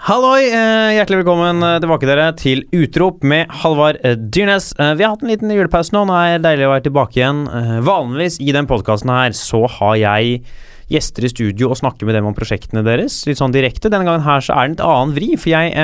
Halloi! 0.00 0.46
Eh, 0.48 0.94
hjertelig 0.96 1.18
velkommen 1.18 1.58
eh, 1.60 1.74
tilbake 1.82 2.06
dere 2.08 2.30
til 2.32 2.62
Utrop 2.72 3.20
med 3.20 3.50
Halvard 3.60 3.98
eh, 4.00 4.14
Dyrnes. 4.16 4.70
Vi 4.72 5.04
har 5.04 5.12
hatt 5.12 5.20
en 5.26 5.28
liten 5.28 5.52
julepause 5.52 5.92
nå. 5.92 6.06
Nå 6.08 6.14
er 6.16 6.38
det 6.38 6.46
deilig 6.46 6.64
å 6.64 6.70
være 6.70 6.84
tilbake 6.86 7.18
igjen. 7.18 7.42
Vanligvis 7.84 8.38
i 8.40 8.54
den 8.56 8.64
podkasten 8.70 9.12
her 9.12 9.36
så 9.36 9.60
har 9.76 9.98
jeg 10.00 10.40
gjester 10.88 11.28
i 11.28 11.32
studio 11.34 11.68
og 11.68 11.82
snakker 11.82 12.08
med 12.08 12.16
dem 12.16 12.30
om 12.32 12.38
prosjektene 12.38 12.80
deres. 12.86 13.20
Litt 13.28 13.42
sånn 13.42 13.52
direkte. 13.52 13.92
Denne 13.92 14.08
gangen 14.08 14.24
her 14.24 14.40
så 14.40 14.56
er 14.56 14.72
det 14.72 14.80
en 14.80 14.88
annen 14.88 15.14
vri, 15.20 15.34
for 15.36 15.52
jeg 15.52 15.76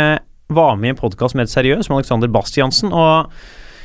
var 0.57 0.81
med 0.81 0.95
i 0.95 0.97
en 0.97 1.03
podkast 1.05 1.37
med 1.37 1.45
et 1.45 1.53
seriøst 1.53 1.93
med 1.93 2.01
Alexander 2.01 2.33
Bastiansen. 2.33 2.97
og 2.97 3.29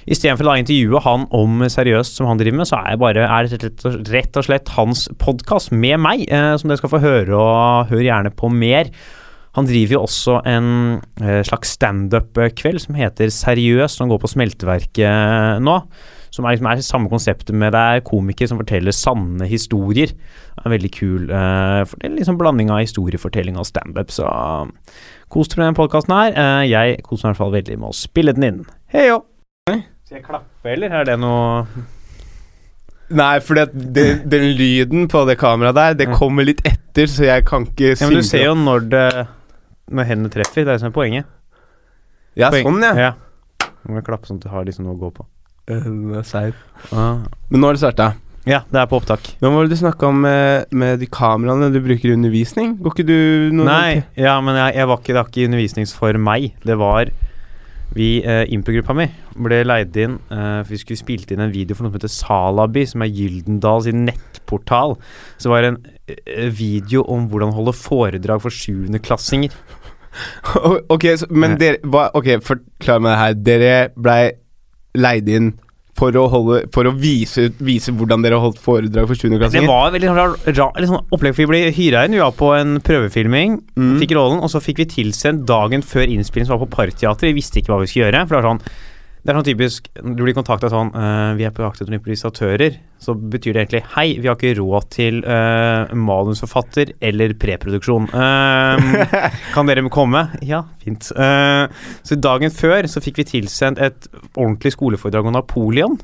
Istedenfor 0.07 0.48
å 0.48 0.59
intervjue 0.63 1.05
han 1.11 1.27
om 1.36 1.66
seriøst 1.68 2.21
som 2.21 2.32
han 2.32 2.39
driver 2.39 2.63
med, 2.63 2.71
så 2.71 2.79
er, 2.79 2.95
bare, 3.04 3.27
er 3.27 3.52
det 3.52 3.75
rett 4.16 4.39
og, 4.39 4.48
slett 4.48 4.77
hans 4.79 5.09
podkast 5.20 5.75
med 5.75 6.00
meg, 6.00 6.23
som 6.32 6.71
dere 6.71 6.79
skal 6.79 6.95
få 6.95 7.04
høre, 7.04 7.36
og 7.36 7.91
hør 7.91 8.07
gjerne 8.07 8.32
på 8.32 8.48
mer. 8.55 8.95
Han 9.58 9.68
driver 9.68 9.98
jo 9.98 10.06
også 10.06 10.38
en 10.48 10.68
eh, 11.20 11.41
slags 11.44 11.73
standup-kveld 11.76 12.80
som 12.86 12.96
heter 12.96 13.32
Seriøst, 13.36 14.00
som 14.00 14.12
går 14.12 14.22
på 14.23 14.32
Smelteverket 14.32 15.59
nå. 15.64 15.78
Som 16.32 16.46
er, 16.48 16.55
liksom, 16.55 16.70
er 16.72 16.84
samme 16.88 17.12
konseptet 17.12 17.52
med 17.59 17.73
det 17.76 17.80
er 17.82 18.04
komikere 18.08 18.48
som 18.48 18.62
forteller 18.62 18.95
sanne 18.95 19.50
historier. 19.52 20.14
Det 20.16 20.64
er 20.64 20.72
veldig 20.72 20.92
kul. 20.95 21.26
uh, 21.28 21.82
for 21.84 22.00
det 22.00 22.14
liksom 22.16 22.38
blanding 22.40 22.72
av 22.72 22.86
historiefortelling 22.86 23.59
og 23.59 23.68
standup, 23.68 24.14
så 24.16 24.30
kos 25.28 25.52
dere 25.52 25.66
med 25.66 25.73
den 25.73 25.80
podkasten 25.81 26.16
her. 26.16 26.38
Uh, 26.38 26.64
jeg 26.70 27.02
koser 27.04 27.28
meg 27.28 27.34
i 27.34 27.34
hvert 27.34 27.42
fall 27.44 27.58
veldig 27.58 27.78
med 27.81 27.92
å 27.92 27.98
spille 28.00 28.36
den 28.38 28.48
inn. 28.48 28.62
Hei 28.95 29.09
jo! 29.09 29.26
Skal 29.68 30.22
jeg 30.22 30.23
klappe, 30.30 30.72
eller 30.72 30.95
er 31.02 31.12
det 31.12 31.20
noe 31.20 31.66
Nei, 33.12 33.42
for 33.44 33.59
den, 33.59 34.23
den 34.31 34.45
lyden 34.56 35.09
på 35.12 35.26
det 35.28 35.36
kameraet 35.40 35.76
der, 35.76 35.95
det 36.00 36.16
kommer 36.16 36.48
litt 36.48 36.64
etter, 36.68 37.09
så 37.12 37.28
jeg 37.28 37.44
kan 37.48 37.68
ikke 37.68 37.92
Ja, 37.92 38.08
men 38.08 38.22
du 38.22 38.23
ser 38.23 38.45
jo 38.45 38.56
når 38.56 38.88
det 38.88 39.06
Når 39.91 40.08
hendene 40.09 40.31
treffer. 40.34 40.63
Det 40.63 40.70
er 40.70 40.73
det 40.77 40.81
som 40.84 40.90
er 40.91 40.95
poenget. 40.95 41.30
Ja, 42.40 42.50
Poeng- 42.54 42.68
sånn, 42.70 42.81
ja. 42.88 42.95
ja. 42.95 43.70
Nå 43.84 43.92
må 43.92 44.00
jeg 44.00 44.08
klappe 44.08 44.30
sånn 44.30 44.39
at 44.39 44.45
du 44.45 44.52
har 44.53 44.66
liksom 44.67 44.86
noe 44.88 44.95
å 44.95 45.02
gå 45.02 45.09
på. 45.20 45.25
Eh, 45.67 45.80
den 45.84 46.14
er 46.16 46.28
seig. 46.28 46.53
Ah. 46.92 47.23
Men 47.52 47.61
nå 47.61 47.67
har 47.72 47.75
det 47.78 47.84
starta. 47.84 48.14
Ja, 48.50 48.64
det 48.73 48.80
er 48.81 48.88
på 48.89 48.97
opptak. 48.97 49.28
Nå 49.38 49.52
hva 49.52 49.59
var 49.59 49.67
det 49.67 49.75
du 49.75 49.81
snakka 49.84 50.08
om 50.09 50.23
med, 50.23 50.72
med 50.73 50.97
de 51.03 51.06
kameraene 51.14 51.67
du 51.73 51.78
bruker 51.84 52.09
i 52.09 52.16
undervisning? 52.16 52.72
Går 52.81 52.95
ikke 52.95 53.06
du 53.06 53.17
noe 53.53 53.67
Nei, 53.67 54.00
ja, 54.17 54.39
men 54.42 54.58
jeg, 54.58 54.80
jeg 54.80 54.89
var 54.89 54.97
ikke, 55.02 55.12
det 55.14 55.19
var 55.19 55.30
ikke 55.30 55.45
undervisnings 55.52 55.94
for 55.94 56.17
meg. 56.17 56.47
Det 56.66 56.78
var 56.81 57.12
Vi, 57.94 58.08
eh, 58.23 58.45
improgruppa 58.56 58.95
mi, 58.95 59.06
ble 59.36 59.58
leid 59.67 59.97
inn 60.00 60.14
eh, 60.31 60.62
for 60.64 60.72
vi 60.72 60.80
skulle 60.80 61.02
spilt 61.02 61.34
inn 61.36 61.42
en 61.44 61.52
video 61.52 61.75
for 61.75 61.84
noe 61.84 61.92
som 61.92 62.00
heter 62.00 62.14
Salaby, 62.14 62.86
som 62.88 63.03
er 63.03 63.12
Gyldendal 63.12 63.84
sin 63.84 64.06
nettportal. 64.08 64.95
Så 65.36 65.50
det 65.50 65.52
var 65.52 65.67
en 65.67 65.78
eh, 66.08 66.47
video 66.56 67.03
om 67.12 67.28
hvordan 67.30 67.52
holde 67.53 67.75
foredrag 67.75 68.42
for 68.45 68.50
sjuendeklassinger. 68.56 69.52
ok, 70.95 71.06
så, 71.17 71.28
men 71.31 71.58
dere 71.62 71.80
hva, 71.88 72.09
Ok, 72.17 72.34
forklar 72.45 73.02
meg 73.04 73.12
det 73.14 73.20
her. 73.23 73.36
Dere 73.48 73.76
blei 73.95 74.23
leid 75.00 75.30
inn 75.31 75.53
for 76.02 76.16
å, 76.18 76.23
holde, 76.31 76.62
for 76.73 76.88
å 76.88 76.92
vise, 76.98 77.50
vise 77.62 77.92
hvordan 77.94 78.23
dere 78.23 78.38
har 78.40 78.45
holdt 78.45 78.59
foredrag 78.64 79.06
for 79.09 79.14
Det 79.16 79.28
7.-klassinger? 79.28 79.68
var 79.70 79.92
veldig 79.94 80.12
rar, 80.16 80.34
rar, 80.48 80.86
sånn 80.88 81.03
opplegg, 81.14 81.36
for 81.36 81.44
vi 81.44 81.50
ble 81.52 81.59
hyra 81.76 82.06
inn. 82.08 82.16
Vi 82.16 82.22
var 82.23 82.31
på 82.40 82.53
en 82.58 82.78
prøvefilming, 82.84 83.59
Mm. 83.78 83.98
fikk 84.02 84.16
rollen, 84.18 84.40
og 84.42 84.50
så 84.50 84.62
fikk 84.64 84.81
vi 84.81 84.88
tilsendt 84.95 85.45
dagen 85.45 85.84
før 85.86 86.08
innspilling 86.08 86.48
som 86.48 86.58
var 86.58 86.66
på 86.66 86.72
Parkteatret. 86.78 87.28
Vi 87.30 87.38
visste 87.38 87.59
ikke 87.62 87.73
hva 87.75 87.81
vi 87.84 87.92
skulle 87.92 88.08
gjøre. 88.08 88.23
For 88.28 88.36
det 88.36 88.42
var 88.42 88.50
sånn 88.50 88.64
det 89.22 89.30
er 89.30 89.38
sånn 89.38 89.45
typisk 89.45 89.88
Du 90.02 90.23
blir 90.23 90.33
kontakta 90.33 90.69
sånn 90.72 90.89
uh, 90.95 91.33
Vi 91.38 91.45
er 91.45 91.53
på 91.53 91.61
jakt 91.61 91.83
etter 91.83 91.94
improvisatører. 91.94 92.77
Så 93.02 93.14
betyr 93.14 93.53
det 93.53 93.63
egentlig 93.63 93.83
Hei, 93.94 94.08
vi 94.17 94.30
har 94.30 94.38
ikke 94.38 94.55
råd 94.58 94.88
til 94.94 95.19
uh, 95.25 95.91
manusforfatter 95.94 96.95
eller 97.05 97.36
preproduksjon. 97.41 98.09
Uh, 98.13 99.03
kan 99.55 99.69
dere 99.69 99.86
komme? 99.94 100.23
Ja, 100.45 100.63
fint. 100.81 101.09
Eh, 101.11 101.66
så 102.08 102.17
dagen 102.17 102.53
før 102.53 102.88
så 102.89 103.02
fikk 103.03 103.19
vi 103.22 103.28
tilsendt 103.33 103.81
et 103.81 104.08
ordentlig 104.31 104.73
skoleforedrag 104.75 105.28
om 105.28 105.35
Napoleon. 105.35 105.97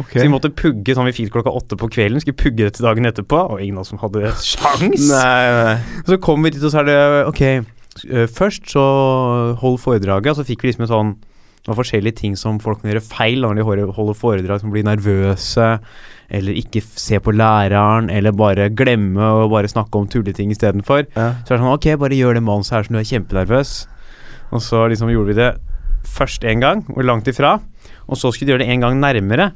Okay. 0.00 0.20
Så 0.20 0.24
vi 0.24 0.32
måtte 0.32 0.52
pugge 0.56 0.94
sånn 0.96 1.08
vi 1.10 1.14
fikk 1.16 1.32
klokka 1.34 1.52
åtte 1.52 1.78
på 1.80 1.90
kvelden. 1.92 2.22
Skulle 2.22 2.40
pugge 2.40 2.66
det 2.66 2.76
til 2.76 2.86
dagen 2.86 3.08
etterpå, 3.08 3.40
og 3.52 3.64
ingen 3.64 3.80
av 3.80 3.84
oss 3.84 3.92
som 3.92 4.00
hadde 4.02 4.32
sjans. 4.52 5.08
Nei, 5.10 5.42
nei. 5.58 5.76
Så 6.08 6.20
kom 6.24 6.44
vi 6.46 6.54
dit, 6.54 6.62
og 6.64 6.72
så 6.72 6.82
er 6.82 6.88
det 6.88 7.00
Ok, 7.32 7.42
først 8.32 8.72
så 8.72 8.86
hold 9.60 9.80
foredraget, 9.82 10.32
og 10.32 10.40
så 10.40 10.48
fikk 10.48 10.64
vi 10.64 10.72
liksom 10.72 10.86
en 10.88 10.94
sånn 10.94 11.14
det 11.62 11.70
var 11.70 11.78
forskjellige 11.78 12.16
ting 12.18 12.32
som 12.36 12.58
folk 12.58 12.80
kan 12.82 12.90
gjøre 12.90 13.04
feil 13.06 13.40
når 13.44 13.54
de 13.54 13.62
holder- 13.62 14.16
foredrag, 14.18 14.60
som 14.60 14.72
blir 14.74 14.82
nervøse, 14.82 15.78
eller 16.28 16.52
ikke 16.58 16.82
se 16.82 17.20
på 17.22 17.30
læreren, 17.30 18.10
eller 18.10 18.32
bare 18.32 18.68
glemme 18.74 19.20
å 19.22 19.48
bare 19.50 19.70
snakke 19.70 19.94
om 19.94 20.08
tulleting 20.08 20.50
istedenfor. 20.50 21.06
Ja. 21.14 21.28
Så 21.46 21.54
er 21.54 21.58
det 21.58 21.62
sånn 21.62 21.74
Ok, 21.74 21.86
bare 22.00 22.18
gjør 22.18 22.34
det 22.34 22.42
manuset 22.42 22.72
her 22.72 22.82
som 22.82 22.96
du 22.96 22.98
er 22.98 23.06
kjempenervøs. 23.06 23.86
Og 24.52 24.60
så 24.60 24.88
liksom 24.90 25.12
gjorde 25.12 25.30
vi 25.30 25.38
det 25.38 25.52
først 26.04 26.42
én 26.42 26.60
gang, 26.60 26.82
og 26.90 27.04
langt 27.04 27.28
ifra. 27.30 27.60
Og 28.08 28.16
så 28.18 28.32
skulle 28.32 28.48
vi 28.50 28.52
gjøre 28.56 28.66
det 28.66 28.72
en 28.74 28.80
gang 28.80 28.98
nærmere. 29.00 29.52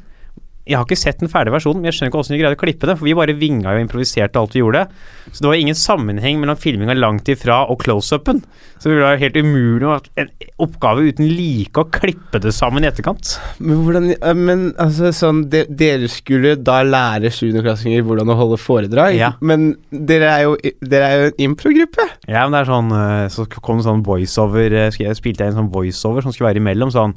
Jeg 0.66 0.76
har 0.80 0.84
ikke 0.86 0.98
sett 0.98 1.20
den 1.22 1.30
ferdige 1.30 1.54
versjonen, 1.54 1.80
men 1.80 1.90
jeg 1.92 1.94
skjønner 1.98 2.10
ikke 2.10 2.18
hvordan 2.20 2.34
vi 2.36 2.40
greide 2.42 2.56
å 2.58 2.62
klippe 2.64 2.88
det. 2.90 2.96
For 2.98 3.06
vi 3.06 3.14
bare 3.14 3.34
vinga 3.38 3.70
jo 3.72 3.78
og 3.80 3.84
improviserte 3.86 4.40
alt 4.40 4.56
vi 4.56 4.62
gjorde. 4.64 4.86
Så 5.30 5.42
det 5.44 5.50
var 5.52 5.60
ingen 5.62 5.78
sammenheng 5.78 6.40
mellom 6.42 6.58
filminga 6.58 6.96
langt 6.98 7.28
ifra 7.30 7.60
og 7.70 7.78
close-upen. 7.84 8.42
Så 8.78 8.90
det 8.90 8.96
jo 8.98 9.22
helt 9.22 9.38
umulig 9.40 9.86
å- 9.86 10.00
en 10.20 10.28
oppgave 10.60 11.06
uten 11.08 11.28
like 11.36 11.78
å 11.80 11.86
klippe 11.90 12.40
det 12.42 12.52
sammen 12.52 12.84
i 12.84 12.88
etterkant. 12.90 13.38
Men 13.58 13.84
hvordan 13.86 14.36
Men 14.36 14.72
altså 14.74 15.12
sånn 15.14 15.48
de, 15.48 15.64
Dere 15.70 16.08
skulle 16.08 16.56
da 16.62 16.82
lære 16.82 17.30
7.-klassinger 17.30 18.02
hvordan 18.02 18.28
å 18.28 18.36
holde 18.36 18.58
foredrag, 18.60 19.14
Ja. 19.16 19.32
men 19.40 19.76
dere 19.92 20.28
er 20.28 20.42
jo, 20.44 20.56
dere 20.82 21.04
er 21.04 21.16
jo 21.20 21.26
en 21.32 21.50
improgruppe. 21.54 22.04
Ja, 22.28 22.46
men 22.48 22.52
det 22.52 22.66
er 22.68 22.72
sånn 22.72 22.90
eh, 22.92 23.28
Så 23.28 23.46
kom 23.62 23.78
det 23.78 23.86
sånn 23.86 24.02
voiceover 24.04 24.72
eh, 24.72 24.90
spilte 25.14 25.44
jeg 25.44 25.54
en 25.54 25.62
sånn 25.64 25.72
voiceover 25.72 26.22
som 26.22 26.32
skulle 26.32 26.52
være 26.52 26.60
imellom. 26.60 26.90
Sånn 26.92 27.14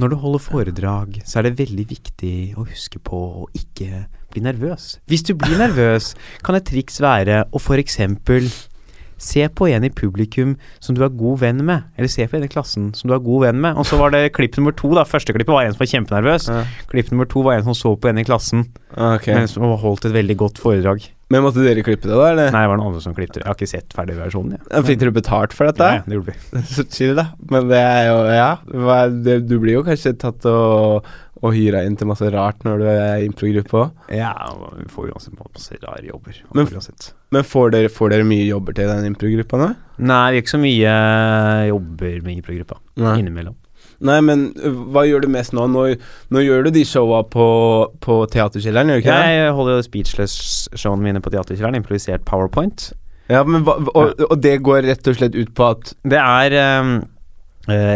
Når 0.00 0.14
du 0.14 0.16
holder 0.16 0.40
foredrag, 0.40 1.20
så 1.28 1.38
er 1.38 1.48
det 1.48 1.58
veldig 1.58 1.84
viktig 1.90 2.34
å 2.56 2.64
huske 2.64 2.96
på 3.04 3.18
å 3.42 3.46
ikke 3.52 4.06
bli 4.32 4.40
nervøs. 4.46 4.94
Hvis 5.10 5.26
du 5.28 5.34
blir 5.36 5.58
nervøs, 5.60 6.14
kan 6.46 6.56
et 6.56 6.64
triks 6.70 7.02
være 7.04 7.42
å 7.52 7.60
eksempel 7.76 8.48
Se 9.20 9.42
på 9.52 9.66
en 9.68 9.84
i 9.84 9.90
publikum 9.92 10.54
som 10.80 10.96
du 10.96 11.02
er 11.04 11.10
god 11.12 11.42
venn 11.42 11.58
med, 11.68 11.84
eller 11.98 12.08
se 12.08 12.24
på 12.24 12.38
en 12.38 12.46
i 12.46 12.48
klassen 12.48 12.86
som 12.96 13.10
du 13.10 13.12
er 13.12 13.20
god 13.20 13.44
venn 13.44 13.60
med. 13.60 13.76
Og 13.76 13.84
så 13.84 13.98
var 14.00 14.14
det 14.14 14.32
klipp 14.32 14.56
nummer 14.56 14.72
to, 14.72 14.88
da. 14.96 15.04
Første 15.04 15.34
klippet 15.36 15.52
var 15.52 15.66
en 15.66 15.74
som 15.74 15.82
var 15.82 15.90
kjempenervøs. 15.92 16.48
Ja. 16.48 16.62
Klipp 16.88 17.12
nummer 17.12 17.28
to 17.28 17.44
var 17.44 17.58
en 17.58 17.66
som 17.68 17.76
så 17.76 17.92
på 18.00 18.08
en 18.08 18.22
i 18.22 18.24
klassen, 18.24 18.70
okay. 18.96 19.34
men 19.36 19.50
som 19.52 19.68
holdt 19.84 20.08
et 20.08 20.16
veldig 20.16 20.38
godt 20.40 20.62
foredrag. 20.62 21.04
Men 21.30 21.44
måtte 21.46 21.62
dere 21.62 21.82
klippe 21.86 22.08
det, 22.10 22.16
da? 22.18 22.26
eller? 22.32 22.50
Nei, 22.50 22.62
det 22.64 22.70
var 22.72 22.78
noen 22.80 22.90
andre 22.90 23.00
som 23.04 23.14
klippet 23.14 23.36
det. 23.38 23.44
Jeg 23.44 23.50
har 23.52 23.58
ikke 23.58 23.70
sett 23.70 23.94
ferdig 23.94 24.16
versjonen. 24.18 24.56
Ja, 24.66 24.80
Fikk 24.82 24.98
dere 24.98 25.12
betalt 25.14 25.52
for 25.54 25.70
dette? 25.70 25.86
Ja, 25.86 26.00
ja, 26.00 26.06
det 26.10 26.16
gjorde 26.18 26.34
vi. 26.34 26.62
Så 26.74 26.84
chill, 26.90 27.14
da. 27.18 27.28
Men 27.52 27.68
det 27.70 27.78
er 27.86 28.08
jo 28.10 28.16
Ja. 28.34 28.48
Hva, 28.66 28.96
det, 29.14 29.36
du 29.46 29.54
blir 29.62 29.76
jo 29.78 29.84
kanskje 29.86 30.16
tatt 30.18 30.48
og, 30.50 31.06
og 31.40 31.54
hyra 31.54 31.84
inn 31.86 31.94
til 32.00 32.10
masse 32.10 32.26
rart 32.34 32.66
når 32.66 32.82
du 32.82 32.86
er 32.90 33.22
improgruppe 33.28 33.78
òg. 33.84 33.94
Ja, 34.18 34.32
vi 34.80 34.88
får 34.90 35.12
uansett 35.14 35.38
masse 35.38 35.78
rare 35.86 36.02
jobber. 36.10 36.42
Men- 36.52 36.66
Men 37.30 37.46
får 37.46 37.70
dere, 37.76 37.88
får 37.94 38.10
dere 38.16 38.26
mye 38.26 38.48
jobber 38.50 38.74
til 38.74 38.90
den 38.90 39.06
improgruppa 39.12 39.60
nå? 39.62 39.70
Nei, 40.02 40.22
vi 40.34 40.40
er 40.40 40.42
ikke 40.42 40.56
så 40.56 40.62
mye 40.66 40.94
jobber 41.70 42.22
med 42.26 42.40
improgruppa. 42.40 42.80
Innimellom. 42.98 43.54
Nei, 44.00 44.16
men 44.24 44.46
hva 44.94 45.04
gjør 45.04 45.26
du 45.26 45.28
mest 45.32 45.52
nå? 45.56 45.66
Nå, 45.68 45.84
nå 46.32 46.42
gjør 46.44 46.66
du 46.66 46.70
de 46.72 46.86
showa 46.88 47.20
på, 47.28 47.46
på 48.00 48.16
Teaterkjelleren, 48.32 48.94
gjør 48.94 49.00
du 49.00 49.04
ikke 49.04 49.18
det? 49.18 49.34
Jeg 49.36 49.54
holder 49.58 49.76
jo 49.76 49.86
speechless-showene 49.86 51.04
mine 51.04 51.22
på 51.24 51.32
Teaterkjelleren, 51.34 51.76
improvisert 51.82 52.24
powerpoint. 52.28 52.90
Ja, 53.30 53.44
men 53.46 53.66
hva, 53.66 53.76
og, 53.92 54.24
og 54.26 54.36
det 54.42 54.56
går 54.66 54.86
rett 54.88 55.10
og 55.10 55.18
slett 55.18 55.36
ut 55.36 55.52
på 55.54 55.66
at 55.68 55.92
Det 56.02 56.18
er 56.18 56.56
eh, 56.58 56.88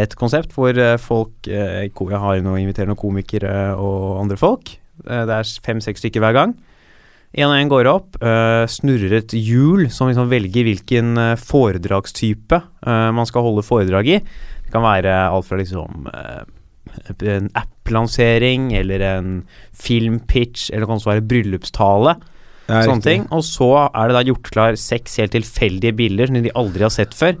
et 0.05 0.13
konsept 0.15 0.53
hvor 0.55 0.77
eh, 0.79 0.95
folk 1.01 1.49
eh, 1.49 1.89
Jeg 1.89 2.21
har 2.21 2.45
noe, 2.45 2.61
inviterer 2.61 2.87
noen 2.87 3.01
komikere 3.01 3.57
og 3.75 4.21
andre 4.21 4.39
folk. 4.39 4.77
Eh, 5.03 5.25
det 5.27 5.41
er 5.41 5.51
fem-seks 5.65 6.05
stykker 6.05 6.23
hver 6.23 6.37
gang. 6.37 6.55
En 7.35 7.49
og 7.49 7.57
en 7.57 7.71
går 7.71 7.87
opp, 7.91 8.15
uh, 8.23 8.63
snurrer 8.71 9.17
et 9.17 9.33
hjul 9.35 9.89
som 9.91 10.07
liksom 10.07 10.29
velger 10.31 10.63
hvilken 10.69 11.17
eh, 11.19 11.39
foredragstype 11.39 12.61
uh, 12.63 13.09
man 13.15 13.27
skal 13.27 13.43
holde 13.43 13.65
foredrag 13.65 14.07
i. 14.07 14.19
Det 14.65 14.73
kan 14.73 14.85
være 14.85 15.15
alt 15.29 15.47
fra 15.47 15.59
liksom 15.61 16.09
eh, 16.11 16.45
en 17.25 17.49
app-lansering 17.57 18.71
eller 18.77 19.03
en 19.05 19.35
filmpitch, 19.73 20.69
eller 20.69 20.85
det 20.85 20.89
kan 20.89 20.99
også 20.99 21.13
være 21.13 21.27
bryllupstale. 21.29 22.15
ja, 22.65 22.81
sånne 22.81 22.97
riktig. 22.97 23.11
ting. 23.11 23.27
Og 23.35 23.43
så 23.45 23.69
er 23.85 24.07
det 24.09 24.17
da 24.17 24.25
gjort 24.25 24.49
klar 24.49 24.79
seks 24.79 25.19
helt 25.21 25.35
tilfeldige 25.35 25.93
bilder 25.97 26.31
som 26.31 26.41
de 26.41 26.57
aldri 26.57 26.85
har 26.87 26.93
sett 26.93 27.13
før. 27.13 27.37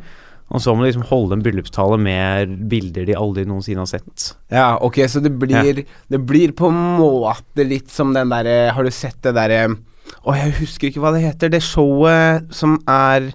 Og 0.53 0.61
så 0.61 0.75
må 0.75 0.83
du 0.83 0.91
liksom 0.91 1.07
holde 1.09 1.39
en 1.39 1.41
bryllupstale 1.41 1.97
med 1.97 2.51
bilder 2.69 3.07
de 3.07 3.15
aldri 3.17 3.47
noensinne 3.49 3.81
har 3.81 3.89
sett. 3.89 4.27
Ja, 4.53 4.75
ok, 4.77 5.01
så 5.09 5.21
det 5.23 5.33
blir 5.41 5.81
Det 5.81 6.19
blir 6.21 6.53
på 6.53 6.69
en 6.69 6.83
måte 6.99 7.65
litt 7.65 7.89
som 7.89 8.13
den 8.13 8.29
derre 8.29 8.71
Har 8.75 8.85
du 8.85 8.91
sett 8.93 9.17
det 9.25 9.33
derre 9.33 9.63
Å, 10.21 10.35
jeg 10.37 10.53
husker 10.59 10.91
ikke 10.91 11.01
hva 11.01 11.15
det 11.15 11.23
heter. 11.25 11.49
Det 11.49 11.63
showet 11.65 12.53
som 12.53 12.77
er 12.85 13.31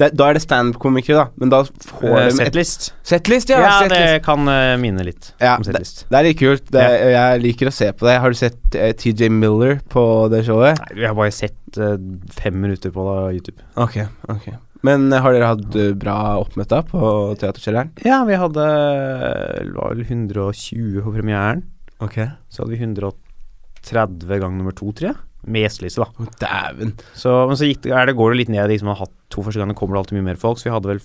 det, 0.00 0.10
Da 0.18 0.28
er 0.28 0.38
det 0.38 0.42
standup-komikere, 0.44 1.22
da, 1.22 1.26
men 1.40 1.52
da 1.52 1.62
får 1.64 2.08
uh, 2.10 2.24
de 2.26 2.34
Setlist. 2.40 2.90
Setlist, 3.06 3.52
ja. 3.52 3.62
Ja, 3.62 3.72
setlist. 3.84 3.94
det 3.94 4.24
kan 4.26 4.50
uh, 4.50 4.74
minne 4.82 5.06
litt 5.06 5.32
Ja, 5.38 5.54
om 5.56 5.62
det, 5.62 5.70
setlist. 5.72 6.04
det 6.10 6.20
er 6.20 6.28
litt 6.28 6.40
kult. 6.42 6.68
Det, 6.74 6.84
Jeg 7.14 7.42
liker 7.46 7.70
å 7.70 7.74
se 7.78 7.92
på 7.94 8.10
det. 8.10 8.18
Har 8.24 8.34
du 8.34 8.40
sett 8.42 8.78
uh, 8.78 8.90
TJ 8.98 9.30
Miller 9.32 9.80
på 9.94 10.04
det 10.34 10.44
showet? 10.48 10.82
Nei, 10.82 11.00
jeg 11.04 11.10
har 11.12 11.18
bare 11.18 11.34
sett 11.34 11.80
uh, 11.80 11.96
fem 12.34 12.58
minutter 12.66 12.94
på 12.94 13.08
YouTube. 13.32 13.60
Ok, 13.80 14.02
ok. 14.34 14.54
Men 14.84 15.08
eh, 15.12 15.22
har 15.24 15.32
dere 15.34 15.52
hatt 15.54 15.76
eh, 15.80 15.92
bra 15.96 16.16
oppmøte 16.42 16.82
på 16.90 17.02
Teaterkjelleren? 17.40 17.94
Ja, 18.04 18.20
vi 18.28 18.36
hadde 18.36 18.64
Det 18.64 19.72
var 19.76 19.94
vel 19.94 20.04
120 20.04 21.00
på 21.06 21.14
premieren. 21.14 21.64
Ok. 22.04 22.18
Så 22.52 22.62
hadde 22.64 22.74
vi 22.74 22.82
130 22.82 24.42
gang 24.42 24.58
nummer 24.58 24.76
to, 24.76 24.92
tror 24.92 25.12
jeg. 25.12 25.22
Med 25.44 25.66
gjesteliste, 25.66 26.04
da. 26.04 26.28
Dæven. 26.40 26.94
Så, 27.16 27.32
men 27.50 27.58
så 27.60 27.68
gikk 27.68 27.82
det, 27.84 27.92
det, 28.08 28.16
går 28.16 28.32
det 28.32 28.40
litt 28.40 28.52
ned. 28.54 28.70
De 28.70 28.78
som 28.80 28.90
har 28.92 29.02
hatt 29.02 29.14
to 29.32 29.44
første 29.44 29.60
ganger, 29.60 29.76
kommer 29.78 29.96
det 29.96 30.04
alltid 30.04 30.18
mye 30.18 30.28
mer 30.30 30.40
folk. 30.40 30.60
Så 30.60 30.68
vi 30.68 30.74
hadde 30.74 30.92
vel 30.92 31.02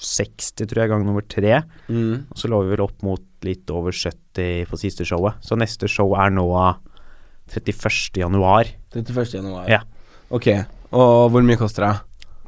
60, 0.00 0.68
tror 0.70 0.82
jeg, 0.82 0.92
gang 0.92 1.06
nummer 1.06 1.24
tre. 1.26 1.62
Mm. 1.90 2.26
Og 2.30 2.40
så 2.40 2.50
lå 2.50 2.62
vi 2.64 2.74
vel 2.74 2.84
opp 2.86 3.02
mot 3.06 3.24
litt 3.46 3.72
over 3.74 3.94
70 3.96 4.68
på 4.70 4.80
siste 4.80 5.06
showet. 5.08 5.40
Så 5.44 5.58
neste 5.58 5.90
show 5.90 6.14
er 6.16 6.32
nå 6.32 6.46
31. 7.50 8.22
januar. 8.22 8.70
31. 8.94 9.34
januar. 9.40 9.66
Ja. 9.70 9.82
Ok. 10.30 10.52
Og 10.94 11.30
hvor 11.34 11.44
mye 11.44 11.58
koster 11.60 11.86
det? 11.86 11.94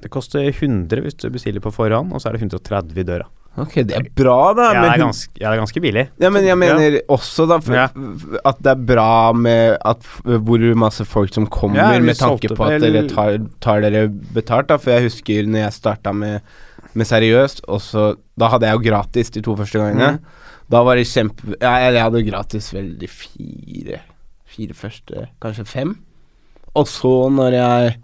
Det 0.03 0.11
koster 0.11 0.49
100 0.49 1.05
hvis 1.05 1.19
du 1.21 1.29
bestiller 1.31 1.63
på 1.63 1.75
forhånd, 1.75 2.11
og 2.15 2.23
så 2.23 2.31
er 2.31 2.37
det 2.39 2.47
130 2.47 3.03
i 3.03 3.07
døra. 3.07 3.29
Ok, 3.61 3.75
det 3.85 3.93
er 3.93 4.07
bra, 4.17 4.55
da. 4.57 4.67
Ja, 4.73 4.81
det 4.81 4.91
er 4.95 5.01
ganske, 5.03 5.35
ja, 5.37 5.51
det 5.51 5.57
er 5.59 5.61
ganske 5.61 5.81
billig. 5.85 6.05
Ja, 6.23 6.31
men 6.33 6.47
jeg 6.47 6.57
mener 6.57 6.95
også 7.13 7.45
da 7.51 7.59
for, 7.61 7.77
at 7.77 8.63
det 8.65 8.71
er 8.73 8.85
bra 8.89 9.33
med 9.37 9.77
at 9.85 10.07
hvor 10.25 10.65
masse 10.81 11.05
folk 11.05 11.35
som 11.37 11.45
kommer, 11.53 12.01
med 12.01 12.17
tanke 12.17 12.49
på 12.57 12.69
at 12.69 12.81
dere 12.81 13.05
tar, 13.11 13.37
tar 13.61 13.85
dere 13.85 14.07
betalt, 14.09 14.71
da. 14.73 14.81
For 14.81 14.95
jeg 14.95 15.11
husker 15.11 15.51
når 15.53 15.67
jeg 15.67 15.77
starta 15.77 16.15
med, 16.17 16.41
med 16.97 17.09
Seriøst, 17.09 17.65
og 17.69 17.81
så 17.85 18.13
Da 18.41 18.49
hadde 18.49 18.69
jeg 18.69 18.79
jo 18.79 18.85
gratis 18.89 19.31
de 19.33 19.43
to 19.45 19.53
første 19.57 19.81
gangene. 19.81 20.15
Mm. 20.17 20.49
Da 20.73 20.81
var 20.87 20.97
det 20.97 21.09
kjempe 21.09 21.53
Ja, 21.61 21.77
jeg 21.85 22.01
hadde 22.01 22.25
gratis 22.25 22.71
vel 22.73 22.95
de 23.01 23.09
fire 23.09 24.01
Fire 24.53 24.77
første, 24.77 25.29
kanskje 25.41 25.65
fem. 25.69 25.95
Og 26.77 26.89
så, 26.89 27.29
når 27.33 27.57
jeg 27.57 27.97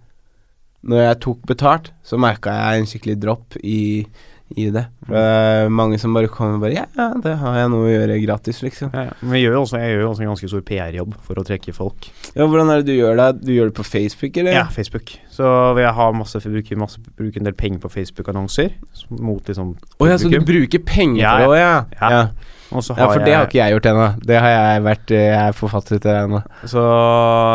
Når 0.88 1.00
jeg 1.02 1.20
tok 1.24 1.40
betalt, 1.48 1.92
så 2.04 2.20
merka 2.20 2.52
jeg 2.54 2.80
en 2.80 2.86
skikkelig 2.86 3.16
dropp 3.24 3.56
i, 3.64 4.06
i 4.56 4.68
det. 4.72 4.84
Er 5.12 5.68
mange 5.72 5.98
som 6.00 6.14
bare 6.16 6.30
kommer 6.32 6.56
og 6.56 6.64
bare 6.64 6.74
Ja, 6.76 7.08
det 7.20 7.34
har 7.40 7.56
jeg 7.58 7.70
noe 7.72 7.86
å 7.86 7.92
gjøre 7.92 8.18
gratis, 8.22 8.60
liksom. 8.64 8.92
Ja, 8.96 9.08
ja. 9.10 9.16
Men 9.20 9.36
jeg 9.36 9.46
gjør 9.46 9.56
jo 9.58 9.62
også, 9.66 9.80
jeg 9.82 10.04
også 10.06 10.24
en 10.24 10.32
ganske 10.32 10.50
stor 10.52 10.64
PR-jobb 10.70 11.16
for 11.26 11.40
å 11.40 11.46
trekke 11.46 11.74
folk. 11.76 12.10
Ja, 12.32 12.46
Hvordan 12.48 12.72
er 12.72 12.82
det 12.82 12.88
du 12.88 12.94
gjør 12.96 13.18
det? 13.20 13.28
Du 13.44 13.52
gjør 13.54 13.70
det 13.70 13.76
på 13.78 13.86
Facebook, 13.86 14.36
eller? 14.40 14.56
Ja, 14.56 14.66
Facebook. 14.72 15.14
Så 15.32 15.48
vi 15.78 15.88
har 15.98 16.16
masse, 16.16 16.40
bruker, 16.44 16.80
masse, 16.80 17.02
bruker 17.18 17.42
en 17.42 17.50
del 17.50 17.56
penger 17.58 17.82
på 17.84 17.92
Facebook-annonser 17.92 18.72
mot 19.20 19.44
liksom 19.48 19.74
Å 19.76 20.08
ja, 20.08 20.16
så 20.20 20.30
du 20.32 20.40
bruker 20.42 20.82
penger 20.84 21.22
Ja, 21.22 21.34
på 21.36 21.44
det 21.44 21.50
òg, 21.52 21.58
ja. 21.60 21.74
Ja. 22.00 22.12
ja. 22.16 22.54
Ja, 22.68 22.82
for 22.84 23.22
det 23.24 23.32
har 23.32 23.46
ikke 23.46 23.62
jeg 23.62 23.72
gjort 23.72 23.86
ennå. 23.88 24.06
Det 24.28 24.36
har 24.44 24.50
jeg 24.52 24.82
vært 24.84 25.12
eh, 25.16 25.22
Jeg 25.30 25.40
er 25.40 25.54
forfatter 25.56 26.00
til 26.04 26.12
ennå. 26.12 26.42
Så 26.68 26.82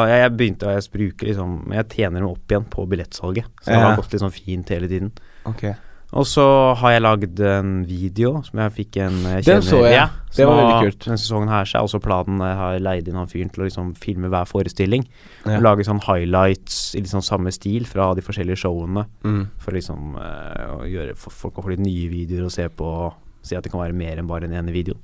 jeg, 0.10 0.22
jeg 0.24 0.34
begynte 0.40 0.72
å 0.72 0.80
bruke 0.96 1.28
liksom 1.28 1.52
Jeg 1.78 1.90
tjener 1.94 2.24
dem 2.24 2.32
opp 2.32 2.54
igjen 2.56 2.66
på 2.74 2.88
billettsalget. 2.90 3.52
Så 3.62 3.70
det 3.70 3.82
har 3.84 4.00
gått 4.00 4.18
sånn 4.24 4.34
fint 4.34 4.74
hele 4.74 4.90
tiden. 4.90 5.12
Ok. 5.50 5.68
Og 6.14 6.28
så 6.30 6.44
har 6.78 6.94
jeg 6.94 7.02
lagd 7.02 7.40
en 7.42 7.72
video 7.90 8.36
som 8.46 8.60
jeg 8.62 8.74
fikk 8.76 9.00
en 9.02 9.16
jeg 9.26 9.46
Den 9.48 9.64
så 9.66 9.80
jeg. 9.82 9.96
Ja, 9.98 10.06
Det 10.36 10.46
var 10.46 10.60
veldig 10.60 10.90
kult. 10.92 11.00
Denne 11.08 11.18
sesongen 11.18 11.50
her 11.50 11.66
så 11.70 11.80
er 11.80 11.88
også 11.88 12.02
planen 12.04 12.42
Jeg 12.44 12.58
har 12.60 12.78
leid 12.86 13.10
inn 13.10 13.18
han 13.18 13.32
fyren 13.32 13.50
til 13.54 13.64
å 13.64 13.68
liksom 13.70 13.92
filme 13.98 14.30
hver 14.30 14.46
forestilling. 14.50 15.08
Ja. 15.42 15.58
Og 15.58 15.66
lage 15.66 15.88
sånn 15.88 16.04
highlights 16.06 16.94
i 16.94 17.02
liksom 17.02 17.26
samme 17.26 17.54
stil 17.56 17.88
fra 17.90 18.12
de 18.14 18.26
forskjellige 18.26 18.62
showene. 18.62 19.08
Mm. 19.26 19.44
For 19.64 19.74
liksom 19.74 20.18
eh, 20.22 20.66
å 20.78 20.82
gjøre 20.90 21.18
for 21.18 21.34
folk 21.34 21.58
å 21.58 21.66
få 21.66 21.74
litt 21.74 21.86
nye 21.86 22.10
videoer 22.14 22.46
å 22.46 22.54
se 22.54 22.70
på. 22.70 22.94
Og 23.08 23.20
Si 23.44 23.58
at 23.58 23.66
det 23.66 23.74
kan 23.74 23.82
være 23.82 23.98
mer 23.98 24.22
enn 24.22 24.30
bare 24.30 24.48
den 24.48 24.56
ene 24.56 24.72
videoen. 24.72 25.02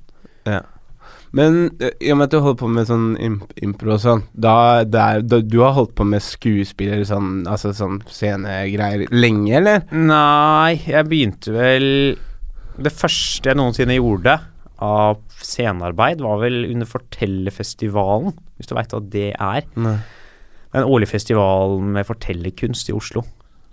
Men 1.36 1.58
i 1.78 2.10
og 2.10 2.18
med 2.18 2.26
at 2.26 2.34
du 2.34 2.40
holder 2.42 2.58
på 2.58 2.68
med 2.74 2.88
sånn 2.88 3.08
imp 3.22 3.52
impro 3.62 3.94
og 3.94 4.02
sånn, 4.02 4.24
da, 4.34 4.54
det 4.82 5.02
er, 5.02 5.22
da 5.22 5.38
Du 5.46 5.60
har 5.62 5.76
holdt 5.76 5.94
på 5.98 6.06
med 6.08 6.24
skuespiller, 6.24 7.04
sånn, 7.06 7.44
altså 7.50 7.70
sånn 7.76 8.00
scenegreier, 8.10 9.06
lenge, 9.14 9.52
eller? 9.60 9.84
Nei, 9.94 10.80
jeg 10.82 11.06
begynte 11.10 11.54
vel 11.54 11.88
Det 12.80 12.94
første 12.94 13.52
jeg 13.52 13.60
noensinne 13.60 13.98
gjorde 14.00 14.40
av 14.80 15.20
scenearbeid, 15.44 16.22
var 16.24 16.40
vel 16.40 16.62
under 16.70 16.88
Fortellerfestivalen, 16.88 18.32
hvis 18.56 18.70
du 18.70 18.72
veit 18.78 18.94
hva 18.94 19.00
det 19.12 19.26
er. 19.34 19.66
Nei. 19.76 19.98
Det 20.70 20.78
er 20.78 20.84
en 20.84 20.92
årlig 20.94 21.10
festival 21.10 21.80
med 21.82 22.06
fortellerkunst 22.06 22.88
i 22.88 22.94
Oslo. 22.96 23.24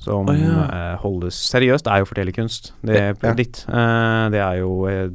Som 0.02 0.30
oh, 0.30 0.38
ja. 0.38 0.66
eh, 0.66 0.96
holdes 1.02 1.38
Seriøst, 1.52 1.86
det 1.86 1.94
er 1.94 2.02
jo 2.04 2.10
fortellerkunst. 2.10 2.72
Det, 2.86 3.00
Ja. 3.24 3.34
Eh, 3.80 4.24
det 4.34 4.42
er 4.42 4.60
jo 4.62 4.72
eh, 4.90 5.10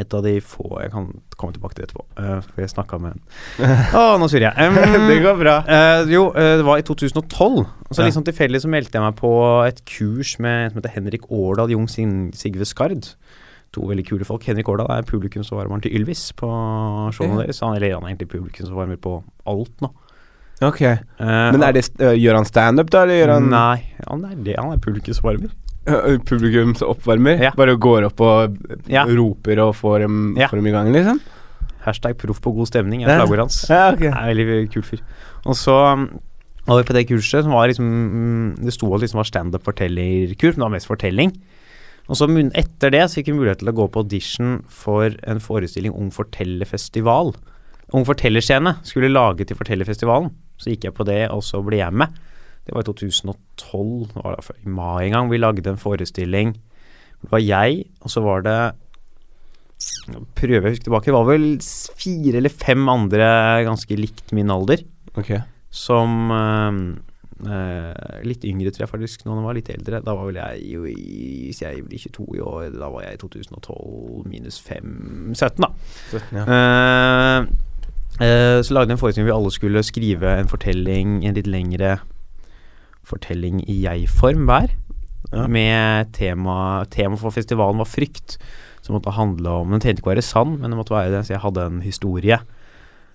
et 0.00 0.14
av 0.16 0.22
de 0.24 0.38
få 0.40 0.80
Jeg 0.80 0.92
kan 0.94 1.08
komme 1.36 1.52
tilbake 1.52 1.76
til 1.76 1.84
det 1.84 1.90
etterpå, 1.90 2.04
uh, 2.16 2.38
for 2.46 2.62
jeg 2.62 2.72
snakka 2.72 2.98
med 3.02 3.16
en 3.18 3.22
Å, 3.98 4.04
nå 4.20 4.28
surrer 4.32 4.48
jeg. 4.48 4.54
Um, 4.72 5.08
det 5.10 5.18
går 5.24 5.36
bra. 5.40 5.58
Uh, 5.66 6.08
jo, 6.08 6.24
uh, 6.32 6.54
det 6.60 6.66
var 6.66 6.80
i 6.80 6.86
2012. 6.86 7.58
Og 7.60 7.92
så 7.92 8.00
Ja. 8.00 8.06
litt 8.06 8.16
sånn 8.16 8.26
tilfeldig 8.26 8.62
så 8.64 8.70
meldte 8.72 8.96
jeg 8.96 9.04
meg 9.04 9.18
på 9.18 9.32
et 9.66 9.82
kurs 9.88 10.38
med 10.40 10.64
en 10.64 10.72
som 10.72 10.80
heter 10.80 10.94
Henrik 10.96 11.28
Årdal 11.28 11.74
Jung 11.74 11.88
Sin 11.92 12.32
Sigve 12.36 12.68
Skard. 12.68 13.10
To 13.76 13.84
veldig 13.88 14.06
kule 14.08 14.28
folk. 14.28 14.46
Henrik 14.48 14.68
Årdal 14.68 14.88
er 14.92 15.04
publikumsvarmeren 15.08 15.84
til 15.84 15.96
Ylvis 16.00 16.30
på 16.36 16.48
showene 17.12 17.42
ja. 17.42 17.44
deres. 17.44 17.60
Han, 17.64 17.76
eller 17.76 17.96
han 17.96 18.06
er 18.06 18.14
egentlig 18.14 18.32
publikumsvarmer 18.32 19.00
på 19.00 19.18
alt 19.48 19.84
nå. 19.84 19.92
Ok. 20.62 20.82
Men 21.18 21.64
det, 21.74 21.88
gjør 21.98 22.38
han 22.38 22.46
standup, 22.46 22.92
da, 22.92 23.02
eller 23.02 23.18
gjør 23.18 23.32
han 23.34 23.48
Nei, 23.50 23.78
han 24.12 24.24
er 24.28 24.36
det. 24.44 24.56
Han 24.60 24.72
er 24.76 24.80
publikumsoppvarmer? 26.22 27.40
Ja. 27.42 27.50
Bare 27.58 27.74
går 27.80 28.06
opp 28.10 28.20
og 28.22 28.58
Ja. 28.88 29.04
roper 29.08 29.58
og 29.64 29.74
får 29.74 30.00
dem, 30.04 30.34
Ja. 30.38 30.48
får 30.48 30.58
dem 30.60 30.66
i 30.66 30.70
gang, 30.70 30.92
liksom? 30.92 31.20
Hashtag 31.82 32.16
proff 32.18 32.40
på 32.40 32.54
god 32.54 32.68
stemning 32.68 33.02
er 33.02 33.08
slagordet 33.18 33.38
hans. 33.42 33.66
Ja, 33.68 33.92
okay. 33.92 34.06
Er 34.06 34.34
veldig 34.34 34.70
kul 34.72 34.82
fyr. 34.82 35.00
Og 35.44 35.54
så 35.58 35.74
um, 35.92 36.20
var 36.66 36.82
vi 36.82 36.86
på 36.86 36.94
det 36.94 37.08
kurset 37.08 37.42
som 37.42 37.50
var 37.50 37.66
liksom 37.66 37.88
mm, 37.88 38.62
Det 38.62 38.72
sto 38.72 38.86
at 38.94 39.00
det 39.00 39.08
liksom 39.08 39.18
var 39.18 39.30
standup-fortellerkurs, 39.30 40.54
men 40.54 40.62
det 40.62 40.68
var 40.68 40.76
mest 40.76 40.86
fortelling. 40.86 41.32
Og 42.08 42.16
så 42.18 42.28
etter 42.54 42.90
det 42.90 43.02
så 43.10 43.18
fikk 43.18 43.26
vi 43.32 43.38
mulighet 43.38 43.58
til 43.62 43.70
å 43.70 43.74
gå 43.74 43.88
på 43.90 44.02
audition 44.02 44.62
for 44.68 45.10
en 45.26 45.40
forestilling 45.40 45.92
Ung 45.94 46.10
fortellerfestival. 46.10 47.34
Ung 47.92 48.04
fortellerscene 48.04 48.76
skulle 48.86 49.10
lage 49.12 49.44
til 49.46 49.56
Fortellerfestivalen. 49.56 50.30
Så 50.58 50.70
gikk 50.70 50.84
jeg 50.84 50.94
på 50.94 51.04
det, 51.04 51.30
og 51.30 51.42
så 51.42 51.62
ble 51.64 51.76
jeg 51.82 51.92
med. 51.92 52.08
Det 52.66 52.74
var 52.74 52.84
i 52.84 52.86
2012, 52.86 54.12
det 54.12 54.22
var 54.22 54.38
i 54.54 54.68
mai 54.70 55.06
en 55.08 55.16
gang. 55.16 55.30
Vi 55.32 55.40
lagde 55.40 55.70
en 55.70 55.80
forestilling. 55.80 56.54
Det 57.22 57.30
var 57.32 57.42
jeg, 57.42 57.84
og 58.02 58.10
så 58.10 58.22
var 58.24 58.46
det 58.46 58.58
Prøver 60.38 60.60
jeg 60.60 60.62
å 60.62 60.70
huske 60.70 60.86
tilbake. 60.86 61.10
Det 61.10 61.14
var 61.14 61.26
vel 61.26 61.46
fire 61.98 62.38
eller 62.38 62.52
fem 62.54 62.84
andre 62.90 63.26
ganske 63.66 63.96
likt 63.98 64.30
min 64.34 64.50
alder 64.50 64.84
Okay. 65.18 65.40
som 65.68 66.30
eh, 66.32 66.76
eh, 67.50 68.20
Litt 68.24 68.46
yngre, 68.48 68.70
tror 68.70 68.86
jeg 68.86 68.92
faktisk. 68.92 69.24
Noen 69.26 69.42
var 69.44 69.58
litt 69.58 69.68
eldre. 69.74 70.00
Da 70.06 70.14
var 70.16 70.30
vel 70.30 70.38
jeg 70.38 70.78
Hvis 70.86 71.60
jeg 71.64 71.82
blir 71.84 71.98
22 71.98 72.28
i 72.38 72.40
år, 72.46 72.70
da 72.78 72.88
var 72.94 73.04
jeg 73.04 73.18
i 73.18 73.20
2012 73.24 74.30
minus 74.30 74.60
5 74.62 75.34
17, 75.34 75.66
da. 75.66 75.72
Ja. 76.38 76.46
Eh, 76.46 77.38
eh, 78.22 78.58
så 78.62 78.78
lagde 78.78 78.90
jeg 78.94 78.96
en 78.98 79.02
forestilling 79.02 79.28
hvor 79.28 79.34
vi 79.34 79.38
alle 79.40 79.54
skulle 79.58 79.86
skrive 79.86 80.38
en 80.38 80.50
fortelling, 80.50 81.20
en 81.26 81.38
litt 81.38 81.50
lengre 81.50 81.98
fortelling 83.06 83.62
i 83.66 83.82
jeg-form 83.84 84.46
hver. 84.48 84.72
Ja. 85.32 85.46
Med 85.48 86.10
tema 86.12 86.84
Tema 86.92 87.16
for 87.16 87.34
festivalen 87.34 87.80
var 87.80 87.88
frykt. 87.88 88.38
Som 88.82 88.96
måtte 88.96 89.14
handle 89.14 89.60
om 89.62 89.70
Den 89.70 89.82
trengte 89.82 90.02
ikke 90.02 90.10
å 90.10 90.14
være 90.16 90.26
sann, 90.26 90.56
men 90.58 90.72
det 90.72 90.78
måtte 90.78 90.96
være 90.96 91.12
det, 91.14 91.22
så 91.26 91.36
jeg 91.36 91.44
hadde 91.44 91.66
en 91.68 91.82
historie. 91.84 92.40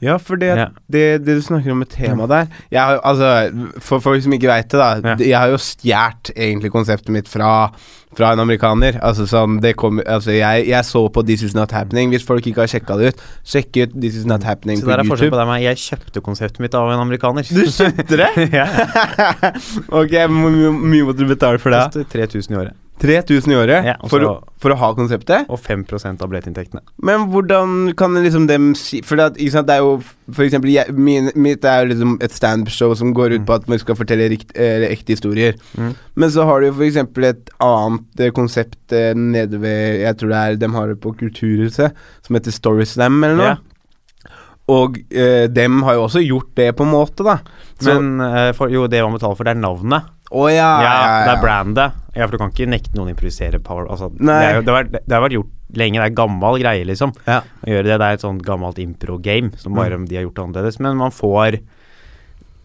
Ja, 0.02 0.18
for 0.22 0.38
det, 0.38 0.52
Ja. 0.58 0.68
det, 0.92 1.26
det 1.26 1.38
du 1.40 1.42
snakker 1.42 1.72
om 1.74 1.80
med 1.82 1.90
tema 1.90 2.28
der 2.30 2.48
jeg 2.72 2.82
har, 2.82 3.00
Altså, 3.04 3.72
For 3.82 4.00
folk 4.00 4.22
som 4.24 4.34
ikke 4.34 4.50
veit 4.50 4.70
det, 4.70 4.78
da. 4.80 4.90
Ja. 5.04 5.16
Jeg 5.18 5.38
har 5.38 5.48
jo 5.50 5.58
stjålet 5.58 6.32
egentlig 6.36 6.72
konseptet 6.72 7.10
mitt 7.10 7.28
fra, 7.28 7.72
fra 8.18 8.32
en 8.36 8.40
amerikaner. 8.44 9.00
Altså 9.02 9.26
sånn 9.30 9.60
det 9.64 9.76
kom, 9.76 10.00
altså 10.06 10.36
jeg, 10.36 10.68
jeg 10.70 10.86
så 10.86 11.02
på 11.10 11.26
This 11.26 11.44
Is 11.50 11.56
Not 11.58 11.72
Happening. 11.72 12.14
Hvis 12.14 12.26
folk 12.28 12.46
ikke 12.46 12.62
har 12.66 12.72
sjekka 12.72 12.98
det 13.02 13.14
ut, 13.14 13.22
sjekk 13.44 13.74
ut 13.82 13.98
This 14.00 14.22
Is 14.22 14.26
Not 14.30 14.46
Happening 14.46 14.78
Så 14.82 14.86
på 14.86 14.94
der 14.94 15.02
er 15.02 15.10
forskjell 15.10 15.34
på 15.34 15.40
deg 15.42 15.48
og 15.48 15.54
meg. 15.56 15.66
Jeg 15.66 15.82
kjøpte 15.88 16.22
konseptet 16.22 16.60
mitt 16.64 16.78
av 16.78 16.92
en 16.94 17.02
amerikaner. 17.08 17.48
Du 17.50 17.66
kjøpte 17.66 18.22
det? 18.22 18.32
ja. 18.62 18.68
ok, 20.02 20.14
hvor 20.30 20.52
mye 20.78 21.08
måtte 21.08 21.24
du 21.24 21.32
betale 21.34 21.58
for 21.62 21.74
det? 21.74 21.88
Koster 21.90 22.12
3000 22.14 22.54
i 22.54 22.62
året. 22.66 22.84
3000 23.02 23.52
i 23.54 23.56
året 23.58 23.86
Ja, 23.86 23.94
for, 24.10 24.24
å, 24.26 24.32
for 24.62 24.74
å 24.74 24.78
ha 24.82 24.90
konseptet? 24.98 25.46
Og 25.54 25.60
5% 25.62 26.24
av 26.24 26.32
billettinntektene. 26.32 26.82
Men 27.06 27.28
hvordan 27.30 27.94
kan 28.00 28.18
liksom 28.24 28.48
dem 28.50 28.72
si 28.80 29.04
For 29.06 29.20
det, 29.20 29.38
sant, 29.54 29.68
det 29.70 29.76
er 29.78 29.84
jo 29.86 30.00
For 30.34 30.46
eksempel 30.48 30.72
jeg, 30.74 30.96
min, 30.98 31.30
Mitt 31.38 31.66
er 31.68 31.84
jo 31.84 31.92
liksom 31.94 32.16
et 32.26 32.34
standup-show 32.34 32.96
som 32.98 33.14
går 33.18 33.36
ut 33.38 33.44
Mm. 33.44 33.46
på 33.46 33.54
at 33.60 33.68
man 33.70 33.80
skal 33.80 33.96
fortelle 34.00 34.30
rikt, 34.34 34.52
eller, 34.58 34.90
ekte 34.90 35.14
historier. 35.14 35.54
Mm. 35.78 35.94
Men 36.18 36.32
så 36.34 36.44
har 36.50 36.60
du 36.62 36.68
jo 36.72 36.74
for 36.80 36.88
eksempel 36.88 37.30
et 37.30 37.50
annet 37.64 38.26
eh, 38.26 38.34
konsept 38.34 38.94
eh, 38.98 39.14
nede 39.14 39.62
ved 39.62 40.02
Jeg 40.02 40.18
tror 40.18 40.34
det 40.34 40.42
er 40.42 40.60
De 40.64 40.72
har 40.74 40.88
det 40.92 41.00
på 41.04 41.14
Kulturhuset, 41.20 41.94
som 42.26 42.36
heter 42.40 42.52
Storyslam 42.56 43.22
eller 43.24 43.38
noe. 43.38 43.56
Ja. 43.56 43.58
Og 44.68 44.98
eh, 45.16 45.46
dem 45.48 45.80
har 45.88 45.96
jo 45.96 46.08
også 46.10 46.20
gjort 46.26 46.50
det 46.60 46.72
på 46.76 46.84
en 46.84 46.92
måte, 46.92 47.24
da. 47.24 47.38
Så, 47.80 47.94
Men 47.94 48.20
eh, 48.26 48.50
for, 48.58 48.68
jo, 48.74 48.88
det 48.92 49.00
man 49.06 49.14
betaler 49.16 49.38
for, 49.40 49.48
det 49.48 49.54
er 49.56 49.62
navnet. 49.62 50.10
Å 50.28 50.48
ja, 50.52 50.72
Ja, 50.84 50.84
ja, 50.84 51.04
ja. 51.08 51.22
Det 51.28 51.34
er 51.38 51.42
brandet. 51.44 52.00
Ja, 52.18 52.26
for 52.26 52.36
du 52.36 52.42
kan 52.42 52.52
ikke 52.52 52.68
nekte 52.68 52.98
noen 52.98 53.12
å 53.12 53.14
improvisere 53.14 53.62
power. 53.64 53.88
Altså, 53.94 54.10
det, 54.12 54.38
jo, 54.58 54.64
det, 54.66 54.74
har, 54.76 54.90
det 54.98 55.14
har 55.16 55.24
vært 55.24 55.38
gjort 55.38 55.54
lenge. 55.80 56.02
Det 56.02 56.10
er 56.10 56.18
gammel 56.18 56.60
greie, 56.60 56.84
liksom. 56.90 57.14
Ja. 57.28 57.40
Å 57.46 57.70
gjøre 57.72 57.88
det. 57.88 57.98
Det 58.02 58.08
er 58.10 58.18
et 58.18 58.26
sånt 58.26 58.44
gammelt 58.48 58.82
impro-game 58.84 59.54
som 59.62 59.78
bare 59.78 60.00
de 60.04 60.20
har 60.20 60.26
gjort 60.28 60.44
annerledes. 60.44 60.80
Men 60.84 61.00
man 61.00 61.16
får 61.16 61.60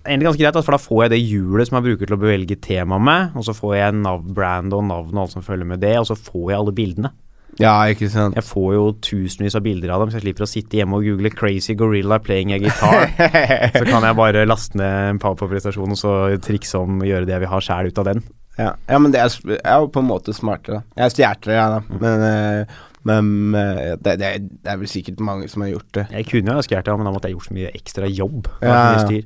egentlig 0.03 0.27
ganske 0.27 0.43
greit, 0.43 0.59
for 0.67 0.75
da 0.75 0.83
får 0.83 1.03
jeg 1.05 1.13
det 1.15 1.21
hjulet 1.23 1.69
som 1.69 1.79
jeg 1.79 1.87
bruker 1.91 2.09
til 2.11 2.17
å 2.17 2.23
bevelge 2.23 2.57
tema 2.65 2.99
med, 2.99 3.37
og 3.39 3.45
så 3.47 3.55
får 3.55 3.77
jeg 3.79 3.99
nav 4.01 4.25
brand 4.35 4.75
og 4.75 4.83
navn 4.89 5.15
og 5.15 5.27
alt 5.27 5.37
som 5.37 5.45
følger 5.47 5.69
med 5.69 5.83
det, 5.85 5.95
og 6.01 6.09
så 6.09 6.17
får 6.19 6.49
jeg 6.51 6.59
alle 6.59 6.75
bildene. 6.75 7.13
Ja, 7.61 7.75
ikke 7.93 8.09
sant. 8.09 8.37
Jeg 8.39 8.47
får 8.49 8.69
jo 8.75 8.85
tusenvis 9.05 9.57
av 9.59 9.65
bilder 9.67 9.93
av 9.93 10.03
dem, 10.03 10.13
så 10.13 10.19
jeg 10.19 10.25
slipper 10.27 10.47
å 10.47 10.49
sitte 10.49 10.79
hjemme 10.79 10.97
og 10.99 11.05
google 11.05 11.33
'crazy 11.33 11.77
gorilla 11.77 12.19
playing 12.23 12.55
a 12.57 12.61
guitar'. 12.63 13.11
så 13.79 13.85
kan 13.85 14.07
jeg 14.07 14.17
bare 14.17 14.47
laste 14.49 14.79
ned 14.81 15.11
en 15.11 15.21
PowerPoint-prestasjon 15.21 15.93
og 15.93 16.01
så 16.01 16.15
trikse 16.41 16.81
om 16.81 17.03
og 17.03 17.11
gjøre 17.11 17.29
det 17.29 17.37
jeg 17.37 17.45
vil 17.45 17.53
ha 17.53 17.61
sjæl 17.61 17.91
ut 17.93 18.01
av 18.01 18.09
den. 18.09 18.25
Ja, 18.59 18.73
ja 18.89 18.99
men 19.01 19.13
det 19.13 19.21
er, 19.21 19.37
er 19.61 19.85
jo 19.85 19.93
på 19.93 20.01
en 20.01 20.09
måte 20.09 20.35
smartere. 20.37 20.83
Jeg 20.97 21.15
stjal 21.15 21.45
det, 21.45 21.59
jeg, 21.59 21.77
da. 21.77 22.01
Men, 22.01 22.27
eh, 22.29 22.81
men 23.09 23.55
eh, 23.59 23.95
det, 23.99 24.15
det, 24.21 24.31
det 24.63 24.71
er 24.71 24.79
vel 24.79 24.91
sikkert 24.91 25.23
mange 25.25 25.49
som 25.51 25.65
har 25.65 25.73
gjort 25.73 25.91
det. 25.97 26.05
Jeg 26.15 26.29
kunne 26.31 26.57
jo 26.57 26.65
skjært 26.67 26.87
det 26.87 26.97
men 26.99 27.09
da 27.09 27.13
måtte 27.15 27.31
jeg 27.31 27.37
gjort 27.37 27.49
så 27.49 27.57
mye 27.57 27.73
ekstra 27.75 28.11
jobb. 28.11 28.49
Ja, 28.63 28.79
mye 29.09 29.23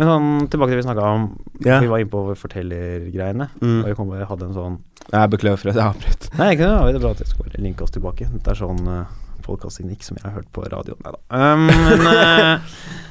Men 0.00 0.10
sånn, 0.10 0.28
tilbake 0.50 0.72
til 0.72 0.78
det 0.78 0.82
vi 0.82 0.86
snakka 0.88 1.08
om. 1.14 1.26
Ja. 1.66 1.78
Vi 1.84 1.90
var 1.92 2.02
inne 2.02 2.12
på 2.12 2.24
fortellergreiene. 2.40 3.50
Mm. 3.62 3.80
Og 3.80 3.90
jeg, 3.92 3.98
kom, 3.98 4.14
jeg 4.18 4.30
hadde 4.30 4.48
en 4.48 4.56
sånn 4.56 4.78
Jeg 5.06 5.34
beklager 5.36 5.62
for 5.62 5.72
at 5.72 5.80
jeg 5.80 5.86
avbrøt. 5.86 6.30
Nei, 6.40 6.50
ikke 6.56 6.70
det. 6.70 6.78
Det 6.90 7.00
er 7.00 7.04
bra 7.04 7.14
at 7.14 7.24
jeg 7.24 7.32
skal 7.32 7.60
linke 7.66 7.86
oss 7.86 7.94
tilbake. 7.94 8.30
Dette 8.34 8.54
er 8.54 8.60
sånn 8.60 8.82
uh, 8.90 9.18
podkastteknikk 9.46 10.06
som 10.06 10.18
jeg 10.18 10.26
har 10.26 10.38
hørt 10.40 10.50
på 10.54 10.66
radio. 10.66 10.98
Nei 11.04 11.14
da. 11.14 11.22
Um, 11.30 11.68
men 11.70 12.06
uh, 12.10 12.72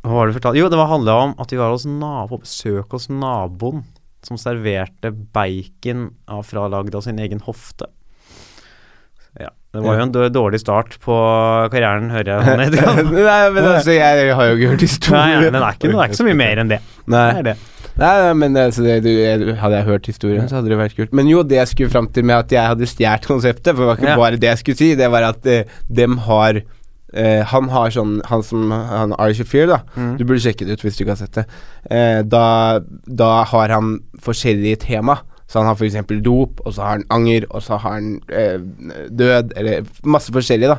Hva 0.00 0.16
var 0.16 0.30
det 0.30 0.38
fortalt? 0.38 0.56
Jo, 0.56 0.70
det 0.72 0.78
var 0.80 0.88
handla 0.88 1.14
om 1.26 1.32
at 1.42 1.50
vi 1.52 1.58
var 1.60 1.74
hos 1.74 1.84
nabo, 1.84 2.38
besøk 2.40 2.94
hos 2.94 3.10
naboen 3.12 3.82
som 4.24 4.38
serverte 4.40 5.10
bacon 5.34 6.10
av 6.28 6.44
fralagd 6.48 6.96
av 6.96 7.04
sin 7.04 7.20
egen 7.20 7.42
hofte. 7.44 7.88
Det 9.70 9.82
var 9.84 10.00
jo 10.00 10.04
en 10.08 10.32
dårlig 10.34 10.58
start 10.58 10.96
på 11.04 11.16
karrieren, 11.70 12.08
hører 12.10 12.30
jeg. 12.32 12.70
Nei, 12.74 13.36
men 13.54 13.66
altså, 13.70 13.92
jeg 13.94 14.32
har 14.34 14.48
jo 14.48 14.56
ikke 14.56 14.70
hørt 14.72 14.80
Nei, 14.82 14.88
historien. 14.88 15.34
ja, 15.36 15.42
den 15.46 15.60
er 15.60 15.76
ikke, 15.76 15.84
det 15.86 15.94
er 15.94 16.08
ikke 16.10 16.18
så 16.18 16.26
mye 16.26 16.38
mer 16.40 16.62
enn 16.64 16.72
det. 16.72 16.80
Nei, 17.06 17.28
Det 17.36 17.44
det. 17.52 17.54
nei, 18.00 18.10
nei 18.24 18.32
men 18.40 18.58
altså, 18.58 18.82
det, 18.82 18.96
du, 19.04 19.52
hadde 19.60 19.78
jeg 19.78 19.86
hørt 19.92 20.10
historien, 20.10 20.50
så 20.50 20.58
hadde 20.58 20.72
det 20.72 20.80
vært 20.80 20.98
kult. 20.98 21.14
Men 21.14 21.30
jo, 21.30 21.44
det 21.46 21.60
jeg 21.60 21.70
skulle 21.70 21.94
fram 21.94 22.10
til 22.10 22.26
med 22.26 22.40
at 22.40 22.56
jeg 22.56 22.66
hadde 22.72 22.90
stjålet 22.90 23.30
konseptet, 23.30 23.70
for 23.76 23.84
det 23.84 23.88
var 23.92 24.02
ikke 24.02 24.18
bare 24.24 24.42
det 24.42 24.50
jeg 24.50 24.62
skulle 24.64 24.82
si, 24.82 24.90
det 24.98 25.10
var 25.14 25.28
at 25.30 25.46
eh, 25.46 25.78
dem 26.02 26.18
har 26.26 26.58
eh, 27.14 27.40
Han 27.54 27.70
har 27.70 27.94
sånn 27.94 28.18
Han 28.26 28.42
som 28.46 28.70
han 28.74 29.14
Ari 29.22 29.38
Shafir, 29.38 29.70
da. 29.70 29.80
Mm. 29.94 30.16
Du 30.18 30.26
burde 30.26 30.42
sjekke 30.42 30.66
det 30.66 30.80
ut 30.80 30.82
hvis 30.86 30.98
du 30.98 31.04
ikke 31.06 31.14
har 31.14 31.22
sett 31.22 31.38
det. 31.44 31.46
Eh, 31.86 32.20
da, 32.26 32.44
da 33.06 33.32
har 33.54 33.76
han 33.78 34.00
forskjellige 34.18 34.82
tema. 34.88 35.20
Så 35.50 35.58
han 35.58 35.66
har 35.66 35.74
f.eks. 35.74 35.98
dop, 36.22 36.60
og 36.62 36.74
så 36.74 36.84
har 36.84 36.98
han 36.98 37.08
anger, 37.10 37.46
og 37.50 37.64
så 37.64 37.78
har 37.80 37.96
han 37.96 38.12
eh, 38.30 38.60
død, 39.10 39.56
eller 39.58 39.88
masse 40.06 40.30
forskjellig, 40.34 40.70
da. 40.70 40.76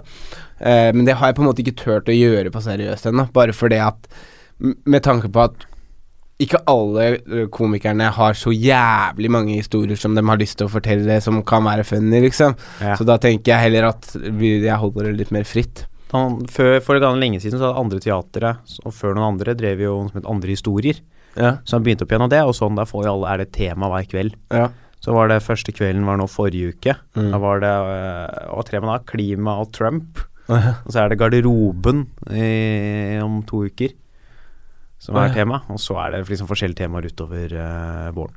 Eh, 0.61 0.91
men 0.95 1.03
det 1.07 1.17
har 1.19 1.31
jeg 1.31 1.37
på 1.39 1.43
en 1.43 1.49
måte 1.49 1.63
ikke 1.65 1.79
turt 1.81 2.11
å 2.11 2.15
gjøre 2.15 2.53
på 2.53 2.63
seriøst 2.63 3.09
ennå, 3.11 3.27
bare 3.35 3.55
fordi 3.55 3.81
at 3.81 4.07
Med 4.61 5.01
tanke 5.01 5.25
på 5.33 5.41
at 5.41 5.63
ikke 6.41 6.59
alle 6.69 7.47
komikerne 7.53 8.11
har 8.13 8.35
så 8.37 8.51
jævlig 8.53 9.29
mange 9.33 9.55
historier 9.55 9.97
som 9.97 10.13
de 10.13 10.21
har 10.25 10.37
lyst 10.37 10.59
til 10.59 10.67
å 10.67 10.73
fortelle 10.73 11.15
som 11.21 11.39
kan 11.45 11.65
være 11.65 11.85
funny, 11.85 12.19
liksom. 12.27 12.53
Ja. 12.81 12.93
Så 12.97 13.07
da 13.09 13.17
tenker 13.21 13.55
jeg 13.55 13.65
heller 13.65 13.87
at 13.89 14.11
jeg 14.13 14.77
holder 14.83 15.09
det 15.09 15.15
litt 15.17 15.33
mer 15.33 15.49
fritt. 15.49 15.87
Han, 16.13 16.41
før, 16.51 16.77
for 16.85 17.01
lenge 17.17 17.39
siden 17.41 17.57
så 17.57 17.71
hadde 17.71 17.81
andre 17.81 18.01
teatre, 18.03 18.53
og 18.85 18.93
før 18.93 19.15
noen 19.15 19.33
andre, 19.33 19.57
drev 19.57 19.81
jo 19.85 19.97
som 20.09 20.19
het 20.19 20.29
Andre 20.29 20.53
historier. 20.53 21.01
Ja. 21.35 21.57
Så 21.63 21.77
han 21.77 21.83
begynte 21.85 22.03
opp 22.05 22.11
igjen 22.11 22.25
og 22.27 22.31
det, 22.33 22.41
og 22.43 22.55
sånn 22.57 22.75
der 22.79 22.89
får 22.89 23.05
jo 23.07 23.13
alle, 23.15 23.29
er 23.33 23.37
det 23.43 23.51
tema 23.55 23.87
hver 23.91 24.07
kveld. 24.11 24.35
Ja. 24.51 24.69
Så 25.01 25.13
var 25.15 25.31
det 25.31 25.39
første 25.41 25.73
kvelden 25.73 26.05
var 26.05 26.19
nå 26.21 26.27
forrige 26.29 26.75
uke. 26.75 26.93
Mm. 27.17 27.31
Da 27.33 27.39
var 27.41 27.61
det 27.63 27.71
øh, 27.71 28.51
Hva 28.53 28.65
tre 28.67 28.81
da? 28.83 28.97
Klima 29.09 29.55
og 29.63 29.71
Trump. 29.73 30.19
Og 30.51 30.91
så 30.91 30.99
er 31.05 31.09
det 31.09 31.17
garderoben 31.21 32.03
i, 32.29 33.17
om 33.23 33.39
to 33.47 33.63
uker 33.69 33.93
som 35.01 35.15
er 35.17 35.31
tema. 35.33 35.61
Og 35.73 35.79
så 35.81 35.95
er 36.03 36.11
det 36.13 36.27
liksom 36.29 36.49
forskjellige 36.49 36.83
temaer 36.83 37.07
utover 37.09 37.55
øh, 37.57 38.11
våren. 38.13 38.35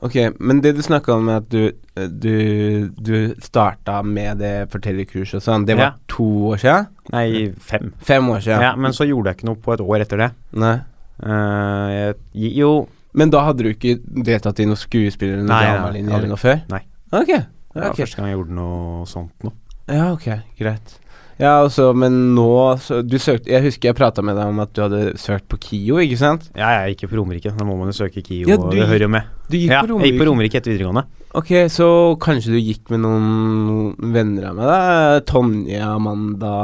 Ok, 0.00 0.16
men 0.40 0.62
det 0.64 0.72
du 0.74 0.80
snakka 0.82 1.12
om 1.20 1.28
at 1.28 1.46
du, 1.52 1.68
ø, 1.68 2.06
du, 2.08 2.88
du 2.96 3.34
starta 3.44 3.98
med 4.02 4.40
det 4.40 4.54
fortellerkurset 4.72 5.36
og 5.38 5.44
sånn, 5.44 5.66
det 5.68 5.76
var 5.76 5.90
Ja. 5.90 5.92
to 6.08 6.26
år 6.54 6.62
siden? 6.62 6.86
Nei, 7.12 7.26
fem. 7.60 7.92
Fem 8.02 8.30
år 8.32 8.40
sia. 8.40 8.56
Ja. 8.64 8.70
men 8.80 8.96
så 8.96 9.04
gjorde 9.06 9.30
jeg 9.30 9.38
ikke 9.38 9.50
noe 9.52 9.60
på 9.60 9.74
et 9.76 9.84
år 9.84 10.00
etter 10.06 10.22
det. 10.24 10.30
Nei. 10.56 10.78
Eh, 11.20 11.90
jeg, 11.96 12.52
jo 12.56 12.70
Men 13.12 13.32
da 13.32 13.42
hadde 13.44 13.66
du 13.66 13.72
ikke 13.74 13.98
deltatt 14.00 14.62
i 14.62 14.68
noen 14.68 14.78
skuespiller 14.78 15.40
eller 15.40 15.50
Nei, 15.50 15.60
nei, 15.60 15.74
dramalinje 15.74 16.16
eller 16.16 16.30
noe 16.30 16.40
før? 16.40 16.62
Nei. 16.70 16.84
Ok. 17.10 17.32
Det 17.34 17.82
var 17.82 17.92
okay. 17.92 18.04
første 18.04 18.20
gang 18.20 18.30
jeg 18.30 18.38
gjorde 18.38 18.56
noe 18.56 19.06
sånt 19.10 19.46
nå. 19.46 19.52
Ja, 19.90 20.10
ok, 20.14 20.28
greit. 20.58 20.96
Ja, 21.40 21.54
altså, 21.62 21.90
men 21.96 22.34
nå 22.36 22.46
så, 22.84 23.00
Du 23.06 23.16
søkte 23.22 23.48
Jeg 23.48 23.64
husker 23.64 23.90
jeg 23.90 23.96
prata 23.96 24.22
med 24.24 24.36
deg 24.36 24.50
om 24.52 24.60
at 24.60 24.74
du 24.76 24.82
hadde 24.84 25.14
søkt 25.20 25.46
på 25.50 25.58
KIO, 25.62 26.00
ikke 26.04 26.18
sant? 26.20 26.50
Ja, 26.52 26.82
jeg 26.82 26.94
gikk 26.94 27.10
på 27.14 27.20
Romerike. 27.20 27.54
Da 27.56 27.66
må 27.66 27.78
man 27.78 27.88
jo 27.90 27.96
søke 27.96 28.22
KIO, 28.24 28.48
Ja, 28.50 28.58
det 28.60 28.88
hører 28.90 29.06
jo 29.06 29.12
med. 29.16 29.30
Du 29.48 29.56
gikk 29.56 29.72
Ja, 29.72 29.80
på 29.86 29.96
jeg 30.02 30.12
gikk 30.12 30.20
på 30.20 30.28
Romerike. 30.28 30.60
Etter 30.60 30.74
videregående. 30.74 31.06
Ok, 31.40 31.54
så 31.72 31.88
kanskje 32.20 32.56
du 32.56 32.58
gikk 32.58 32.90
med 32.92 33.04
noen 33.04 34.12
venner 34.12 34.50
av 34.50 34.58
meg, 34.58 34.68
da? 34.68 35.22
Tonje, 35.30 35.80
Amanda 35.86 36.54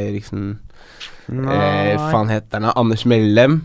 Eriksen 0.00 0.54
eh, 1.28 1.94
Faen 2.08 2.32
heter 2.32 2.64
han? 2.64 2.72
Anders 2.72 3.04
Mellem? 3.08 3.60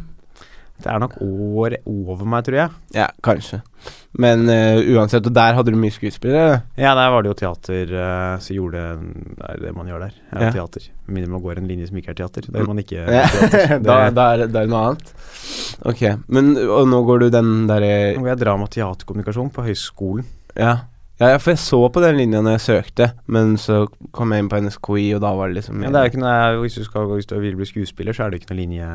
Det 0.79 0.87
er 0.87 0.99
nok 1.03 1.17
år 1.21 1.73
over 1.85 2.25
meg, 2.31 2.45
tror 2.47 2.55
jeg. 2.55 2.69
Ja, 2.95 3.07
kanskje. 3.25 3.57
Men 4.19 4.45
uh, 4.47 4.79
uansett, 4.95 5.25
og 5.27 5.33
der 5.35 5.53
hadde 5.57 5.73
du 5.73 5.77
mye 5.79 5.91
skuespillere? 5.91 6.61
Ja, 6.79 6.93
der 6.97 7.09
var 7.13 7.21
det 7.25 7.29
jo 7.33 7.35
teater 7.41 7.91
uh, 7.93 8.37
så 8.41 8.55
gjorde 8.55 8.83
Det 9.01 9.49
er 9.49 9.59
det 9.65 9.73
man 9.75 9.87
gjør 9.91 10.05
der. 10.07 10.13
Ja, 10.31 10.39
Ja. 10.47 10.51
teater. 10.55 10.87
Med 11.05 11.17
mindre 11.19 11.31
man 11.35 11.43
går 11.43 11.57
en 11.61 11.67
linje 11.67 11.87
som 11.89 11.99
ikke 11.99 12.13
er 12.15 12.19
teater. 12.21 12.47
Da 12.47 12.59
gjør 12.63 12.71
man 12.71 12.79
ikke 12.83 13.03
Ja, 13.19 13.25
teater. 13.27 13.75
Det, 13.75 13.79
da, 13.85 13.97
da, 14.09 14.27
er, 14.33 14.37
det- 14.45 14.51
da 14.55 14.63
er 14.63 14.69
det 14.69 14.73
noe 14.73 14.85
annet? 14.87 15.13
Ok, 15.91 16.01
men 16.27 16.53
og 16.67 16.87
nå 16.89 17.03
går 17.07 17.19
du 17.25 17.29
den 17.33 17.51
derre 17.69 17.91
Nå 18.15 18.23
går 18.23 18.33
jeg 18.33 18.41
drama 18.45 18.67
og 18.67 18.73
teaterkommunikasjon 18.75 19.51
på 19.55 19.67
høyskolen. 19.67 20.25
Ja. 20.57 20.77
Ja, 21.19 21.33
ja, 21.33 21.39
for 21.41 21.51
jeg 21.51 21.59
så 21.59 21.79
på 21.91 22.01
den 22.03 22.15
linja 22.15 22.39
når 22.39 22.53
jeg 22.55 22.63
søkte, 22.63 23.09
men 23.27 23.57
så 23.59 23.81
kom 24.15 24.31
jeg 24.31 24.45
inn 24.45 24.49
på 24.51 24.61
NSKI, 24.63 25.07
og 25.17 25.23
da 25.25 25.33
var 25.35 25.51
det 25.51 25.57
liksom 25.57 25.81
Men 25.81 25.91
det 25.91 25.99
er 25.99 26.11
ikke 26.11 26.21
noe, 26.21 26.61
hvis, 26.61 26.77
du 26.79 26.85
skal, 26.87 27.09
hvis 27.11 27.27
du 27.27 27.35
vil 27.43 27.57
bli 27.59 27.67
skuespiller, 27.67 28.15
så 28.15 28.23
er 28.25 28.31
det 28.31 28.39
ikke 28.39 28.53
noen 28.53 28.61
linje 28.61 28.91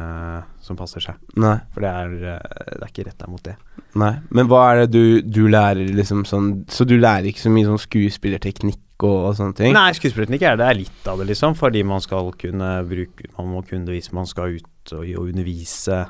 som 0.64 0.78
passer 0.78 1.04
seg. 1.04 1.18
Nei. 1.36 1.58
For 1.74 1.84
det 1.84 1.90
er, 1.90 2.14
eh, 2.32 2.70
det 2.70 2.78
er 2.78 2.88
ikke 2.88 3.04
retta 3.10 3.28
mot 3.28 3.44
det. 3.44 3.58
Nei. 4.00 4.14
Men 4.34 4.48
hva 4.48 4.62
er 4.70 4.80
det 4.82 4.88
du, 4.94 5.20
du 5.20 5.42
lærer, 5.52 5.92
liksom 5.94 6.24
sånn 6.26 6.48
Så 6.72 6.82
du 6.88 6.96
lærer 6.96 7.28
ikke 7.30 7.44
så 7.44 7.52
mye 7.52 7.68
sånn 7.68 7.82
skuespillerteknikk 7.84 9.04
og, 9.04 9.18
og 9.28 9.36
sånne 9.38 9.58
ting? 9.60 9.76
Nei, 9.76 9.92
skuespillerteknikk 9.94 10.48
er 10.48 10.58
det 10.58 10.70
er 10.70 10.80
litt 10.80 11.10
av 11.10 11.20
det, 11.20 11.28
liksom. 11.30 11.58
Fordi 11.60 11.84
man 11.86 12.02
skal 12.02 12.32
kunne 12.40 12.72
bruke 12.88 13.28
Man 13.36 13.52
må 13.52 13.62
kunne 13.68 13.86
det 13.90 13.98
hvis 14.00 14.10
man 14.16 14.26
skal 14.30 14.56
ut 14.56 14.96
og, 14.96 15.04
og 15.04 15.28
undervise 15.28 16.00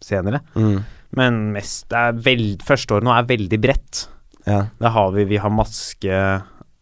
senere. 0.00 0.44
Mm. 0.54 0.78
Men 1.18 1.42
mest 1.58 1.90
det 1.90 2.06
er 2.06 2.24
veld, 2.30 2.64
Førsteåret 2.64 3.04
nå 3.04 3.12
er 3.18 3.28
veldig 3.28 3.60
bredt. 3.60 4.06
Ja. 4.46 4.62
Det 4.80 4.90
har 4.94 5.10
vi 5.12 5.24
Vi 5.28 5.36
har 5.42 5.50
maske 5.52 6.16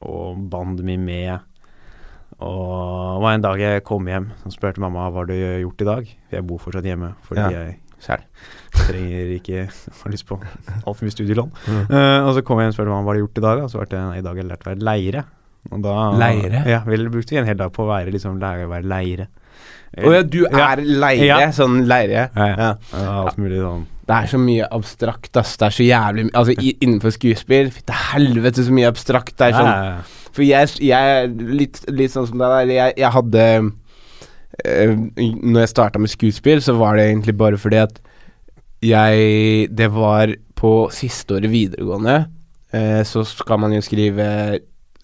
og 0.07 0.37
band 0.51 0.79
med 0.85 1.41
Og 2.39 3.19
det 3.19 3.23
var 3.25 3.33
en 3.35 3.43
dag 3.43 3.59
jeg 3.59 3.85
kom 3.85 4.07
hjem 4.07 4.29
og 4.47 4.53
spurte 4.55 4.79
mamma 4.81 5.09
hva 5.11 5.25
har 5.25 5.27
du 5.31 5.35
gjort 5.35 5.83
i 5.83 5.89
dag. 5.89 6.11
For 6.29 6.37
jeg 6.39 6.47
bor 6.47 6.59
fortsatt 6.63 6.87
hjemme 6.87 7.15
fordi 7.27 7.41
Ja. 7.41 7.51
jeg 7.65 7.79
Sjæl. 7.99 8.23
trenger 8.79 9.33
ikke 9.35 9.65
har 10.03 10.13
lyst 10.13 10.27
på 10.29 10.39
altfor 10.87 11.03
mye 11.03 11.11
studielån. 11.17 11.51
Mm. 11.67 11.81
Uh, 11.91 12.29
og 12.29 12.35
så 12.37 12.45
kom 12.47 12.61
jeg 12.61 12.69
hjem 12.69 12.71
og 12.71 12.77
spurte 12.79 12.93
mamma 12.95 13.03
hva 13.03 13.11
har 13.11 13.19
du 13.19 13.25
gjort 13.27 13.39
i 13.43 13.47
dag. 13.49 13.63
Og 13.65 13.71
så 13.73 13.81
ble 13.81 13.89
det 13.91 14.05
nei, 14.05 14.19
i 14.19 14.23
dag 14.23 14.37
har 14.37 14.43
jeg 14.45 14.51
lært 14.53 14.63
å 14.63 14.71
være 14.71 14.87
leire. 14.87 15.25
Og 15.73 15.83
da, 15.83 15.95
Leire? 16.17 16.63
Ja, 16.71 16.79
vel 16.87 17.09
brukte 17.11 17.35
vi 17.35 17.41
en 17.43 17.49
hel 17.51 17.59
dag 17.59 17.73
på 17.75 17.83
å 17.85 17.89
være 17.91 18.13
liksom 18.15 18.39
lære 18.41 18.69
å 18.69 18.71
være 18.71 18.87
leire. 18.89 19.27
Å 19.99 20.13
ja, 20.15 20.23
du 20.23 20.45
er 20.47 20.81
leire? 20.85 21.27
Ja. 21.27 21.39
Sånn 21.53 21.83
leire? 21.91 22.29
Ja, 22.37 22.47
ja. 22.47 22.57
Ja. 22.57 22.71
Ja, 22.95 23.15
alt 23.25 23.41
mulig 23.41 23.59
sånn. 23.61 23.83
Det 24.09 24.17
er 24.17 24.29
så 24.31 24.39
mye 24.41 24.67
abstrakt, 24.73 25.37
ass. 25.37 25.59
Det 25.61 25.67
er 25.67 25.75
så 25.77 25.85
jævlig 25.85 26.23
mye. 26.29 26.37
Altså, 26.41 26.55
i, 26.65 26.71
innenfor 26.81 27.13
skuespill 27.13 27.69
Fytte 27.75 27.97
helvete, 28.15 28.65
så 28.65 28.73
mye 28.73 28.89
abstrakt. 28.89 29.35
Det 29.37 29.51
er 29.51 29.59
sånn. 29.59 30.15
For 30.33 30.47
jeg, 30.47 30.71
jeg 30.87 31.29
litt, 31.59 31.83
litt 31.93 32.15
sånn 32.15 32.29
som 32.31 32.41
deg 32.41 32.55
der. 32.55 32.73
Jeg, 32.73 32.97
jeg 33.03 33.13
hadde 33.19 33.45
øh, 33.59 34.95
Når 35.19 35.61
jeg 35.61 35.73
starta 35.75 36.01
med 36.01 36.13
skuespill, 36.13 36.65
så 36.65 36.79
var 36.81 36.97
det 36.97 37.11
egentlig 37.11 37.37
bare 37.37 37.61
fordi 37.61 37.83
at 37.85 38.01
jeg 38.85 39.69
Det 39.75 39.91
var 39.93 40.33
på 40.59 40.73
siste 40.95 41.37
året 41.37 41.51
videregående, 41.51 42.17
øh, 42.75 43.03
så 43.07 43.23
skal 43.27 43.61
man 43.61 43.75
jo 43.75 43.83
skrive 43.85 44.27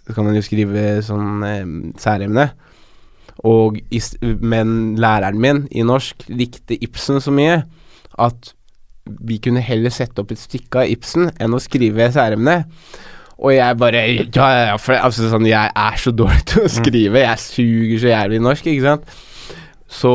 Skal 0.08 0.25
man 0.25 0.34
jo 0.38 0.42
skrive 0.46 1.02
sånn 1.04 1.44
øh, 1.44 1.70
særemne. 2.00 2.49
Og 3.44 3.82
men 4.40 4.94
læreren 4.96 5.40
min 5.40 5.64
i 5.70 5.82
norsk 5.84 6.28
likte 6.30 6.78
Ibsen 6.80 7.20
så 7.20 7.34
mye 7.34 7.64
at 8.18 8.54
vi 9.04 9.38
kunne 9.42 9.61
heller 9.64 9.92
sette 9.92 10.23
opp 10.23 10.32
et 10.32 10.40
stykke 10.40 10.84
av 10.84 10.92
Ibsen 10.92 11.28
enn 11.42 11.56
å 11.56 11.61
skrive 11.62 12.08
særemne. 12.14 12.62
Og 13.44 13.52
jeg 13.56 13.76
bare 13.80 14.02
Ja, 14.14 14.49
ja, 14.70 14.76
for 14.80 14.96
altså, 14.96 15.28
sånn, 15.32 15.46
jeg 15.49 15.73
er 15.75 16.00
så 16.00 16.12
dårlig 16.14 16.44
til 16.49 16.64
å 16.64 16.73
skrive. 16.73 17.25
Jeg 17.25 17.42
suger 17.42 18.00
så 18.00 18.12
jævlig 18.12 18.40
norsk, 18.44 18.68
ikke 18.70 18.87
sant. 18.87 19.16
Så 19.90 20.14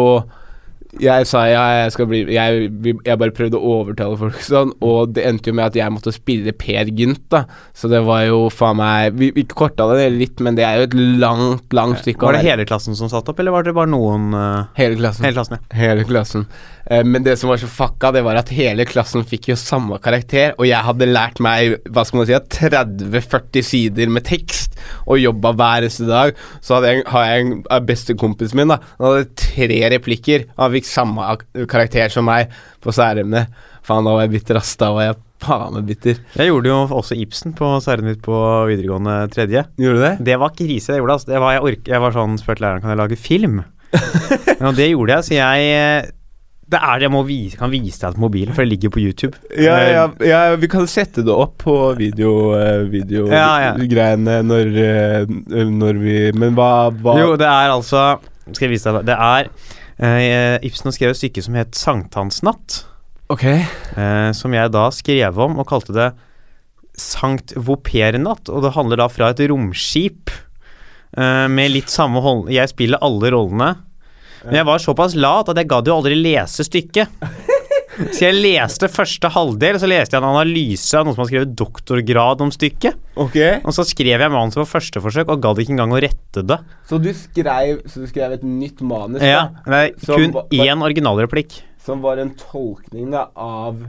Jeg 0.98 1.28
sa 1.30 1.44
jeg 1.46 1.92
skal 1.94 2.08
bli 2.10 2.24
Jeg, 2.34 2.70
jeg 3.06 3.20
bare 3.22 3.34
prøvde 3.36 3.60
å 3.60 3.74
overtale 3.78 4.18
folk 4.18 4.40
sånn, 4.42 4.72
og 4.86 5.12
det 5.14 5.26
endte 5.30 5.52
jo 5.52 5.58
med 5.60 5.70
at 5.70 5.78
jeg 5.78 5.94
måtte 5.94 6.14
spille 6.16 6.54
Per 6.58 6.90
Gynt, 6.98 7.28
da. 7.30 7.44
Så 7.78 7.92
det 7.92 8.02
var 8.08 8.24
jo 8.26 8.48
faen 8.54 8.80
meg 8.80 9.20
Vi, 9.20 9.30
vi 9.36 9.46
korta 9.50 9.86
det 9.94 10.08
litt, 10.16 10.42
men 10.42 10.58
det 10.58 10.66
er 10.66 10.80
jo 10.80 10.88
et 10.88 10.98
langt, 11.22 11.68
langt 11.78 12.02
stykke. 12.02 12.26
Var 12.26 12.40
det 12.40 12.48
hele 12.48 12.66
klassen 12.70 12.98
som 12.98 13.12
satt 13.12 13.30
opp, 13.30 13.42
eller 13.42 13.54
var 13.54 13.68
det 13.68 13.76
bare 13.78 13.92
noen 13.92 14.34
uh... 14.34 14.72
Hele 14.80 14.98
klassen. 14.98 15.28
Hele 15.28 15.38
klassen, 15.38 15.60
ja. 15.60 15.78
Hele 15.78 16.08
klassen. 16.10 16.48
Uh, 16.90 17.04
men 17.06 17.26
det 17.28 17.38
som 17.38 17.54
var 17.54 17.62
så 17.62 17.70
fucka, 17.70 18.14
det 18.16 18.26
var 18.26 18.42
at 18.42 18.50
hele 18.56 18.88
klassen 18.90 19.28
fikk 19.30 19.52
jo 19.52 19.60
samme 19.60 20.02
karakter, 20.02 20.56
og 20.58 20.66
jeg 20.70 20.88
hadde 20.90 21.12
lært 21.12 21.44
meg 21.44 21.78
hva 21.94 22.06
skal 22.08 22.24
man 22.24 22.30
si, 22.32 22.42
30-40 22.58 23.70
sider 23.70 24.10
med 24.14 24.26
tekst 24.30 24.69
og 25.06 25.22
jobba 25.22 25.54
hver 25.58 25.88
eneste 25.88 26.10
dag. 26.10 26.36
Så 26.66 26.82
jeg, 26.86 27.06
har 27.10 27.30
jeg 27.30 27.48
en 27.48 27.88
bestekompisen 27.88 28.60
min, 28.60 28.74
da. 28.74 28.80
Han 29.00 29.10
hadde 29.10 29.32
tre 29.40 29.80
replikker. 29.96 30.46
Han 30.60 30.76
fikk 30.76 30.90
samme 30.90 31.34
karakter 31.70 32.14
som 32.14 32.28
meg 32.30 32.54
på 32.84 32.94
særemne. 32.96 33.48
Faen, 33.86 34.06
da 34.06 34.14
var 34.16 34.28
jeg 34.28 34.36
bitter, 34.38 34.60
ass. 34.60 34.76
Da 34.80 34.92
var 34.96 35.08
jeg 35.08 35.20
faen 35.44 35.76
meg 35.78 35.90
bitter. 35.90 36.22
Jeg 36.36 36.52
gjorde 36.52 36.72
jo 36.72 36.80
også 37.00 37.18
Ibsen 37.20 37.56
på 37.58 37.72
særemne 37.84 38.14
mitt 38.14 38.24
på 38.26 38.38
videregående 38.70 39.18
tredje. 39.34 39.66
Gjorde 39.80 40.00
du 40.00 40.06
det? 40.06 40.14
Det 40.32 40.40
var 40.42 40.56
krise, 40.56 40.94
jeg 40.94 41.04
gjorde 41.04 41.20
ass. 41.20 41.28
det. 41.30 41.42
Var, 41.42 41.58
jeg, 41.58 41.66
ork, 41.72 41.92
jeg 41.94 42.06
var 42.06 42.16
sånn 42.16 42.40
spurte 42.42 42.66
læreren 42.66 42.86
kan 42.86 42.94
jeg 42.94 43.02
lage 43.02 43.20
film. 43.20 43.62
og 44.68 44.74
det 44.78 44.92
gjorde 44.92 45.16
jeg, 45.16 45.26
så 45.26 45.38
jeg 45.40 46.16
Det 46.70 46.78
er 46.78 47.00
det 47.00 47.08
jeg 47.08 47.14
må 47.14 47.24
vise, 47.26 47.58
kan 47.58 47.72
vise 47.74 47.98
deg 48.04 48.18
på 48.18 48.22
mobilen, 48.22 48.54
for 48.54 48.62
det 48.62 48.76
ligger 48.76 48.92
på 48.94 49.02
YouTube. 49.02 49.40
Ja, 49.58 49.80
Eh, 49.80 49.92
ja, 49.96 50.06
ja, 50.26 50.56
vi 50.60 50.70
kan 50.70 50.88
sette 50.90 51.24
det 51.26 51.34
opp 51.34 51.58
på 51.64 51.76
video, 51.98 52.54
eh, 52.58 52.86
video 52.90 53.28
Ja, 53.32 53.74
når, 53.76 54.72
eh, 54.78 55.66
når 55.66 56.00
vi 56.02 56.16
Men 56.34 56.56
hva, 56.58 56.90
hva 56.92 57.18
Jo, 57.20 57.36
det 57.40 57.48
er 57.48 57.74
altså 57.74 58.20
Skal 58.52 58.68
jeg 58.68 58.76
vise 58.78 58.90
deg 58.90 59.02
det? 59.02 59.14
Det 59.14 59.18
er 59.18 59.50
uh, 60.00 60.66
Ibsen 60.66 60.90
har 60.90 60.96
skrevet 60.96 61.18
et 61.18 61.22
stykke 61.22 61.44
som 61.44 61.58
het 61.60 61.76
'Sankthansnatt'. 61.76 62.86
Okay. 63.30 63.66
Uh, 63.98 64.32
som 64.34 64.54
jeg 64.54 64.72
da 64.72 64.90
skrev 64.90 65.38
om 65.38 65.60
og 65.60 65.68
kalte 65.68 65.94
det 65.94 66.14
Sankt 67.00 67.54
Vopernatt, 67.56 68.50
og 68.50 68.64
det 68.64 68.74
handler 68.76 68.98
da 68.98 69.08
fra 69.08 69.30
et 69.30 69.44
romskip 69.52 70.32
uh, 71.18 71.48
med 71.48 71.72
litt 71.72 71.92
samme 71.92 72.20
hold... 72.24 72.50
Jeg 72.52 72.72
spiller 72.72 73.00
alle 73.06 73.32
rollene. 73.32 73.76
Men 74.46 74.62
jeg 74.62 74.68
var 74.70 74.84
såpass 74.84 75.16
lat 75.20 75.50
at 75.52 75.60
jeg 75.60 75.70
gadd 75.70 75.90
jo 75.90 75.98
aldri 76.00 76.18
lese 76.20 76.66
stykket. 76.68 77.12
Så 78.00 78.22
jeg 78.30 78.38
leste 78.38 78.88
første 78.92 79.28
halvdel, 79.34 79.76
så 79.82 79.88
leste 79.90 80.16
jeg 80.16 80.24
en 80.24 80.30
analyse 80.30 80.96
av 80.96 81.04
noen 81.04 81.16
som 81.18 81.24
har 81.26 81.30
skrevet 81.32 81.56
doktorgrad 81.60 82.44
om 82.46 82.52
stykket. 82.54 82.96
Okay. 83.20 83.60
Og 83.68 83.76
så 83.76 83.84
skrev 83.88 84.24
jeg 84.24 84.32
manuset 84.32 84.62
på 84.62 84.68
første 84.70 85.04
forsøk, 85.04 85.32
og 85.34 85.44
gadd 85.44 85.60
ikke 85.64 85.76
engang 85.76 85.96
å 85.98 86.02
rette 86.06 86.44
det. 86.48 86.60
Så 86.88 87.02
du 87.04 87.10
skrev, 87.12 87.84
så 87.92 88.06
du 88.06 88.08
skrev 88.08 88.38
et 88.38 88.46
nytt 88.48 88.84
manus 88.86 89.26
Ja, 89.26 89.50
det 89.68 89.82
er 89.82 89.96
kun 90.08 90.36
var, 90.38 90.48
én 90.56 90.86
originalreplikk. 90.86 91.60
som 91.84 92.04
var 92.06 92.22
en 92.22 92.32
tolkning 92.40 93.12
da 93.12 93.28
av 93.36 93.82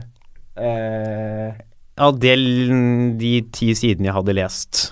eh, 0.57 1.55
Av 2.01 2.17
ja, 2.17 2.35
de 3.21 3.33
ti 3.53 3.71
sidene 3.77 4.09
jeg 4.09 4.17
hadde 4.17 4.35
lest. 4.35 4.87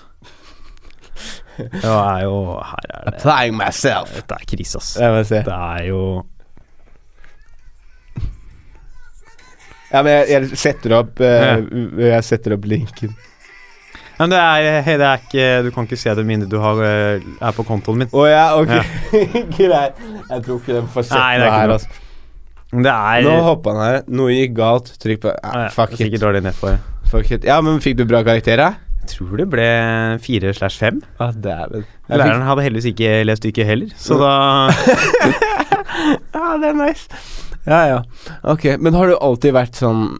Det 1.84 1.94
er 1.94 2.26
jo 2.26 2.36
Her 2.70 2.84
er 2.90 3.06
det 3.06 3.14
Applying 3.14 3.56
myself. 3.58 4.12
Dette 4.16 4.36
er 4.36 4.46
krise, 4.52 4.80
ass. 4.80 4.92
Jeg 5.00 5.14
må 5.14 5.24
se. 5.28 5.42
Det 5.46 5.56
er 5.56 5.88
jo 5.90 6.02
Ja, 9.90 10.04
men 10.04 10.12
jeg, 10.12 10.28
jeg 10.30 10.58
setter 10.60 10.94
opp 11.00 11.20
eh, 11.24 11.64
Jeg 12.06 12.26
setter 12.26 12.54
opp 12.54 12.68
linken. 12.70 13.16
Men 14.20 14.34
det 14.34 14.38
er, 14.38 14.82
hei, 14.84 14.94
det 15.00 15.06
er 15.08 15.22
ikke 15.24 15.48
Du 15.64 15.70
kan 15.74 15.88
ikke 15.88 15.98
se 15.98 16.12
det 16.18 16.26
minnet 16.28 16.50
du 16.52 16.58
har, 16.60 16.82
eh, 16.84 17.24
er 17.40 17.56
på 17.56 17.64
kontoen 17.66 18.02
min. 18.02 18.12
Å 18.12 18.26
ja, 18.28 18.44
ok. 18.60 18.74
Greit. 19.56 19.98
Jeg 20.28 20.44
tror 20.44 20.60
ikke 20.60 20.76
den 20.76 20.90
får 20.92 21.08
sett 21.08 21.16
Nei, 21.16 21.40
det 21.40 21.48
er 21.48 21.48
noe 21.48 21.48
ikke 21.48 21.58
her, 21.58 21.72
noe. 21.72 21.80
altså. 21.80 22.06
Det 22.70 22.92
er 22.94 23.24
Nå 23.26 23.32
hoppa 23.42 23.72
han 23.74 23.82
her. 23.82 23.96
Noe 24.20 24.34
gikk 24.36 24.52
galt. 24.60 24.92
Trykk 25.02 25.24
på 25.24 25.32
Ja, 25.32 25.54
ah, 25.64 25.64
Fuck 25.74 25.96
it. 25.96 26.04
Sikkert 26.04 26.22
dårlig 26.28 26.44
nett 26.46 26.58
for 26.60 26.76
det. 26.76 27.00
Fuck 27.10 27.32
it. 27.34 27.48
Ja, 27.48 27.56
men 27.64 27.80
fikk 27.82 27.96
du 27.98 28.04
bra 28.06 28.20
karakter, 28.26 28.60
da? 28.60 28.68
Tror 29.10 29.36
det 29.40 29.46
ble 29.52 29.66
fire 30.24 30.52
slash 30.56 30.78
fem. 30.80 31.00
Ah. 31.18 31.32
Jeg 31.34 31.70
fikk- 31.74 32.16
Læreren 32.20 32.42
hadde 32.46 32.64
heldigvis 32.66 32.90
ikke 32.92 33.12
lest 33.26 33.42
stykket 33.44 33.66
heller, 33.68 33.92
så 33.98 34.18
da 34.20 34.32
Ja, 36.34 36.56
det 36.60 36.70
er 36.72 36.76
nice. 36.78 37.08
Ja, 37.66 37.80
ja. 37.90 38.00
Ok, 38.48 38.64
men 38.80 38.94
har 38.96 39.10
du 39.10 39.16
alltid 39.20 39.54
vært 39.56 39.78
sånn 39.78 40.18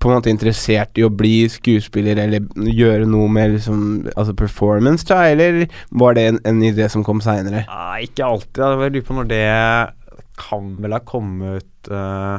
på 0.00 0.08
en 0.08 0.16
måte 0.20 0.30
interessert 0.32 0.96
i 1.00 1.04
å 1.04 1.10
bli 1.12 1.42
skuespiller 1.52 2.16
eller 2.22 2.44
gjøre 2.64 3.04
noe 3.10 3.28
med 3.32 3.56
liksom 3.58 3.80
Altså 4.14 4.32
performance, 4.38 5.04
da, 5.08 5.18
eller 5.32 5.66
var 6.00 6.14
det 6.16 6.26
en, 6.30 6.38
en 6.48 6.62
idé 6.64 6.86
som 6.92 7.04
kom 7.04 7.20
seinere? 7.24 7.64
Nei, 7.68 8.04
ikke 8.06 8.24
alltid. 8.28 8.60
Jeg 8.62 8.94
lurer 8.94 9.06
på 9.08 9.16
når 9.18 9.28
det 9.32 9.42
kan 10.40 10.70
vel 10.80 10.94
ha 10.96 11.02
kommet 11.04 11.90
uh, 11.92 12.38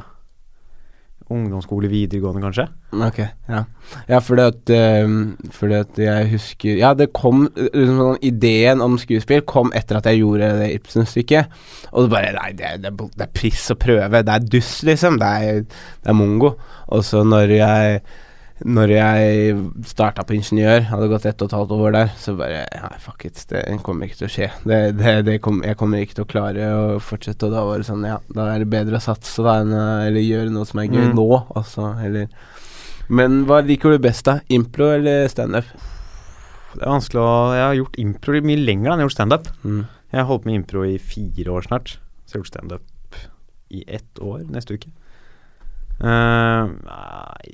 ungdomsskole, 1.32 1.90
videregående, 1.92 2.42
kanskje? 2.44 2.66
Ok, 3.08 3.20
ja. 3.50 3.64
Ja, 4.10 4.20
fordi 4.24 4.46
at, 4.52 4.72
eh, 4.76 5.14
fordi 5.56 5.78
at 5.80 6.00
jeg 6.00 6.30
husker 6.32 6.80
Ja, 6.80 6.94
det 6.94 7.10
kom 7.18 7.46
liksom 7.58 8.00
sånn 8.00 8.20
Ideen 8.28 8.84
om 8.84 8.98
skuespill 9.02 9.42
kom 9.48 9.72
etter 9.76 10.00
at 10.00 10.08
jeg 10.10 10.22
gjorde 10.22 10.52
det 10.62 10.72
Ibsen-stykket. 10.78 11.54
Og 11.92 12.06
så 12.06 12.12
bare 12.14 12.34
Nei, 12.38 12.52
det, 12.60 12.74
det, 12.84 12.94
det 13.16 13.28
er 13.28 13.34
piss 13.36 13.70
å 13.74 13.80
prøve. 13.80 14.24
Det 14.24 14.36
er 14.36 14.50
dust, 14.58 14.84
liksom. 14.88 15.20
Det 15.22 15.32
er, 15.42 15.64
det 15.64 16.14
er 16.14 16.18
mongo. 16.18 16.56
Og 16.92 17.06
så 17.08 17.24
når 17.28 17.56
jeg 17.58 18.04
når 18.66 18.92
jeg 18.94 19.54
starta 19.90 20.24
på 20.28 20.36
ingeniør, 20.38 20.84
hadde 20.92 21.08
gått 21.10 21.26
ett 21.26 21.42
og 21.42 21.50
et 21.50 21.56
halvt 21.58 21.72
år 21.76 21.94
der, 21.96 22.12
så 22.22 22.34
bare 22.38 22.62
Nei, 22.70 22.98
fuck 23.02 23.26
it, 23.26 23.40
det 23.50 23.64
kommer 23.86 24.06
ikke 24.06 24.20
til 24.20 24.28
å 24.28 24.32
skje. 24.36 24.50
Det, 24.68 24.80
det, 25.00 25.14
det 25.26 25.38
kom, 25.42 25.62
jeg 25.66 25.78
kommer 25.80 26.04
ikke 26.04 26.20
til 26.20 26.26
å 26.26 26.30
klare 26.30 26.68
å 26.78 26.84
fortsette. 27.02 27.48
Og 27.48 27.56
da 27.56 27.64
var 27.66 27.82
det 27.82 27.88
sånn, 27.90 28.06
ja, 28.06 28.20
da 28.30 28.46
er 28.54 28.62
det 28.64 28.70
bedre 28.74 29.00
å 29.00 29.04
satse, 29.04 29.42
da, 29.46 29.60
enn 29.64 29.74
eller 29.74 30.22
gjøre 30.22 30.54
noe 30.54 30.68
som 30.70 30.84
er 30.84 30.92
gøy 30.92 31.08
Mm. 31.10 31.16
nå, 31.18 31.28
altså. 31.58 31.92
Eller 32.06 32.28
Men 33.10 33.42
hva 33.50 33.62
liker 33.66 33.92
du 33.96 34.00
best, 34.04 34.24
da? 34.30 34.40
Impro 34.54 34.92
eller 34.94 35.28
standup? 35.28 35.66
Det 36.72 36.86
er 36.86 36.94
vanskelig 36.94 37.20
å 37.20 37.34
Jeg 37.58 37.66
har 37.66 37.76
gjort 37.82 37.98
impro 38.00 38.42
mye 38.48 38.62
lenger 38.62 38.94
enn 38.94 39.02
jeg 39.02 39.04
har 39.04 39.10
gjort 39.10 39.18
standup. 39.18 39.50
Mm. 39.66 39.82
Jeg 40.12 40.20
har 40.22 40.30
holdt 40.30 40.46
med 40.48 40.56
impro 40.62 40.86
i 40.88 40.98
fire 41.00 41.52
år 41.58 41.68
snart, 41.68 41.98
så 42.26 42.32
jeg 42.32 42.38
har 42.38 42.44
gjort 42.46 42.54
standup 42.54 43.20
i 43.72 43.84
ett 43.88 44.20
år 44.24 44.46
neste 44.52 44.76
uke. 44.80 44.92
Uh, 46.02 46.72
nei 46.88 47.52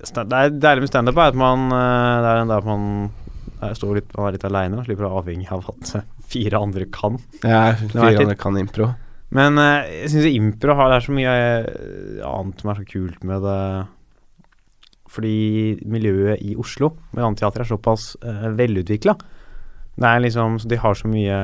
det 0.00 0.38
er 0.38 0.54
deilig 0.56 0.86
med 0.86 0.90
standup, 0.90 1.18
er 1.20 1.34
at 1.34 1.38
man 1.38 1.68
eh, 1.76 2.16
Det 2.24 2.30
er 2.30 2.40
en 2.40 2.50
der 2.52 2.66
man 2.66 2.88
er, 3.60 3.76
står 3.76 3.98
litt, 3.98 4.10
man 4.16 4.30
er 4.30 4.36
litt 4.36 4.48
aleine 4.48 4.80
og 4.80 4.88
slipper 4.88 5.06
å 5.06 5.10
være 5.10 5.22
avhengig 5.24 5.50
av 5.52 5.70
at 5.74 5.94
fire 6.30 6.60
andre 6.60 6.86
kan. 6.94 7.18
Ja, 7.42 7.74
fire 7.76 8.24
andre 8.24 8.36
kan 8.40 8.56
impro. 8.60 8.90
Men 9.36 9.60
eh, 9.62 9.90
jeg 10.02 10.12
syns 10.14 10.28
impro 10.32 10.76
har 10.78 10.90
det 10.90 10.98
er 10.98 11.06
så 11.06 11.16
mye 11.16 11.34
eh, 11.38 12.22
annet 12.26 12.62
som 12.62 12.72
er 12.72 12.80
så 12.80 12.86
kult 12.88 13.26
med 13.28 13.44
det. 13.46 13.60
Fordi 15.10 15.36
miljøet 15.90 16.42
i 16.46 16.54
Oslo 16.58 16.92
med 17.10 17.24
annet-teater 17.24 17.64
er 17.64 17.68
såpass 17.72 18.12
uh, 18.22 18.44
velutvikla. 18.54 19.16
Det 20.00 20.06
er 20.08 20.20
liksom, 20.22 20.54
så 20.62 20.68
De 20.70 20.76
har 20.80 20.94
så 20.96 21.08
mye 21.10 21.38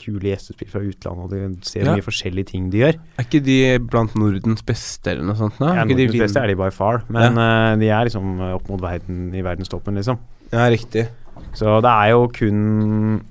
kule 0.00 0.30
gjestespill 0.32 0.70
fra 0.72 0.80
utlandet, 0.82 1.24
og 1.26 1.30
de 1.30 1.66
ser 1.68 1.84
Ja. 1.84 1.94
mye 1.94 2.02
forskjellige 2.02 2.46
ting 2.46 2.70
de 2.72 2.78
gjør. 2.82 2.96
Er 3.18 3.24
ikke 3.24 3.44
de 3.44 3.78
blant 3.78 4.14
Nordens 4.16 4.62
beste, 4.66 5.10
eller 5.12 5.22
noe 5.22 5.36
sånt? 5.36 5.58
Da? 5.58 5.74
Ja, 5.76 5.84
Nordens 5.84 6.12
de 6.12 6.18
beste 6.24 6.40
er 6.40 6.48
de 6.48 6.56
by 6.56 6.70
far, 6.72 7.04
men 7.08 7.38
eh, 7.38 7.76
de 7.76 7.88
er 7.88 8.08
liksom 8.08 8.40
eh, 8.40 8.54
opp 8.56 8.68
mot 8.68 8.80
verden 8.80 9.34
i 9.34 9.44
verdenstoppen, 9.44 9.94
liksom. 9.94 10.18
Ja, 10.52 10.66
riktig. 10.72 11.08
Så 11.54 11.80
det 11.84 11.90
er 11.92 12.10
jo 12.14 12.28
kun 12.32 13.22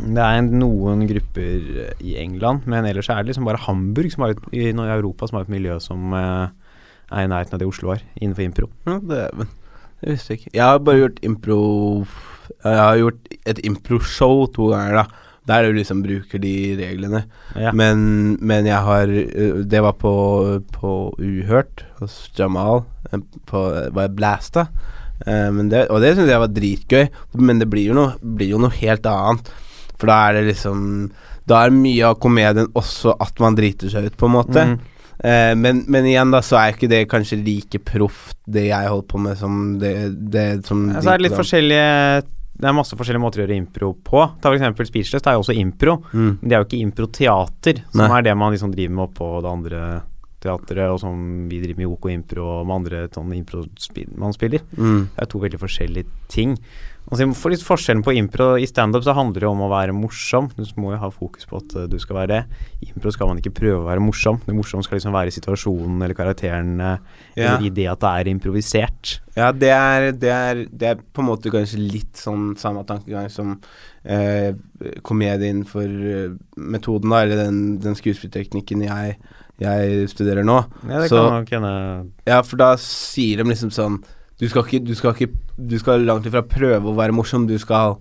Det 0.00 0.22
er 0.24 0.40
noen 0.42 1.06
grupper 1.06 1.86
eh, 1.86 1.94
i 2.00 2.16
England, 2.16 2.66
men 2.66 2.84
ellers 2.88 3.08
er 3.08 3.22
det 3.22 3.32
liksom 3.32 3.44
bare 3.44 3.60
Hamburg 3.66 4.10
som 4.12 4.24
har 4.24 4.30
et, 4.30 4.44
i 4.52 4.70
Europa 4.72 5.28
som 5.28 5.36
har 5.36 5.44
et 5.44 5.52
miljø 5.52 5.78
som 5.78 6.12
uh, 6.12 6.48
er 7.12 7.24
i 7.24 7.28
nærheten 7.28 7.54
av 7.54 7.60
det 7.60 7.68
Oslo 7.68 7.90
har, 7.92 8.00
innenfor 8.16 8.44
impro. 8.46 8.68
Ja, 8.86 8.98
det, 8.98 9.48
Det 10.00 10.14
visste 10.14 10.32
jeg 10.32 10.40
ikke. 10.40 10.50
Jeg 10.54 10.64
har 10.64 10.78
bare 10.78 10.98
gjort 11.02 11.18
impro 11.22 11.60
Jeg 12.64 12.76
har 12.80 13.00
gjort 13.00 13.34
et 13.48 13.60
improshow 13.64 14.46
to 14.54 14.70
ganger, 14.74 15.02
da. 15.02 15.26
Der 15.48 15.64
du 15.66 15.72
liksom 15.78 16.02
bruker 16.04 16.38
de 16.38 16.52
reglene. 16.78 17.24
Ja. 17.56 17.72
Men, 17.72 18.36
men 18.44 18.66
jeg 18.68 18.76
har 18.84 19.08
øh, 19.08 19.64
Det 19.66 19.80
var 19.82 19.96
på, 19.98 20.12
på 20.72 20.90
Uhørt 21.18 21.86
hos 21.98 22.30
Jamal. 22.38 22.84
øh, 23.12 23.22
På 23.48 23.64
Var 23.90 24.02
jeg 24.04 24.16
Blasta? 24.16 24.66
Eh, 25.26 25.48
men 25.52 25.70
det, 25.72 25.86
og 25.88 26.00
det 26.04 26.14
syns 26.16 26.30
jeg 26.30 26.44
var 26.44 26.52
dritgøy. 26.54 27.08
Men 27.40 27.58
det 27.58 27.70
blir 27.72 27.88
jo, 27.88 27.96
noe, 27.96 28.14
blir 28.20 28.52
jo 28.52 28.60
noe 28.62 28.76
helt 28.78 29.08
annet. 29.08 29.50
For 29.98 30.12
da 30.12 30.20
er 30.28 30.38
det 30.38 30.46
liksom 30.52 31.10
Da 31.48 31.64
er 31.64 31.74
mye 31.74 32.06
av 32.12 32.20
komedien 32.22 32.70
også 32.78 33.16
at 33.20 33.40
man 33.42 33.56
driter 33.58 33.90
seg 33.90 34.10
ut, 34.10 34.16
på 34.20 34.28
en 34.28 34.36
måte. 34.36 34.66
Mm. 34.68 34.76
Eh, 35.24 35.54
men, 35.58 35.82
men 35.90 36.06
igjen, 36.06 36.30
da, 36.32 36.40
så 36.44 36.60
er 36.60 36.76
ikke 36.76 36.88
det 36.88 37.00
kanskje 37.10 37.40
like 37.42 37.80
proft, 37.84 38.36
det 38.48 38.68
jeg 38.68 38.88
holder 38.92 39.08
på 39.08 39.18
med, 39.24 39.36
som 39.40 39.56
det, 39.80 39.94
det 40.32 40.46
som 40.68 40.86
Ja, 40.92 41.00
så 41.02 41.10
er 41.14 41.18
det 41.20 41.26
litt 41.26 41.36
forskjellige 41.40 42.22
Det 42.60 42.68
er 42.68 42.76
masse 42.76 42.96
forskjellige 42.98 43.22
måter 43.22 43.40
å 43.40 43.44
gjøre 43.46 43.56
impro 43.56 43.90
på. 44.04 44.22
Ta 44.42 44.52
eksempel 44.52 44.88
Speechless, 44.88 45.24
det 45.24 45.32
er 45.32 45.38
jo 45.38 45.44
også 45.44 45.56
impro. 45.56 45.96
Mm. 46.12 46.30
Men 46.40 46.44
det 46.44 46.56
er 46.56 46.62
jo 46.62 46.68
ikke 46.68 46.84
improteater, 46.84 47.82
som 47.88 48.04
Nei. 48.04 48.12
er 48.18 48.26
det 48.28 48.36
man 48.36 48.54
liksom 48.54 48.74
driver 48.74 48.96
med 48.98 49.06
oppå 49.08 49.30
det 49.40 49.52
andre 49.54 49.82
teatret, 50.40 50.86
og 50.88 51.00
som 51.02 51.16
vi 51.50 51.60
driver 51.60 51.80
med 51.80 51.86
i 51.86 51.90
OK 51.90 52.06
Impro 52.14 52.46
og 52.48 52.68
med 52.68 52.76
andre 52.78 53.02
sånne 53.12 53.36
impro-spill 53.36 54.14
man 54.20 54.36
spiller. 54.36 54.64
Mm. 54.76 55.02
Det 55.12 55.24
er 55.24 55.30
to 55.32 55.42
veldig 55.42 55.60
forskjellige 55.60 56.22
ting. 56.32 56.56
Altså, 57.10 57.26
for 57.34 57.50
litt 57.50 57.62
Forskjellen 57.66 58.04
på 58.06 58.12
impro 58.14 58.52
i 58.62 58.68
standup 58.70 59.02
så 59.02 59.10
handler 59.16 59.42
det 59.42 59.48
om 59.50 59.62
å 59.66 59.70
være 59.72 59.90
morsom. 59.96 60.46
Du 60.54 60.62
må 60.78 60.92
jo 60.94 61.00
ha 61.02 61.08
fokus 61.10 61.44
på 61.50 61.58
at 61.58 61.72
uh, 61.74 61.86
du 61.90 61.96
skal 61.98 62.20
være 62.20 62.30
det. 62.30 62.40
I 62.86 62.92
impro 62.92 63.10
skal 63.10 63.26
man 63.26 63.40
ikke 63.42 63.50
prøve 63.56 63.80
å 63.82 63.88
være 63.88 64.04
morsom. 64.04 64.38
Det 64.46 64.54
morsomme 64.54 64.86
skal 64.86 65.00
liksom 65.00 65.16
være 65.16 65.32
i 65.32 65.34
situasjonen 65.34 66.04
eller 66.06 66.14
karakteren 66.14 66.76
Ja. 66.80 66.94
eller 67.34 67.66
i 67.66 67.72
det 67.74 67.88
at 67.90 67.98
det 68.04 68.12
er 68.14 68.30
improvisert. 68.30 69.16
Ja, 69.34 69.50
det 69.50 69.72
er, 69.74 70.06
det, 70.12 70.30
er, 70.30 70.62
det 70.70 70.92
er 70.92 71.02
på 71.02 71.24
en 71.24 71.28
måte 71.32 71.50
kanskje 71.50 71.82
litt 71.82 72.14
sånn 72.20 72.52
samme 72.60 72.86
tankegang 72.86 73.26
som 73.32 73.56
eh, 74.04 74.54
komedien 75.06 75.64
for 75.68 75.82
eh, 75.86 76.30
metoden, 76.56 77.10
da, 77.10 77.24
eller 77.24 77.42
den, 77.46 77.60
den 77.82 77.98
skuespillteknikken 77.98 78.86
jeg, 78.86 79.16
jeg 79.62 80.06
studerer 80.14 80.46
nå. 80.46 80.60
Ja, 80.86 81.02
det 81.02 81.10
Så- 81.10 81.26
kan 81.26 81.40
nok 81.40 81.52
hende 81.58 81.74
Ja, 82.30 82.40
for 82.46 82.56
da 82.62 82.70
sier 82.80 83.42
de 83.42 83.50
liksom 83.50 83.74
sånn 83.74 83.98
Du 84.40 84.48
skal 84.48 84.64
ikke 84.64 84.80
Du 84.86 84.94
skal, 84.96 85.14
ikke, 85.14 85.34
du 85.56 85.76
skal 85.80 86.06
langt 86.08 86.26
ifra 86.28 86.42
prøve 86.46 86.90
å 86.90 86.96
være 86.96 87.16
morsom, 87.16 87.46
du 87.48 87.58
skal 87.60 87.98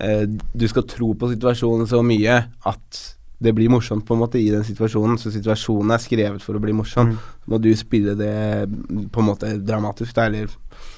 eh, 0.00 0.26
Du 0.26 0.66
skal 0.70 0.86
tro 0.90 1.12
på 1.14 1.30
situasjonen 1.34 1.88
så 1.90 2.02
mye 2.06 2.42
at 2.66 3.04
det 3.38 3.52
blir 3.54 3.70
morsomt 3.70 4.02
på 4.02 4.16
en 4.16 4.22
måte 4.24 4.40
i 4.40 4.48
den 4.50 4.64
situasjonen. 4.66 5.14
Så 5.22 5.30
situasjonen 5.30 5.92
er 5.94 6.00
skrevet 6.02 6.42
for 6.42 6.58
å 6.58 6.62
bli 6.62 6.72
morsom. 6.74 7.12
Mm. 7.12 7.18
Må 7.52 7.60
du 7.62 7.68
spille 7.78 8.16
det 8.18 8.66
på 9.14 9.22
en 9.22 9.28
måte 9.28 9.52
dramatisk, 9.62 10.10
da, 10.16 10.24
eller 10.26 10.50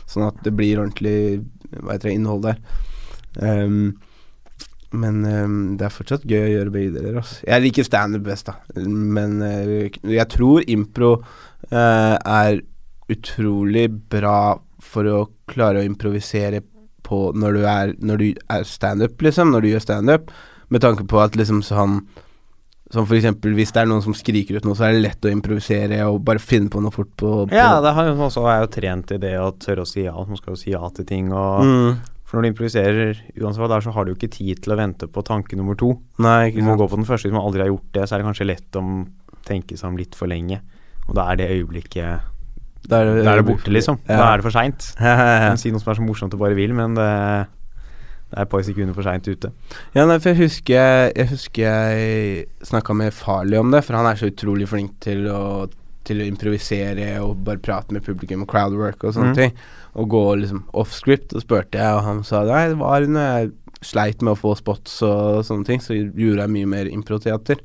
sånn 0.08 0.24
at 0.30 0.38
det 0.46 0.54
blir 0.56 0.80
ordentlig 0.80 1.42
hva 1.74 1.98
heter 1.98 2.08
det, 2.08 2.14
innhold 2.16 2.46
der. 2.46 2.62
Um, 3.44 3.92
men 4.90 5.20
um, 5.22 5.58
det 5.78 5.86
er 5.86 5.94
fortsatt 5.94 6.24
gøy 6.26 6.40
å 6.46 6.54
gjøre 6.54 6.74
begge 6.74 6.94
deler. 6.96 7.20
Altså. 7.20 7.42
Jeg 7.46 7.66
liker 7.66 7.86
standup 7.86 8.24
best, 8.26 8.48
da. 8.48 8.56
Men 8.88 9.36
uh, 9.44 10.00
jeg 10.16 10.26
tror 10.32 10.64
impro 10.64 11.12
uh, 11.20 12.16
er 12.16 12.62
utrolig 13.10 13.86
bra 14.10 14.56
for 14.84 15.08
å 15.08 15.20
klare 15.50 15.82
å 15.82 15.86
improvisere 15.86 16.62
på 17.06 17.30
når 17.36 17.56
du 17.58 17.62
er, 17.66 17.94
når 17.98 18.20
du 18.20 18.26
er 18.52 18.66
standup, 18.68 19.20
liksom. 19.24 19.52
Når 19.54 19.64
du 19.64 19.70
gjør 19.72 19.86
standup. 19.86 20.34
Med 20.70 20.84
tanke 20.84 21.06
på 21.10 21.18
at 21.18 21.34
liksom 21.34 21.64
sånn 21.66 21.96
Som 22.94 23.06
for 23.08 23.16
eksempel 23.16 23.56
hvis 23.56 23.72
det 23.74 23.80
er 23.82 23.88
noen 23.90 24.02
som 24.02 24.14
skriker 24.14 24.58
ut 24.58 24.64
noe, 24.66 24.74
så 24.78 24.86
er 24.86 24.94
det 24.94 25.02
lett 25.04 25.26
å 25.26 25.30
improvisere 25.30 25.98
og 26.10 26.24
bare 26.26 26.42
finne 26.42 26.70
på 26.70 26.82
noe 26.82 26.94
fort 26.94 27.10
på, 27.14 27.32
på 27.46 27.54
Ja, 27.54 27.80
det 27.82 27.92
har 27.94 28.08
jo 28.08 28.16
også 28.26 28.46
er 28.50 28.64
jo 28.64 28.70
trent 28.74 29.12
i 29.14 29.18
det 29.22 29.36
å 29.38 29.52
tørre 29.62 29.84
å 29.84 29.90
si 29.90 30.02
ja. 30.08 30.14
Man 30.14 30.38
skal 30.40 30.56
jo 30.56 30.58
si 30.58 30.72
ja 30.72 30.90
til 30.94 31.06
ting. 31.06 31.28
Og, 31.30 31.66
mm. 31.66 32.00
For 32.26 32.38
når 32.38 32.46
du 32.46 32.50
improviserer, 32.50 33.22
uansett 33.38 33.62
hva 33.62 33.68
det 33.70 33.76
er, 33.78 33.84
så 33.86 33.94
har 33.94 34.06
du 34.06 34.12
jo 34.12 34.18
ikke 34.18 34.30
tid 34.34 34.62
til 34.62 34.74
å 34.74 34.78
vente 34.78 35.06
på 35.10 35.22
tanke 35.26 35.58
nummer 35.58 35.78
to. 35.78 35.96
Nei, 36.22 36.52
Du 36.54 36.62
må 36.66 36.76
gå 36.78 36.86
på 36.90 36.98
den 36.98 37.06
første. 37.06 37.26
Hvis 37.26 37.34
man 37.34 37.46
aldri 37.46 37.64
har 37.64 37.72
gjort 37.72 37.88
det, 37.94 38.04
så 38.06 38.14
er 38.14 38.22
det 38.22 38.28
kanskje 38.28 38.46
lett 38.46 38.78
å 38.78 38.84
tenke 39.46 39.78
seg 39.78 39.90
om 39.90 39.98
litt 39.98 40.18
for 40.18 40.30
lenge. 40.30 40.60
Og 41.08 41.16
da 41.18 41.30
er 41.30 41.40
det 41.40 41.50
øyeblikket 41.50 42.29
Da 42.88 43.02
er 43.02 43.22
Da 43.24 43.34
er 43.34 43.42
det 43.42 43.46
borte, 43.48 43.72
liksom. 43.72 43.98
Ja. 44.08 44.16
Da 44.16 44.26
er 44.32 44.40
det 44.40 44.46
for 44.46 44.54
seint. 44.54 44.92
si 45.60 45.72
noe 45.72 45.82
som 45.82 45.92
er 45.92 45.98
så 45.98 46.04
morsomt 46.04 46.32
du 46.32 46.38
bare 46.40 46.56
vil, 46.58 46.72
men 46.76 46.94
det, 46.96 47.08
det 48.30 48.38
er 48.38 48.46
et 48.46 48.52
par 48.52 48.64
sekunder 48.66 48.96
for 48.96 49.06
seint 49.06 49.28
ute. 49.28 49.52
Ja, 49.96 50.06
nei, 50.06 50.18
for 50.18 50.32
jeg 50.32 50.40
husker 50.44 51.10
Jeg 51.10 51.28
husker 51.32 51.66
jeg 51.66 52.46
snakka 52.66 52.96
med 52.96 53.16
Farley 53.16 53.60
om 53.60 53.74
det, 53.74 53.84
for 53.86 53.98
han 53.98 54.08
er 54.08 54.20
så 54.20 54.30
utrolig 54.30 54.70
flink 54.70 54.96
til 55.04 55.28
å, 55.30 55.68
til 56.08 56.22
å 56.22 56.30
improvisere 56.30 57.12
og 57.24 57.44
bare 57.46 57.62
prate 57.62 57.94
med 57.94 58.06
publikum 58.06 58.46
og 58.46 58.50
crowdwork 58.50 59.04
og 59.04 59.16
sånne 59.16 59.34
mm. 59.34 59.38
ting. 59.38 59.56
Og 60.00 60.10
gå 60.10 60.24
liksom 60.44 60.64
off 60.78 60.94
script, 60.94 61.34
og 61.34 61.44
spurte 61.44 61.80
jeg, 61.80 61.96
og 61.98 62.06
han 62.06 62.24
sa 62.24 62.44
nei, 62.48 62.68
det 62.72 62.80
var 62.80 63.06
når 63.06 63.28
jeg 63.28 63.54
sleit 63.84 64.20
med 64.22 64.34
å 64.34 64.38
få 64.38 64.54
spots 64.58 65.00
og 65.06 65.44
sånne 65.48 65.66
ting, 65.66 65.80
så 65.82 65.96
gjorde 65.96 66.44
jeg 66.44 66.54
mye 66.56 66.68
mer 66.68 66.90
improteater. 66.90 67.62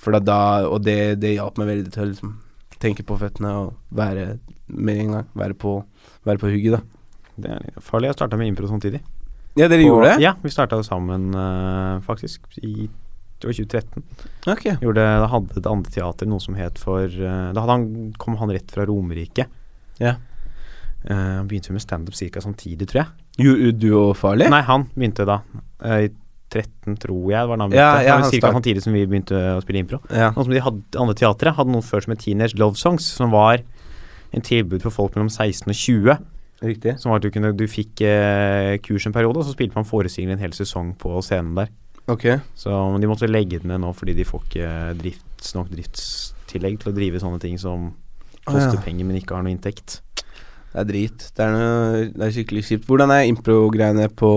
For 0.00 0.16
da 0.16 0.66
Og 0.68 0.80
det, 0.84 1.20
det 1.20 1.34
hjalp 1.36 1.58
meg 1.60 1.68
veldig 1.68 1.92
til 1.92 2.02
å 2.02 2.10
liksom 2.14 2.38
tenke 2.80 3.04
på 3.04 3.18
føttene 3.20 3.52
og 3.60 3.74
være 3.92 4.38
med 4.74 5.00
en 5.04 5.12
gang. 5.16 5.28
Være 5.36 5.54
på, 5.58 5.76
være 6.28 6.38
på 6.42 6.50
hugget, 6.52 6.78
da. 6.78 6.80
Det 7.40 7.50
er 7.56 7.80
farlig. 7.84 8.10
Jeg 8.10 8.18
starta 8.18 8.36
med 8.40 8.50
impro 8.50 8.68
samtidig. 8.68 9.00
Ja, 9.58 9.66
dere 9.66 9.82
gjorde 9.82 10.10
det? 10.12 10.22
Ja, 10.22 10.34
vi 10.42 10.50
starta 10.52 10.78
sammen 10.86 11.30
uh, 11.34 12.00
faktisk 12.06 12.44
i 12.62 12.88
2013. 13.42 14.04
Ok. 14.52 14.66
Gjorde, 14.82 15.04
da 15.22 15.26
hadde 15.32 15.56
det 15.64 15.70
andre 15.70 15.90
teater 15.94 16.28
noe 16.28 16.42
som 16.44 16.54
het 16.58 16.78
for 16.78 17.06
uh, 17.08 17.50
Da 17.56 17.64
han, 17.72 18.12
kom 18.20 18.36
han 18.38 18.52
rett 18.52 18.70
fra 18.70 18.84
Romerike. 18.88 19.46
Ja. 20.00 20.14
Uh, 21.08 21.40
begynte 21.48 21.72
med 21.72 21.82
standup 21.82 22.14
ca. 22.14 22.40
samtidig, 22.44 22.88
tror 22.90 23.02
jeg. 23.02 23.08
Jo, 23.40 23.54
du 23.72 23.88
og 23.96 24.16
Farley? 24.20 24.50
Nei, 24.52 24.60
han 24.68 24.84
begynte 24.94 25.24
da. 25.28 25.40
Uh, 25.80 26.04
I 26.04 26.10
13, 26.50 26.96
tror 26.98 27.30
jeg, 27.30 27.46
var 27.46 27.56
da 27.56 27.62
han 27.64 27.72
Ja, 27.72 27.90
begynte. 27.94 28.06
ja, 28.06 28.14
det 28.16 28.24
han 28.24 28.24
start- 28.40 28.56
samtidig 28.58 28.82
som 28.82 28.92
vi 28.92 29.06
begynte 29.06 29.38
å 29.56 29.60
spille 29.62 29.84
impro. 29.84 30.00
Ja. 30.10 30.32
Noe 30.34 30.44
som 30.44 30.52
de 30.52 30.62
hadde 30.64 30.98
andre 30.98 31.14
teatret 31.14 31.54
hadde 31.56 31.70
noe 31.72 31.86
før 31.86 32.02
som 32.04 32.10
het 32.14 32.24
Teenage 32.24 32.58
Love 32.58 32.74
Songs, 32.76 33.06
som 33.06 33.30
var 33.30 33.62
en 34.36 34.44
tilbud 34.44 34.84
for 34.84 34.94
folk 34.94 35.16
mellom 35.16 35.30
16 35.30 35.70
og 35.70 35.76
20. 35.76 36.18
Riktig. 36.60 36.96
Som 37.00 37.12
var 37.12 37.20
at 37.20 37.24
du, 37.24 37.30
kunne, 37.32 37.54
du 37.56 37.64
fikk 37.70 38.02
eh, 38.04 38.76
kurs 38.84 39.06
en 39.08 39.14
periode, 39.16 39.40
og 39.40 39.48
så 39.48 39.54
spilte 39.56 39.78
man 39.78 39.88
forestilling 39.88 40.34
en 40.34 40.42
hel 40.42 40.54
sesong 40.56 40.92
på 41.00 41.14
scenen 41.24 41.56
der. 41.56 41.72
Ok. 42.10 42.26
Så 42.58 42.74
de 43.00 43.08
måtte 43.08 43.30
legge 43.30 43.60
den 43.62 43.72
ned 43.72 43.82
nå 43.84 43.92
fordi 43.96 44.16
de 44.18 44.26
får 44.26 44.44
ikke 44.48 44.68
drifts, 45.00 45.54
nok 45.56 45.70
driftstillegg 45.72 46.80
til 46.82 46.92
å 46.92 46.96
drive 46.96 47.22
sånne 47.22 47.40
ting 47.42 47.58
som 47.60 47.90
koster 48.44 48.50
koster 48.50 48.78
ja. 48.80 48.84
penger, 48.84 49.06
men 49.08 49.20
ikke 49.20 49.36
har 49.36 49.44
noe 49.46 49.54
inntekt. 49.54 50.00
Det 50.70 50.82
er 50.82 50.86
drit. 50.86 51.24
Det 51.36 51.44
er, 51.44 51.54
noe, 51.54 52.02
det 52.14 52.26
er 52.26 52.34
skikkelig 52.34 52.66
kjipt. 52.66 52.84
Hvordan 52.86 53.10
er 53.14 53.26
impro-greiene 53.26 54.06
på 54.14 54.30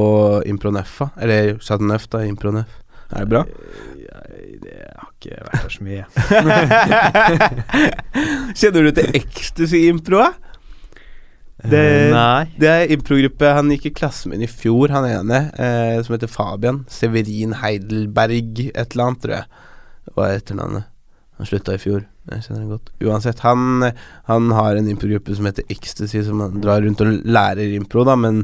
Impronøff, 0.50 0.96
da? 1.04 1.10
Eller 1.22 1.52
Chateauneuf, 1.60 2.08
da. 2.10 2.24
Impronef. 2.26 2.80
Er 3.14 3.28
det 3.28 3.30
bra? 3.30 3.44
Ikke 5.24 5.40
vært 5.48 5.64
der 5.64 5.72
så 5.72 5.84
mye. 5.88 6.04
Kjenner 8.60 8.82
du 8.88 8.92
til 8.98 9.08
Ecstasy-impro? 9.20 10.22
Det- 11.64 12.12
Nei. 12.12 12.44
Det 12.60 12.68
er 12.68 12.92
improgruppe 12.92 13.54
Han 13.56 13.70
gikk 13.72 13.86
i 13.88 13.94
klasse 13.96 14.28
min 14.28 14.42
i 14.44 14.48
fjor, 14.52 14.90
han 14.92 15.06
ene, 15.08 15.46
eh, 15.58 16.02
som 16.04 16.14
heter 16.18 16.28
Fabian. 16.28 16.82
Severin 16.92 17.54
Heidelberg 17.62 18.60
et 18.76 18.92
eller 18.96 19.06
annet, 19.08 19.22
tror 19.24 19.36
jeg. 19.38 19.46
Hva 20.14 20.22
er 20.28 20.40
etternavnet? 20.42 20.84
Han 21.38 21.46
slutta 21.48 21.74
i 21.74 21.78
fjor. 21.82 22.04
Jeg 22.30 22.42
kjenner 22.44 22.62
det 22.66 22.70
godt. 22.74 22.90
Uansett, 23.04 23.40
han, 23.44 23.60
han 24.28 24.52
har 24.52 24.76
en 24.76 24.88
improgruppe 24.92 25.36
som 25.36 25.46
heter 25.48 25.64
Ecstasy, 25.70 26.22
som 26.24 26.40
han 26.44 26.60
drar 26.64 26.82
rundt 26.84 27.02
og 27.02 27.08
lærer 27.26 27.74
impro, 27.76 28.04
da, 28.08 28.16
men 28.16 28.44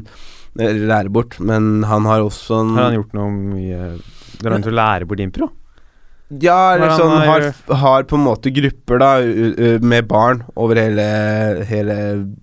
Eller 0.58 0.86
lærer 0.88 1.08
bort. 1.12 1.36
Men 1.40 1.82
han 1.84 2.04
har 2.08 2.20
også 2.24 2.60
en 2.64 2.74
Har 2.74 2.84
han 2.90 2.94
gjort 3.02 3.12
noe 3.14 3.30
mye 3.30 3.98
Drar 4.40 4.52
han 4.56 4.62
til 4.64 4.72
å 4.72 4.76
lære 4.80 5.06
bort 5.06 5.20
impro? 5.22 5.50
Ja, 6.38 6.74
eller 6.76 6.92
sånn 6.94 7.10
har, 7.26 7.44
har- 7.80 8.04
på 8.06 8.14
en 8.14 8.22
måte 8.22 8.52
grupper 8.54 9.00
da 9.02 9.08
med 9.82 10.06
barn 10.06 10.44
over 10.54 10.78
hele, 10.78 11.64
hele 11.66 11.96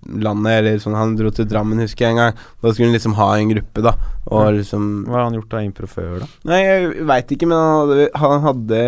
landet. 0.04 0.58
Eller 0.58 0.76
sånn 0.82 0.94
Han 0.98 1.14
dro 1.16 1.30
til 1.32 1.46
Drammen, 1.48 1.80
husker 1.80 2.04
jeg 2.04 2.12
en 2.12 2.20
gang. 2.20 2.34
Da 2.60 2.72
skulle 2.74 2.90
han 2.90 2.96
liksom 2.98 3.14
ha 3.16 3.28
en 3.38 3.48
gruppe, 3.54 3.80
da. 3.86 3.94
Og 4.28 4.58
liksom 4.58 5.06
Hva 5.06 5.14
har 5.22 5.24
han 5.30 5.38
gjort 5.38 5.54
av 5.56 5.64
impro 5.64 5.88
før, 5.88 6.18
da? 6.20 6.28
Nei, 6.50 6.60
jeg 6.66 7.06
veit 7.08 7.32
ikke, 7.32 7.48
men 7.48 7.56
han 7.56 7.78
hadde, 7.88 8.08
han 8.20 8.44
hadde 8.44 8.82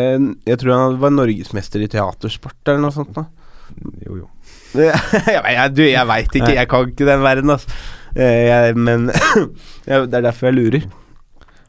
Jeg 0.50 0.58
tror 0.60 0.74
han 0.76 0.98
var 1.00 1.14
norgesmester 1.16 1.80
i 1.80 1.88
teatersport 1.88 2.60
eller 2.68 2.84
noe 2.84 2.92
sånt. 2.92 3.14
da 3.16 3.24
Jo, 4.04 4.20
jo. 4.20 4.28
jeg, 4.76 5.40
jeg, 5.40 5.74
Du, 5.74 5.82
jeg 5.88 6.06
veit 6.12 6.36
ikke. 6.36 6.54
Jeg 6.60 6.68
kan 6.68 6.92
ikke 6.92 7.08
den 7.08 7.24
verden, 7.24 7.56
altså. 7.56 7.72
Jeg, 8.20 8.74
men 8.76 9.08
det 9.86 9.96
er 9.96 10.24
derfor 10.28 10.50
jeg 10.50 10.58
lurer. 10.60 10.84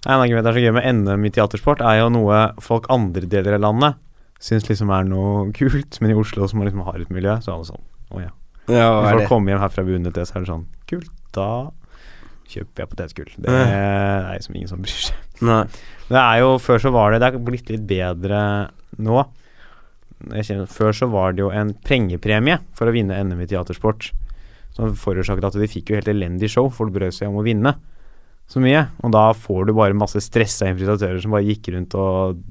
En 0.08 0.18
av 0.18 0.26
grunnene 0.26 0.44
det 0.44 0.52
er 0.52 0.58
så 0.58 0.64
gøy 0.66 0.74
med 0.74 0.88
NM 1.04 1.26
i 1.28 1.30
teatersport, 1.36 1.82
er 1.86 2.00
jo 2.02 2.08
noe 2.10 2.38
folk 2.64 2.88
andre 2.90 3.28
deler 3.30 3.54
av 3.60 3.62
landet 3.68 4.00
syns 4.42 4.66
liksom 4.66 4.90
er 4.90 5.04
noe 5.06 5.52
kult, 5.54 6.00
men 6.02 6.10
i 6.10 6.16
Oslo 6.18 6.48
som 6.50 6.64
liksom 6.66 6.82
har 6.88 6.96
et 7.04 7.12
miljø, 7.14 7.36
så 7.46 7.54
er 7.54 7.60
det 7.62 7.68
sånn 7.70 7.84
Å 8.12 8.22
ja. 8.24 8.32
Ja, 8.72 8.88
Hvis 9.04 9.12
er 9.12 9.20
folk 9.20 9.30
kommer 9.30 9.54
hjem 9.54 9.62
herfra 9.62 9.84
bundet 9.86 10.16
det, 10.18 10.24
så 10.26 10.36
er 10.40 10.42
det 10.46 10.50
sånn 10.50 10.66
Kult, 10.90 11.12
da 11.38 11.48
kjøper 12.52 12.82
jeg 12.84 12.90
potetgull. 12.92 13.30
Det 13.38 13.52
Ja. 13.54 13.68
er 14.32 14.40
liksom 14.40 14.56
ingen 14.58 14.68
som 14.68 14.82
bryr 14.82 14.98
seg. 15.06 15.16
Nei. 15.42 15.64
Det 16.10 16.18
er 16.20 16.40
jo 16.42 16.58
Før 16.60 16.82
så 16.84 16.92
var 16.92 17.12
det 17.14 17.20
Det 17.22 17.30
er 17.34 17.38
blitt 17.40 17.70
litt 17.70 17.86
bedre 17.88 18.42
nå. 18.98 19.22
Kjenner, 20.22 20.68
før 20.68 20.92
så 20.94 21.08
var 21.10 21.32
det 21.34 21.40
jo 21.46 21.50
en 21.50 21.74
pengepremie 21.74 22.60
for 22.74 22.88
å 22.90 22.92
vinne 22.94 23.16
NM 23.24 23.40
i 23.42 23.48
teatersport. 23.48 24.12
Som 24.76 24.94
forårsaket 24.96 25.46
at 25.46 25.54
de 25.54 25.68
fikk 25.68 25.90
jo 25.90 25.96
helt 25.96 26.08
elendig 26.12 26.50
show. 26.50 26.70
Folk 26.70 26.92
brød 26.94 27.14
seg 27.16 27.30
om 27.30 27.40
å 27.40 27.46
vinne 27.46 27.76
så 28.52 28.62
mye. 28.64 28.84
Og 29.06 29.14
da 29.16 29.30
får 29.38 29.68
du 29.68 29.76
bare 29.78 29.98
masse 29.98 30.20
stressa 30.24 30.68
infiltratører 30.70 31.22
som 31.24 31.36
bare 31.36 31.48
gikk 31.48 31.72
rundt 31.76 31.96
og 32.00 32.42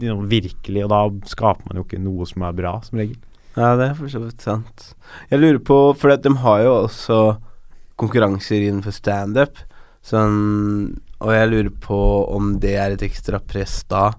you 0.00 0.08
know, 0.08 0.22
virkelig 0.26 0.84
Og 0.84 0.90
da 0.92 1.02
skaper 1.28 1.68
man 1.68 1.80
jo 1.80 1.86
ikke 1.86 2.00
noe 2.02 2.26
som 2.28 2.46
er 2.46 2.56
bra, 2.56 2.76
som 2.86 3.00
regel. 3.02 3.18
Ja, 3.52 3.74
det 3.76 3.90
er 3.90 3.96
for 3.98 4.08
så 4.08 4.22
vidt 4.22 4.44
sant. 4.44 4.92
Jeg 5.28 5.42
lurer 5.42 5.60
på 5.60 5.78
For 6.00 6.14
de 6.16 6.34
har 6.44 6.62
jo 6.64 6.76
også 6.86 7.18
konkurranser 8.00 8.64
innenfor 8.64 8.94
standup. 8.96 9.60
Sånn 10.02 10.94
Og 11.22 11.34
jeg 11.34 11.50
lurer 11.50 11.74
på 11.84 11.98
om 12.32 12.56
det 12.62 12.76
er 12.80 12.96
et 12.96 13.04
ekstra 13.06 13.42
press 13.42 13.82
da. 13.92 14.10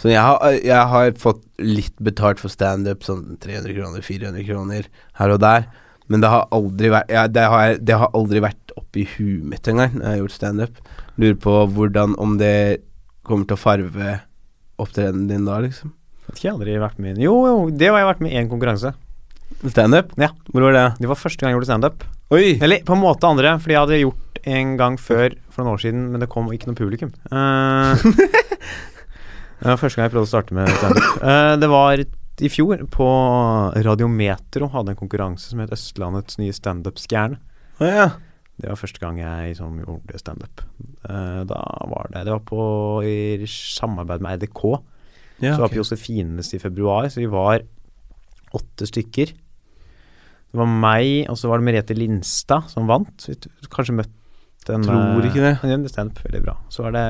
Så 0.00 0.10
jeg 0.10 0.20
har, 0.20 0.42
jeg 0.58 0.90
har 0.90 1.12
fått 1.22 1.44
litt 1.62 1.94
betalt 2.02 2.40
for 2.42 2.50
standup, 2.50 3.04
sånn 3.06 3.38
300 3.40 3.76
kroner, 3.76 4.02
400 4.02 4.42
kroner 4.48 4.88
her 5.20 5.32
og 5.32 5.38
der. 5.40 5.68
Men 6.12 6.20
det 6.20 6.30
har 6.32 6.48
aldri 6.52 6.90
vært 6.92 7.12
ja, 7.12 7.24
det, 7.32 7.44
har, 7.48 7.78
det 7.80 7.96
har 8.00 8.12
aldri 8.16 8.42
vært 8.44 8.74
oppi 8.76 9.06
huet 9.14 9.44
mitt 9.54 9.68
engang 9.70 9.94
når 9.96 10.04
jeg 10.04 10.10
har 10.10 10.22
gjort 10.22 10.36
standup. 10.36 10.82
Lurer 11.20 11.38
på 11.40 11.54
hvordan 11.76 12.16
Om 12.20 12.38
det 12.40 12.56
kommer 13.24 13.48
til 13.48 13.56
å 13.56 13.60
farve 13.60 14.18
opptredenen 14.82 15.28
din 15.30 15.46
da, 15.46 15.60
liksom. 15.64 15.94
Vet 16.26 16.36
ikke, 16.36 16.44
jeg 16.46 16.50
har 16.50 16.58
aldri 16.58 16.76
vært 16.82 17.00
med 17.00 17.20
i 17.20 17.26
Jo, 17.26 17.34
jo, 17.48 17.56
det 17.70 17.88
har 17.88 18.02
jeg 18.02 18.10
vært 18.10 18.22
med 18.24 18.34
i 18.34 18.38
én 18.40 18.50
konkurranse. 18.50 18.92
Standup? 19.64 20.12
Ja. 20.20 20.30
Hvor 20.50 20.66
var 20.66 20.76
det? 20.76 20.84
Det 21.00 21.08
var 21.08 21.20
første 21.20 21.40
gang 21.40 21.52
jeg 21.52 21.58
gjorde 21.58 21.70
standup. 21.70 22.04
Eller 22.34 22.84
på 22.84 22.96
en 22.96 23.02
måte 23.02 23.28
andre, 23.28 23.54
fordi 23.62 23.76
jeg 23.76 23.84
hadde 23.84 24.00
gjort 24.02 24.40
en 24.54 24.74
gang 24.80 24.98
før 25.00 25.36
for 25.52 25.62
noen 25.62 25.76
år 25.76 25.82
siden, 25.84 26.02
men 26.12 26.24
det 26.24 26.28
kom 26.32 26.50
ikke 26.52 26.68
noe 26.68 26.78
publikum. 26.78 27.14
Uh, 27.30 27.94
det 29.60 29.70
var 29.70 29.80
første 29.80 30.00
gang 30.00 30.08
jeg 30.08 30.14
prøvde 30.16 30.26
å 30.26 30.32
starte 30.32 30.56
med 30.56 30.72
standup. 30.80 31.08
Uh, 31.22 31.54
det 31.60 31.70
var 31.72 32.04
i 32.42 32.50
fjor, 32.50 32.80
på 32.90 33.06
Radiometro, 33.86 34.68
hadde 34.72 34.94
en 34.94 34.98
konkurranse 34.98 35.52
som 35.52 35.60
het 35.62 35.74
Østlandets 35.74 36.38
nye 36.40 36.54
standup-stjerne. 36.54 37.38
Oh, 37.78 37.86
ja. 37.86 38.08
Det 38.54 38.70
var 38.70 38.78
første 38.78 39.02
gang 39.02 39.18
jeg 39.18 39.52
liksom 39.52 39.78
gjorde 39.82 40.18
standup. 40.22 40.62
Uh, 41.06 41.42
da 41.46 41.60
var 41.90 42.10
det 42.12 42.24
Det 42.26 42.34
var 42.36 42.42
på 42.46 42.64
i 43.06 43.46
samarbeid 43.50 44.22
med 44.22 44.42
RDK. 44.42 44.62
ja 45.42 45.54
Så 45.54 45.62
var 45.62 45.68
ok. 45.68 45.74
på 45.74 45.80
Josefines 45.82 46.52
i 46.54 46.62
februar, 46.62 47.08
så 47.10 47.22
vi 47.22 47.30
var 47.30 47.64
åtte 48.54 48.86
stykker. 48.86 49.34
Det 49.34 50.60
var 50.60 50.70
meg, 50.70 51.26
og 51.30 51.38
så 51.38 51.50
var 51.50 51.58
det 51.58 51.66
Merete 51.66 51.96
Lindstad 51.98 52.70
som 52.70 52.86
vant. 52.86 53.26
Vi 53.26 53.34
kanskje 53.70 53.98
møtt 53.98 54.70
en 54.70 54.86
Tror 54.86 55.26
ikke. 55.26 55.58
Ja, 55.66 55.76
det 55.76 56.22
veldig 56.22 56.42
bra. 56.46 56.54
Så 56.72 56.86
var 56.86 56.94
det 56.94 57.04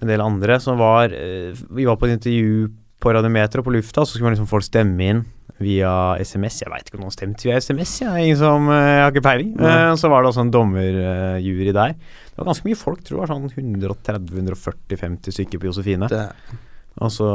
en 0.00 0.10
del 0.10 0.22
andre 0.24 0.56
som 0.62 0.78
var 0.80 1.12
eh, 1.12 1.52
Vi 1.70 1.84
var 1.88 1.98
på 2.00 2.08
et 2.08 2.16
intervju 2.18 2.70
på 3.00 3.12
Radiometer 3.16 3.60
og 3.62 3.68
på 3.68 3.72
lufta, 3.72 4.04
så 4.04 4.12
skulle 4.12 4.28
man 4.28 4.34
liksom 4.36 4.48
folk 4.50 4.66
stemme 4.66 5.06
inn 5.08 5.22
via 5.60 5.90
SMS. 6.20 6.62
Jeg 6.62 6.72
veit 6.72 6.88
ikke 6.88 6.98
om 6.98 7.04
noen 7.06 7.14
stemte 7.14 7.46
via 7.48 7.56
SMS, 7.60 7.94
jeg. 8.02 8.24
Ingen 8.26 8.38
som 8.40 8.68
eh, 8.72 8.80
Jeg 8.80 9.04
har 9.04 9.12
ikke 9.14 9.24
peiling. 9.24 9.54
Nei. 9.60 9.70
Eh, 9.90 9.92
så 10.00 10.10
var 10.12 10.24
det 10.24 10.32
også 10.32 10.44
en 10.44 10.52
dommerjury 10.52 11.72
der. 11.76 11.94
Det 11.96 12.40
var 12.40 12.50
ganske 12.50 12.68
mye 12.68 12.80
folk, 12.80 13.04
tror 13.04 13.18
jeg 13.18 13.22
var 13.24 13.32
sånn 13.32 13.48
130-140-50 13.56 15.36
stykker 15.36 15.60
på 15.60 15.68
Josefine. 15.70 16.08
Det, 16.12 16.26
Og 17.00 17.12
så 17.12 17.28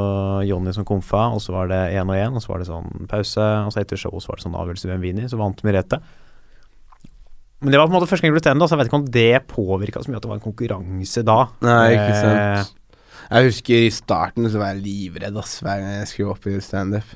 Jonny 0.46 0.74
som 0.76 0.86
komfa, 0.86 1.28
og 1.34 1.42
så 1.42 1.54
var 1.56 1.70
det 1.72 1.82
én 1.98 2.10
og 2.10 2.18
én, 2.18 2.34
og 2.36 2.44
så 2.44 2.54
var 2.54 2.62
det 2.62 2.70
sånn 2.70 3.08
pause. 3.10 3.46
Og 3.66 3.74
så 3.74 3.82
etter 3.82 4.02
showet 4.02 4.26
så 4.26 4.34
var 4.34 4.42
det 4.42 4.46
sånn 4.48 4.58
avgjørelse 4.62 4.92
hvem 4.92 5.06
vinner, 5.06 5.30
så 5.32 5.42
vant 5.42 5.66
Merete. 5.66 6.02
Men 7.66 7.74
det 7.74 7.80
var 7.82 7.88
på 7.90 7.96
en 7.96 7.98
måte 7.98 8.08
første 8.12 8.22
gang 8.28 8.30
jeg 8.30 8.38
ble 8.38 8.44
stand, 8.46 8.62
så 8.62 8.76
jeg 8.76 8.84
vet 8.84 8.90
ikke 8.92 9.00
om 9.02 9.06
det 9.16 9.28
påvirka 9.50 10.04
så 10.06 10.12
mye 10.14 10.20
at 10.22 10.26
det 10.28 10.30
var 10.32 10.38
en 10.38 10.46
konkurranse 10.46 11.24
da. 11.26 11.38
nei, 11.66 11.84
ikke 11.98 12.14
Eh, 12.14 12.24
sant. 12.62 12.82
Jeg 13.26 13.48
husker 13.50 13.86
i 13.88 13.92
starten 13.96 14.46
så 14.54 14.60
var 14.62 14.76
jeg 14.76 14.84
livredd 14.86 15.38
ass, 15.42 15.56
hver 15.66 15.80
gang 15.82 15.96
jeg 16.04 16.10
skulle 16.12 16.36
opp 16.36 16.46
i 16.52 16.60
standup. 16.62 17.16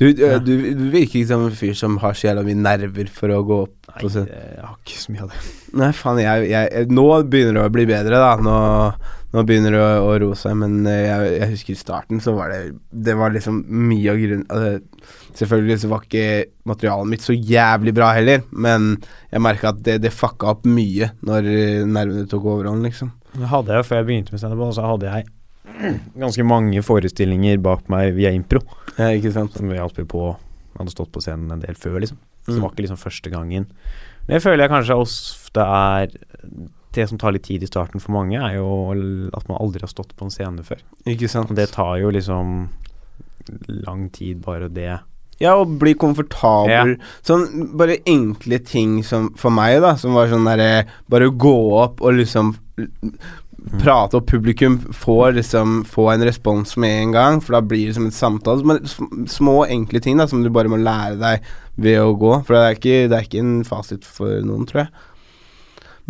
Du, 0.00 0.08
du, 0.16 0.22
Ja. 0.24 0.38
du, 0.42 0.50
du 0.74 0.86
virker 0.90 1.20
ikke 1.20 1.28
som 1.28 1.44
en 1.46 1.54
fyr 1.54 1.74
som 1.78 1.98
har 2.02 2.16
så 2.18 2.30
jævla 2.32 2.42
mye 2.48 2.58
nerver 2.58 3.10
for 3.12 3.30
å 3.30 3.42
gå 3.46 3.58
opp 3.68 3.90
Nei, 3.92 4.08
scenen. 4.08 4.30
jeg 4.32 4.64
har 4.66 4.76
ikke 4.80 4.98
så 5.04 5.12
mye 5.14 5.22
av 5.22 5.30
det. 5.36 5.42
Nei, 5.78 5.90
faen, 5.94 6.20
jeg, 6.24 6.48
jeg, 6.50 6.86
Nå 6.90 7.04
begynner 7.30 7.58
det 7.60 7.66
å 7.68 7.74
bli 7.76 7.84
bedre, 7.92 8.18
da. 8.24 8.32
Nå, 8.42 8.56
nå 9.36 9.44
begynner 9.46 9.76
det 9.76 9.82
å, 9.84 9.92
å 10.08 10.16
roe 10.24 10.38
seg, 10.42 10.56
men 10.58 10.80
eh, 10.90 11.04
jeg, 11.06 11.30
jeg 11.38 11.50
husker 11.54 11.76
i 11.76 11.82
starten 11.84 12.24
så 12.24 12.34
var 12.40 12.50
det 12.56 12.62
Det 12.90 13.14
var 13.20 13.30
liksom 13.36 13.62
mye 13.92 14.10
av 14.16 14.18
grunnen 14.24 14.48
altså, 14.48 15.21
Selvfølgelig 15.38 15.78
så 15.80 15.88
var 15.88 16.02
ikke 16.04 16.24
materialet 16.68 17.08
mitt 17.08 17.22
så 17.24 17.32
jævlig 17.32 17.94
bra 17.96 18.10
heller, 18.12 18.42
men 18.52 18.98
jeg 19.32 19.40
merka 19.40 19.70
at 19.72 19.78
det, 19.86 19.94
det 20.04 20.12
fucka 20.12 20.50
opp 20.52 20.66
mye 20.68 21.08
når 21.24 21.48
eh, 21.48 21.84
nervene 21.88 22.26
tok 22.28 22.44
overhånd, 22.52 22.84
liksom. 22.84 23.12
Det 23.32 23.48
hadde 23.48 23.72
jeg 23.72 23.80
jo 23.80 23.86
før 23.88 23.96
jeg 24.02 24.08
begynte 24.10 24.34
med 24.34 24.42
standup, 24.42 24.74
så 24.76 24.84
hadde 24.90 25.08
jeg 25.14 25.30
ganske 26.24 26.44
mange 26.44 26.82
forestillinger 26.84 27.62
bak 27.64 27.88
meg 27.92 28.12
via 28.18 28.30
impro. 28.36 28.60
Ja, 28.98 29.08
ikke 29.16 29.32
sant? 29.32 29.56
Som 29.56 29.70
vi 29.72 29.80
alltid 29.80 30.08
på 30.12 30.26
hadde 30.78 30.92
stått 30.92 31.12
på 31.14 31.20
scenen 31.24 31.50
en 31.54 31.64
del 31.64 31.74
før, 31.80 31.96
liksom. 32.04 32.20
Så 32.44 32.50
det 32.52 32.58
Mm. 32.58 32.62
var 32.64 32.70
ikke 32.72 32.82
liksom 32.82 32.98
første 32.98 33.30
gangen. 33.30 33.66
Det 34.26 34.40
føler 34.42 34.64
jeg 34.64 34.70
kanskje 34.72 34.96
ofte 34.98 35.62
er 35.62 36.08
Det 36.92 37.08
som 37.08 37.16
tar 37.18 37.32
litt 37.32 37.44
tid 37.46 37.62
i 37.62 37.66
starten 37.70 38.02
for 38.02 38.12
mange, 38.12 38.36
er 38.36 38.56
jo 38.58 38.90
at 39.32 39.46
man 39.48 39.56
aldri 39.62 39.80
har 39.80 39.88
stått 39.88 40.10
på 40.18 40.26
en 40.26 40.30
scene 40.34 40.60
før. 40.66 40.82
Ikke 41.08 41.24
sant? 41.30 41.48
Og 41.48 41.56
det 41.56 41.70
tar 41.72 41.94
jo 42.02 42.10
liksom 42.12 42.68
lang 43.86 44.10
tid, 44.12 44.42
bare 44.44 44.68
det. 44.68 44.98
Ja, 45.42 45.56
og 45.58 45.76
bli 45.82 45.94
komfortabel. 45.98 46.96
Sånn 47.26 47.68
bare 47.78 48.00
enkle 48.08 48.60
ting 48.64 49.00
som 49.06 49.30
for 49.38 49.54
meg, 49.54 49.80
da, 49.84 49.96
som 50.00 50.14
var 50.16 50.30
sånn 50.30 50.46
derre 50.48 50.84
Bare 51.10 51.28
gå 51.30 51.56
opp 51.82 52.02
og 52.02 52.20
liksom 52.20 52.54
prate, 53.82 54.18
og 54.18 54.26
publikum 54.26 54.78
får 54.96 55.36
liksom 55.36 55.82
få 55.86 56.08
en 56.12 56.24
respons 56.26 56.74
med 56.82 56.96
en 57.02 57.12
gang, 57.14 57.40
for 57.42 57.56
da 57.56 57.62
blir 57.62 57.88
det 57.88 57.96
som 57.98 58.08
en 58.08 58.14
samtale. 58.14 58.64
Men 58.66 59.28
små, 59.30 59.62
enkle 59.70 60.02
ting 60.02 60.18
da 60.18 60.26
som 60.30 60.42
du 60.42 60.50
bare 60.50 60.70
må 60.72 60.80
lære 60.80 61.18
deg 61.20 61.52
ved 61.82 62.00
å 62.02 62.16
gå. 62.18 62.34
For 62.46 62.56
det 62.56 62.62
er 62.62 62.78
ikke, 62.78 62.98
det 63.10 63.18
er 63.18 63.28
ikke 63.28 63.42
en 63.44 63.56
fasit 63.68 64.08
for 64.08 64.42
noen, 64.46 64.66
tror 64.68 64.84
jeg. 64.84 64.92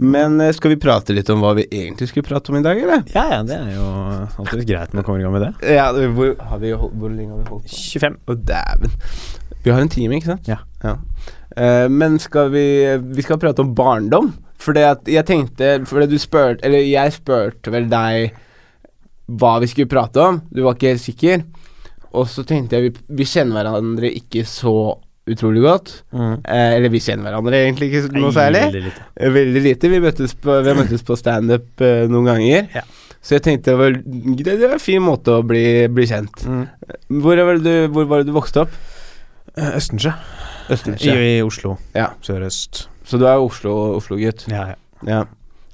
Men 0.00 0.40
eh, 0.40 0.52
skal 0.56 0.72
vi 0.72 0.80
prate 0.80 1.14
litt 1.16 1.28
om 1.32 1.42
hva 1.44 1.52
vi 1.58 1.66
egentlig 1.68 2.08
skulle 2.08 2.26
prate 2.26 2.52
om 2.52 2.58
i 2.58 2.64
dag, 2.64 2.78
eller? 2.80 3.02
Ja, 3.12 3.26
ja, 3.34 3.40
det 3.46 3.58
er 3.58 3.74
jo 3.76 3.86
alltid 4.40 4.64
greit 4.68 4.92
når 4.92 5.02
man 5.02 5.06
kommer 5.08 5.20
i 5.20 5.26
gang 5.26 5.34
med 5.36 5.44
det. 5.44 5.52
Ja, 5.74 5.90
hvor, 6.16 6.32
har 6.48 6.62
vi 6.62 6.72
hvor 6.72 7.12
lenge 7.12 7.34
har 7.34 7.42
vi 7.42 7.50
holdt 7.50 7.68
på? 7.68 7.82
25. 8.00 8.16
Å, 8.24 8.38
dæven. 8.52 8.96
Vi 9.62 9.70
har 9.70 9.82
en 9.82 9.92
time, 9.92 10.18
ikke 10.18 10.32
sant? 10.32 10.48
Ja. 10.48 10.62
Eh, 11.56 11.86
men 11.92 12.16
skal 12.18 12.48
vi 12.50 12.64
Vi 13.12 13.22
skal 13.22 13.38
prate 13.38 13.62
om 13.62 13.74
barndom. 13.76 14.32
For 14.62 14.74
det 14.74 14.86
at 14.86 15.10
jeg 15.10 15.26
tenkte 15.28 15.72
For 15.90 16.06
du 16.08 16.14
spurte 16.22 16.62
Eller 16.66 16.84
jeg 16.86 17.12
spurte 17.16 17.72
vel 17.74 17.88
deg 17.90 18.38
hva 19.32 19.54
vi 19.62 19.68
skulle 19.70 19.88
prate 19.88 20.20
om. 20.20 20.40
Du 20.52 20.60
var 20.64 20.74
ikke 20.74 20.90
helt 20.90 21.00
sikker. 21.00 21.44
Og 22.18 22.26
så 22.28 22.42
tenkte 22.44 22.76
jeg 22.76 22.84
vi, 22.84 23.04
vi 23.22 23.24
kjenner 23.24 23.62
hverandre 23.62 24.10
ikke 24.18 24.42
så 24.44 24.74
utrolig 25.30 25.62
godt. 25.62 25.92
Mm. 26.12 26.32
Eh, 26.42 26.72
eller 26.78 26.90
vi 26.92 27.00
kjenner 27.04 27.28
hverandre 27.28 27.60
egentlig 27.62 27.90
ikke 27.92 28.16
noe 28.18 28.32
særlig. 28.34 28.62
Veldig 28.68 28.82
lite. 28.88 29.04
Eh, 29.16 29.32
Veldig 29.36 29.62
lite. 29.68 29.90
Vi, 29.92 30.00
møttes 30.02 30.34
på, 30.34 30.56
vi 30.64 30.72
har 30.72 30.78
møttes 30.80 31.04
på 31.06 31.16
standup 31.20 31.84
eh, 31.84 32.04
noen 32.10 32.30
ganger. 32.32 32.68
Ja. 32.74 32.82
Så 33.22 33.36
jeg 33.36 33.44
tenkte 33.46 33.70
det 33.70 33.78
var, 33.78 33.98
det 34.02 34.56
var 34.64 34.72
en 34.78 34.82
fin 34.82 35.02
måte 35.04 35.36
å 35.38 35.44
bli, 35.46 35.62
bli 35.94 36.06
kjent. 36.10 36.42
Mm. 36.42 36.64
Hvor 37.22 37.38
var, 37.46 37.60
det 37.62 37.62
du, 37.86 37.92
hvor 37.94 38.08
var 38.10 38.22
det 38.24 38.32
du 38.32 38.34
vokste 38.34 38.64
opp? 38.64 38.72
Østensjø. 39.54 40.10
Østensjø. 40.72 41.12
I, 41.14 41.36
I 41.38 41.44
Oslo. 41.46 41.76
Ja. 41.94 42.08
Sørøst. 42.24 42.86
Så 43.06 43.18
du 43.20 43.26
er 43.28 43.38
Oslo- 43.42 43.94
Oslo-gutt? 43.98 44.46
Ja, 44.50 44.72
ja. 44.72 44.76
ja. 45.06 45.22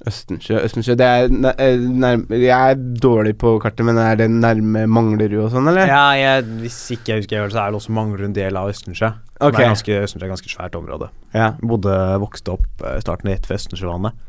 Østensjø 0.07 0.61
Østensjø 0.63 0.93
Det 0.95 1.03
er 1.05 1.25
eh, 1.59 1.81
nærme 1.91 2.37
Jeg 2.39 2.53
er 2.71 2.77
dårlig 3.03 3.33
på 3.41 3.51
kartet, 3.59 3.83
men 3.83 3.97
er 3.99 4.15
det 4.21 4.29
nærme 4.31 4.85
Manglerud 4.87 5.41
og 5.43 5.49
sånn, 5.51 5.67
eller? 5.67 5.89
Ja, 5.91 6.05
jeg, 6.15 6.45
hvis 6.61 6.77
ikke 6.95 7.11
jeg 7.17 7.25
husker 7.25 7.41
helt, 7.43 7.51
så 7.57 7.65
er 7.65 7.73
det 7.73 7.81
også 7.81 7.95
Manglerud 7.97 8.29
en 8.29 8.37
del 8.37 8.59
av 8.61 8.71
Østensjø. 8.71 9.09
Som 9.39 9.53
Det 9.55 9.61
er 9.63 9.69
ganske, 9.71 9.97
Østensjø 10.03 10.25
er 10.25 10.27
et 10.27 10.33
ganske 10.35 10.51
svært 10.51 10.75
område. 10.75 11.07
Ja. 11.33 11.53
Bodde, 11.63 11.95
vokste 12.19 12.57
opp 12.57 12.83
eh, 12.83 12.97
starten 12.99 13.29
rett 13.31 13.45
ved 13.47 13.55
Østensjøvannet. 13.55 14.25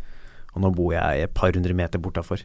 Og 0.55 0.63
nå 0.63 0.71
bor 0.75 0.93
jeg 0.95 1.25
et 1.27 1.33
par 1.35 1.51
hundre 1.55 1.75
meter 1.75 1.99
bortafor. 2.03 2.45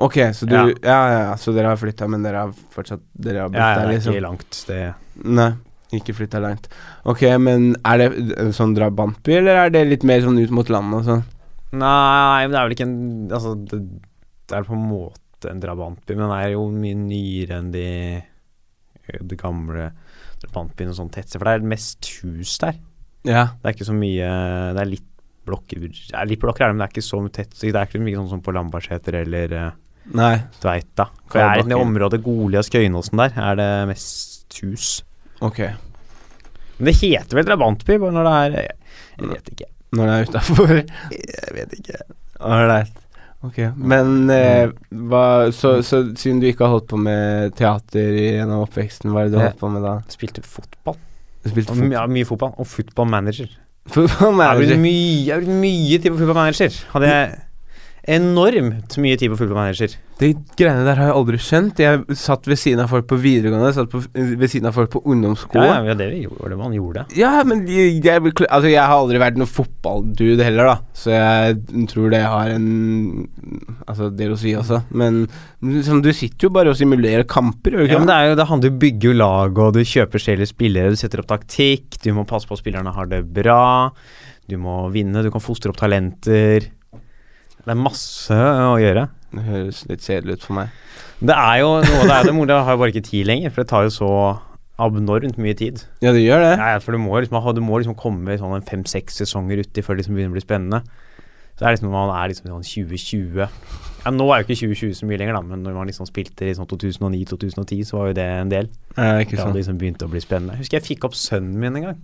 Ok, 0.00 0.16
så 0.32 0.46
du 0.48 0.54
Ja. 0.56 0.62
Ja, 0.80 1.00
ja, 1.12 1.18
ja, 1.28 1.34
så 1.36 1.52
dere 1.52 1.68
har 1.74 1.76
flytta, 1.76 2.08
men 2.08 2.22
dere 2.24 2.46
har 2.46 2.54
fortsatt 2.72 3.02
Dere 3.12 3.42
har 3.44 3.50
bodd 3.52 3.60
Ja, 3.60 3.68
ja, 3.74 3.82
der, 3.82 3.90
liksom? 3.92 3.92
er 3.92 3.96
liksom? 3.96 4.14
ikke 4.16 4.24
langt. 4.24 4.64
Det 4.66 5.26
Nei, 5.36 5.50
ikke 5.98 6.14
flytta 6.16 6.40
langt. 6.40 6.68
Ok, 7.04 7.20
men 7.38 7.74
er 7.84 7.98
det 8.00 8.38
en 8.40 8.52
sånn 8.56 8.72
drabantby, 8.74 9.36
eller 9.36 9.66
er 9.66 9.70
det 9.74 9.84
litt 9.90 10.06
mer 10.08 10.22
sånn 10.24 10.40
ut 10.40 10.50
mot 10.56 10.72
landet 10.72 11.02
og 11.02 11.04
sånn? 11.04 11.24
Nei, 11.76 12.46
men 12.46 12.54
det 12.54 12.58
er 12.58 12.64
vel 12.64 12.76
ikke 12.78 12.88
en 12.88 13.28
Altså, 13.30 13.52
det, 13.68 13.82
det 14.48 14.56
er 14.56 14.64
på 14.64 14.72
en 14.78 14.88
måte 14.88 15.50
en 15.52 15.60
drabantby, 15.60 16.16
men 16.16 16.24
den 16.30 16.36
er 16.38 16.48
jo 16.56 16.64
mye 16.72 16.96
nyere 16.96 17.60
enn 17.60 17.70
de 17.76 17.86
de 19.10 19.36
gamle 19.36 19.90
drabantbyene 20.44 20.94
og 20.94 20.98
sånn 20.98 21.12
tettsted. 21.12 21.40
For 21.40 21.48
det 21.48 21.58
er 21.58 21.70
mest 21.74 22.10
hus 22.20 22.56
der. 22.62 22.80
Ja. 23.28 23.44
Det 23.60 23.68
er 23.68 23.76
ikke 23.76 23.84
så 23.90 23.92
mye 23.92 24.28
Det 24.72 24.80
er 24.80 24.88
litt 24.88 25.06
blokker 25.44 25.82
er 25.84 26.28
Litt 26.30 26.40
blokker 26.40 26.64
er 26.64 26.70
det, 26.70 26.76
men 26.76 26.80
det 26.80 26.86
er 26.88 26.94
ikke 26.94 27.04
så 27.04 27.20
tett. 27.28 27.52
Det 27.60 27.74
er 27.74 27.88
ikke 27.88 28.02
mye 28.02 28.16
sånn 28.16 28.30
som 28.32 28.42
på 28.44 28.54
Lambertseter 28.56 29.20
eller 29.20 29.54
uh, 29.56 29.70
Nei. 30.16 30.34
Tveita. 30.62 31.10
For 31.28 31.38
det 31.38 31.46
er 31.46 31.62
i 31.62 31.68
det 31.68 31.78
området 31.78 32.22
Golias-Skøyenåsen 32.24 33.20
der, 33.20 33.36
er 33.36 33.60
det 33.60 33.70
mest 33.92 34.60
hus. 34.64 34.88
Ok. 35.44 35.60
Men 36.78 36.88
det 36.88 36.96
heter 37.02 37.36
vel 37.36 37.48
drabantby, 37.48 37.98
når 38.00 38.26
det 38.26 38.36
er 38.38 38.56
jeg 39.20 39.28
vet 39.34 39.52
ikke. 39.52 39.68
Når 39.96 40.06
det 40.06 40.16
er 40.16 40.28
utafor. 40.30 40.74
Jeg 41.12 41.54
vet 41.56 41.78
ikke. 41.80 42.02
Ålreit. 42.40 43.00
Ok. 43.46 43.58
Men 43.76 44.28
eh, 44.34 44.72
hva 45.08 45.24
så, 45.56 45.78
så 45.86 46.02
siden 46.18 46.42
du 46.42 46.48
ikke 46.50 46.66
har 46.66 46.74
holdt 46.74 46.90
på 46.90 46.98
med 47.00 47.54
teater 47.56 48.18
gjennom 48.18 48.66
oppveksten, 48.66 49.12
hva 49.14 49.24
er 49.24 49.30
det 49.30 49.34
du 49.34 49.40
har 49.40 49.48
holdt 49.48 49.62
på 49.62 49.70
med 49.72 49.86
da? 49.86 49.94
Spilte 50.12 50.44
fotball. 50.44 50.98
Du 51.40 51.48
spilte 51.48 51.72
fotball. 51.72 51.94
Ja, 51.96 52.04
mye 52.10 52.28
fotball. 52.28 52.52
Og 52.60 52.68
football 52.68 53.08
manager. 53.08 53.48
Brukt 53.90 54.20
manager. 54.36 54.76
mye, 54.76 55.24
jeg 55.24 55.32
har 55.32 55.40
brukt 55.40 55.62
mye 55.62 55.96
tid 55.98 56.10
på 56.12 56.18
footballmanager. 56.20 56.76
Hadde 56.92 57.14
jeg 57.14 57.38
enormt 58.16 58.96
mye 59.00 59.16
tid 59.20 59.30
på 59.32 59.38
footballmanager. 59.40 59.94
De 60.20 60.34
greiene 60.58 60.82
der 60.84 60.98
har 61.00 61.08
jeg 61.08 61.16
aldri 61.16 61.38
skjønt. 61.40 61.78
Jeg 61.80 62.16
satt 62.20 62.44
ved 62.50 62.58
siden 62.60 62.82
av 62.84 62.90
folk 62.92 63.06
på 63.08 63.16
videregående, 63.22 63.70
satt 63.72 63.88
på, 63.92 64.02
ved 64.12 64.50
siden 64.52 64.68
av 64.68 64.74
folk 64.76 64.90
på 64.92 65.00
Ja, 65.00 65.10
ungdomsskolen. 65.14 65.70
ja, 65.70 65.78
ja, 65.88 65.94
det 65.96 66.08
det 66.28 66.58
man 66.60 66.74
gjorde. 66.76 67.06
Ja, 67.16 67.30
men 67.48 67.62
jeg, 67.70 68.02
jeg, 68.04 68.20
altså, 68.50 68.68
jeg 68.68 68.80
har 68.82 68.96
aldri 68.98 69.20
vært 69.22 69.38
noen 69.40 69.48
fotballdude 69.48 70.44
heller, 70.44 70.68
da. 70.74 70.76
Så 70.92 71.14
jeg 71.14 71.86
tror 71.92 72.10
det 72.12 72.20
har 72.26 72.52
en 72.56 72.66
Altså, 73.88 74.10
del 74.14 74.34
å 74.34 74.38
si 74.38 74.52
også. 74.54 74.82
Men 74.92 75.22
liksom, 75.64 76.02
du 76.04 76.12
sitter 76.14 76.46
jo 76.48 76.52
bare 76.54 76.70
og 76.74 76.76
simulerer 76.78 77.24
kamper, 77.28 77.74
gjør 77.78 77.88
du 77.88 77.94
Ja, 77.94 77.98
men 78.02 78.10
det, 78.10 78.16
er 78.18 78.28
jo, 78.30 78.36
det 78.38 78.48
handler 78.50 78.68
jo 78.68 78.74
om 78.74 78.76
å 78.78 78.82
bygge 78.84 79.08
jo 79.10 79.14
lag, 79.16 79.58
og 79.64 79.72
du 79.74 79.80
kjøper 79.86 80.22
selv 80.22 80.46
spillere, 80.50 80.92
du 80.92 81.00
setter 81.00 81.22
opp 81.24 81.30
taktikk, 81.32 81.96
du 82.04 82.12
må 82.16 82.26
passe 82.28 82.46
på 82.48 82.54
at 82.58 82.62
spillerne 82.62 82.92
har 82.94 83.08
det 83.10 83.22
bra, 83.34 83.62
du 84.50 84.56
må 84.60 84.82
vinne, 84.94 85.24
du 85.24 85.30
kan 85.32 85.42
fostre 85.42 85.72
opp 85.72 85.80
talenter. 85.80 86.68
Det 87.64 87.74
er 87.74 87.80
masse 87.80 88.36
å 88.36 88.76
gjøre. 88.80 89.08
Det 89.30 89.46
høres 89.46 89.82
litt 89.90 90.06
kjedelig 90.06 90.38
ut 90.38 90.46
for 90.48 90.58
meg. 90.58 90.76
Det 91.20 91.36
er 91.36 91.58
jo 91.60 91.74
noe 91.84 92.06
det 92.08 92.14
er 92.14 92.30
det, 92.30 92.32
mor, 92.34 92.48
det 92.48 92.56
har 92.56 92.76
jo 92.76 92.80
bare 92.80 92.94
ikke 92.94 93.04
tid 93.10 93.28
lenger, 93.28 93.52
for 93.52 93.62
det 93.62 93.70
tar 93.70 93.84
jo 93.86 93.92
så 93.94 94.12
abnormt 94.80 95.36
mye 95.36 95.56
tid. 95.58 95.82
Ja, 96.00 96.14
det 96.16 96.24
gjør 96.24 96.40
det. 96.40 96.54
Ja, 96.56 96.78
for 96.80 96.96
du 96.96 97.02
må 97.02 97.20
liksom, 97.20 97.36
du 97.54 97.62
må 97.64 97.80
liksom 97.82 97.98
komme 98.00 98.38
sånn 98.40 98.66
fem-seks 98.66 99.20
sesonger 99.20 99.60
uti 99.60 99.84
før 99.84 99.96
det 99.98 100.04
liksom 100.04 100.16
begynner 100.16 100.32
å 100.32 100.38
bli 100.38 100.44
spennende. 100.46 100.82
Så 101.60 101.66
det 101.66 101.68
er 101.68 101.74
liksom 101.76 101.90
når 101.90 101.96
man 101.98 102.10
er 102.16 102.30
liksom 102.30 102.46
sånn 102.48 102.62
2020 102.64 103.40
Ja, 104.00 104.10
nå 104.16 104.26
er 104.32 104.40
jo 104.40 104.46
ikke 104.46 104.56
2020 104.62 104.94
så 104.96 105.08
mye 105.10 105.18
lenger, 105.20 105.36
da, 105.36 105.42
men 105.44 105.60
når 105.66 105.74
man 105.76 105.90
liksom 105.90 106.08
spilte 106.08 106.46
i 106.48 106.54
sånn 106.56 106.68
2009-2010, 106.70 107.82
så 107.84 107.98
var 107.98 108.06
jo 108.08 108.14
det 108.16 108.24
en 108.24 108.52
del. 108.52 108.70
Ja, 108.94 109.18
ikke 109.20 109.36
Da 109.36 109.50
det 109.50 109.60
liksom 109.60 109.76
begynte 109.82 110.08
å 110.08 110.12
bli 110.14 110.22
spennende. 110.24 110.56
Jeg 110.56 110.64
husker 110.64 110.78
jeg 110.78 110.86
fikk 110.86 111.04
opp 111.10 111.18
sønnen 111.20 111.60
min 111.60 111.76
en 111.76 111.90
gang. 111.90 111.98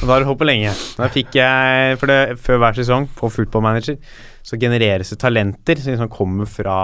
Og 0.00 0.02
da 0.02 0.16
har 0.16 0.24
det 0.24 0.26
holdt 0.26 0.40
på 0.42 0.48
lenge. 0.50 0.74
Da 0.98 1.06
fikk 1.14 1.38
jeg, 1.38 1.94
for 2.02 2.10
det, 2.10 2.18
Før 2.42 2.58
hver 2.64 2.80
sesong 2.80 3.06
på 3.20 3.30
Football 3.30 3.68
Manager 3.68 4.00
så 4.48 4.56
genereres 4.56 5.12
det 5.12 5.20
talenter 5.20 5.80
som 5.82 5.92
liksom 5.92 6.08
kommer 6.12 6.48
fra 6.48 6.78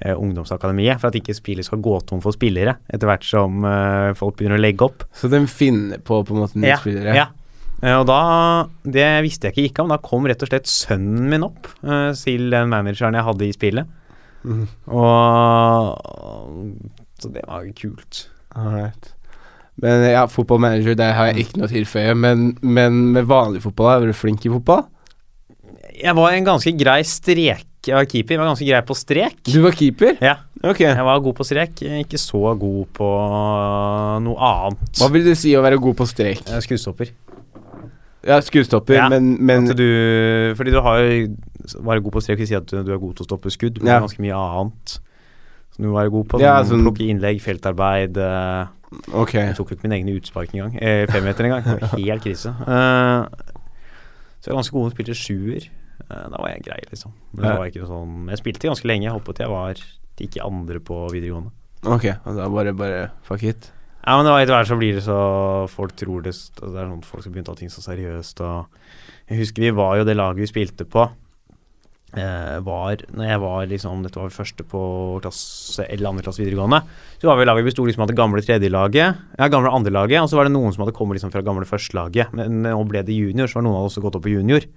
eh, 0.00 0.14
ungdomsakademiet, 0.16 1.00
for 1.00 1.10
at 1.10 1.18
ikke 1.18 1.36
spillet 1.36 1.66
skal 1.68 1.82
gå 1.84 1.98
tom 2.08 2.22
for 2.24 2.36
spillere 2.36 2.78
etter 2.88 3.10
hvert 3.10 3.26
som 3.28 3.66
eh, 3.68 4.12
folk 4.16 4.38
begynner 4.38 4.56
å 4.56 4.64
legge 4.64 4.86
opp. 4.86 5.04
Så 5.16 5.28
den 5.32 5.48
finner 5.52 6.00
på 6.00 6.22
på 6.24 6.36
en 6.36 6.44
måte 6.46 6.62
nye 6.62 6.78
spillere? 6.80 7.16
Ja. 7.18 7.26
Eh, 7.82 7.92
og 7.92 8.06
da 8.08 8.20
Det 8.88 9.04
visste 9.26 9.50
jeg 9.50 9.52
ikke 9.52 9.66
gikk 9.66 9.82
an. 9.82 9.92
Da 9.92 10.00
kom 10.00 10.28
rett 10.28 10.44
og 10.46 10.48
slett 10.48 10.70
sønnen 10.70 11.28
min 11.32 11.44
opp 11.44 11.68
eh, 11.84 12.12
til 12.16 12.48
den 12.54 12.72
manageren 12.72 13.18
jeg 13.18 13.28
hadde 13.28 13.48
i 13.48 13.56
spillet. 13.56 13.92
Mm. 14.46 14.64
Og 14.96 16.72
Så 17.20 17.32
det 17.34 17.44
var 17.44 17.68
jo 17.68 17.76
kult. 17.76 18.26
Alright. 18.56 19.12
Men 19.76 20.06
ja, 20.08 20.24
fotballmanager, 20.32 20.96
der 20.96 21.12
har 21.12 21.26
jeg 21.28 21.44
ikke 21.44 21.58
noe 21.60 21.68
å 21.68 21.72
tilføye. 21.74 22.14
Men, 22.16 22.54
men 22.64 23.10
med 23.12 23.28
vanlig 23.28 23.60
fotball, 23.66 24.06
er 24.06 24.08
du 24.08 24.16
flink 24.16 24.46
i 24.48 24.52
fotball? 24.52 24.86
Jeg 25.96 26.14
var 26.18 26.34
en 26.36 26.44
ganske 26.44 26.72
grei 26.76 27.00
strek 27.08 27.64
Jeg 27.86 27.94
var 27.96 28.04
keeper, 28.10 28.34
jeg 28.34 28.40
var 28.42 28.48
ganske 28.50 28.66
grei 28.68 28.80
på 28.84 28.96
strek. 28.98 29.36
Du 29.46 29.60
var 29.64 29.76
keeper? 29.78 30.16
Ja, 30.20 30.36
Ok. 30.66 30.80
jeg 30.82 31.04
var 31.06 31.20
god 31.22 31.36
på 31.38 31.44
strek. 31.46 31.82
Ikke 32.02 32.18
så 32.18 32.40
god 32.58 32.86
på 32.96 33.10
noe 34.26 34.36
annet. 34.42 34.90
Hva 34.98 35.08
vil 35.14 35.24
det 35.28 35.36
si 35.38 35.52
å 35.54 35.62
være 35.62 35.78
god 35.78 35.94
på 36.00 36.06
strek? 36.10 36.42
Skuddstopper. 36.64 37.12
Ja, 38.26 38.40
skuddstopper, 38.42 38.96
Ja, 38.98 39.08
men, 39.08 39.36
men 39.38 39.70
At 39.70 39.76
du 39.78 40.52
Fordi 40.58 40.72
du 40.74 40.80
har 40.82 40.98
jo 40.98 41.28
Være 41.86 42.02
god 42.02 42.16
på 42.16 42.22
strek 42.24 42.40
vil 42.40 42.48
si 42.50 42.56
at 42.58 42.66
du, 42.66 42.80
du 42.82 42.90
er 42.94 42.98
god 42.98 43.14
til 43.14 43.22
å 43.22 43.28
stoppe 43.28 43.52
skudd, 43.54 43.78
men 43.82 43.92
Ja. 43.92 44.00
ganske 44.02 44.22
mye 44.22 44.34
annet. 44.34 44.96
Så 45.74 45.82
du 45.82 45.92
være 45.94 46.10
god 46.10 46.26
på 46.32 46.40
Ja, 46.42 46.56
sånn, 46.66 46.82
plukke 46.82 47.06
innlegg, 47.06 47.38
feltarbeid 47.44 48.18
eh, 48.18 48.66
Ok. 49.14 49.34
Jeg 49.38 49.54
tok 49.58 49.70
jo 49.70 49.76
ikke 49.76 49.86
mine 49.88 49.98
egne 50.00 50.14
utspark 50.18 50.54
engang. 50.54 50.74
Eh, 50.80 51.06
femmeter 51.10 51.44
engang. 51.48 51.62
Det 51.66 51.80
var 51.82 51.98
helt 51.98 52.22
krise. 52.24 52.50
Uh, 52.66 53.26
så 54.40 54.46
jeg 54.50 54.54
var 54.54 54.60
ganske 54.62 54.74
god 54.76 54.86
til 54.86 54.92
å 54.92 54.94
spille 54.96 55.16
sjuer. 55.18 55.66
Eh, 56.06 56.26
da 56.32 56.40
var 56.40 56.50
jeg 56.52 56.66
grei, 56.66 56.80
liksom. 56.90 57.14
Men 57.32 57.58
var 57.58 57.70
ikke 57.70 57.88
sånn 57.88 58.28
Jeg 58.30 58.42
spilte 58.42 58.68
ganske 58.70 58.88
lenge. 58.88 59.08
Jeg 59.08 59.16
håpet 59.16 59.42
jeg 59.44 59.52
var 59.52 59.80
ikke 60.26 60.44
andre 60.44 60.80
på 60.80 61.00
videregående. 61.12 61.52
Ok, 61.86 62.06
da 62.24 62.46
bare, 62.50 62.72
bare 62.74 63.08
fuck 63.26 63.42
it. 63.46 63.70
Ja, 64.06 64.14
men 64.16 64.26
det 64.26 64.32
var 64.32 64.44
etter 64.44 64.54
hvert 64.54 64.70
så 64.70 64.78
blir 64.78 64.94
det 64.96 65.02
så 65.02 65.18
Folk 65.72 65.96
tror 65.98 66.22
det 66.22 66.30
altså 66.30 66.70
Det 66.70 66.78
er 66.78 66.90
sånn 66.92 67.06
folk 67.06 67.24
som 67.24 67.32
begynte 67.34 67.50
å 67.50 67.56
ta 67.56 67.62
ting 67.64 67.72
så 67.74 67.82
seriøst 67.82 68.42
og 68.46 68.82
Jeg 69.26 69.40
husker 69.40 69.64
vi 69.66 69.72
var 69.74 69.96
jo 69.98 70.04
det 70.06 70.14
laget 70.14 70.44
vi 70.44 70.50
spilte 70.50 70.86
på 70.86 71.02
eh, 72.14 72.58
Var 72.62 73.02
Når 73.10 73.26
jeg 73.26 73.40
var 73.42 73.66
liksom 73.72 74.04
Dette 74.06 74.22
var 74.22 74.36
første 74.36 74.66
på 74.70 74.82
klasse 75.24 75.88
eller 75.90 76.12
andre 76.12 76.26
klasse 76.28 76.44
videregående 76.44 76.84
Så 77.18 77.26
var 77.26 77.40
vi 77.40 77.48
laget 77.50 77.66
vi 77.66 77.72
besto 77.72 77.88
liksom 77.88 78.06
av 78.06 78.12
det 78.12 78.18
gamle 78.22 78.46
tredjelaget 78.46 79.26
Ja, 79.40 79.50
gamle 79.50 79.74
andrelaget 79.74 80.22
Og 80.22 80.30
så 80.30 80.38
var 80.38 80.46
det 80.46 80.54
noen 80.54 80.70
som 80.76 80.86
hadde 80.86 80.94
kommet 80.94 81.18
liksom 81.18 81.34
fra 81.34 81.42
gamle 81.46 81.66
førstelaget 81.66 82.30
Men 82.38 82.62
nå 82.62 82.78
ble 82.86 83.02
det 83.02 83.18
junior 83.18 83.50
Så 83.50 83.58
var 83.58 83.66
noen 83.66 83.80
av 83.80 83.90
oss 83.90 83.98
som 83.98 84.06
gått 84.06 84.20
opp 84.20 84.26
på 84.28 84.36
junior 84.36 84.70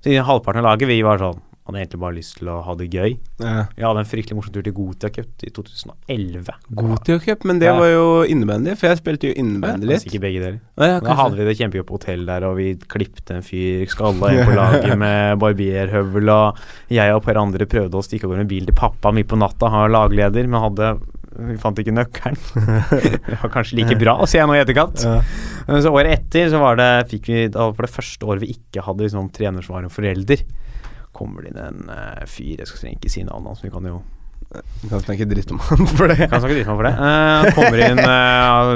Så 0.00 0.10
i 0.14 0.18
halvparten 0.24 0.62
av 0.64 0.72
laget 0.72 0.88
Vi 0.88 1.02
var 1.06 1.18
sånn 1.20 1.40
Hadde 1.70 1.82
egentlig 1.84 2.00
bare 2.02 2.16
lyst 2.16 2.38
til 2.40 2.48
å 2.50 2.54
ha 2.66 2.72
det 2.74 2.86
gøy 2.90 3.12
Ja. 3.44 3.66
Jeg 3.76 3.84
hadde 3.84 4.00
en 4.02 4.08
fryktelig 4.08 4.34
morsom 4.38 4.54
tur 4.56 4.64
til 4.66 4.72
Gotia 4.74 5.10
Cup 5.14 5.44
i 5.46 5.50
2011 5.54 6.48
Gotia 6.80 7.18
cup, 7.22 7.44
men 7.46 7.60
det 7.60 7.68
Ja. 7.68 7.76
var 7.78 7.86
jo 7.92 8.06
innebandy, 8.26 8.74
for 8.80 8.88
jeg 8.88 8.98
spilte 8.98 9.28
jo 9.28 9.34
innebandy 9.38 9.86
litt. 9.86 10.06
Ikke 10.08 10.18
begge 10.24 10.40
deler 10.42 10.58
ja, 10.80 10.98
Da 11.04 11.14
hadde 11.14 11.36
vi 11.38 11.44
det 11.46 11.54
kjempegøy 11.60 11.84
på 11.86 11.98
hotell 12.00 12.24
der, 12.26 12.46
og 12.48 12.56
vi 12.56 12.74
klippte 12.74 13.36
en 13.36 13.42
fyr, 13.46 13.84
skalla 13.92 14.32
en 14.32 14.42
på 14.48 14.56
laget 14.56 14.98
med 15.04 15.38
barberhøvel, 15.44 16.32
og 16.34 16.58
jeg 16.90 17.12
og 17.14 17.20
et 17.22 17.28
par 17.28 17.40
andre 17.44 17.66
prøvde 17.70 18.00
å 18.00 18.02
stikke 18.02 18.24
av 18.26 18.32
gårde 18.32 18.42
med 18.46 18.50
bil 18.56 18.66
til 18.66 18.74
pappa 18.80 19.12
midt 19.14 19.28
på 19.30 19.38
natta, 19.38 19.70
han 19.70 19.84
var 19.86 19.94
lagleder, 20.08 20.48
men 20.50 20.64
hadde 20.66 20.90
vi 21.30 21.56
fant 21.62 21.78
ikke 21.78 21.92
nøkkelen. 21.94 22.38
det 23.28 23.36
var 23.38 23.52
kanskje 23.54 23.78
like 23.78 23.96
bra, 24.00 24.16
sier 24.26 24.42
jeg 24.42 24.50
nå 24.50 24.56
i 24.56 24.62
etterkant. 24.64 25.02
Ja. 25.06 25.18
Men 25.68 25.84
Så 25.84 25.92
året 25.94 26.16
etter 26.16 26.48
så 26.50 26.60
var 26.62 26.80
det 26.80 26.88
fikk 27.12 27.28
vi, 27.30 27.42
da 27.54 27.68
For 27.70 27.86
det 27.86 27.92
første 27.94 28.26
året 28.26 28.42
vi 28.42 28.54
ikke 28.56 28.82
hadde 28.86 29.06
liksom, 29.06 29.28
trener 29.34 29.62
som 29.62 29.76
var 29.76 29.86
en 29.86 29.92
forelder, 29.94 30.42
kommer 31.14 31.44
det 31.44 31.52
inn 31.52 31.60
en 31.62 31.92
uh, 31.92 32.24
fyr 32.30 32.62
Jeg 32.62 32.70
skal 32.70 32.94
ikke 32.94 33.12
si 33.12 33.22
navnet 33.26 33.52
hans, 33.52 33.62
vi 33.62 33.70
kan 33.70 33.86
jo 33.86 34.00
Du 34.50 34.88
kan 34.90 35.04
snakke 35.04 35.28
dritt 35.30 35.52
om 35.54 35.62
han 35.68 35.86
for 35.92 36.10
det. 36.10 36.18
kan 36.24 36.42
snakke 36.42 36.56
dritt 36.56 36.72
om 36.72 36.80
for 36.80 36.88
det. 36.88 36.94
Uh, 36.98 37.52
kommer 37.58 37.84
inn 37.86 38.02
uh, 38.02 38.74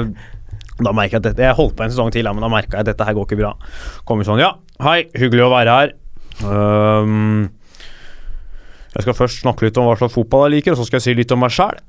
Da 0.79 0.95
merker 0.95 1.17
jeg 1.17 1.23
at 1.23 1.29
dette 1.31 1.47
Jeg 1.49 1.59
holdt 1.59 1.75
på 1.75 1.85
en 1.87 1.91
sesong 1.91 2.13
til, 2.15 2.31
men 2.31 2.45
da 2.45 2.51
merka 2.51 2.77
jeg 2.77 2.85
at 2.85 2.93
dette 2.93 3.09
her 3.09 3.17
går 3.17 3.27
ikke 3.27 3.41
bra. 3.43 3.51
Kommer 4.07 4.27
sånn 4.27 4.43
Ja, 4.43 4.55
hei, 4.85 5.01
hyggelig 5.17 5.47
å 5.47 5.51
være 5.51 5.75
her. 5.81 5.95
Um, 6.43 7.49
jeg 8.95 9.03
skal 9.03 9.15
først 9.17 9.41
snakke 9.43 9.67
litt 9.67 9.77
om 9.79 9.89
hva 9.89 9.97
slags 9.99 10.15
fotball 10.15 10.47
jeg 10.47 10.61
liker, 10.61 10.75
og 10.75 10.79
så 10.79 10.87
skal 10.87 11.01
jeg 11.01 11.05
si 11.09 11.15
litt 11.19 11.33
om 11.35 11.41
meg 11.43 11.51
sjæl. 11.51 11.79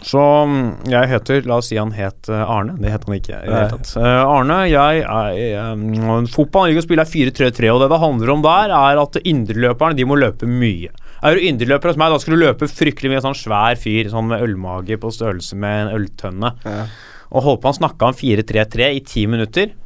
Så 0.00 0.18
mm, 0.48 0.88
jeg 0.88 1.08
heter 1.10 1.44
La 1.46 1.58
oss 1.60 1.68
si 1.68 1.76
han 1.76 1.92
het 1.94 2.30
eh, 2.32 2.40
Arne. 2.40 2.78
Det 2.80 2.90
het 2.90 3.04
han 3.06 3.16
ikke. 3.18 3.36
i 3.36 3.50
det 3.50 3.52
hele 3.52 3.74
tatt. 3.74 3.92
Eh, 4.00 4.22
Arne, 4.24 4.56
jeg 4.70 5.02
er 5.04 5.74
um, 5.76 6.26
Fotball 6.32 6.70
jeg 6.70 6.74
liker 6.74 6.84
å 6.84 6.86
spille 6.86 7.04
er 7.04 7.12
4-3-3, 7.12 7.68
og 7.74 7.82
det 7.82 7.90
det 7.92 8.00
handler 8.02 8.32
om 8.32 8.44
der, 8.46 8.72
er 8.78 9.02
at 9.02 9.20
indreløperne 9.20 9.98
de 9.98 10.06
må 10.08 10.16
løpe 10.18 10.48
mye. 10.48 10.90
Er 11.22 11.36
du 11.36 11.44
indreløper 11.46 11.92
hos 11.92 12.00
meg, 12.00 12.10
da 12.10 12.18
skal 12.22 12.34
du 12.34 12.40
løpe 12.40 12.66
fryktelig 12.70 13.12
mye. 13.12 13.22
Sånn 13.22 13.38
svær 13.38 13.76
fyr 13.78 14.08
sånn 14.10 14.30
med 14.32 14.42
ølmage 14.42 14.96
på 14.98 15.12
størrelse 15.14 15.58
med 15.60 15.84
en 15.84 15.92
øltønne. 16.00 16.54
Ja. 16.64 16.86
Og 17.32 17.46
holdt 17.46 17.62
på 17.62 17.70
han 17.70 17.78
snakka 17.78 18.10
om 18.10 18.16
4-3-3 18.18 18.88
i 18.96 19.04
ti 19.06 19.26
minutter. 19.30 19.76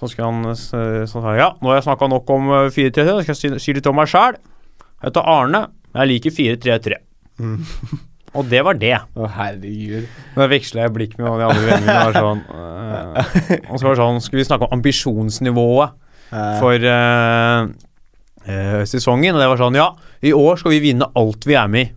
Så 0.00 0.10
skal 0.10 0.32
han 0.32 0.56
sånn 0.58 1.06
så 1.12 1.36
Ja, 1.38 1.52
nå 1.60 1.70
har 1.70 1.78
jeg 1.78 1.86
snakka 1.86 2.08
nok 2.10 2.34
om 2.34 2.50
eh, 2.56 2.72
4-3-3, 2.72 3.06
da 3.12 3.20
skal 3.22 3.36
jeg 3.36 3.62
si 3.62 3.76
litt 3.76 3.92
om 3.92 4.00
meg 4.00 4.10
sjæl. 4.10 4.40
Jeg 4.96 5.12
heter 5.12 5.30
Arne. 5.36 5.62
Jeg 5.94 6.10
liker 6.10 6.36
4-3-3. 6.40 7.00
Mm. 7.44 7.62
Og 8.34 8.48
det 8.50 8.60
var 8.66 8.78
det. 8.78 8.94
Å, 9.14 9.28
herregud. 9.36 10.06
Da 10.34 10.48
veksla 10.50 10.86
jeg 10.86 10.94
blikk 10.96 11.16
med 11.18 11.26
noen 11.28 11.34
av 11.34 11.40
de 11.40 11.48
andre 11.48 11.66
vennene 11.68 11.86
mine. 11.86 12.06
var 12.08 12.18
Sånn, 12.18 12.42
eh, 12.50 13.68
og 13.70 13.78
så 13.78 13.86
var 13.86 13.94
det 13.94 14.00
sånn 14.00 14.22
Skulle 14.24 14.42
vi 14.42 14.48
snakke 14.48 14.66
om 14.66 14.74
ambisjonsnivået 14.78 16.00
for 16.60 16.88
eh, 16.90 17.60
eh, 18.50 18.82
sesongen? 18.90 19.36
Og 19.36 19.42
det 19.42 19.50
var 19.52 19.62
sånn 19.62 19.78
Ja, 19.78 19.88
i 20.24 20.34
år 20.34 20.58
skal 20.60 20.74
vi 20.74 20.82
vinne 20.88 21.10
alt 21.14 21.46
vi 21.46 21.58
er 21.58 21.70
med 21.70 21.88
i. 21.88 21.92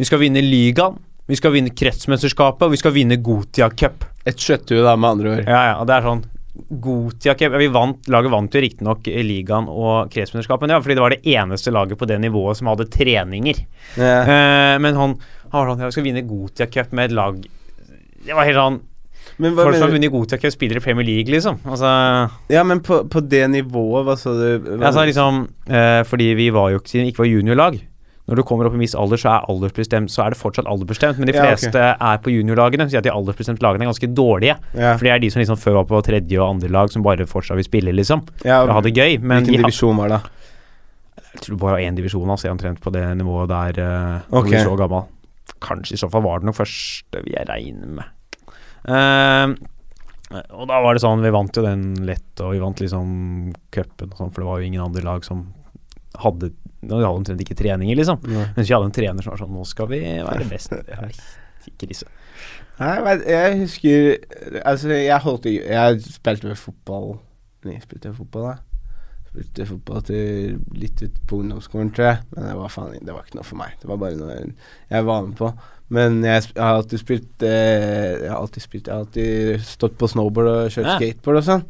Vi 0.00 0.08
skal 0.08 0.22
vinne 0.22 0.42
ligaen, 0.42 0.96
vi 1.28 1.36
skal 1.38 1.52
vinne 1.54 1.72
kretsmesterskapet, 1.76 2.64
og 2.66 2.72
vi 2.74 2.80
skal 2.80 2.94
vinne 2.96 3.20
Gotia 3.22 3.68
Cup. 3.70 4.06
Et 4.26 4.38
kjøtthue, 4.38 4.82
da, 4.82 4.96
med 4.96 5.16
andre 5.16 5.34
ord. 5.36 5.42
Ja, 5.46 5.60
ja, 5.72 5.84
det 5.86 5.94
er 5.94 6.06
sånn 6.08 6.24
Gotia 6.52 7.32
Cup 7.38 7.54
vi 7.56 7.68
vant, 7.72 8.08
Laget 8.12 8.32
vant 8.32 8.52
jo 8.54 8.60
riktignok 8.60 9.06
ligaen 9.24 9.68
og 9.72 10.10
kretsmesterskapet, 10.12 10.72
ja, 10.72 10.80
fordi 10.84 10.96
det 10.98 11.04
var 11.04 11.14
det 11.14 11.36
eneste 11.36 11.72
laget 11.72 12.00
på 12.00 12.08
det 12.08 12.18
nivået 12.20 12.58
som 12.58 12.68
hadde 12.68 12.90
treninger. 12.92 13.62
Ja. 13.96 14.18
Eh, 14.20 14.74
men 14.82 14.98
han, 14.98 15.16
han 15.52 15.66
var 15.66 15.74
sånn 15.76 15.90
vi 15.90 15.96
skal 15.98 16.06
vinne 16.08 16.22
Gotia 16.28 16.66
Cup 16.72 16.92
med 16.96 17.10
et 17.10 17.14
lag 17.16 17.38
Det 18.26 18.34
var 18.34 18.48
helt 18.48 18.56
sånn 18.58 18.80
Men 19.42 19.54
Folk 19.56 19.74
som 19.76 19.86
har 19.86 19.94
vunnet 19.94 20.12
Gotia 20.12 20.38
Cup, 20.38 20.52
spiller 20.54 20.76
i 20.80 20.82
Premier 20.84 21.06
League, 21.06 21.30
liksom. 21.32 21.60
Altså, 21.64 21.92
Ja, 22.52 22.62
men 22.64 22.80
på, 22.84 23.02
på 23.08 23.20
det 23.28 23.44
nivået, 23.50 24.04
hva 24.06 24.16
sa 24.18 24.32
du? 24.36 24.58
Hva- 24.66 24.88
altså 24.90 25.06
liksom 25.08 25.46
eh, 25.68 26.02
Fordi 26.08 26.32
vi 26.38 26.50
var 26.54 26.70
jo 26.74 26.80
ikke 26.82 26.92
siden 26.92 27.06
vi 27.06 27.12
ikke 27.14 27.24
var 27.24 27.30
juniorlag. 27.30 27.80
Når 28.28 28.38
du 28.38 28.42
kommer 28.46 28.68
opp 28.68 28.74
i 28.76 28.78
en 28.78 28.84
viss 28.84 28.94
alder, 28.94 29.18
så 29.18 29.32
er 29.32 29.48
aldersbestemt 29.50 30.12
Så 30.14 30.22
er 30.24 30.30
det 30.34 30.38
fortsatt 30.38 30.68
aldersbestemt, 30.70 31.18
men 31.18 31.26
de 31.26 31.34
Ja, 31.34 31.42
okay. 31.42 31.56
fleste 31.56 31.80
er 31.96 32.20
på 32.22 32.30
juniorlagene. 32.30 32.86
Så 32.90 33.00
at 33.00 33.04
de 33.08 33.10
aldersbestemte 33.10 33.64
lagene 33.64 33.82
er 33.86 33.90
ganske 33.90 34.10
dårlige. 34.14 34.54
ja. 34.78 34.92
For 34.96 35.08
det 35.08 35.10
er 35.16 35.18
de 35.24 35.30
som 35.34 35.42
liksom 35.42 35.58
før 35.58 35.80
var 35.80 35.88
på 35.90 36.02
tredje 36.06 36.38
og 36.38 36.54
andre 36.54 36.70
lag, 36.70 36.92
som 36.92 37.02
bare 37.02 37.26
fortsatt 37.26 37.58
vil 37.58 37.66
spille, 37.66 37.92
liksom. 37.92 38.22
ja, 38.44 38.60
og 38.62 38.70
ha 38.76 38.80
det 38.80 38.94
gøy. 38.94 39.18
Men 39.20 39.42
Hvilken 39.42 39.64
divisjon 39.64 39.98
var 39.98 40.08
det? 40.14 40.20
jeg 41.32 41.42
tror 41.46 41.58
bare 41.58 41.80
én 41.82 41.96
divisjon, 41.96 42.28
altså. 42.30 42.46
Jeg 42.46 42.52
er 42.52 42.56
omtrent 42.58 42.80
på 42.84 42.92
det 42.92 43.02
nivået 43.18 43.48
der 43.48 43.80
uh, 43.82 44.38
okay. 44.38 44.52
når 44.52 44.58
vi 44.58 44.62
så 44.68 44.76
gammel. 44.76 45.02
Kanskje 45.62 45.96
i 45.96 46.00
så 46.00 46.10
fall 46.12 46.24
var 46.26 46.42
det 46.42 46.48
nok 46.48 46.58
første, 46.58 47.22
vil 47.22 47.36
jeg 47.36 47.48
regne 47.48 47.92
med. 47.98 48.48
Uh, 48.82 49.54
og 50.56 50.64
da 50.70 50.78
var 50.82 50.96
det 50.96 51.02
sånn, 51.04 51.22
vi 51.22 51.32
vant 51.34 51.56
jo 51.58 51.64
den 51.64 51.84
lett, 52.08 52.32
og 52.40 52.54
vi 52.54 52.62
vant 52.62 52.80
liksom 52.80 53.52
cupen 53.74 54.14
og 54.14 54.18
sånn, 54.20 54.32
for 54.32 54.42
det 54.42 54.48
var 54.48 54.62
jo 54.62 54.70
ingen 54.70 54.84
andre 54.84 55.04
lag 55.06 55.26
som 55.26 55.50
hadde 56.22 56.52
De 56.82 56.96
hadde 56.96 57.12
omtrent 57.12 57.40
ikke 57.44 57.56
treninger, 57.56 57.96
liksom. 57.96 58.18
Nei, 58.28 58.48
Mens 58.56 58.66
vi 58.68 58.74
hadde 58.74 58.88
en 58.88 58.96
trener 58.96 59.24
som 59.24 59.32
var 59.32 59.40
sånn 59.40 59.54
Nå 59.54 59.62
skal 59.68 59.88
vi 59.92 60.00
være 60.02 60.48
best. 60.50 60.74
Krise. 61.78 62.08
jeg, 62.80 63.02
vet, 63.06 63.20
jeg 63.30 63.58
husker 63.60 64.08
Altså, 64.66 64.90
jeg 64.96 65.22
holdt 65.22 65.46
Jeg 65.46 66.00
spilte 66.02 66.50
med 66.50 66.58
fotball 66.58 67.12
Nei, 67.68 67.76
spilte 67.84 68.10
jeg 68.10 68.18
fotball, 68.18 68.48
da? 68.48 68.71
Spilte 69.32 69.64
fotball 69.64 70.02
til 70.04 70.58
litt 70.76 71.00
ut 71.00 71.14
på 71.30 71.38
ungdomsskolen, 71.40 71.90
tror 71.96 72.08
jeg. 72.10 72.18
Men 72.34 72.50
det 72.50 72.56
var 72.58 72.72
faen 72.74 72.98
Det 73.00 73.14
var 73.16 73.24
ikke 73.24 73.38
noe 73.38 73.46
for 73.48 73.56
meg. 73.62 73.76
Det 73.80 73.88
var 73.88 74.00
bare 74.02 74.18
noe 74.20 74.34
jeg 74.92 75.06
var 75.08 75.22
med 75.24 75.36
på. 75.38 75.52
Men 75.92 76.18
jeg, 76.24 76.46
jeg 76.54 76.62
har 76.62 76.78
alltid 76.78 77.00
spilt 77.02 77.42
eh, 77.44 78.22
Jeg 78.22 78.30
har 78.32 78.38
alltid 78.38 78.64
spilt 78.64 78.86
Jeg 78.88 78.94
har 78.94 79.02
alltid 79.06 79.64
stått 79.68 79.96
på 80.00 80.08
snowboard 80.08 80.48
og 80.52 80.70
kjørt 80.72 80.88
Ja. 80.88 80.96
skateboard 81.00 81.40
og 81.40 81.46
sånn. 81.48 81.64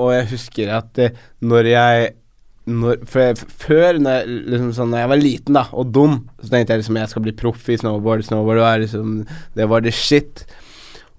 Og 0.00 0.12
jeg 0.14 0.28
husker 0.34 0.72
at 0.76 1.00
eh, 1.04 1.16
når 1.44 1.68
jeg 1.72 2.10
når, 2.70 3.00
jeg, 3.16 3.36
Før, 3.64 3.96
når 3.98 4.18
jeg, 4.20 4.34
liksom 4.52 4.72
sånn, 4.76 4.90
når 4.92 5.00
jeg 5.02 5.10
var 5.10 5.20
liten 5.24 5.56
da 5.56 5.62
og 5.72 5.88
dum, 5.96 6.18
så 6.42 6.52
tenkte 6.52 6.76
jeg 6.76 6.82
liksom 6.84 6.98
jeg 7.00 7.10
skal 7.14 7.24
bli 7.24 7.32
proff 7.40 7.68
i 7.72 7.78
snowboard. 7.80 8.22
Snowboard 8.28 8.60
var 8.62 8.78
liksom 8.84 9.16
Det 9.56 9.68
var 9.72 9.80
the 9.84 9.90
shit. 9.96 10.44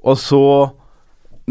Og 0.06 0.18
så 0.22 0.44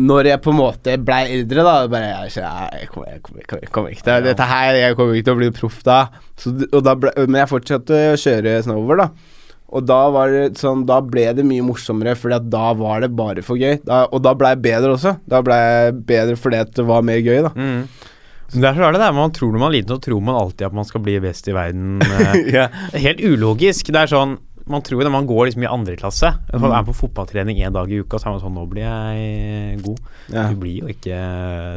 når 0.01 0.31
jeg 0.31 0.43
på 0.45 0.53
en 0.53 0.59
måte 0.61 0.95
blei 1.05 1.21
eldre, 1.35 1.65
da 1.67 1.75
bare 1.91 2.09
jeg, 2.09 2.33
jeg, 2.39 2.89
kommer, 2.93 3.11
jeg, 3.11 3.23
kommer, 3.27 3.43
jeg, 3.45 3.73
kommer, 3.75 3.95
ikke 3.95 4.07
til 4.07 4.29
Dette 4.29 4.47
her 4.49 4.79
Jeg 4.79 4.97
kommer 4.99 5.19
ikke 5.19 5.29
til 5.29 5.37
å 5.37 5.41
bli 5.41 5.51
proff 5.57 5.83
da. 5.87 5.99
Så, 6.41 6.55
da 6.81 6.95
ble, 6.97 7.13
men 7.27 7.43
jeg 7.43 7.51
fortsatte 7.51 8.01
å 8.13 8.21
kjøre 8.21 8.57
snowboard, 8.67 9.05
da. 9.05 9.37
Og 9.71 9.87
da 9.87 9.99
var 10.11 10.33
det 10.35 10.59
sånn 10.59 10.83
Da 10.89 10.99
ble 11.05 11.29
det 11.37 11.45
mye 11.47 11.63
morsommere, 11.63 12.17
Fordi 12.19 12.41
at 12.41 12.49
da 12.51 12.71
var 12.79 13.05
det 13.05 13.13
bare 13.17 13.45
for 13.47 13.61
gøy. 13.61 13.81
Da, 13.87 14.05
og 14.11 14.23
da 14.25 14.35
ble 14.39 14.55
jeg 14.55 14.65
bedre 14.67 14.95
også. 14.97 15.17
Da 15.31 15.43
ble 15.47 15.59
jeg 15.59 15.99
bedre 16.09 16.39
fordi 16.41 16.63
at 16.65 16.73
det 16.77 16.87
var 16.89 17.05
mer 17.07 17.21
gøy, 17.23 17.45
da. 17.47 17.53
Mm. 17.55 17.83
Derfor 18.51 18.83
er 18.83 18.97
det 18.97 19.03
der 19.05 19.13
man 19.15 19.31
tror 19.31 19.53
når 19.55 19.63
man 19.63 19.71
er 19.71 19.77
liten, 19.77 19.95
så 19.95 20.03
tror 20.03 20.23
man 20.27 20.35
alltid 20.35 20.67
at 20.67 20.75
man 20.75 20.87
skal 20.89 21.03
bli 21.05 21.15
best 21.23 21.47
i 21.47 21.55
verden. 21.55 22.01
yeah. 22.51 22.75
Helt 22.99 23.23
ulogisk. 23.23 23.93
Det 23.95 24.01
er 24.01 24.11
sånn 24.11 24.41
Man 24.71 24.85
tror 24.87 25.01
jo 25.01 25.07
det 25.07 25.13
man 25.13 25.27
går 25.29 25.49
liksom 25.49 25.65
i 25.65 25.71
andre 25.71 25.97
klasse. 25.99 26.31
Mm. 26.53 26.61
Man 26.63 26.77
er 26.77 26.87
på 26.87 26.97
fotballtrening 26.97 27.59
én 27.59 27.75
dag 27.75 27.91
i 27.91 27.99
uka, 28.03 28.21
så 28.21 28.29
er 28.29 28.37
man 28.37 28.45
sånn 28.45 28.55
Nå 28.55 28.67
blir 28.71 28.87
jeg 28.87 29.81
god. 29.87 30.05
ja. 30.31 30.47
Du 30.51 30.61
blir 30.63 30.85
jo 30.85 30.93
ikke 30.93 31.19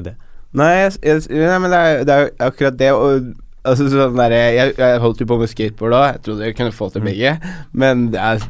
det. 0.06 0.14
Nei, 0.54 0.70
jeg, 0.84 0.94
jeg, 1.02 1.24
nei 1.34 1.58
men 1.64 1.74
det 1.74 1.80
er, 1.82 2.04
det 2.06 2.14
er 2.14 2.28
jo 2.28 2.34
akkurat 2.48 2.78
det. 2.78 2.92
Og, 2.94 3.32
altså, 3.64 3.88
sånn 3.92 4.20
der, 4.20 4.36
jeg, 4.38 4.74
jeg 4.80 5.02
holdt 5.04 5.24
jo 5.24 5.28
på 5.30 5.38
med 5.42 5.52
skateboard 5.52 5.96
da, 5.96 6.02
Jeg 6.12 6.24
trodde 6.28 6.48
jeg 6.48 6.58
kunne 6.58 6.76
få 6.76 6.90
til 6.94 7.06
begge. 7.06 7.36
Men 7.84 8.08
det 8.14 8.22
er, 8.22 8.44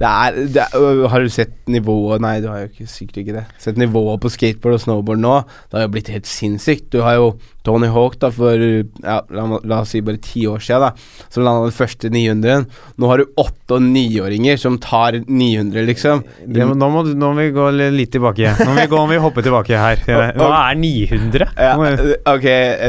det 0.00 0.10
er, 0.10 0.38
det 0.56 0.66
er 0.66 0.76
øh, 0.78 1.04
Har 1.12 1.24
du 1.24 1.32
sett 1.32 1.54
nivået 1.70 2.22
Nei, 2.22 2.36
du 2.44 2.50
har 2.52 2.64
jo 2.64 2.70
ikke, 2.72 2.90
sikkert 2.90 3.22
ikke 3.24 3.38
det. 3.40 3.46
Sett 3.62 3.80
nivået 3.80 4.22
på 4.22 4.32
skateboard 4.32 4.78
og 4.78 4.84
snowboard 4.84 5.22
nå. 5.22 5.38
Det 5.70 5.80
har 5.80 5.88
jo 5.88 5.94
blitt 5.96 6.12
helt 6.12 6.30
sinnssykt. 6.30 6.90
Du 6.92 7.02
har 7.06 7.18
jo 7.20 7.32
Tony 7.62 7.86
Hawk 7.94 8.16
da 8.22 8.30
for 8.34 8.58
ja, 8.58 9.20
la, 9.30 9.44
la 9.62 9.80
oss 9.82 9.92
si 9.94 10.00
bare 10.02 10.18
ti 10.22 10.44
år 10.50 10.62
siden, 10.64 10.82
da. 10.82 11.28
Så 11.30 11.42
landa 11.42 11.68
den 11.68 11.76
første 11.76 12.10
900-en. 12.10 12.66
Nå 12.98 13.10
har 13.10 13.22
du 13.22 13.36
åtte- 13.38 13.76
og 13.76 13.84
niåringer 13.86 14.58
som 14.60 14.78
tar 14.82 15.20
900, 15.22 15.84
liksom. 15.88 16.24
det 16.44 16.66
nå, 16.66 16.88
må, 16.92 17.04
nå 17.06 17.30
må 17.30 17.38
vi 17.38 17.52
gå 17.54 17.68
litt 17.94 18.12
tilbake. 18.12 18.56
Nå 18.58 18.72
må 18.72 18.76
vi, 18.80 18.88
gå, 18.90 18.98
må 18.98 19.06
vi 19.12 19.20
hoppe 19.22 19.44
tilbake 19.46 19.78
her. 19.78 20.02
Hva 20.40 20.50
er 20.58 20.80
900? 20.80 21.52
Ja, 21.56 21.72
Nå 21.78 22.16
ok, 22.34 22.48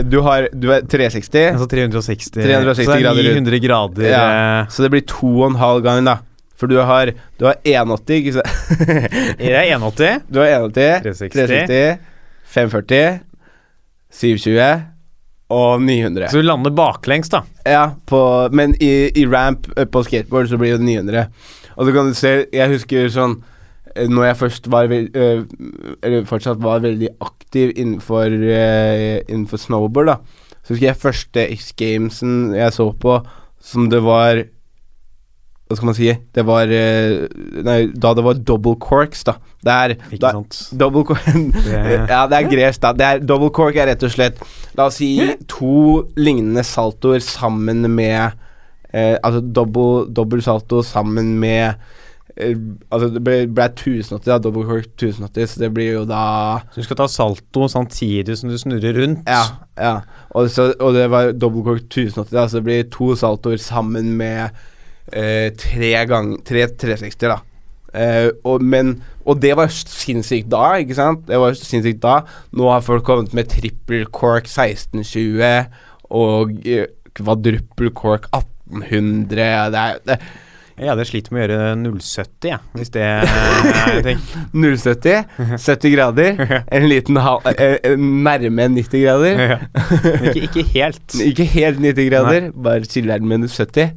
du 0.10 0.20
har 0.26 0.50
Du 0.52 0.68
er 0.74 0.84
360. 0.90 1.53
Altså 1.54 1.68
360, 1.72 2.32
360 2.36 2.86
så 2.86 2.92
det 2.92 3.00
er 3.00 3.04
grader 3.06 3.28
900 3.30 3.60
grader 3.64 4.08
Ja, 4.10 4.22
eh, 4.62 4.70
så 4.74 4.86
det 4.86 4.92
blir 4.94 5.04
to 5.10 5.30
og 5.42 5.52
en 5.52 5.60
halv 5.62 5.84
gang, 5.86 6.04
da. 6.08 6.18
For 6.60 6.70
du 6.72 6.78
har 6.80 7.12
Du 7.40 7.46
har 7.46 7.58
180, 7.64 8.16
ikke 8.22 8.34
sant? 8.38 8.50
Det 9.42 9.52
er 9.52 9.70
180. 9.76 10.26
du 10.30 10.40
har 10.40 10.50
180, 10.64 11.04
360. 11.04 11.30
360, 11.34 12.10
540, 12.54 13.20
720 14.14 14.84
og 15.54 15.82
900. 15.82 16.30
Så 16.32 16.42
du 16.42 16.48
lander 16.48 16.74
baklengs, 16.74 17.30
da. 17.30 17.44
Ja, 17.68 17.88
på, 18.10 18.20
men 18.56 18.76
i, 18.82 19.10
i 19.20 19.26
ramp 19.30 19.68
eh, 19.78 19.86
på 19.86 20.04
skateboard 20.06 20.50
så 20.50 20.58
blir 20.62 20.78
det 20.78 20.86
900. 20.86 21.28
Og 21.74 21.88
så 21.88 21.94
kan 21.96 22.10
du 22.10 22.14
se 22.14 22.32
Jeg 22.54 22.70
husker 22.70 23.10
sånn 23.10 23.40
eh, 23.96 24.06
når 24.10 24.28
jeg 24.28 24.40
først 24.44 24.68
var 24.70 24.92
Eller 24.94 26.26
fortsatt 26.30 26.62
var 26.62 26.84
veldig 26.84 27.10
aktiv 27.18 27.74
innenfor, 27.76 28.34
innenfor 28.34 29.62
snowboard, 29.62 30.14
da. 30.14 30.43
Så 30.64 30.74
husker 30.74 30.90
jeg 30.90 31.00
første 31.00 31.46
X 31.58 31.72
Gamesen 31.80 32.54
jeg 32.56 32.74
så 32.76 32.90
på, 32.96 33.20
som 33.64 33.90
det 33.92 34.00
var 34.04 34.44
Hva 35.68 35.78
skal 35.78 35.90
man 35.90 35.98
si? 35.98 36.10
Det 36.36 36.44
var 36.48 36.72
øh, 36.72 37.26
Nei, 37.66 37.78
da 37.96 38.14
det 38.16 38.24
var 38.26 38.40
double 38.40 38.76
corks, 38.80 39.24
da. 39.28 39.38
Det 39.64 39.74
er 39.74 39.96
Ikke 39.96 40.22
da, 40.24 40.32
sant? 40.38 40.60
Double 40.82 41.04
cork 41.08 41.28
Ja, 42.12 42.24
det 42.32 42.40
er 42.40 42.50
gresk, 42.52 42.82
da. 42.84 42.94
Det 42.96 43.08
er, 43.08 43.24
double 43.24 43.52
cork 43.56 43.80
er 43.80 43.92
rett 43.92 44.06
og 44.06 44.14
slett 44.14 44.40
La 44.78 44.88
oss 44.90 45.00
si 45.02 45.12
to 45.52 46.04
lignende 46.20 46.64
saltoer 46.68 47.24
sammen 47.24 47.84
med 47.92 48.40
eh, 48.94 49.16
Altså 49.20 49.44
dobbel, 49.44 50.08
dobbel 50.16 50.44
salto 50.46 50.84
sammen 50.86 51.36
med 51.42 51.74
eh, 51.74 52.00
Altså 52.34 53.12
det 53.14 53.22
ble, 53.22 53.36
ble 53.54 53.66
1080, 53.70 54.26
da. 54.26 54.40
Double 54.42 54.66
cork 54.66 54.88
1080, 54.96 55.52
så 55.52 55.62
det 55.62 55.70
blir 55.76 56.00
jo 56.00 56.04
da 56.10 56.24
Så 56.74 56.82
du 56.82 56.88
skal 56.88 56.98
ta 57.04 57.08
salto 57.12 57.68
samtidig 57.70 58.38
som 58.40 58.50
du 58.50 58.58
snurrer 58.58 58.98
rundt? 58.98 59.30
Ja. 59.30 59.44
ja. 59.78 59.96
Og, 60.34 60.50
så, 60.50 60.72
og 60.80 60.96
det 60.98 61.06
var 61.14 61.34
double 61.38 61.66
cork 61.68 61.86
1080, 61.86 62.32
da, 62.34 62.48
så 62.48 62.60
det 62.60 62.68
blir 62.70 62.86
to 62.94 63.14
saltoer 63.20 63.62
sammen 63.62 64.16
med 64.18 64.50
eh, 65.14 65.52
tre 65.60 65.94
gang, 66.10 66.36
Tre 66.46 66.66
360, 66.68 67.30
da. 67.30 67.40
Eh, 67.94 68.32
og, 68.50 68.64
men, 68.66 68.96
og 69.30 69.38
det 69.42 69.54
var 69.58 69.70
sinnssykt 69.70 70.50
da, 70.52 70.72
ikke 70.82 70.98
sant? 70.98 71.28
Det 71.30 71.38
var 71.38 71.54
sinnssykt 71.58 72.02
da. 72.02 72.24
Nå 72.58 72.72
har 72.72 72.86
folk 72.86 73.06
kommet 73.06 73.36
med 73.38 73.52
trippel 73.54 74.08
cork 74.10 74.50
1620 74.50 75.70
og 76.10 76.56
eh, 76.66 76.90
kvadruppel 77.14 77.94
cork 77.94 78.26
1800. 78.34 79.38
Det 79.38 79.84
er, 79.84 80.02
det 80.10 80.18
Jeg 80.74 80.90
hadde 80.90 81.04
slitt 81.06 81.28
med 81.32 81.44
å 81.44 81.54
gjøre 81.54 81.74
070, 81.78 82.48
ja, 82.50 82.58
hvis 82.74 82.90
det 82.96 83.04
er 83.06 84.00
ting. 84.08 84.22
070, 84.64 85.28
70 85.62 85.92
grader, 85.94 86.40
en 86.74 86.88
liten 86.90 87.20
hal, 87.22 87.44
eh, 87.54 87.76
eh, 87.86 87.94
nærme 88.00 88.66
90 88.74 89.04
grader. 89.04 89.44
Ja. 89.52 89.58
Ikke, 90.24 90.48
ikke 90.48 90.64
helt. 90.74 91.18
Ikke 91.30 91.46
helt 91.54 91.78
90 91.84 92.10
grader, 92.10 92.48
bare 92.56 92.88
chiller'n 92.90 93.28
med 93.30 93.46
70. 93.54 93.94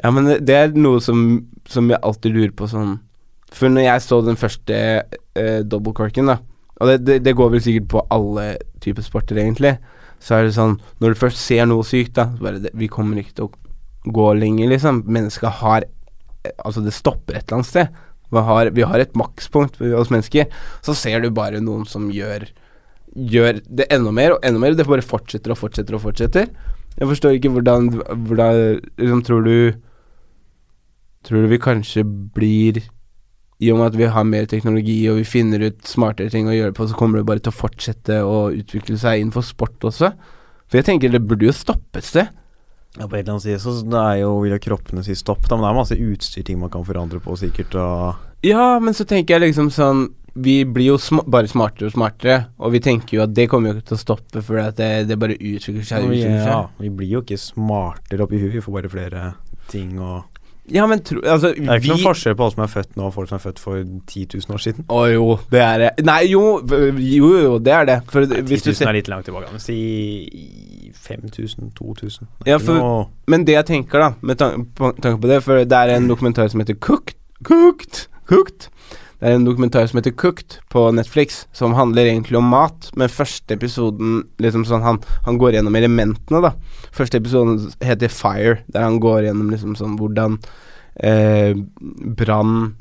Ja, 0.00 0.10
men 0.14 0.30
det- 0.46 0.56
er 0.56 0.72
noe 0.78 1.00
som, 1.04 1.26
som 1.68 1.90
jeg 1.92 2.00
alltid 2.02 2.32
lurer 2.36 2.52
på 2.56 2.68
sånn 2.70 2.96
For 3.52 3.68
når 3.68 3.82
jeg 3.88 4.02
så 4.04 4.20
den 4.24 4.36
første 4.38 4.76
eh, 5.34 5.60
dobbeltcorken, 5.66 6.28
da 6.30 6.36
Og 6.80 6.86
det, 6.92 6.98
det, 7.04 7.16
det 7.26 7.34
går 7.36 7.50
vel 7.56 7.62
sikkert 7.64 7.88
på 7.90 8.02
alle 8.14 8.44
typer 8.80 9.02
sporter, 9.02 9.40
egentlig. 9.42 9.72
Så 10.22 10.36
er 10.38 10.46
det 10.46 10.54
sånn 10.54 10.76
Når 11.02 11.14
du 11.16 11.18
først 11.18 11.42
ser 11.42 11.66
noe 11.66 11.82
sykt, 11.84 12.14
da 12.14 12.28
bare 12.38 12.60
det, 12.62 12.70
Vi 12.78 12.86
kommer 12.92 13.18
ikke 13.18 13.34
til 13.40 13.48
å 13.48 14.12
gå 14.14 14.28
lenger, 14.38 14.70
liksom. 14.70 15.02
Mennesket 15.10 15.58
har 15.64 15.84
Altså, 16.64 16.82
det 16.84 16.94
stopper 16.96 17.36
et 17.36 17.44
eller 17.46 17.60
annet 17.60 17.70
sted. 17.70 17.98
Vi 18.28 18.44
har, 18.44 18.70
vi 18.76 18.84
har 18.84 19.00
et 19.00 19.14
makspunkt 19.16 19.78
hos 19.80 20.10
mennesker. 20.12 20.48
Så 20.84 20.94
ser 20.96 21.22
du 21.24 21.30
bare 21.34 21.62
noen 21.64 21.86
som 21.88 22.10
gjør 22.12 22.48
Gjør 23.18 23.62
det 23.64 23.86
enda 23.90 24.10
mer 24.12 24.34
og 24.34 24.42
enda 24.44 24.60
mer. 24.60 24.74
Det 24.76 24.84
bare 24.86 25.02
fortsetter 25.02 25.50
og 25.50 25.56
fortsetter 25.58 25.96
og 25.96 26.02
fortsetter. 26.02 26.50
Jeg 26.98 27.08
forstår 27.08 27.38
ikke 27.38 27.50
hvordan, 27.54 27.88
hvordan 28.28 28.58
liksom, 29.00 29.22
Tror 29.24 29.46
du 29.46 29.72
Tror 31.26 31.42
du 31.42 31.48
vi 31.50 31.58
kanskje 31.58 32.04
blir 32.04 32.82
I 33.58 33.72
og 33.72 33.80
med 33.80 33.88
at 33.88 33.96
vi 33.98 34.10
har 34.12 34.26
mer 34.28 34.46
teknologi 34.46 34.98
og 35.10 35.18
vi 35.18 35.24
finner 35.26 35.64
ut 35.66 35.80
smartere 35.88 36.30
ting 36.30 36.46
å 36.46 36.54
gjøre 36.54 36.76
på, 36.76 36.86
så 36.86 36.94
kommer 36.94 37.18
det 37.18 37.26
bare 37.26 37.42
til 37.42 37.50
å 37.50 37.58
fortsette 37.58 38.20
å 38.22 38.52
utvikle 38.54 38.94
seg 39.00 39.18
innenfor 39.18 39.42
sport 39.42 39.88
også? 39.88 40.12
For 40.68 40.78
jeg 40.78 40.86
tenker 40.86 41.10
det 41.10 41.24
burde 41.26 41.48
jo 41.48 41.56
stoppe 41.56 41.98
et 41.98 42.06
sted. 42.06 42.30
Ja, 42.96 43.04
på 43.04 43.18
et 43.18 43.20
eller 43.20 43.36
annet 43.36 43.44
side 43.44 43.58
så 43.60 43.74
det 43.84 43.98
er 44.00 44.20
jo 44.22 44.30
vil 44.42 44.54
jo 44.54 44.60
kroppene 44.64 45.04
si 45.04 45.14
stopp, 45.18 45.44
da, 45.46 45.58
men 45.58 45.66
det 45.66 45.70
er 45.70 45.76
masse 45.76 45.98
utstyr, 45.98 46.46
ting 46.46 46.58
man 46.58 46.72
kan 46.72 46.86
forandre 46.86 47.20
på, 47.22 47.36
sikkert, 47.38 47.76
og 47.76 48.46
Ja, 48.46 48.78
men 48.80 48.96
så 48.96 49.04
tenker 49.04 49.36
jeg 49.36 49.48
liksom 49.48 49.68
sånn 49.74 50.06
Vi 50.38 50.60
blir 50.64 50.92
jo 50.92 50.96
sm 51.02 51.20
bare 51.26 51.50
smartere 51.50 51.90
og 51.90 51.94
smartere, 51.96 52.38
og 52.62 52.72
vi 52.72 52.80
tenker 52.80 53.18
jo 53.18 53.22
at 53.24 53.34
det 53.34 53.48
kommer 53.50 53.72
jo 53.72 53.78
ikke 53.78 53.90
til 53.90 53.98
å 53.98 54.02
stoppe, 54.04 54.42
fordi 54.46 54.64
at 54.64 54.78
det, 54.78 54.90
det 55.10 55.18
bare 55.18 55.36
utvikler 55.36 55.82
seg 55.84 56.06
utvikler 56.06 56.42
seg. 56.44 56.52
ja, 56.54 56.60
vi 56.78 56.90
blir 56.94 57.12
jo 57.16 57.22
ikke 57.24 57.40
smartere 57.42 58.24
oppi 58.24 58.38
huet, 58.40 58.54
vi 58.54 58.62
får 58.62 58.76
bare 58.78 58.92
flere 58.92 59.24
ting 59.68 59.98
og 59.98 60.37
Ja, 60.70 60.86
men 60.86 61.00
tro, 61.00 61.20
altså, 61.24 61.54
Det 61.54 61.64
er 61.68 61.80
ikke 61.80 61.88
noen 61.94 62.02
forskjell 62.04 62.34
på 62.36 62.44
alle 62.44 62.54
som 62.54 62.62
er 62.64 62.72
født 62.72 62.96
nå, 62.96 63.06
og 63.08 63.14
folk 63.14 63.28
som 63.30 63.36
er 63.38 63.44
født 63.46 63.58
for 63.62 63.78
10 64.06 64.26
000 64.34 64.54
år 64.56 64.62
siden. 64.64 64.84
Å 64.88 65.00
jo, 65.12 65.26
det 65.50 65.60
er 65.64 65.78
det. 65.78 65.90
Nei, 66.04 66.18
jo, 66.28 66.42
jo, 66.68 67.30
jo, 67.42 67.58
det 67.58 67.72
er 67.72 67.84
det. 67.88 67.98
For 68.12 68.26
Nei, 68.26 68.42
10 68.42 68.42
du 68.44 68.70
000 68.70 68.74
ser 68.74 68.88
er 68.92 68.98
litt 68.98 69.08
langt 69.08 69.24
tilbake, 69.30 69.50
men 69.54 69.60
si 69.64 69.78
5000, 71.08 71.70
2000 71.78 72.26
er 72.46 72.50
Ja, 72.52 72.58
for- 72.58 72.78
noe- 72.78 73.06
Men 73.26 73.44
det 73.44 73.54
jeg 73.54 73.66
tenker, 73.66 73.98
da, 73.98 74.10
med 74.22 74.38
på- 74.38 74.92
tanke 75.00 75.20
på 75.20 75.28
det 75.28 75.42
For 75.44 75.64
det 75.64 75.72
er 75.72 75.96
en 75.96 76.08
dokumentar 76.08 76.48
som 76.50 76.60
heter 76.60 76.74
Cooked 76.80 77.14
Cooked 77.44 78.06
Cooked 78.28 78.68
Det 79.18 79.26
er 79.26 79.34
en 79.34 79.46
dokumentar 79.48 79.86
som 79.90 79.98
heter 79.98 80.14
Cooked 80.14 80.60
på 80.70 80.84
Netflix, 80.94 81.40
som 81.52 81.74
handler 81.74 82.06
egentlig 82.06 82.38
om 82.38 82.50
mat. 82.52 82.90
Men 82.94 83.10
første 83.10 83.56
episoden 83.56 84.20
liksom 84.38 84.62
sånn 84.68 84.84
Han, 84.86 85.00
han 85.26 85.40
går 85.40 85.56
gjennom 85.56 85.74
elementene, 85.74 86.42
da. 86.44 86.52
Første 86.94 87.18
episoden 87.18 87.64
heter 87.82 88.12
Fire, 88.14 88.60
der 88.70 88.86
han 88.86 89.00
går 89.02 89.26
gjennom 89.26 89.50
liksom 89.50 89.74
sånn 89.78 89.96
hvordan 89.98 90.38
eh, 91.02 91.58
brann 92.18 92.76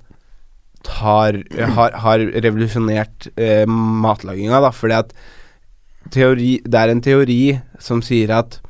har, 1.02 1.42
har, 1.74 1.98
har 2.06 2.20
revolusjonert 2.46 3.32
eh, 3.36 3.66
matlaginga, 3.68 4.62
da. 4.62 4.72
Fordi 4.72 5.02
at 5.02 5.18
teori 6.14 6.62
Det 6.64 6.80
er 6.80 6.94
en 6.94 7.04
teori 7.04 7.42
som 7.84 8.00
sier 8.06 8.32
at 8.32 8.62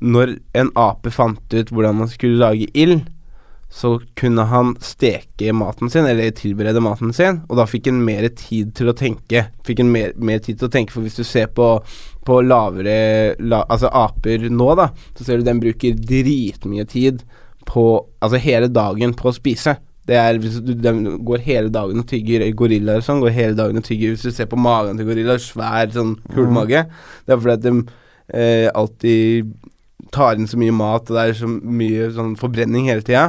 når 0.00 0.38
en 0.56 0.70
ape 0.78 1.10
fant 1.12 1.52
ut 1.52 1.72
hvordan 1.74 1.98
man 1.98 2.08
skulle 2.08 2.38
lage 2.40 2.70
ild, 2.72 3.02
så 3.70 3.92
kunne 4.18 4.42
han 4.50 4.72
steke 4.82 5.52
maten 5.54 5.90
sin, 5.92 6.04
eller 6.10 6.32
tilberede 6.34 6.80
maten 6.82 7.12
sin, 7.14 7.40
og 7.48 7.56
da 7.60 7.66
fikk 7.70 7.86
han 7.86 8.00
mer 8.02 8.26
tid 8.34 8.72
til 8.74 8.90
å 8.90 8.94
tenke. 8.98 9.44
Fikk 9.66 9.84
han 9.84 9.92
mer, 9.94 10.10
mer 10.18 10.40
tid 10.42 10.58
til 10.58 10.66
å 10.66 10.72
tenke, 10.74 10.90
for 10.94 11.06
hvis 11.06 11.20
du 11.20 11.22
ser 11.24 11.46
på, 11.54 11.68
på 12.26 12.40
lavere 12.42 13.36
la, 13.38 13.62
Altså 13.70 13.86
aper 13.94 14.48
nå, 14.50 14.72
da, 14.80 14.88
så 15.14 15.24
ser 15.28 15.38
du 15.38 15.46
den 15.46 15.62
bruker 15.62 15.94
dritmye 15.94 16.84
tid 16.90 17.22
på 17.70 17.84
Altså 18.20 18.40
hele 18.42 18.66
dagen 18.74 19.14
på 19.14 19.30
å 19.30 19.36
spise. 19.36 19.76
Det 20.10 20.16
er 20.18 20.40
hvis 20.42 20.58
du, 20.64 20.72
De 20.74 20.92
går 21.22 21.42
hele 21.44 21.70
dagen 21.70 22.02
og 22.02 22.08
tygger 22.10 22.42
Gorillaer 22.58 22.98
og 22.98 23.06
sånn 23.06 23.20
går 23.22 23.34
hele 23.36 23.54
dagen 23.54 23.78
og 23.78 23.84
tygger 23.86 24.16
Hvis 24.16 24.24
du 24.26 24.32
ser 24.34 24.48
på 24.50 24.58
magen 24.58 24.98
til 24.98 25.06
gorilla, 25.06 25.36
svær 25.38 25.92
sånn 25.94 26.16
kul 26.34 26.48
Mm. 26.48 26.56
mage. 26.56 26.82
Det 27.26 27.36
er 27.36 27.40
fordi 27.44 27.54
at 27.54 27.62
de 27.62 27.74
eh, 28.34 28.66
alltid 28.74 29.54
tar 30.10 30.34
inn 30.40 30.48
så 30.50 30.58
mye 30.58 30.74
mat, 30.74 31.06
og 31.10 31.14
det 31.16 31.22
er 31.28 31.38
så 31.38 31.46
mye 31.46 32.10
sånn 32.16 32.34
forbrenning 32.40 32.88
hele 32.90 33.02
tida. 33.06 33.28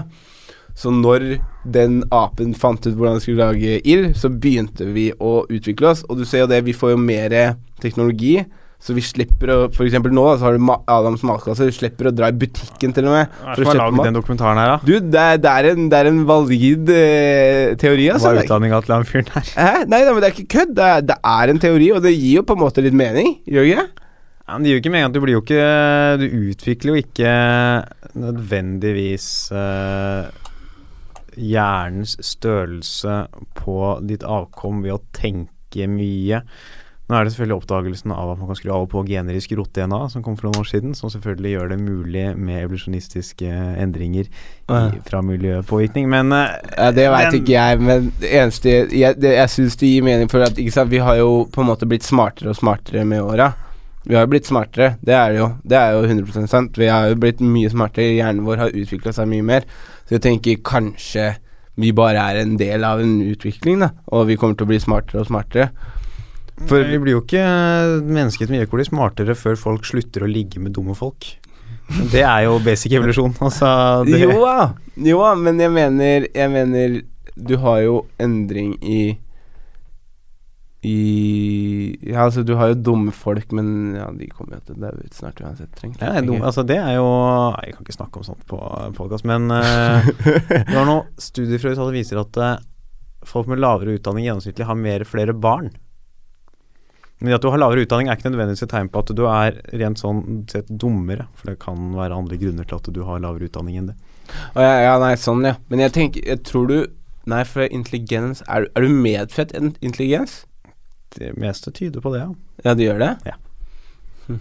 Så 0.78 0.92
når 0.94 1.38
den 1.68 2.02
apen 2.16 2.56
fant 2.58 2.86
ut 2.88 2.96
hvordan 2.96 3.20
den 3.20 3.24
skulle 3.24 3.50
lage 3.52 3.82
ild, 3.86 4.14
så 4.18 4.32
begynte 4.32 4.88
vi 4.96 5.10
å 5.20 5.42
utvikle 5.52 5.92
oss. 5.92 6.06
Og 6.10 6.18
du 6.22 6.26
ser 6.26 6.46
jo 6.46 6.50
det, 6.52 6.64
vi 6.66 6.74
får 6.78 6.96
jo 6.96 7.02
mer 7.04 7.36
teknologi. 7.84 8.40
Så 8.82 8.96
vi 8.98 9.02
slipper 9.06 9.52
å 9.54 9.58
For 9.76 9.86
eksempel 9.86 10.10
nå 10.10 10.24
da, 10.26 10.38
så 10.42 10.48
har 10.48 10.56
du 10.58 10.64
ma 10.66 10.80
Adams 10.90 11.22
matkasse. 11.28 11.68
Du 11.70 11.76
slipper 11.76 12.10
å 12.10 12.14
dra 12.18 12.32
i 12.32 12.38
butikken 12.42 12.96
til 12.98 13.06
og 13.12 13.14
med. 13.14 13.36
For 13.44 13.62
å 13.62 13.68
har 13.70 13.78
kjøpe 13.78 13.98
mat. 14.00 14.08
den 14.10 14.18
dokumentaren 14.18 14.58
her, 14.58 14.72
da? 14.72 14.80
Du, 14.88 14.96
det 15.14 15.22
er, 15.22 15.38
det 15.44 15.52
er, 15.52 15.68
en, 15.76 15.86
det 15.92 16.00
er 16.00 16.10
en 16.10 16.24
valid 16.26 16.90
eh, 16.96 17.76
teori, 17.78 18.08
altså. 18.16 18.32
Hva 18.32 18.34
er 18.34 18.42
er- 18.42 18.50
utdanninga 18.50 18.80
til 18.88 18.96
han 18.96 19.06
fyren 19.12 19.30
her? 19.36 19.52
Hæ? 19.54 19.70
Nei, 19.86 20.02
nei, 20.02 20.10
men 20.16 20.24
det 20.24 20.32
er 20.32 20.34
ikke 20.34 20.50
kødd. 20.56 20.74
Det 20.80 20.88
er, 20.96 21.06
det 21.12 21.20
er 21.36 21.54
en 21.54 21.62
teori, 21.62 21.92
og 21.94 22.02
det 22.08 22.16
gir 22.16 22.40
jo 22.40 22.46
på 22.50 22.58
en 22.58 22.64
måte 22.64 22.82
litt 22.88 22.98
mening. 22.98 23.36
Gjør 23.46 23.68
det 23.70 23.76
ikke? 23.76 23.88
Ja, 24.42 24.58
men 24.58 24.66
det 24.66 24.72
gir 24.72 24.80
jo 24.80 24.82
ikke 24.82 24.96
mening 24.98 25.12
at 25.12 25.14
du 25.16 25.22
blir 25.24 25.38
jo 25.38 25.42
ikke 25.46 25.66
Du 26.20 26.26
utvikler 26.50 26.92
jo 26.96 27.04
ikke 27.06 27.34
nødvendigvis 28.20 29.28
eh, 29.56 30.26
hjernens 31.38 32.18
størrelse 32.26 33.26
på 33.58 33.80
ditt 34.08 34.24
avkom 34.28 34.84
ved 34.86 34.96
å 34.98 35.04
tenke 35.16 35.88
mye. 35.88 36.42
Nå 37.12 37.18
er 37.18 37.26
det 37.28 37.34
selvfølgelig 37.34 37.58
oppdagelsen 37.60 38.12
av 38.16 38.30
at 38.32 38.40
man 38.40 38.48
kan 38.48 38.56
skru 38.56 38.70
av 38.72 38.86
og 38.86 38.92
på 38.94 39.02
gener 39.04 39.36
i 39.36 39.42
skrot-DNA, 39.44 39.98
som 40.14 40.24
kom 40.24 40.38
for 40.40 40.48
noen 40.48 40.62
år 40.62 40.70
siden, 40.70 40.94
som 40.96 41.12
selvfølgelig 41.12 41.52
gjør 41.52 41.74
det 41.74 41.78
mulig 41.82 42.24
med 42.40 42.62
evolusjonistiske 42.62 43.50
endringer 43.84 44.30
i, 44.30 45.02
fra 45.10 45.20
miljøpåvirkning, 45.28 46.08
men 46.12 46.32
eh, 46.38 46.54
Ja, 46.78 46.88
Det 46.96 47.10
veit 47.12 47.36
ikke 47.42 47.58
jeg, 47.58 47.82
men 47.84 48.08
det 48.22 48.32
eneste 48.32 48.78
Jeg, 48.96 49.20
det, 49.20 49.34
jeg 49.36 49.52
syns 49.52 49.76
det 49.82 49.92
gir 49.92 50.08
mening, 50.08 50.32
for 50.32 50.46
at 50.46 50.56
sant, 50.72 50.94
vi 50.94 51.04
har 51.04 51.20
jo 51.20 51.44
på 51.52 51.66
en 51.66 51.72
måte 51.74 51.90
blitt 51.90 52.08
smartere 52.08 52.54
og 52.54 52.60
smartere 52.62 53.04
med 53.04 53.26
åra. 53.26 53.52
Vi 54.08 54.16
har 54.18 54.26
jo 54.26 54.32
blitt 54.32 54.50
smartere, 54.50 54.96
det 55.06 55.14
er 55.14 55.36
jo. 55.38 55.48
Det 55.62 55.78
er 55.78 55.94
jo 55.94 56.04
100 56.08 56.48
sant. 56.50 56.78
Vi 56.78 56.90
har 56.90 57.12
jo 57.12 57.20
blitt 57.22 57.42
mye 57.46 57.70
smartere, 57.70 58.16
hjernen 58.18 58.46
vår 58.48 58.64
har 58.64 58.78
utvikla 58.78 59.14
seg 59.14 59.30
mye 59.30 59.46
mer. 59.46 59.68
Så 60.08 60.18
jeg 60.18 60.26
tenker 60.26 60.64
kanskje 60.66 61.36
vi 61.82 61.94
bare 61.96 62.20
er 62.20 62.42
en 62.42 62.58
del 62.60 62.84
av 62.84 63.02
en 63.02 63.20
utvikling, 63.24 63.80
da. 63.86 63.92
Og 64.12 64.28
vi 64.30 64.38
kommer 64.40 64.58
til 64.58 64.68
å 64.68 64.72
bli 64.74 64.80
smartere 64.82 65.22
og 65.22 65.30
smartere. 65.30 65.70
For 66.70 66.84
vi 66.86 67.00
blir 67.02 67.16
jo 67.16 67.22
ikke 67.24 67.46
mennesket 68.06 68.50
med 68.50 68.60
miljøkoli 68.60 68.86
smartere 68.86 69.38
før 69.38 69.58
folk 69.58 69.88
slutter 69.88 70.26
å 70.26 70.30
ligge 70.30 70.62
med 70.62 70.76
dumme 70.76 70.94
folk. 70.98 71.32
Det 72.12 72.22
er 72.22 72.46
jo 72.46 72.60
basic 72.64 72.94
evolusjon. 72.98 73.34
Altså, 73.44 73.72
jo 74.08 75.18
da, 75.26 75.34
men 75.36 75.60
jeg 75.60 75.72
mener 75.74 76.28
Jeg 76.30 76.52
mener 76.54 77.02
Du 77.36 77.58
har 77.60 77.82
jo 77.84 77.96
endring 78.22 78.76
i 78.80 79.18
I 80.82 81.98
Ja, 82.02 82.24
altså, 82.26 82.42
du 82.44 82.56
har 82.58 82.72
jo 82.72 82.80
dumme 82.82 83.12
folk, 83.14 83.52
men 83.54 83.94
ja, 84.00 84.08
de 84.18 84.30
kommer 84.34 84.58
jo 84.58 84.64
til 84.66 84.80
å 84.80 84.88
daue 84.88 85.06
ut 85.06 85.14
snart 85.18 85.42
uansett. 85.44 85.70
Trengt, 85.78 86.02
Ja, 86.02 86.24
dum, 86.26 86.42
altså 86.42 86.66
det 86.66 86.80
er 86.82 86.96
jo 86.98 87.06
nei, 87.54 87.68
Jeg 87.68 87.76
kan 87.78 87.86
ikke 87.86 87.98
snakke 88.00 88.22
om 88.22 88.26
sånt 88.26 88.42
på 88.50 88.58
podkast, 88.98 89.28
men 89.30 89.54
uh, 89.54 90.10
det 90.50 90.74
var 90.74 90.90
noen 90.90 91.08
studier 91.22 91.62
fra 91.62 91.76
USA 91.76 91.86
som 91.86 91.94
viser 91.94 92.22
at 92.24 92.42
uh, 92.42 92.58
folk 93.28 93.52
med 93.52 93.62
lavere 93.62 94.00
utdanning 94.00 94.26
gjennomsnittlig 94.26 94.66
har 94.66 94.80
mer 94.80 95.06
flere 95.06 95.38
barn. 95.38 95.70
Men 97.22 97.36
at 97.38 97.44
du 97.44 97.52
har 97.54 97.62
lavere 97.62 97.86
utdanning 97.86 98.10
er 98.10 98.18
ikke 98.18 98.32
nødvendigvis 98.32 98.66
et 98.66 98.72
tegn 98.74 98.90
på 98.90 99.04
at 99.04 99.12
du 99.14 99.28
er 99.30 99.60
rent 99.78 100.02
sånn 100.02 100.24
sett 100.50 100.70
dummere, 100.70 101.28
for 101.38 101.52
det 101.52 101.62
kan 101.62 101.92
være 101.94 102.18
andre 102.18 102.40
grunner 102.42 102.66
til 102.66 102.82
at 102.82 102.90
du 102.90 103.04
har 103.06 103.22
lavere 103.22 103.52
utdanning 103.52 103.78
enn 103.78 103.92
det. 103.92 104.00
Oh, 104.56 104.64
ja, 104.64 104.80
ja, 104.88 104.96
nei, 105.02 105.14
sånn, 105.20 105.46
ja. 105.46 105.58
Men 105.70 105.82
jeg 105.84 105.92
tenker 105.92 106.24
Jeg 106.24 106.40
tror 106.48 106.70
du 106.70 106.78
Nei, 107.28 107.42
for 107.44 107.66
intelligens 107.68 108.40
Er, 108.48 108.70
er 108.78 108.86
du 108.86 108.94
medfødt 108.96 109.52
intelligens? 109.84 110.46
Det 111.18 111.34
meste 111.40 111.72
tyder 111.76 112.04
på 112.04 112.14
det, 112.14 112.24
ja. 112.24 112.32
Ja, 112.66 112.74
du 112.78 112.84
gjør 112.86 113.00
det? 113.04 113.14
Ja. 113.28 113.38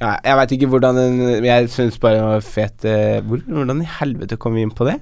Ja, 0.00 0.12
jeg 0.22 0.36
veit 0.38 0.52
ikke 0.54 0.68
hvordan 0.70 0.94
den 0.96 1.44
Jeg 1.44 1.66
syns 1.74 1.96
bare 2.00 2.20
den 2.20 2.28
var 2.28 2.44
fet 2.46 2.84
eh, 2.86 3.18
hvor, 3.26 3.40
Hvordan 3.42 3.80
i 3.82 3.88
helvete 3.98 4.38
kom 4.40 4.54
vi 4.54 4.62
inn 4.62 4.70
på 4.70 4.86
det? 4.86 5.00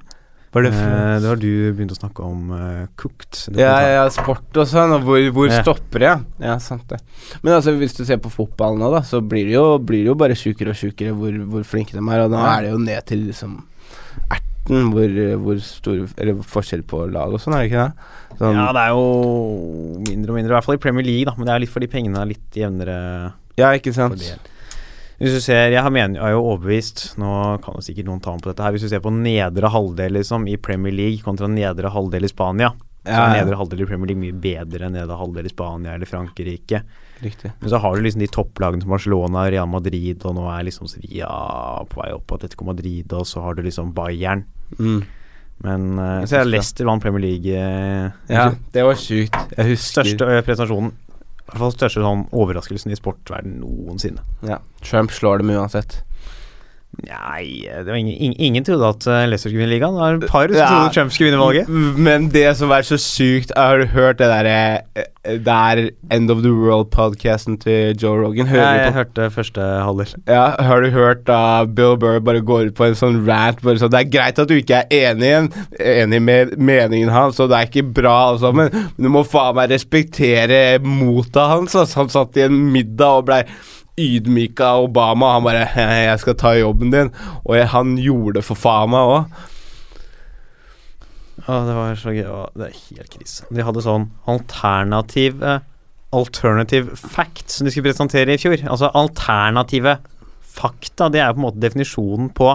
Var 0.56 0.64
det 0.64 0.70
Eh, 0.72 1.18
det 1.20 1.28
var 1.28 1.36
du 1.42 1.50
begynte 1.76 1.92
å 1.92 1.98
snakke 1.98 2.24
om 2.24 2.50
uh, 2.56 2.86
cooked. 2.96 3.36
Ja, 3.60 3.74
ja, 3.84 4.06
sport 4.08 4.56
og 4.56 4.64
sånn, 4.70 4.94
og 4.96 5.04
hvor, 5.04 5.20
hvor 5.36 5.50
Ja. 5.52 5.58
stopper 5.60 6.00
det? 6.06 6.14
Ja, 6.40 6.54
sant 6.62 6.88
det. 6.88 7.02
Men 7.44 7.58
altså, 7.58 7.74
hvis 7.76 7.92
du 7.98 8.00
ser 8.08 8.16
på 8.24 8.32
fotball 8.32 8.78
nå, 8.80 8.88
da, 8.96 9.02
så 9.04 9.20
blir 9.20 9.44
det 9.44 9.58
jo, 9.58 9.66
blir 9.76 10.06
det 10.06 10.08
jo 10.14 10.16
bare 10.18 10.38
sjukere 10.40 10.72
og 10.72 10.80
sjukere 10.80 11.12
hvor, 11.12 11.36
hvor 11.52 11.68
flinke 11.68 11.92
de 11.92 12.00
er, 12.00 12.24
og 12.24 12.32
nå 12.32 12.40
er 12.40 12.64
det 12.64 12.72
jo 12.72 12.80
ned 12.80 13.04
til 13.12 13.26
liksom 13.28 13.58
erten 14.68 14.92
hvor, 14.92 15.16
hvor 15.42 15.62
stor 15.64 16.04
Eller 16.20 16.38
forskjell 16.54 16.84
på 16.88 17.02
lag 17.12 17.32
og 17.32 17.42
sånn, 17.42 17.56
er 17.56 17.64
det 17.64 17.70
ikke 17.72 17.88
det? 17.88 18.12
Sånn, 18.38 18.60
Ja, 18.60 18.68
det 18.76 18.84
er 18.84 18.94
jo 18.94 19.08
mindre 20.04 20.30
og 20.30 20.38
mindre, 20.38 20.52
i 20.52 20.56
hvert 20.56 20.68
fall 20.68 20.78
i 20.78 20.84
Premier 20.84 21.06
League, 21.06 21.26
da. 21.26 21.34
Men 21.38 21.48
det 21.48 21.54
er 21.54 21.64
litt 21.64 21.74
fordi 21.74 21.90
pengene 21.90 22.22
er 22.22 22.30
litt 22.30 22.62
jevnere 22.62 22.98
ja, 23.58 23.72
ikke 23.74 23.92
sant? 23.94 24.22
Hvis 25.18 25.34
du 25.34 25.40
ser, 25.42 25.72
Jeg 25.72 25.82
har 25.82 25.90
men, 25.90 26.14
jeg 26.14 26.22
er 26.22 26.36
jo 26.36 26.44
overbevist 26.44 27.16
Nå 27.18 27.30
kan 27.64 27.78
jo 27.78 27.82
sikkert 27.82 28.06
noen 28.06 28.20
ta 28.22 28.36
med 28.36 28.44
på 28.44 28.52
dette 28.52 28.62
her. 28.62 28.74
Hvis 28.74 28.86
du 28.86 28.92
ser 28.92 29.02
på 29.02 29.10
nedre 29.14 29.72
halvdel 29.74 30.14
liksom 30.20 30.46
i 30.46 30.54
Premier 30.62 30.94
League 30.94 31.24
kontra 31.26 31.50
nedre 31.50 31.90
halvdel 31.90 32.28
i 32.28 32.30
Spania, 32.30 32.70
så 33.02 33.16
er 33.16 33.34
ja. 33.34 33.42
nedre 33.42 33.58
halvdel 33.58 33.82
i 33.82 33.88
Premier 33.88 34.12
League 34.12 34.22
mye 34.22 34.36
bedre 34.38 34.86
enn 34.86 34.94
nedre 34.94 35.18
halvdel 35.18 35.48
i 35.48 35.52
Spania 35.52 35.96
eller 35.96 36.06
Frankrike. 36.06 36.82
Riktig. 37.18 37.50
Men 37.58 37.72
så 37.72 37.80
har 37.82 37.96
du 37.96 38.04
liksom 38.04 38.22
de 38.22 38.30
topplagene 38.30 38.84
som 38.84 38.92
Barcelona, 38.94 39.48
Real 39.50 39.70
Madrid, 39.70 40.22
og 40.22 40.36
nå 40.36 40.44
er 40.52 40.68
liksom 40.68 40.90
Sevilla 40.90 41.32
på 41.90 41.98
vei 41.98 42.12
opp, 42.14 42.36
Atletico 42.36 42.68
Madrid, 42.68 43.10
og 43.16 43.26
så 43.26 43.42
har 43.42 43.58
du 43.58 43.64
liksom 43.66 43.90
Bayern. 43.96 44.44
Mm. 44.76 44.98
Men 45.64 45.86
uh, 45.98 46.24
Så 46.28 46.38
er 46.38 46.46
Leicester 46.46 46.86
vant 46.86 47.02
Premier 47.02 47.24
League. 47.24 47.50
Uh, 47.50 48.10
Ja, 48.30 48.50
det 48.74 48.84
var 48.86 48.98
sjukt. 49.00 49.38
Jeg 49.56 49.72
husker 49.72 50.04
Største 50.04 50.28
eh, 50.30 50.42
prestasjonen 50.46 50.92
I 50.92 51.48
hvert 51.48 51.62
fall 51.64 51.74
største 51.74 52.04
sånn 52.04 52.26
overraskelsen 52.36 52.92
i 52.94 52.98
sportverden 52.98 53.58
noensinne. 53.62 54.22
ja, 54.46 54.60
Trump 54.84 55.14
slår 55.16 55.42
dem 55.42 55.54
uansett. 55.56 56.02
Nei, 56.98 57.62
det 57.68 57.84
var 57.86 57.94
ingen, 58.00 58.16
ingen, 58.16 58.34
ingen 58.42 58.64
trodde 58.66 58.88
at 58.88 59.04
eh, 59.06 59.26
Leicester 59.30 59.52
skulle 59.52 59.62
vinne 59.62 59.74
ligaen. 59.76 59.94
Det 59.94 60.00
var 60.02 60.16
et 60.16 60.24
par 60.32 60.48
som 60.48 60.56
Ja. 60.56 60.66
trodde 60.72 60.94
Trump 60.96 61.12
skulle 61.14 61.28
vinne 61.30 61.38
valget. 61.40 61.68
Men 62.08 62.28
det 62.34 62.56
som 62.58 62.72
er 62.74 62.82
så 62.82 62.96
sykt 62.98 63.52
Har 63.56 63.78
du 63.78 63.84
hørt 63.92 64.18
det 64.18 64.26
derre 64.26 64.54
eh, 64.96 65.36
Det 65.38 65.54
er 65.54 65.90
End 66.10 66.30
of 66.32 66.40
the 66.42 66.50
World-podcasten 66.50 67.58
til 67.62 67.94
Joe 68.02 68.16
Rogan? 68.24 68.48
Hører 68.50 68.72
du 68.72 68.82
jeg 68.88 68.96
hørte 68.96 69.28
første 69.30 69.60
halvdel. 69.60 70.14
Ja, 70.26 70.48
har 70.58 70.80
du 70.82 70.90
hørt 70.90 71.22
da 71.28 71.38
Bill 71.66 71.94
Burr 72.00 72.18
bare 72.24 72.40
går 72.42 72.72
ut 72.72 72.74
på 72.80 72.88
en 72.88 72.98
sånn 72.98 73.20
rant 73.28 73.62
bare 73.62 73.78
sånn 73.78 73.92
Det 73.94 74.00
er 74.02 74.10
greit 74.16 74.42
at 74.42 74.48
du 74.50 74.56
ikke 74.58 74.82
er 74.90 75.12
enig, 75.12 75.52
enig 75.78 76.22
med 76.24 76.56
meningen 76.58 77.12
hans, 77.14 77.38
og 77.38 77.52
det 77.52 77.60
er 77.60 77.68
ikke 77.70 77.86
bra, 78.00 78.16
altså, 78.32 78.50
men 78.56 78.72
du 78.98 79.08
må 79.12 79.22
faen 79.28 79.54
meg 79.60 79.70
respektere 79.70 80.78
motet 80.82 81.44
hans. 81.52 81.76
Altså. 81.76 82.00
Han 82.02 82.08
satt 82.12 82.36
i 82.40 82.48
en 82.48 82.58
middag 82.72 83.20
og 83.22 83.28
blei 83.28 83.42
ydmyka 83.98 84.72
Obama, 84.84 85.34
han 85.34 85.46
bare 85.46 85.66
'Jeg 85.74 86.20
skal 86.20 86.34
ta 86.34 86.54
jobben 86.54 86.92
din', 86.92 87.14
og 87.44 87.56
jeg, 87.56 87.68
han 87.68 87.96
gjorde 87.98 88.38
det 88.38 88.44
for 88.44 88.54
faen 88.54 88.90
meg 88.90 89.00
òg. 89.00 89.24
Å, 91.48 91.64
det 91.64 91.74
var 91.74 91.94
så 91.96 92.12
gøy. 92.12 92.28
Det 92.56 92.66
er 92.66 92.76
helt 92.76 93.10
krise. 93.14 93.46
De 93.50 93.64
hadde 93.64 93.84
sånn 93.84 94.10
alternativ 94.28 95.42
eh, 95.42 95.60
Alternative 96.08 96.96
fact 96.96 97.50
som 97.52 97.66
de 97.66 97.70
skulle 97.70 97.90
presentere 97.90 98.32
i 98.32 98.40
fjor. 98.40 98.56
Altså 98.64 98.88
alternative 98.96 99.98
fakta. 100.40 101.10
Det 101.12 101.20
er 101.20 101.28
jo 101.28 101.36
på 101.36 101.42
en 101.42 101.44
måte 101.44 101.60
definisjonen 101.60 102.30
på 102.32 102.54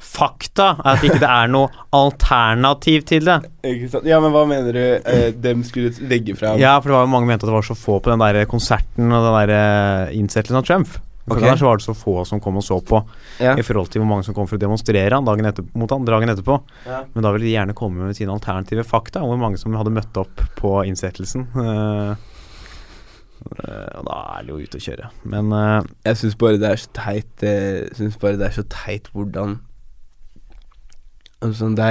fakta. 0.00 0.70
er 0.80 0.96
At 0.96 1.04
ikke 1.04 1.20
det 1.22 1.28
er 1.30 1.50
noe 1.52 1.68
alternativ 1.94 3.04
til 3.08 3.28
det. 3.28 3.36
Ja, 4.08 4.18
men 4.22 4.32
hva 4.34 4.46
mener 4.48 4.72
du 4.72 4.80
eh, 4.80 5.28
dem 5.36 5.62
skulle 5.68 5.92
legge 6.10 6.34
fram? 6.38 6.58
Ja, 6.60 6.78
for 6.80 6.90
det 6.90 6.96
var 6.98 7.06
jo 7.06 7.12
mange 7.12 7.28
mente 7.30 7.44
at 7.44 7.50
det 7.52 7.58
var 7.58 7.66
så 7.68 7.76
få 7.78 8.00
på 8.00 8.10
den 8.12 8.22
der 8.24 8.42
konserten 8.50 9.12
og 9.12 9.28
den 9.28 9.38
der 9.42 9.54
eh, 9.58 10.18
innsettelsen 10.18 10.60
av 10.62 10.66
Trump. 10.66 10.98
For 11.30 11.36
Ok. 11.36 11.44
der 11.44 11.58
så 11.60 11.66
var 11.68 11.76
det 11.78 11.84
så 11.84 11.94
få 11.94 12.24
som 12.26 12.40
kom 12.42 12.56
og 12.58 12.64
så 12.66 12.80
på, 12.82 13.04
Ja. 13.38 13.52
i 13.54 13.62
forhold 13.62 13.90
til 13.92 14.00
hvor 14.02 14.08
mange 14.08 14.24
som 14.26 14.34
kom 14.34 14.48
for 14.50 14.56
å 14.56 14.62
demonstrere 14.64 15.12
han 15.14 15.24
dagen 15.28 15.46
etter, 15.46 15.62
mot 15.78 15.88
han 15.92 16.02
dagen 16.08 16.32
etterpå. 16.32 16.56
Ja. 16.88 17.04
Men 17.14 17.22
da 17.22 17.30
ville 17.30 17.44
de 17.46 17.52
gjerne 17.54 17.76
komme 17.76 18.08
med 18.08 18.16
sine 18.18 18.32
alternative 18.34 18.82
fakta, 18.88 19.22
om 19.22 19.28
hvor 19.30 19.38
mange 19.38 19.60
som 19.60 19.76
hadde 19.78 19.92
møtt 19.94 20.16
opp 20.18 20.42
på 20.58 20.72
innsettelsen. 20.88 21.46
Eh, 21.54 22.10
eh, 23.62 23.98
og 24.00 24.04
da 24.08 24.18
er 24.38 24.42
det 24.48 24.54
jo 24.56 24.58
ute 24.64 24.80
å 24.80 24.84
kjøre. 24.88 25.10
Men 25.24 25.52
uh, 25.54 25.82
Jeg 26.08 26.18
syns 26.24 26.36
bare 26.40 26.58
det 26.58 26.70
er 26.72 26.82
så 26.82 26.90
teit 26.98 27.44
Jeg 27.46 27.94
synes 28.00 28.18
bare 28.20 28.40
det 28.40 28.48
er 28.50 28.56
så 28.58 28.66
teit 28.72 29.08
hvordan 29.14 29.60
altså, 31.42 31.70
det, 31.76 31.88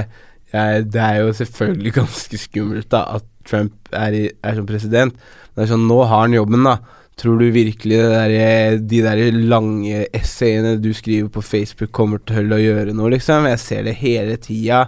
er, 0.52 0.86
det 0.86 1.02
er 1.02 1.20
jo 1.24 1.34
selvfølgelig 1.34 1.96
ganske 2.02 2.40
skummelt 2.42 2.90
da 2.94 3.04
at 3.18 3.28
Trump 3.50 3.92
er, 3.92 4.16
i, 4.16 4.24
er 4.44 4.58
som 4.58 4.70
president. 4.70 5.16
Men 5.54 5.62
det 5.62 5.68
er 5.68 5.74
sånn, 5.74 5.88
nå 5.90 6.00
har 6.06 6.26
han 6.28 6.38
jobben, 6.38 6.66
da. 6.68 6.78
Tror 7.20 7.42
du 7.42 7.50
virkelig 7.52 7.98
det 8.00 8.28
der, 8.32 8.78
de 8.80 9.00
der 9.04 9.40
lange 9.52 10.06
essayene 10.16 10.78
du 10.80 10.94
skriver 10.96 11.28
på 11.34 11.44
Facebook 11.44 11.92
kommer 11.96 12.22
til 12.24 12.54
å 12.56 12.62
gjøre 12.62 12.94
noe, 12.96 13.12
liksom? 13.12 13.50
Jeg 13.50 13.60
ser 13.60 13.90
det 13.90 13.98
hele 14.00 14.38
tida. 14.40 14.86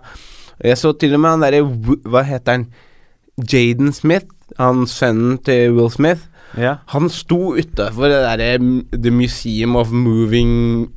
Jeg 0.61 0.79
så 0.79 0.93
til 0.95 1.17
og 1.17 1.23
med 1.23 1.33
han 1.33 1.43
derre 1.43 1.63
Hva 2.05 2.21
heter 2.27 2.59
han? 2.59 2.65
Jaden 3.41 3.89
Smith, 3.95 4.29
han 4.59 4.85
sønnen 4.87 5.39
til 5.43 5.73
Will 5.75 5.89
Smith. 5.91 6.27
ja. 6.59 6.75
Han 6.93 7.09
sto 7.09 7.55
utafor 7.57 8.11
det 8.11 8.21
derre 8.23 8.57
The 8.91 9.11
Museum 9.11 9.75
of 9.79 9.91
Moving 9.91 10.91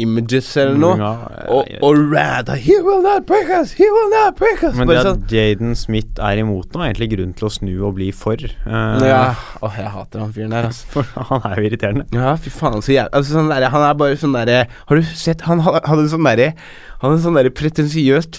images 0.00 0.48
eller 0.60 0.78
noe. 0.80 0.96
Ja, 1.00 1.10
Og, 1.52 1.68
og 1.84 2.00
Rad 2.12 2.50
He 2.64 2.76
will 2.84 3.02
not 3.04 3.26
break 3.28 3.50
us! 3.54 3.72
He 3.78 3.86
will 3.92 4.10
not 4.12 4.36
break 4.38 4.62
us! 4.62 4.74
Men 4.78 4.88
Bare 4.90 4.98
det 5.00 5.06
sånn 5.06 5.22
at 5.24 5.34
Jaden 5.36 5.74
Smith 5.78 6.22
er 6.24 6.42
imot 6.42 6.72
nå, 6.72 6.82
er 6.82 6.92
egentlig 6.92 7.10
grunn 7.16 7.32
til 7.38 7.48
å 7.48 7.52
snu 7.54 7.72
og 7.88 7.94
bli 7.98 8.10
for. 8.14 8.42
Uh, 8.66 9.04
Ja. 9.08 9.22
Åh, 9.64 9.78
jeg 9.82 9.92
hater 9.94 10.24
han 10.24 10.34
fyren 10.36 10.54
der, 10.56 10.68
altså. 10.70 10.86
For 10.94 11.28
han 11.32 11.46
er 11.50 11.58
jo 11.60 11.68
irriterende. 11.70 12.06
Ja, 12.14 12.34
fy 12.40 12.52
faen, 12.54 12.80
så 12.84 12.94
jævlig 12.94 13.12
altså, 13.20 13.36
sånn 13.38 13.50
der, 13.52 13.68
Han 13.74 13.86
er 13.88 13.96
bare 13.98 14.18
sånn 14.20 14.36
derre 14.36 14.60
Har 14.88 15.00
du 15.00 15.08
sett 15.18 15.42
Han 15.48 15.62
hadde 15.64 16.08
sånn 16.12 16.26
derre 16.28 16.52
Han 17.00 17.12
hadde 17.12 17.24
sånn 17.26 17.38
derre 17.38 17.54
pretensiøst 17.54 18.38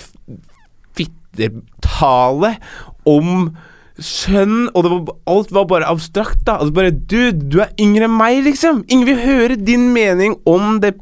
fittetale 1.00 2.56
om 3.10 3.50
sønn, 4.00 4.70
og 4.72 4.86
det 4.86 4.92
var, 4.94 5.14
alt 5.28 5.50
var 5.56 5.66
bare 5.68 5.88
abstrakt, 5.92 6.42
da. 6.48 6.58
Altså 6.62 6.76
bare 6.76 6.92
Du, 6.96 7.32
du 7.36 7.60
er 7.64 7.74
yngre 7.82 8.08
enn 8.08 8.16
meg, 8.16 8.42
liksom. 8.46 8.84
Ingen 8.88 9.10
vil 9.10 9.20
høre 9.26 9.58
din 9.60 9.90
mening 9.96 10.38
om 10.48 10.78
det 10.84 10.94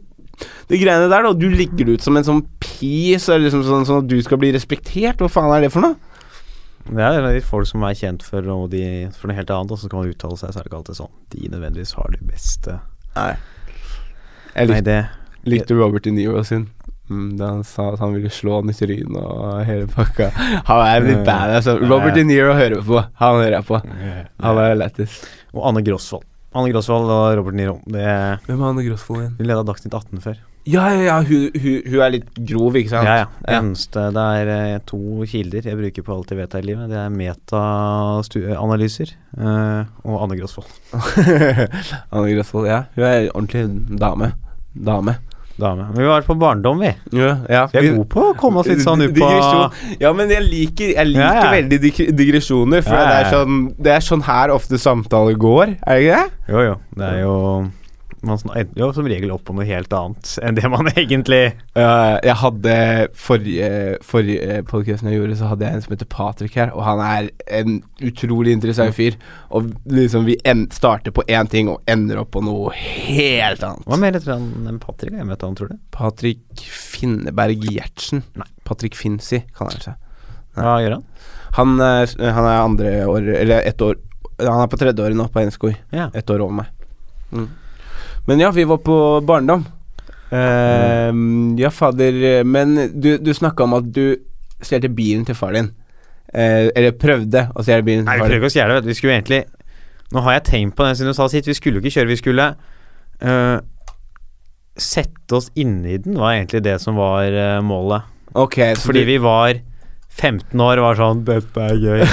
det 0.67 0.81
greiene 0.81 1.07
der, 1.07 1.23
da. 1.23 1.31
Du 1.33 1.47
legger 1.51 1.87
det 1.87 1.97
ut 1.97 2.05
som 2.05 2.17
en 2.19 2.27
sånn 2.27 2.43
pis, 2.59 3.29
eller 3.29 3.45
liksom 3.47 3.63
sånn, 3.67 3.85
sånn 3.87 4.03
at 4.03 4.09
du 4.11 4.17
skal 4.25 4.39
bli 4.41 4.51
respektert. 4.55 5.21
Hva 5.23 5.29
faen 5.31 5.53
er 5.55 5.65
det 5.65 5.71
for 5.73 5.85
noe? 5.85 5.95
Det 6.87 7.03
er 7.03 7.25
litt 7.25 7.47
folk 7.47 7.67
som 7.67 7.83
er 7.83 7.95
kjent 7.99 8.23
for 8.23 8.45
noe, 8.47 8.67
de, 8.71 8.81
for 9.17 9.27
noe 9.27 9.35
helt 9.35 9.51
annet, 9.51 9.73
og 9.75 9.79
så 9.81 9.89
kan 9.91 10.01
man 10.01 10.11
uttale 10.11 10.37
seg, 10.39 10.53
så 10.53 10.59
er 10.59 10.65
det 10.65 10.71
ikke 10.71 10.79
alltid 10.81 10.99
sånn. 11.01 11.13
De 11.33 11.49
nødvendigvis 11.51 11.95
har 11.99 12.13
det 12.13 12.23
beste 12.27 12.77
Nei. 13.17 13.33
Jeg 14.53 14.69
Nei, 14.69 14.77
likte, 14.77 14.83
det 15.43 15.51
likte 15.51 15.77
Robert 15.77 16.05
De 16.05 16.13
Niro 16.13 16.43
sin. 16.47 16.67
Mm, 17.09 17.39
han 17.39 17.63
sa 17.67 17.93
at 17.93 18.01
han 18.03 18.13
ville 18.15 18.29
slå 18.33 18.59
han 18.59 18.71
i 18.71 18.75
trynet 18.75 19.15
og 19.15 19.61
hele 19.67 19.87
pakka. 19.91 20.29
Han 20.67 20.81
er 20.83 21.05
litt 21.05 21.21
bad. 21.27 21.53
Altså. 21.59 21.77
Robert 21.81 22.17
De 22.17 22.23
Niro 22.27 22.55
hører 22.57 22.83
på. 22.83 22.99
Han 23.21 23.39
hører 23.41 23.57
jeg 23.57 23.67
på. 23.69 23.79
Han 24.43 24.61
er 24.63 24.75
lættis. 24.79 25.21
Og 25.55 25.63
Anne 25.71 25.83
Grosvold. 25.87 26.25
Anne 26.57 26.71
Grosvold 26.73 27.11
og 27.13 27.25
Robert 27.39 27.55
De 27.55 27.61
Niro. 27.63 27.77
Det 27.87 28.05
Hvem 28.47 28.61
er 28.61 28.69
Anne 28.73 28.85
Grosvold 28.85 29.23
igjen? 29.23 29.35
Hun 29.39 29.49
leda 29.49 29.65
Dagsnytt 29.67 29.95
18 29.97 30.23
før. 30.25 30.41
Ja, 30.67 30.89
ja, 30.91 31.03
ja. 31.07 31.15
Hun, 31.23 31.47
hun, 31.55 31.77
hun 31.87 32.01
er 32.03 32.11
litt 32.17 32.27
grov, 32.49 32.75
ikke 32.79 32.91
sant? 32.91 33.07
Ja, 33.07 33.21
ja. 33.21 33.27
Ja. 33.45 33.59
Eneste 33.61 34.07
Det 34.15 34.25
er 34.41 34.51
eh, 34.55 34.79
to 34.87 34.99
kilder 35.29 35.69
jeg 35.69 35.79
bruker 35.79 36.07
på 36.07 36.17
alt 36.17 36.33
jeg 36.33 36.41
vet 36.41 36.57
her 36.57 36.65
i 36.65 36.69
livet. 36.71 36.91
Det 36.91 36.99
er 36.99 37.13
metaanalyser 37.13 39.13
uh, 39.39 39.81
og 40.03 40.15
Anne 40.25 40.39
Grosvold. 40.39 40.69
Anne 42.15 42.29
Grosvold, 42.33 42.67
ja. 42.69 42.79
Hun 42.97 43.07
er 43.07 43.15
en 43.21 43.31
ordentlig 43.33 43.63
dame. 44.03 44.27
Dame. 44.75 45.13
Dame. 45.57 45.87
Men 45.89 46.03
vi 46.03 46.05
var 46.05 46.21
på 46.21 46.35
barndom, 46.37 46.79
vi. 46.83 46.91
Ja, 47.17 47.31
ja. 47.49 47.63
Vi 47.71 47.79
er 47.79 47.95
gode 47.95 48.05
på 48.11 48.27
å 48.29 48.33
komme 48.37 48.61
oss 48.61 48.67
litt 48.69 48.83
sånn 48.83 49.01
ut 49.07 49.15
på 49.17 49.29
Ja, 50.03 50.11
men 50.13 50.29
jeg 50.29 50.45
liker, 50.45 50.91
jeg 50.93 51.07
liker 51.15 51.39
Ja, 51.39 51.47
veldig 51.55 51.79
digresjoner, 52.19 52.85
for 52.85 52.93
det, 52.93 53.15
er 53.23 53.31
sånn, 53.33 53.73
det 53.79 53.95
er 53.95 54.05
sånn 54.05 54.21
her 54.27 54.53
ofte 54.53 54.77
samtaler 54.81 55.33
går, 55.39 55.73
er 55.81 55.97
det 55.97 56.05
ikke 56.05 56.21
det? 56.21 56.53
Jo, 56.53 56.59
jo. 56.67 56.75
Det 56.99 57.09
er 57.09 57.19
jo 57.23 57.33
Man 58.25 58.39
ender 58.57 58.79
jo 58.81 58.87
som 58.97 59.05
regel 59.05 59.29
opp 59.31 59.43
på 59.45 59.53
noe 59.53 59.65
helt 59.69 59.91
annet 59.93 60.31
enn 60.41 60.55
det 60.57 60.65
man 60.73 60.87
egentlig 60.95 61.41
uh, 61.77 62.17
jeg 62.25 62.33
hadde 62.41 62.73
Forrige, 63.13 63.67
forrige 64.01 64.55
podcasten 64.65 65.11
jeg 65.11 65.19
gjorde, 65.19 65.35
så 65.37 65.51
hadde 65.51 65.67
jeg 65.67 65.77
en 65.77 65.83
som 65.85 65.93
heter 65.93 66.09
Patrick 66.09 66.55
her, 66.57 66.71
og 66.73 66.81
han 66.87 67.03
er 67.05 67.27
en 67.59 67.75
utrolig 68.01 68.55
interessant 68.57 68.95
fyr. 68.97 69.19
Og 69.53 69.69
liksom 69.85 70.25
vi 70.25 70.35
starter 70.73 71.13
på 71.13 71.23
én 71.29 71.49
ting 71.51 71.69
og 71.69 71.83
ender 71.87 72.17
opp 72.23 72.31
på 72.33 72.41
noe 72.45 72.73
helt 72.73 73.61
annet. 73.63 73.85
Hva 73.85 73.99
mer 74.01 74.17
heter 74.17 74.33
han 74.33 74.49
enn 74.73 74.79
Patrick? 74.81 75.13
Jeg 75.13 75.29
vet 75.29 75.45
han, 75.45 75.55
tror 75.61 75.69
du? 75.71 75.77
Patrick 75.93 76.65
Finneberg 76.73 77.69
Gjertsen. 77.69 78.23
Nei. 78.41 78.49
Patrick 78.67 78.97
Finsi, 78.97 79.43
kaller 79.55 79.77
han 79.77 79.85
seg. 79.91 80.01
Hva 80.57 80.79
gjør 80.81 80.97
han? 80.97 81.05
Han, 81.61 81.77
er- 81.85 82.17
han 82.33 82.45
er 82.49 82.59
andre 82.63 82.89
år 83.07 83.27
Eller 83.37 83.61
ett 83.65 83.81
år 83.81 83.95
Han 84.41 84.59
er 84.61 84.67
på 84.69 84.77
tredje 84.77 85.01
året 85.05 85.15
nå 85.17 85.29
på 85.31 85.41
NSKI. 85.45 85.71
Ja. 85.95 86.09
Ett 86.17 86.29
år 86.33 86.41
over 86.45 86.63
meg. 86.63 86.73
Mm. 87.31 87.47
Men 88.27 88.43
ja, 88.43 88.51
vi 88.55 88.65
var 88.67 88.81
på 88.83 88.97
barndom. 89.27 89.65
Uh, 90.27 91.13
ja, 91.55 91.69
fader 91.71 92.43
Men 92.43 92.73
du, 92.91 93.13
du 93.15 93.29
snakka 93.31 93.63
om 93.63 93.77
at 93.77 93.85
du 93.95 94.17
stjelte 94.59 94.91
bilen 94.91 95.23
til 95.27 95.37
far 95.37 95.55
din. 95.55 95.71
Uh, 96.33 96.67
eller 96.75 96.91
prøvde 96.99 97.45
å 97.55 97.63
stjele 97.63 97.85
bilen 97.87 98.03
Nei, 98.03 98.17
til 98.17 98.19
din. 98.19 98.25
far 98.25 98.27
vi 98.27 98.35
din. 98.35 98.41
ikke 98.41 98.51
å 98.51 98.55
stjele, 98.57 98.75
vet 98.75 98.87
du. 98.87 98.91
Vi 98.91 98.97
skulle 98.99 99.15
egentlig 99.15 99.45
Nå 100.15 100.21
har 100.23 100.37
jeg 100.37 100.43
tenkt 100.47 100.75
på 100.77 100.85
det 100.87 100.93
siden 100.95 101.11
du 101.11 101.17
sa 101.17 101.25
sitt. 101.31 101.47
Vi 101.47 101.55
skulle 101.57 101.79
jo 101.79 101.83
ikke 101.83 101.97
kjøre, 101.97 102.11
vi 102.13 102.19
skulle 102.21 102.43
uh, 103.27 103.57
sette 104.77 105.35
oss 105.35 105.49
inni 105.57 105.97
i 105.97 106.01
den, 106.01 106.15
var 106.19 106.37
egentlig 106.37 106.61
det 106.63 106.77
som 106.79 106.95
var 106.95 107.25
øh, 107.27 107.63
målet. 107.65 108.05
Okay, 108.37 108.75
Fordi 108.75 109.01
du, 109.01 109.09
vi 109.09 109.17
var 109.17 109.59
15 110.09 110.61
år 110.61 110.77
og 110.77 110.85
var 110.85 110.99
sånn 110.99 111.23
Dette 111.25 111.65
er 111.65 111.79
gøy. 111.81 112.03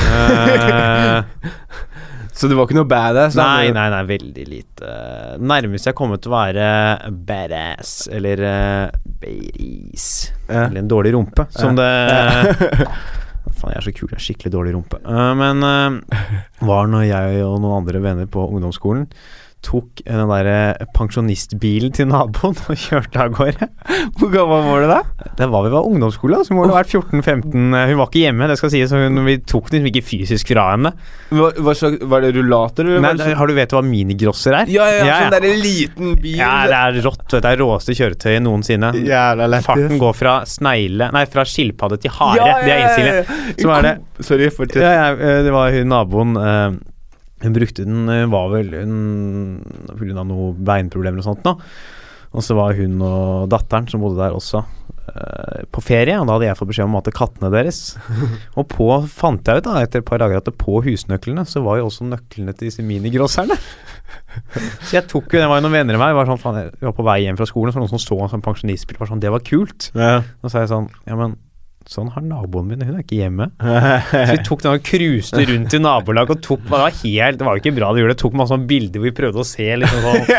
Så 2.35 2.51
du 2.51 2.57
var 2.59 2.67
ikke 2.67 2.77
noe 2.81 2.91
badass? 2.91 3.37
da? 3.39 3.47
nei, 3.47 3.71
nei, 3.75 3.87
nei, 3.93 4.03
veldig 4.09 4.47
lite. 4.51 4.95
Nærmest 5.39 5.87
jeg 5.87 5.97
kommer 5.99 6.19
til 6.19 6.33
å 6.33 6.35
være 6.35 6.67
badass, 7.29 7.93
eller 8.11 8.43
uh, 8.43 9.13
badass. 9.23 10.09
Ja. 10.49 10.65
Eller 10.67 10.83
en 10.83 10.91
dårlig 10.91 11.15
rumpe, 11.15 11.47
som 11.55 11.79
det 11.79 11.89
Faen, 13.55 13.71
jeg 13.71 13.79
er 13.79 13.85
så 13.85 13.93
kul, 13.95 14.09
jeg 14.09 14.17
har 14.17 14.25
skikkelig 14.25 14.51
dårlig 14.55 14.73
rumpe. 14.75 14.99
Uh, 15.07 15.31
men 15.39 15.63
uh, 15.63 16.21
var 16.67 16.91
når 16.91 17.07
jeg 17.07 17.43
og 17.47 17.59
noen 17.63 17.79
andre 17.83 18.03
venner 18.03 18.31
på 18.31 18.49
ungdomsskolen 18.49 19.07
tok 19.65 20.03
den 20.05 20.29
der 20.31 20.49
eh, 20.53 20.85
pensjonistbilen 20.97 21.93
til 21.97 22.09
naboen 22.11 22.55
og 22.69 22.77
kjørte 22.85 23.21
av 23.25 23.33
gårde. 23.37 23.69
Hvor 24.21 24.31
gammel 24.33 24.65
var 24.69 24.85
du 24.85 24.89
da? 24.91 24.99
Det 25.39 25.49
var 25.53 25.65
vi 25.67 25.73
var 25.73 25.89
ungdomsskole, 25.89 26.43
så 26.47 26.55
må 26.57 26.67
det 26.69 26.75
ha 26.75 26.83
vært 26.83 26.93
14-15. 26.95 27.49
eh, 27.81 27.89
Hun 27.91 27.99
var 28.01 28.11
ikke 28.11 28.23
hjemme, 28.27 28.49
det 28.51 28.59
skal 28.61 28.73
sies, 28.75 28.93
hun, 28.95 29.21
vi 29.27 29.39
tok 29.51 29.71
den 29.73 29.89
ikke 29.91 30.05
fysisk 30.05 30.53
fra 30.53 30.67
henne. 30.75 30.93
Hva, 31.35 31.51
hva 31.65 31.75
slags, 31.79 32.05
var 32.13 32.25
det 32.27 32.35
rullater? 32.37 32.85
Eller 32.87 33.03
Nei, 33.07 33.13
det 33.19 33.27
sånn- 33.31 33.39
har 33.41 33.51
du 33.51 33.57
vet 33.59 33.75
hva 33.77 33.83
minigrosser 33.89 34.59
er? 34.61 34.73
ja, 34.73 34.87
ja, 34.93 35.01
ja, 35.01 35.05
Ja, 35.05 35.11
ja. 35.11 35.19
sånn 35.25 35.35
derre 35.39 35.55
liten 35.65 36.15
bil. 36.21 36.37
Ja, 36.39 36.53
det 36.71 36.79
er 36.81 37.01
rått. 37.09 37.27
Det 37.35 37.45
er 37.55 37.61
råeste 37.65 37.97
kjøretøyet 37.99 38.45
noensinne. 38.45 38.93
Jævla 39.09 39.49
lættis. 39.51 39.67
Farten 39.71 39.99
går 40.03 40.15
fra 40.21 40.37
snegle 40.49 41.11
Nei, 41.15 41.25
fra 41.33 41.45
skilpadde 41.49 41.99
til 42.05 42.13
hare. 42.21 42.51
Det 42.65 42.73
er 42.75 42.83
innstillingen. 42.85 43.55
Så 43.61 43.69
var 43.73 43.87
det 43.89 43.95
Sorry, 44.25 44.49
fortsett. 44.55 44.83
ja, 44.85 44.93
ja, 44.95 45.07
eh, 45.19 45.43
Det 45.45 45.53
var 45.55 45.73
hun 45.75 45.89
naboen 45.91 46.37
eh, 46.39 46.77
Hun 47.43 47.57
brukte 47.57 47.85
den 47.85 48.07
Hun 48.07 48.31
var 48.33 48.53
vel 48.53 48.71
Hun 48.79 50.17
av 50.21 50.27
noen 50.29 50.65
beinproblemer 50.65 51.21
og 51.21 51.27
sånt 51.27 51.47
nå. 51.47 51.59
Og 52.35 52.43
så 52.43 52.57
var 52.59 52.75
hun 52.75 52.99
og 53.05 53.51
datteren 53.53 53.87
som 53.91 54.03
bodde 54.03 54.19
der 54.19 54.35
også 54.35 54.65
uh, 54.65 55.61
på 55.71 55.83
ferie, 55.85 56.17
og 56.19 56.27
da 56.27 56.35
hadde 56.35 56.49
jeg 56.49 56.59
fått 56.59 56.71
beskjed 56.73 56.89
om 56.89 56.97
å 56.97 56.99
mate 56.99 57.15
kattene 57.15 57.51
deres. 57.55 57.79
og 58.59 58.67
på 58.73 58.89
fant 59.11 59.47
jeg 59.47 59.63
ut 59.63 59.69
da 59.69 59.77
etter 59.85 60.03
et 60.03 60.09
par 60.09 60.19
dager 60.23 60.41
at 60.41 60.49
det 60.49 60.57
på 60.59 60.81
husnøklene 60.83 61.47
så 61.47 61.63
var 61.63 61.79
jo 61.79 61.87
også 61.87 62.09
nøklene 62.09 62.57
til 62.57 62.73
disse 62.73 62.83
minigrosserne. 62.87 63.59
så 64.83 64.97
jeg 64.97 65.07
tok 65.11 65.31
jo 65.31 65.41
Det 65.45 65.47
var 65.51 65.61
jo 65.61 65.67
noen 65.69 65.77
venner 65.79 65.99
av 65.99 66.03
meg 66.03 66.19
var 66.19 66.27
sånn, 66.29 66.43
faen, 66.43 66.59
jeg 66.67 66.89
var 66.89 66.97
på 66.99 67.07
vei 67.07 67.21
hjem 67.23 67.39
fra 67.39 67.47
skolen, 67.49 67.71
så 67.71 67.79
var 67.79 67.85
det 67.85 67.93
noen 67.93 67.95
som 67.95 68.07
så 68.09 68.19
en 68.19 68.35
sånn 68.35 68.45
pensjonistbil 68.45 68.99
var 68.99 69.13
sånn 69.13 69.23
Det 69.23 69.35
var 69.35 69.47
kult. 69.47 69.91
Ja. 69.95 70.17
Og 70.43 70.49
så 70.49 70.57
sa 70.57 70.65
jeg 70.65 70.75
sånn 70.75 70.91
Ja, 71.07 71.19
men 71.21 71.39
sånn 71.91 72.09
har 72.15 72.23
naboen 72.25 72.69
min, 72.71 72.85
hun 72.87 72.97
er 72.97 73.03
ikke 73.05 73.19
hjemme. 73.19 73.47
Så 74.11 74.31
vi 74.31 74.39
tok 74.47 74.61
den 74.65 74.77
og 74.79 74.85
cruiste 74.87 75.43
rundt 75.51 75.77
i 75.77 75.79
nabolaget 75.83 76.33
og 76.39 76.43
tok 76.45 76.61
Det 76.65 76.73
var 76.73 76.95
helt 77.03 77.39
Det 77.41 77.47
var 77.47 77.53
jo 77.57 77.61
ikke 77.63 77.77
bra 77.77 77.87
det 77.93 78.01
gjorde 78.03 78.15
det. 78.15 78.23
Tok 78.23 78.35
masse 78.41 78.53
sånne 78.55 78.71
bilder 78.71 78.99
hvor 79.03 79.09
vi 79.11 79.19
prøvde 79.19 79.39
å 79.43 79.49
se 79.49 79.69
liksom 79.83 80.01
sånn 80.05 80.23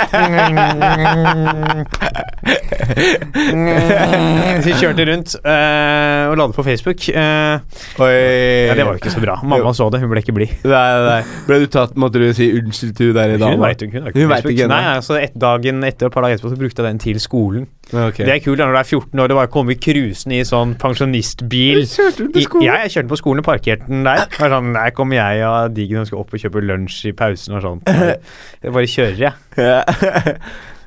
Så 4.56 4.66
vi 4.66 4.74
kjørte 4.80 5.06
rundt 5.10 5.36
eh, 5.42 6.24
og 6.30 6.38
la 6.40 6.48
det 6.50 6.56
på 6.56 6.66
Facebook. 6.66 7.08
Uh, 7.10 7.60
ja, 8.00 8.76
det 8.78 8.86
var 8.86 8.96
jo 8.96 9.02
ikke 9.02 9.14
så 9.14 9.24
bra. 9.24 9.38
Mamma 9.46 9.74
så 9.76 9.88
det, 9.94 10.02
hun 10.04 10.12
ble 10.12 10.24
ikke 10.24 10.36
blid. 10.36 10.54
Nei, 10.66 10.86
nei. 11.06 11.20
Ble 11.48 11.62
du 11.64 11.68
tatt, 11.72 11.96
måtte 12.00 12.22
du 12.22 12.28
si 12.38 12.50
unnskyld 12.60 12.96
til 12.98 13.12
hun 13.12 13.20
der 13.20 13.36
i 13.36 13.40
dag? 13.42 13.56
Hun 13.56 13.66
veit 13.66 13.86
ikke. 13.86 14.02
Hun, 14.02 14.12
Hun 14.16 14.32
vet 14.32 14.46
hun, 14.46 14.54
ikke 14.54 14.68
ennå. 14.68 14.76
Nei, 14.76 14.84
nei, 14.90 15.06
så 15.06 15.20
et 15.20 15.36
dagen 15.46 15.84
etter, 15.88 16.10
et 16.10 16.16
par 16.16 16.26
dager 16.26 16.40
etterpå 16.40 16.54
så 16.54 16.60
brukte 16.60 16.82
jeg 16.82 16.90
den 16.90 17.04
til 17.06 17.22
skolen. 17.24 17.68
Ok. 17.94 18.18
Det 18.18 18.32
er 18.34 18.40
kult 18.42 18.58
da 18.58 18.66
når 18.66 18.74
du 18.74 18.80
er 18.82 18.88
14 18.90 19.22
år 19.22 19.34
og 19.34 19.40
bare 19.40 19.52
kommer 19.54 19.78
cruisende 19.78 20.40
i 20.42 20.46
sånn 20.48 20.74
pensjonistbil. 20.82 21.84
Kjørte 21.92 22.26
du 22.26 22.30
til 22.34 22.48
skolen? 22.48 22.66
ja, 22.66 22.78
jeg 22.86 22.96
kjørte 22.96 23.12
på 23.12 23.20
skolen 23.22 23.44
og 23.44 23.48
parkerte 23.50 23.90
den 23.92 24.08
der. 24.08 24.24
Det 24.26 24.42
var 24.42 24.56
sånn, 24.56 24.72
Der 24.74 24.96
kommer 24.98 25.20
jeg 25.20 25.44
og 25.50 25.76
Diggen 25.78 26.02
og 26.02 26.08
skal 26.10 26.24
opp 26.24 26.34
og 26.34 26.42
kjøpe 26.46 26.64
lunsj 26.66 27.02
i 27.12 27.14
pausen 27.18 27.60
og 27.60 27.66
sånn. 27.68 27.84
Jeg 27.86 28.74
bare 28.74 28.90
kjører, 28.90 29.20
jeg. 29.28 29.36
Ja. 29.62 29.84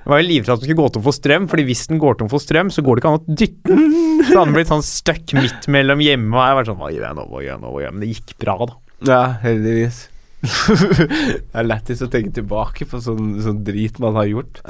Jeg 0.09 0.13
var 0.15 0.23
jo 0.23 0.29
livredd 0.31 0.53
at 0.55 0.61
den 0.63 0.65
skulle 0.71 0.81
gå 0.81 0.85
tom 0.95 1.03
for 1.05 1.13
strøm, 1.13 1.47
Fordi 1.53 1.65
hvis 1.69 1.83
den 1.91 1.99
går 2.01 2.15
tom 2.17 2.31
for 2.33 2.41
strøm, 2.41 2.71
så 2.73 2.81
går 2.81 2.97
det 2.97 3.03
ikke 3.03 3.11
an 3.13 3.19
å 3.19 3.39
dytte 3.43 3.75
den. 3.75 3.97
Så 4.25 4.39
hadde 4.39 4.45
den 4.49 4.55
blitt 4.57 4.71
sånn 4.73 4.87
stuck 4.87 5.35
midt 5.37 5.67
mellom 5.69 6.01
hjemme, 6.01 6.33
og 6.33 6.47
jeg 6.47 6.57
var 6.59 6.69
sånn 6.71 6.79
Hva 6.81 6.89
gjør 6.95 7.05
jeg 7.05 7.19
nå, 7.19 7.27
hva 7.29 7.43
gjør 7.45 7.51
jeg 7.53 7.61
nå, 7.61 7.73
hva 7.75 7.83
gjør 7.83 7.89
jeg? 7.91 7.97
Men 7.99 8.05
det 8.07 8.13
gikk 8.15 8.33
bra, 8.41 8.55
da. 8.71 8.79
ja, 9.11 9.21
heldigvis. 9.45 9.99
det 10.79 11.59
er 11.61 11.67
lættis 11.67 12.01
å 12.05 12.09
tenke 12.09 12.33
tilbake 12.39 12.87
på 12.89 13.01
sånn, 13.05 13.35
sånn 13.45 13.61
drit 13.67 13.99
man 14.01 14.17
har 14.17 14.29
gjort. 14.31 14.63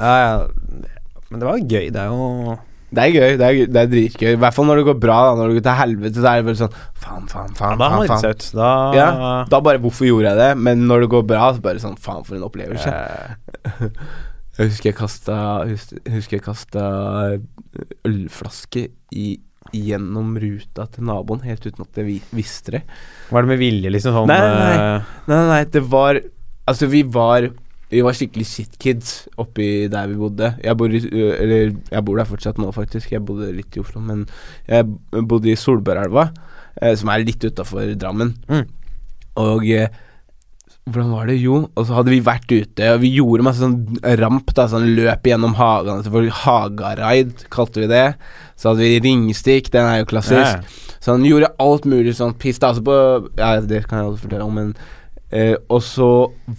Men 1.29 1.39
det 1.39 1.47
var 1.49 1.57
jo 1.59 1.65
gøy. 1.69 1.87
Det 1.93 2.01
er 2.01 2.09
jo 2.09 2.57
Det 2.89 3.03
er 3.03 3.11
gøy. 3.13 3.33
Det 3.37 3.45
er, 3.45 3.53
gøy- 3.53 3.67
det 3.73 3.81
er 3.83 3.89
dritgøy. 3.91 4.29
I 4.33 4.39
hvert 4.41 4.55
fall 4.55 4.65
når 4.65 4.79
det 4.81 4.85
går 4.87 4.99
bra. 4.99 5.17
da 5.29 5.35
Når 5.37 5.51
det 5.51 5.57
går 5.59 5.65
til 5.67 5.77
helvete, 5.79 6.15
så 6.23 6.29
er 6.31 6.39
det 6.39 6.45
bare 6.47 6.59
sånn 6.63 6.77
Faen, 7.03 7.27
faen, 7.29 7.51
ja, 7.53 7.57
faen. 7.59 7.77
Da 7.77 7.89
faen, 7.93 8.07
faen. 8.09 8.23
sett 8.23 8.47
ut. 8.47 8.55
Da 8.57 8.69
Ja, 8.97 9.09
da 9.51 9.59
bare 9.61 9.77
Hvorfor 9.83 10.07
gjorde 10.09 10.31
jeg 10.31 10.37
det? 10.41 10.49
Men 10.57 10.87
når 10.89 11.05
det 11.05 11.09
går 11.13 11.27
bra, 11.29 11.51
så 11.53 11.61
bare 11.61 11.83
sånn 11.83 11.99
Faen, 12.01 12.23
for 12.25 12.35
en 12.39 12.47
opplevelse. 12.49 12.89
eh, 12.89 13.85
Jeg 14.59 14.71
husker 14.73 14.89
jeg 14.89 14.97
kasta 14.97 15.35
Husker 15.69 16.35
jeg 16.39 16.43
kasta 16.43 16.87
ølflaske 18.07 18.87
i, 19.15 19.27
gjennom 19.75 20.33
ruta 20.41 20.87
til 20.89 21.05
naboen, 21.05 21.43
helt 21.45 21.65
uten 21.67 21.85
at 21.85 21.99
jeg 22.01 22.21
visste 22.33 22.73
det. 22.73 22.81
Var 23.29 23.45
det 23.45 23.51
med 23.53 23.59
vilje, 23.61 23.91
liksom 23.93 24.15
sånn 24.15 24.29
Nei, 24.31 24.39
nei, 24.41 24.57
nei. 24.57 24.73
eh, 24.73 25.09
Nei, 25.29 25.35
nei, 25.37 25.47
nei, 25.53 25.63
det 25.75 25.83
var 25.91 26.19
Altså, 26.69 26.89
vi 26.89 27.03
var 27.05 27.47
Vi 27.89 28.03
var 28.05 28.17
skikkelig 28.17 28.45
shitkids 28.45 29.13
oppi 29.41 29.87
der 29.89 30.11
vi 30.11 30.17
bodde. 30.19 30.51
Jeg 30.61 30.77
bor, 30.77 30.93
i, 30.93 31.01
eller, 31.09 31.71
jeg 31.89 32.05
bor 32.05 32.19
der 32.19 32.29
fortsatt 32.29 32.59
nå, 32.61 32.69
faktisk. 32.75 33.13
Jeg 33.15 33.25
bodde 33.25 33.49
litt 33.55 33.73
i 33.73 33.81
Oslo, 33.81 34.03
men 34.05 34.27
jeg 34.69 34.85
bodde 35.25 35.49
i 35.49 35.57
Solbørelva, 35.57 36.27
eh, 36.81 36.93
som 36.99 37.09
er 37.09 37.25
litt 37.25 37.47
utafor 37.47 37.95
Drammen. 37.97 38.35
Mm. 38.51 38.67
Og 39.41 39.65
eh, 39.73 39.89
hvordan 40.89 41.11
var 41.13 41.27
det? 41.29 41.37
Jo, 41.37 41.63
og 41.67 41.85
så 41.85 41.97
hadde 41.97 42.13
vi 42.13 42.21
vært 42.25 42.49
ute, 42.49 42.91
og 42.93 43.01
vi 43.03 43.11
gjorde 43.13 43.45
masse 43.45 43.61
sånn 43.61 43.99
ramp, 44.21 44.53
da, 44.57 44.65
sånn 44.71 44.87
løp 44.97 45.27
gjennom 45.29 45.53
hagene. 45.57 46.05
Selvfølgelig 46.05 46.37
Hagaraid, 46.43 47.43
kalte 47.53 47.83
vi 47.83 47.89
det. 47.91 48.05
Så 48.57 48.71
hadde 48.71 48.85
vi 48.85 49.01
ringstikk, 49.05 49.69
den 49.75 49.89
er 49.89 50.01
jo 50.01 50.09
klassisk. 50.09 50.61
Ja. 50.61 50.95
Så 50.99 51.13
han 51.13 51.27
gjorde 51.27 51.51
alt 51.61 51.85
mulig 51.89 52.15
sånn 52.17 52.33
piss. 52.39 52.59
Da, 52.61 52.73
altså 52.73 52.85
på 52.85 52.95
Ja, 53.39 53.55
det 53.61 53.85
kan 53.87 54.01
jeg 54.01 54.09
også 54.09 54.25
fortelle 54.25 54.47
om, 54.47 54.57
men 54.57 54.73
eh, 55.31 55.55
Og 55.69 55.81
så 55.85 56.09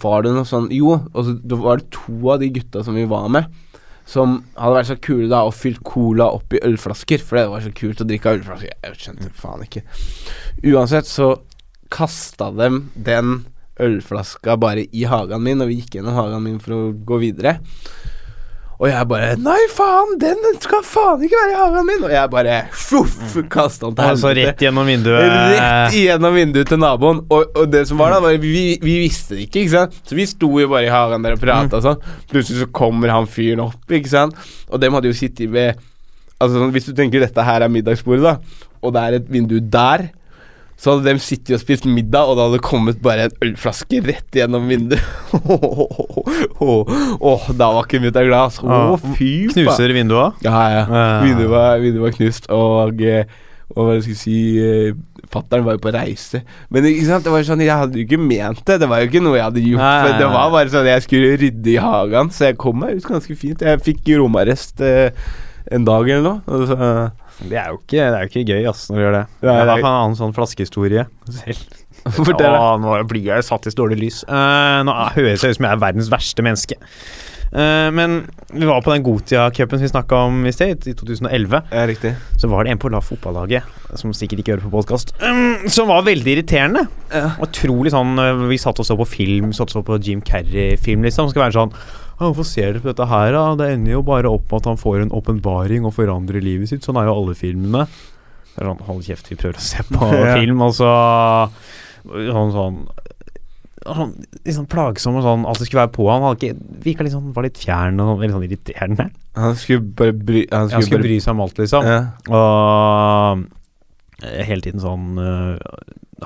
var 0.01 0.23
det 0.25 0.33
noe 0.35 0.47
sånn 0.47 0.69
Jo, 0.73 0.95
og 1.11 1.27
så 1.27 1.35
da 1.41 1.59
var 1.59 1.81
det 1.81 1.91
to 1.95 2.17
av 2.33 2.41
de 2.41 2.49
gutta 2.55 2.83
som 2.85 2.97
vi 2.97 3.05
var 3.09 3.29
med, 3.33 3.47
som 4.07 4.39
hadde 4.57 4.75
vært 4.79 4.89
så 4.89 4.97
kule 5.03 5.29
da 5.31 5.43
og 5.47 5.53
fylt 5.55 5.83
cola 5.87 6.27
opp 6.35 6.53
i 6.57 6.61
ølflasker, 6.67 7.21
for 7.23 7.39
det 7.39 7.47
var 7.51 7.63
så 7.63 7.71
kult 7.77 8.01
å 8.03 8.07
drikke 8.09 8.31
av 8.31 8.39
ølflasker. 8.39 8.73
Jeg 8.83 8.99
skjønte 8.99 9.29
faen 9.37 9.63
ikke. 9.67 9.83
Uansett 10.73 11.07
så 11.07 11.29
kasta 11.91 12.49
dem 12.55 12.89
den 12.95 13.43
ølflaska 13.81 14.57
bare 14.59 14.87
i 14.91 15.05
hagen 15.09 15.43
min, 15.45 15.61
og 15.63 15.71
vi 15.71 15.79
gikk 15.79 15.97
gjennom 15.99 16.17
hagen 16.17 16.43
min 16.43 16.59
for 16.63 16.75
å 16.75 16.81
gå 16.91 17.21
videre. 17.21 17.59
Og 18.81 18.89
jeg 18.89 19.05
bare 19.11 19.33
Nei, 19.37 19.59
faen, 19.69 20.15
den 20.21 20.39
skal 20.57 20.81
faen 20.85 21.21
ikke 21.27 21.37
være 21.37 21.53
i 21.53 21.57
hagen 21.59 21.85
min! 21.85 22.05
Og 22.07 22.13
jeg 22.15 22.31
bare 22.33 22.55
Fuff, 22.73 23.35
kasta 23.53 23.91
den 23.91 23.97
til 23.99 24.07
Altså 24.07 24.23
så 24.25 24.31
rett 24.39 24.63
gjennom 24.65 24.89
vinduet. 24.89 25.21
Rett 25.53 25.97
gjennom 25.99 26.33
vinduet 26.39 26.71
til 26.71 26.81
naboen. 26.81 27.21
Og, 27.29 27.53
og 27.61 27.69
det 27.69 27.83
som 27.91 28.01
var 28.01 28.15
da, 28.15 28.21
var 28.23 28.39
vi, 28.41 28.63
vi 28.81 28.95
visste 29.03 29.37
det 29.37 29.45
ikke, 29.45 29.67
ikke 29.67 29.75
sant. 29.75 30.01
Så 30.07 30.17
vi 30.17 30.25
sto 30.29 30.49
jo 30.63 30.71
bare 30.71 30.89
i 30.89 30.93
hagen 30.93 31.27
der 31.27 31.37
og 31.37 31.43
prata 31.43 31.77
og 31.77 31.85
sånn. 31.85 32.01
Plutselig 32.31 32.63
så 32.63 32.69
kommer 32.73 33.13
han 33.13 33.29
fyren 33.29 33.61
opp, 33.67 33.85
ikke 33.85 34.11
sant. 34.11 34.49
Og 34.71 34.81
dem 34.81 34.97
hadde 34.97 35.13
jo 35.13 35.17
sittet 35.17 35.53
ved 35.53 35.77
Altså 36.41 36.57
sånn, 36.57 36.71
Hvis 36.73 36.87
du 36.89 36.95
tenker 36.97 37.21
dette 37.21 37.43
her 37.45 37.61
er 37.61 37.69
middagsbordet, 37.69 38.23
da, 38.25 38.65
og 38.81 38.95
det 38.95 39.01
er 39.05 39.17
et 39.19 39.27
vindu 39.29 39.59
der, 39.61 40.07
så 40.81 40.95
hadde 40.95 41.11
de 41.13 41.21
sittet 41.21 41.53
og 41.53 41.61
spist 41.61 41.85
middag, 41.85 42.25
og 42.25 42.39
det 42.39 42.47
hadde 42.47 42.61
kommet 42.65 43.01
bare 43.05 43.27
en 43.27 43.35
ølflaske 43.45 43.99
rett 44.07 44.39
gjennom 44.39 44.65
vinduet. 44.65 45.03
Åh, 46.61 47.45
da 47.53 47.69
var 47.75 47.85
ikke 47.85 48.01
mutta 48.01 48.23
glad. 48.25 48.49
altså. 48.49 48.65
Å, 48.65 48.97
fy 49.13 49.29
faen. 49.45 49.53
Knuser 49.53 49.93
vinduet. 49.93 50.41
Ja, 50.45 50.63
ja. 50.73 50.83
Vinduet 51.21 51.53
var, 51.53 51.77
vinduet 51.83 52.07
var 52.07 52.17
knust, 52.17 52.49
og 52.55 53.05
eh, 53.05 53.39
og 53.71 53.87
hva 53.87 53.93
skal 54.01 54.11
jeg 54.11 54.19
si 54.19 54.37
eh, 54.59 54.97
Fattern 55.31 55.63
var 55.63 55.77
jo 55.77 55.83
på 55.85 55.93
reise. 55.95 56.41
Men 56.73 56.87
ikke 56.89 57.05
sant, 57.07 57.23
det 57.23 57.31
var 57.31 57.45
sånn, 57.47 57.61
jeg 57.63 57.77
hadde 57.83 57.99
jo 58.01 58.03
ikke 58.03 58.19
ment 58.19 58.59
det. 58.67 58.79
Det 58.81 58.89
var 58.91 58.99
jo 58.99 59.07
ikke 59.07 59.21
noe 59.23 59.37
jeg 59.37 59.45
hadde 59.45 59.63
gjort. 59.63 59.83
Nei, 59.85 60.17
Det 60.19 60.27
var 60.33 60.49
bare 60.51 60.73
sånn 60.73 60.89
jeg 60.89 61.05
skulle 61.05 61.37
rydde 61.39 61.71
i 61.71 61.77
hagen, 61.79 62.31
så 62.35 62.49
jeg 62.49 62.57
kom 62.59 62.81
meg 62.81 62.99
ut 62.99 63.07
ganske 63.07 63.37
fint. 63.39 63.63
Jeg 63.63 63.83
fikk 63.85 64.11
romarrest 64.19 64.83
eh, 64.83 65.13
en 65.71 65.87
dag 65.87 66.09
eller 66.09 66.25
noe. 66.25 66.41
Og 66.51 66.65
så, 66.67 66.89
Det 67.39 67.57
er 67.57 67.71
jo 67.71 67.79
ikke, 67.79 67.97
det 67.97 68.17
er 68.17 68.25
jo 68.25 68.31
ikke 68.31 68.45
gøy 68.51 68.67
ass, 68.69 68.83
når 68.91 68.97
du 68.97 69.03
gjør 69.05 69.15
det. 69.17 69.23
Jeg 69.41 69.47
det 69.49 69.55
har 69.57 69.71
er- 69.77 69.79
en 69.85 69.89
annen 69.91 70.17
sånn 70.19 70.35
flaskehistorie 70.37 71.07
selv. 71.31 71.77
Fortell. 72.17 72.55
Nå 72.81 72.95
blir 73.09 73.27
jeg 73.29 73.45
satt 73.45 73.67
i 73.67 73.73
så 73.73 73.77
dårlig 73.83 73.99
lys. 74.01 74.23
Uh, 74.29 74.81
nå 74.87 74.93
høres 75.17 75.43
jeg 75.45 75.53
ut 75.53 75.59
som 75.59 75.67
jeg 75.67 75.75
er 75.77 75.83
verdens 75.83 76.09
verste 76.13 76.45
menneske. 76.45 76.77
Uh, 77.51 77.91
men 77.91 78.13
vi 78.55 78.63
var 78.65 78.79
på 78.81 78.93
den 78.93 79.03
Gotia-cupen 79.03 79.75
som 79.77 79.83
vi 79.83 79.91
snakka 79.91 80.21
om 80.29 80.39
i 80.47 80.53
sted, 80.55 80.87
i 80.87 80.93
2011. 80.97 81.61
Ja, 81.75 81.83
riktig. 81.89 82.13
Så 82.39 82.47
var 82.49 82.63
det 82.65 82.71
en 82.73 82.79
på 82.81 82.89
la 82.93 83.01
fotballaget, 83.03 83.67
som 83.99 84.13
sikkert 84.15 84.41
ikke 84.41 84.55
hører 84.55 84.65
på 84.69 84.73
podkast, 84.79 85.11
som 85.75 85.91
var 85.91 86.05
veldig 86.07 86.37
irriterende. 86.37 86.85
Ja. 87.11 87.33
Utrolig 87.43 87.91
sånn 87.91 88.15
eh, 88.23 88.45
Vi 88.47 88.57
satt 88.61 88.79
og 88.79 88.87
så 88.87 88.95
på 88.95 89.07
film, 89.09 89.51
satt 89.53 89.73
og 89.73 89.81
så 89.81 89.83
på 89.85 89.99
Jim 90.01 90.21
Carrey-film, 90.25 91.03
liksom. 91.05 91.29
Skal 91.33 91.43
være 91.49 91.57
sånn 91.59 91.75
«Ja, 91.75 92.00
Hvorfor 92.21 92.45
ser 92.45 92.71
dere 92.73 92.81
på 92.83 92.91
dette 92.91 93.07
her, 93.09 93.31
da? 93.33 93.43
Det 93.57 93.67
ender 93.73 93.95
jo 93.95 94.01
bare 94.05 94.29
opp 94.29 94.45
med 94.51 94.59
at 94.61 94.69
han 94.69 94.77
får 94.79 95.01
en 95.07 95.13
åpenbaring 95.17 95.85
og 95.89 95.95
forandrer 95.97 96.43
livet 96.45 96.69
sitt. 96.69 96.85
Sånn 96.85 96.99
er 97.01 97.07
jo 97.09 97.15
alle 97.17 97.33
filmene. 97.37 97.87
Det 98.51 98.61
er 98.61 98.67
sånn, 98.69 98.81
Hold 98.85 99.05
kjeft, 99.07 99.29
vi 99.31 99.37
prøver 99.41 99.57
å 99.57 99.63
se 99.65 99.83
på 99.89 100.09
Ja. 100.27 100.35
film, 100.37 100.61
og 100.61 100.75
så 100.77 100.89
Sånn 102.01 102.51
sånn 102.53 102.77
sånn, 103.81 104.11
sånn 104.53 104.67
plagsom 104.69 105.15
og 105.17 105.23
sånn 105.25 105.45
Alt 105.49 105.61
det 105.61 105.67
skulle 105.69 105.83
være 105.87 105.93
på 105.95 106.05
han. 106.11 106.21
Han 106.25 106.35
ikke, 106.37 106.57
virka 106.85 107.05
litt 107.07 107.13
sånn, 107.15 107.31
var 107.33 107.45
litt 107.47 107.57
fjern 107.61 107.97
og 108.01 108.11
sånn, 108.11 108.21
litt 108.25 108.35
sånn 108.35 108.45
irriterende. 108.47 109.07
Han 109.39 109.55
skulle 109.57 109.85
bare 110.01 110.13
bry 110.17 110.43
Han 110.51 110.59
Han 110.59 110.69
skulle, 110.69 110.85
skulle 110.85 110.99
bare 111.01 111.07
bry 111.09 111.17
seg 111.25 111.33
om 111.35 111.43
alt, 111.47 111.61
liksom. 111.63 111.89
ja. 111.89 111.99
Og 112.29 113.43
eh, 114.21 114.43
hele 114.45 114.61
tiden 114.67 114.83
sånn 114.83 115.17
uh, 115.17 115.57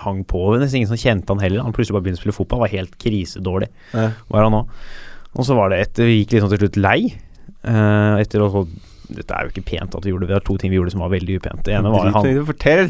hang 0.04 0.24
på. 0.28 0.42
Nesten 0.60 0.82
ingen 0.82 0.92
som 0.92 1.00
kjente 1.00 1.32
han 1.32 1.40
heller. 1.44 1.64
Han 1.64 1.76
plutselig 1.76 1.96
bare 1.96 2.08
begynte 2.10 2.20
å 2.20 2.26
spille 2.26 2.36
fotball. 2.36 2.66
Var 2.66 2.74
helt 2.76 2.98
krisedårlig, 3.00 3.70
Ja. 3.96 4.10
var 4.34 4.48
han 4.50 4.58
òg. 4.64 4.74
Og 5.36 5.48
så 5.48 5.56
var 5.58 5.72
det 5.72 5.84
etter 5.84 6.10
Vi 6.10 6.22
gikk 6.22 6.38
liksom 6.38 6.52
til 6.54 6.66
slutt 6.66 6.82
lei. 6.82 7.00
Uh, 7.66 8.22
etter 8.22 8.44
å 8.46 8.52
så 8.54 8.68
Dette 9.06 9.36
er 9.38 9.46
jo 9.46 9.52
ikke 9.52 9.62
pent 9.68 9.94
at 9.94 10.02
vi 10.02 10.10
gjorde 10.10 10.26
det. 10.26 10.32
Det 10.32 10.38
var 10.40 10.46
to 10.48 10.56
ting 10.58 10.72
vi 10.74 10.80
gjorde 10.80 10.96
som 10.96 11.04
var 11.04 11.12
veldig 11.12 11.36
upent. 11.38 11.60
Det 11.68 11.76
ene 11.78 11.92
var 11.94 12.08
han 12.10 12.24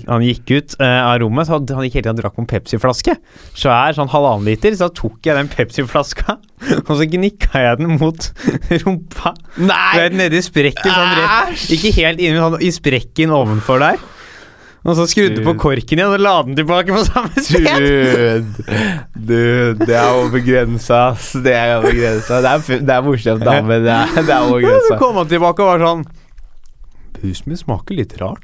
han 0.08 0.24
gikk 0.24 0.54
ut 0.54 0.76
uh, 0.80 1.02
av 1.10 1.18
rommet, 1.20 1.50
så 1.50 1.58
han 1.60 1.84
gikk 1.84 1.98
hele 1.98 2.06
tiden 2.06 2.16
og 2.16 2.22
drakk 2.22 2.39
en 2.39 2.48
Pepsi-flaske. 2.54 3.18
Svær, 3.52 3.98
sånn 3.98 4.12
halvannen 4.14 4.48
liter. 4.48 4.78
Så 4.80 4.88
tok 4.96 5.28
jeg 5.28 5.36
den 5.36 5.52
Pepsi-flaska, 5.52 6.38
og 6.88 6.93
så 6.93 7.10
gnikka 7.12 7.66
jeg 7.66 7.82
den 7.82 7.98
mot 8.00 8.30
rumpa. 8.86 9.36
Nei! 9.60 10.08
nedi 10.16 10.39
sprekken, 10.46 10.88
sånn 10.88 11.20
rett 11.20 11.76
Ikke 11.76 11.91
helt 12.00 12.24
inni, 12.24 12.39
sånn 12.39 12.62
i 12.64 12.72
sprekken 12.80 13.36
ovenfor 13.36 13.84
der. 13.84 14.00
Og 14.86 14.93
så 14.99 15.05
skrudde 15.09 15.41
på 15.41 15.55
korken 15.57 15.97
igjen 15.97 16.11
og 16.13 16.21
la 16.21 16.33
den 16.45 16.57
tilbake 16.59 16.93
på 16.93 16.99
samme 17.07 17.41
sted. 17.41 17.65
Dude, 17.65 18.65
dude, 19.15 19.86
det 19.88 19.95
er 19.97 20.11
over 20.13 20.43
grensa, 20.45 20.99
ass. 21.15 21.31
Det 21.41 21.55
er 21.57 21.71
over 21.79 21.95
grensa. 21.97 22.38
Det 22.45 22.51
er, 22.51 22.83
det 22.86 22.93
er 22.93 23.07
morsomt, 23.07 23.41
da, 23.47 23.55
men 23.65 23.81
det 23.88 23.95
er, 23.95 24.13
det 24.21 24.36
er 24.36 24.45
over 24.45 24.67
Og 24.69 24.86
så 24.91 24.99
kom 25.01 25.17
han 25.17 25.31
tilbake 25.31 25.65
og 25.65 25.71
var 25.73 25.83
sånn 25.88 26.05
Husmid 27.25 27.57
smaker 27.57 27.95
litt 27.97 28.11
rart. 28.21 28.43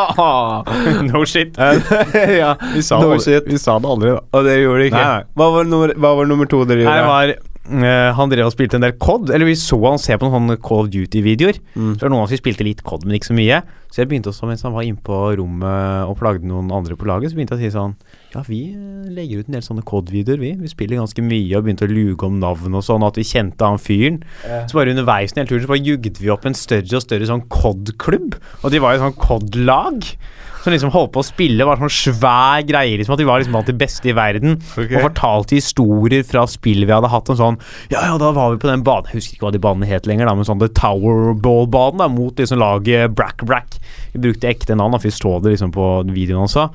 no 1.08 1.22
shit. 1.24 1.56
ja, 1.56 2.50
Vi 2.74 2.82
sa, 2.84 2.98
No 3.00 3.14
det, 3.14 3.22
shit. 3.24 3.46
vi 3.48 3.56
sa 3.62 3.78
det 3.80 3.88
aldri, 3.88 4.10
da. 4.12 4.20
og 4.34 4.44
dere 4.44 4.64
gjorde 4.66 4.82
det 4.82 4.88
ikke? 4.90 5.04
Hva, 5.38 5.46
var 5.54 5.70
nummer, 5.70 5.92
hva 5.96 6.10
var 6.18 6.28
nummer 6.28 6.50
to 6.50 6.60
dere 6.68 6.84
gjorde? 6.84 6.98
Nei, 6.98 7.06
var 7.08 7.32
eh, 7.68 8.10
Han 8.16 8.32
drev 8.32 8.48
og 8.48 8.54
spilte 8.54 8.78
en 8.78 8.86
del 8.86 8.96
COD. 9.00 9.32
Eller 9.34 9.48
vi 9.48 9.58
så 9.58 9.78
han 9.84 10.00
se 10.00 10.16
på 10.16 10.26
noen 10.26 10.38
sånne 10.38 10.56
Call 10.64 10.86
of 10.86 10.90
Duty-videoer. 10.94 11.60
Mm. 11.74 11.92
Så 11.94 12.00
var 12.00 12.08
det 12.08 12.12
noen 12.14 12.22
av 12.22 12.26
oss 12.26 12.34
som 12.34 12.40
spilte 12.40 12.66
litt 12.66 12.82
COD, 12.86 13.06
men 13.06 13.18
ikke 13.18 13.30
så 13.30 13.36
mye. 13.36 13.60
Så 13.90 14.02
jeg 14.02 14.10
begynte 14.10 14.30
også, 14.30 14.46
mens 14.46 14.62
han 14.62 14.74
var 14.74 14.86
inne 14.86 15.02
på 15.02 15.16
rommet 15.40 16.06
og 16.06 16.14
plagde 16.20 16.46
noen 16.46 16.70
andre 16.70 16.94
på 16.94 17.08
laget, 17.10 17.32
så 17.32 17.38
begynte 17.38 17.56
jeg 17.58 17.60
å 17.60 17.72
si 17.72 17.74
sånn 17.74 17.96
Ja, 18.30 18.44
vi 18.46 18.60
eh, 18.70 19.08
legger 19.10 19.42
ut 19.42 19.50
en 19.50 19.56
del 19.58 19.64
sånne 19.66 19.86
COD-videoer, 19.86 20.38
vi. 20.42 20.52
Vi 20.60 20.70
spiller 20.70 21.00
ganske 21.00 21.24
mye 21.26 21.58
og 21.58 21.66
begynte 21.66 21.88
å 21.88 21.90
luge 21.90 22.28
om 22.28 22.38
navn 22.42 22.78
og 22.78 22.86
sånn, 22.86 23.02
og 23.02 23.12
at 23.12 23.18
vi 23.18 23.26
kjente 23.26 23.66
han 23.66 23.82
fyren. 23.82 24.20
Ja. 24.46 24.62
Så 24.70 24.78
bare 24.78 24.94
underveis 24.94 25.34
den 25.34 25.42
hele 25.42 25.50
turen 25.50 25.66
så 25.66 25.72
bare 25.72 25.82
jugde 25.82 26.22
vi 26.22 26.30
opp 26.30 26.46
en 26.46 26.58
større 26.58 27.00
og 27.00 27.06
større 27.06 27.30
sånn 27.32 27.48
COD-klubb. 27.50 28.38
Og 28.62 28.70
de 28.70 28.82
var 28.82 28.94
jo 28.94 29.08
sånn 29.08 29.18
COD-lag. 29.18 30.14
Som 30.60 30.74
liksom 30.74 30.92
holdt 30.92 31.12
på 31.14 31.22
å 31.22 31.26
spille, 31.26 31.64
var 31.64 31.80
sånn 31.80 31.92
svær 31.92 32.64
greie, 32.68 32.98
liksom 33.00 33.14
at 33.16 33.22
vi 33.22 33.28
var 33.28 33.40
liksom 33.40 33.54
blant 33.56 33.70
de 33.70 33.76
beste 33.80 34.10
i 34.10 34.16
verden. 34.16 34.58
Okay. 34.74 34.92
Og 34.98 35.06
fortalte 35.08 35.56
historier 35.56 36.24
fra 36.26 36.44
spill 36.50 36.84
vi 36.84 36.92
hadde 36.92 37.10
hatt. 37.12 37.32
En 37.32 37.40
sånn 37.40 37.60
Ja, 37.92 38.02
ja, 38.10 38.16
da 38.20 38.32
var 38.36 38.52
vi 38.52 38.60
på 38.60 38.68
den 38.68 38.84
banen 38.86 39.08
Jeg 39.08 39.20
husker 39.20 39.38
ikke 39.38 39.48
hva 39.48 39.54
de 39.54 39.62
banene 39.62 39.88
het 39.88 40.08
lenger, 40.10 40.28
da, 40.28 40.36
men 40.36 40.48
sånn 40.48 40.60
The 40.60 40.68
Towerball-banen, 40.76 42.02
da, 42.02 42.10
mot 42.12 42.36
liksom 42.40 42.60
laget 42.60 43.16
Brack 43.16 43.46
Brack. 43.48 43.78
Vi 44.12 44.22
brukte 44.26 44.50
ekte 44.50 44.76
navn, 44.76 44.98
for 44.98 45.08
vi 45.08 45.16
så 45.16 45.38
det 45.40 45.54
liksom 45.56 45.72
på 45.76 45.90
videoen 46.10 46.44
han 46.44 46.52
sa. 46.52 46.68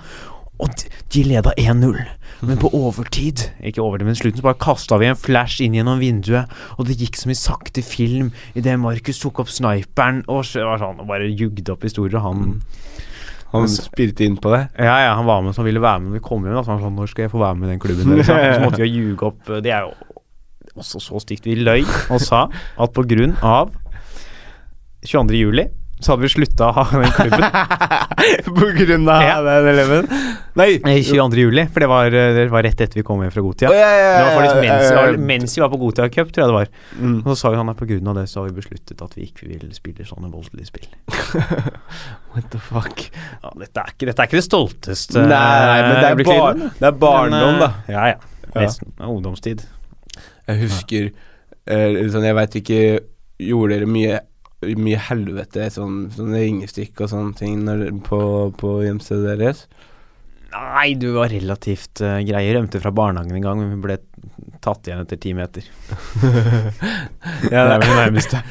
Og 0.64 0.72
de, 0.80 0.90
de 1.12 1.26
leda 1.28 1.52
1-0. 1.60 1.98
Men 2.46 2.60
på 2.60 2.70
overtid 2.76 3.46
Ikke 3.64 3.84
overtid, 3.84 4.08
men 4.08 4.18
slutten 4.18 4.42
så 4.42 4.46
bare 4.46 4.60
kasta 4.62 5.00
vi 5.02 5.08
en 5.10 5.20
flash 5.20 5.64
inn 5.64 5.76
gjennom 5.78 6.02
vinduet, 6.02 6.52
og 6.76 6.88
det 6.88 6.98
gikk 7.00 7.20
som 7.20 7.32
i 7.32 7.38
sakte 7.38 7.84
film 7.86 8.32
idet 8.58 8.76
Markus 8.82 9.22
tok 9.22 9.44
opp 9.44 9.52
sniperen 9.52 10.24
og 10.32 10.44
så 10.48 10.66
var 10.68 10.82
sånn, 10.82 11.02
og 11.04 11.10
bare 11.10 11.30
jugde 11.32 11.72
opp 11.74 11.86
historier. 11.88 12.20
Og 12.20 12.26
han 12.26 12.58
Han 13.54 13.70
spilte 13.72 14.26
inn 14.26 14.36
på 14.42 14.52
det? 14.52 14.66
ja, 14.80 14.96
ja, 15.06 15.14
han 15.16 15.28
var 15.28 15.44
med 15.46 15.56
som 15.56 15.68
ville 15.68 15.82
være 15.84 16.02
med 16.04 16.18
vi 16.18 16.24
kom 16.24 16.44
hjem. 16.44 16.58
Han 16.58 16.66
var 16.66 16.82
sånn, 16.82 16.98
når 16.98 17.12
skal 17.12 17.28
jeg 17.28 17.32
få 17.32 17.40
være 17.44 17.56
med 17.60 17.70
i 17.70 17.74
den 17.76 17.82
klubben 17.84 18.12
Der, 18.12 18.24
da?» 18.26 18.52
Så 18.58 18.66
måtte 18.66 18.82
vi 18.82 18.90
jo 18.90 18.92
ljuge 19.00 19.30
opp 19.30 19.54
Det 19.64 19.72
er 19.72 19.88
jo 19.88 19.94
også 20.76 21.00
så 21.00 21.22
stygt. 21.24 21.46
Vi 21.48 21.56
løy 21.56 21.86
og 22.12 22.20
sa 22.20 22.46
at 22.52 22.96
på 22.96 23.06
grunn 23.08 23.38
av 23.46 23.72
22. 25.06 25.38
juli 25.40 25.70
så 26.06 26.14
hadde 26.14 26.28
vi 26.28 26.30
slutta 26.36 26.68
å 26.70 26.74
ha 26.78 26.84
den 26.94 27.12
klubben. 27.16 27.46
på 28.60 28.68
grunn 28.78 29.08
av 29.10 29.24
Ja. 29.26 29.38
den 29.46 29.70
eleven? 29.72 30.10
Nei! 30.56 30.68
Eh, 30.78 31.00
22. 31.04 31.40
juli, 31.42 31.64
for 31.74 31.82
det 31.84 31.88
var, 31.92 32.06
eh, 32.14 32.30
det 32.38 32.44
var 32.54 32.64
rett 32.64 32.80
etter 32.86 33.00
vi 33.02 33.04
kom 33.08 33.24
hjem 33.26 33.34
fra 33.34 33.42
Gotia. 33.44 33.72
Oh, 33.74 33.76
ja, 33.76 33.90
ja, 33.90 34.12
Det 34.14 34.22
var 34.22 34.30
ja, 34.30 34.36
faktisk 34.38 34.62
mens, 34.62 34.86
ja, 34.86 34.92
ja. 34.94 35.00
var 35.02 35.18
mens 35.32 35.56
vi 35.58 35.64
var 35.66 35.72
på 35.74 35.80
Gotia 35.82 36.06
Cup, 36.14 36.30
tror 36.36 36.46
jeg 36.46 36.52
det 36.54 36.58
var. 36.60 36.70
Mm. 37.02 37.18
Og 37.24 37.28
så 37.32 37.36
sa 37.42 37.52
vi 37.56 37.60
han 37.60 37.74
at 37.74 37.80
på 37.82 37.88
grunn 37.90 38.12
av 38.14 38.20
det 38.22 38.28
så 38.32 38.44
har 38.44 38.52
vi 38.52 38.56
besluttet 38.62 39.02
at 39.08 39.18
vi 39.18 39.26
ikke 39.28 39.50
vil 39.50 39.74
spille 39.76 40.06
sånne 40.08 40.30
voldelige 40.32 40.70
spill. 40.70 40.88
What 42.36 42.50
the 42.54 42.60
fuck? 42.62 43.06
Ja, 43.42 43.52
dette, 43.60 43.82
er 43.82 43.92
ikke, 43.96 44.10
dette 44.12 44.22
er 44.24 44.30
ikke 44.30 44.40
det 44.40 44.46
stolteste 44.48 45.24
Nei, 45.26 45.82
men 45.82 45.96
det 46.00 46.08
er, 46.12 46.22
bar, 46.22 46.54
livet, 46.56 46.80
det 46.80 46.88
er 46.90 46.98
barndom, 47.00 47.58
men, 47.58 47.62
da. 47.64 47.72
eh, 47.88 47.96
Ja, 47.96 48.06
ja. 48.14 48.18
Det 48.56 48.64
er 48.70 49.10
Ungdomstid. 49.10 49.66
Jeg 50.48 50.62
husker 50.62 51.08
eh, 51.10 51.98
sånn, 52.14 52.24
Jeg 52.30 52.36
veit 52.38 52.54
ikke 52.62 52.80
Gjorde 53.42 53.74
dere 53.76 53.88
mye 53.90 54.20
Mye 54.80 55.02
helvete, 55.10 55.70
sånn, 55.74 56.06
sånn 56.16 56.36
ringestikk 56.36 57.04
og 57.06 57.12
sånne 57.12 57.38
ting 57.38 57.60
når, 57.68 57.88
på, 58.06 58.20
på 58.60 58.78
hjemstedet 58.86 59.36
deres? 59.38 59.66
Nei, 60.56 60.94
du 61.00 61.10
var 61.16 61.32
relativt 61.34 62.02
uh, 62.06 62.20
grei. 62.24 62.46
Rømte 62.56 62.80
fra 62.84 62.94
barnehagen 62.96 63.36
en 63.36 63.44
gang, 63.44 63.60
men 63.60 63.74
vi 63.76 63.82
ble 63.84 63.98
tatt 64.64 64.88
igjen 64.88 65.04
etter 65.04 65.20
ti 65.22 65.34
meter. 65.36 65.66
ja, 67.54 67.60
det 67.60 67.66
er 67.66 67.74
vel 67.74 67.90
det 67.90 67.98
nærmeste. 68.00 68.42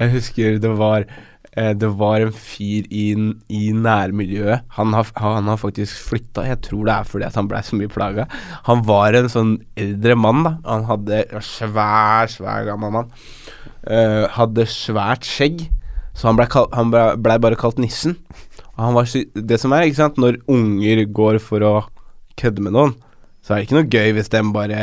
Jeg 0.00 0.14
husker 0.16 0.58
det 0.58 0.72
var 0.74 1.04
eh, 1.06 1.70
det 1.78 1.90
var 2.00 2.24
en 2.24 2.34
fyr 2.34 2.88
i, 2.90 3.06
i 3.54 3.62
nærmiljøet. 3.76 4.66
Han 4.80 4.96
har, 4.96 5.12
han 5.22 5.52
har 5.52 5.60
faktisk 5.62 5.94
flytta. 6.10 6.48
Jeg 6.50 6.62
tror 6.66 6.88
det 6.88 6.96
er 6.96 7.10
fordi 7.12 7.30
han 7.38 7.50
blei 7.52 7.62
så 7.66 7.78
mye 7.78 7.92
plaga. 7.92 8.26
Han 8.68 8.82
var 8.88 9.14
en 9.14 9.30
sånn 9.30 9.56
eldre 9.78 10.18
mann, 10.18 10.42
da. 10.48 10.56
Han 10.66 10.88
hadde 10.90 11.22
en 11.28 11.46
svær, 11.46 12.32
svær 12.34 12.66
gammel 12.72 12.98
mann. 12.98 13.14
Uh, 13.84 14.24
hadde 14.32 14.64
svært 14.70 15.26
skjegg, 15.28 15.66
så 16.16 16.30
han 16.30 16.38
blei 16.38 16.48
ble, 16.92 17.04
ble 17.20 17.38
bare 17.42 17.58
kalt 17.60 17.80
Nissen. 17.82 18.16
Han 18.78 18.96
var 18.96 19.06
Det 19.34 19.58
som 19.60 19.74
er, 19.74 19.86
ikke 19.86 20.00
sant, 20.00 20.20
når 20.20 20.40
unger 20.50 21.04
går 21.14 21.38
for 21.42 21.62
å 21.62 21.74
kødde 22.40 22.64
med 22.64 22.74
noen, 22.74 22.94
så 23.44 23.54
er 23.54 23.60
det 23.60 23.68
ikke 23.68 23.76
noe 23.76 23.92
gøy 23.92 24.14
hvis 24.16 24.32
de 24.32 24.40
bare 24.54 24.80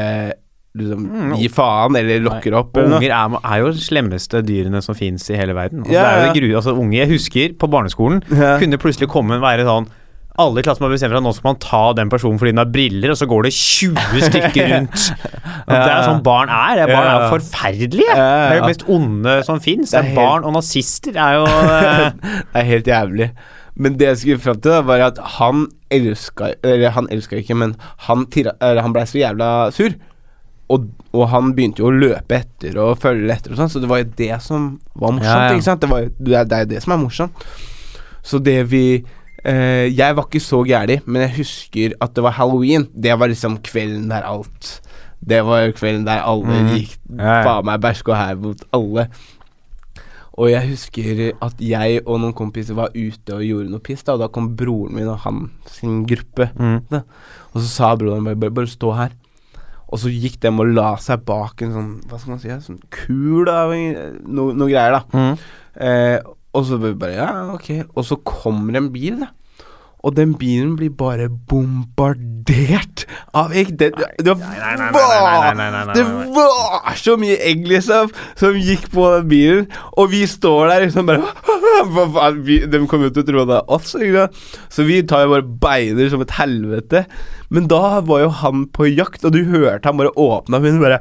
liksom 0.78 1.02
mm, 1.04 1.32
gir 1.42 1.52
faen 1.52 1.98
eller 2.00 2.22
lokker 2.24 2.56
opp. 2.56 2.78
Eller 2.78 3.00
unger 3.00 3.16
er, 3.16 3.38
er, 3.42 3.56
jo 3.64 3.72
de 3.76 3.84
slemmeste 3.84 4.44
dyrene 4.48 4.84
som 4.86 4.96
fins 4.96 5.26
i 5.32 5.40
hele 5.40 5.56
verden. 5.58 5.82
Altså, 5.84 5.96
yeah. 5.98 6.06
det 6.06 6.12
er 6.12 6.22
jo 6.22 6.28
det 6.30 6.38
gru, 6.38 6.50
altså, 6.60 6.76
unge, 6.78 7.00
Jeg 7.00 7.12
husker 7.12 7.58
på 7.60 7.72
barneskolen 7.72 8.22
yeah. 8.32 8.56
kunne 8.62 8.80
plutselig 8.82 9.10
komme 9.12 9.40
og 9.40 9.44
være 9.44 9.68
sånn 9.68 9.90
alle 10.40 10.62
i 10.62 10.64
klassen 10.64 10.86
har 10.86 10.92
bestemt 10.94 11.12
for 11.12 11.20
at 11.20 11.26
nå 11.26 11.32
skal 11.36 11.50
man 11.50 11.58
ta 11.60 11.82
den 11.98 12.12
personen 12.12 12.40
fordi 12.40 12.54
den 12.54 12.62
har 12.62 12.70
briller, 12.72 13.12
og 13.12 13.18
så 13.20 13.28
går 13.28 13.48
det 13.48 13.54
20 13.58 14.28
stykker 14.30 14.68
rundt. 14.74 15.08
ja, 15.12 15.74
det 15.74 15.80
er 15.82 16.06
sånn 16.08 16.22
barn 16.24 16.52
er. 16.56 16.84
Barn 16.88 17.08
er 17.08 17.16
jo 17.18 17.32
forferdelige. 17.34 18.14
Det 18.16 18.28
er 18.28 18.62
jo 18.62 18.70
mest 18.70 18.86
onde 18.88 19.34
som 19.48 19.60
fins. 19.64 19.96
Barn 20.16 20.48
og 20.48 20.56
nazister 20.56 21.20
er 21.20 21.42
jo 21.42 21.50
Det 22.54 22.62
er 22.64 22.70
helt 22.70 22.88
jævlig. 22.88 23.32
Men 23.82 23.98
det 24.00 24.08
jeg 24.08 24.22
skulle 24.22 24.44
fram 24.44 24.62
til, 24.62 24.72
da, 24.72 24.82
var 24.86 25.04
at 25.08 25.20
han 25.40 25.66
elska 25.92 26.54
Eller 26.68 26.92
han 26.96 27.08
elska 27.12 27.40
ikke, 27.40 27.56
men 27.58 27.76
han, 28.08 28.26
han 28.62 28.96
blei 28.96 29.06
så 29.10 29.20
jævla 29.20 29.52
sur. 29.76 29.96
Og, 30.72 30.86
og, 31.12 31.26
han 31.34 31.52
begynte 31.56 31.84
jo 31.84 31.90
å 31.90 31.96
løpe 31.96 32.38
etter 32.38 32.78
og 32.80 33.02
følge 33.04 33.34
etter 33.34 33.52
og 33.52 33.60
sånn, 33.60 33.72
så 33.74 33.82
det 33.84 33.90
var 33.92 34.00
jo 34.00 34.12
det 34.16 34.36
som 34.40 34.70
var 34.96 35.18
morsomt. 35.18 35.28
Ja, 35.28 35.50
ja. 35.50 35.58
ikke 35.58 35.68
sant? 35.68 35.82
Det, 35.84 35.90
var, 35.92 36.06
det, 36.08 36.36
er, 36.38 36.46
det 36.48 36.60
er 36.62 36.70
det 36.70 36.84
som 36.86 36.96
er 36.96 37.02
morsomt. 37.02 37.50
Så 38.24 38.40
det 38.40 38.62
vi 38.72 38.86
eh, 39.46 39.90
Jeg 39.92 40.16
var 40.18 40.28
ikke 40.28 40.44
så 40.44 40.62
gæren, 40.68 41.04
men 41.06 41.26
jeg 41.28 41.36
husker 41.42 41.98
at 42.02 42.16
det 42.16 42.24
var 42.24 42.38
halloween. 42.38 42.88
Det 42.94 43.20
var 43.20 43.32
liksom 43.32 43.60
kvelden 43.66 44.10
der 44.12 44.26
alt 44.28 44.82
Det 45.22 45.44
var 45.46 45.72
kvelden 45.78 46.08
der 46.08 46.24
alle 46.26 46.64
mm. 46.64 46.74
gikk 46.76 46.98
faen 47.18 47.66
meg 47.68 47.82
bæsj 47.84 48.04
og 48.08 48.18
her 48.18 48.36
mot 48.42 48.66
alle. 48.74 49.08
Og 50.40 50.48
jeg 50.50 50.70
husker 50.70 51.18
at 51.44 51.60
jeg 51.62 52.02
og 52.06 52.22
noen 52.24 52.34
kompiser 52.34 52.78
var 52.78 52.94
ute 52.96 53.36
og 53.36 53.44
gjorde 53.44 53.70
noe 53.70 53.84
piss, 53.84 54.06
da, 54.08 54.16
og 54.16 54.24
da 54.24 54.30
kom 54.32 54.54
broren 54.58 54.96
min 54.96 55.10
og 55.12 55.20
han 55.26 55.50
sin 55.70 56.06
gruppe. 56.08 56.48
Mm. 56.56 56.88
Og 57.52 57.58
så 57.60 57.68
sa 57.68 57.92
broren 58.00 58.26
bare, 58.26 58.40
bare, 58.40 58.56
bare 58.62 58.72
stå 58.72 58.94
her. 58.96 59.18
Og 59.92 60.00
så 60.00 60.12
gikk 60.12 60.40
de 60.42 60.52
og 60.54 60.72
la 60.72 60.94
seg 61.04 61.24
bak 61.28 61.62
en 61.66 61.74
sånn 61.76 61.90
Hva 62.08 62.20
skal 62.20 62.32
man 62.32 62.40
si 62.40 62.54
Sånn 62.64 62.78
kul 62.96 63.50
av 63.52 63.74
noe, 63.76 64.54
noe 64.56 64.70
greier, 64.70 64.96
da. 64.96 65.02
Mm. 65.12 65.34
Eh, 65.88 66.32
og 66.54 66.66
så 66.68 66.80
bare 66.82 67.14
Ja, 67.16 67.30
ok. 67.54 67.70
Og 67.96 68.06
så 68.06 68.20
kommer 68.28 68.78
en 68.78 68.92
bil, 68.94 69.22
da. 69.24 69.32
Og 70.02 70.16
den 70.18 70.34
bilen 70.34 70.74
blir 70.80 70.90
bare 70.98 71.28
bombardert 71.30 73.04
av 73.38 73.54
egg. 73.54 73.76
Det, 73.78 73.92
det, 74.18 74.34
var, 74.34 75.54
det 75.94 76.06
var 76.34 76.96
så 76.98 77.14
mye 77.22 77.38
egg, 77.38 77.68
liksom, 77.70 78.10
som 78.40 78.58
gikk 78.58 78.88
på 78.96 79.06
den 79.14 79.30
bilen. 79.30 79.68
Og 80.02 80.10
vi 80.16 80.24
står 80.30 80.72
der 80.72 80.88
liksom 80.88 81.10
bare 81.10 81.22
De 82.72 82.82
kommer 82.90 83.10
jo 83.10 83.14
til 83.14 83.24
å 83.24 83.30
tro 83.30 83.46
det 83.50 83.60
er 83.60 83.72
oss. 83.78 83.94
Ikke? 83.94 84.26
Så 84.74 84.88
vi 84.90 85.04
tar 85.06 85.28
jo 85.28 85.36
bare 85.36 85.46
beiner 85.70 86.10
som 86.10 86.26
et 86.26 86.34
helvete. 86.40 87.06
Men 87.54 87.70
da 87.70 88.00
var 88.08 88.26
jo 88.26 88.34
han 88.42 88.66
på 88.74 88.90
jakt, 88.90 89.26
og 89.28 89.38
du 89.38 89.44
hørte 89.54 89.86
han 89.86 90.02
bare 90.02 90.16
åpna 90.18 90.64
munnen 90.64 90.82
bare 90.82 90.98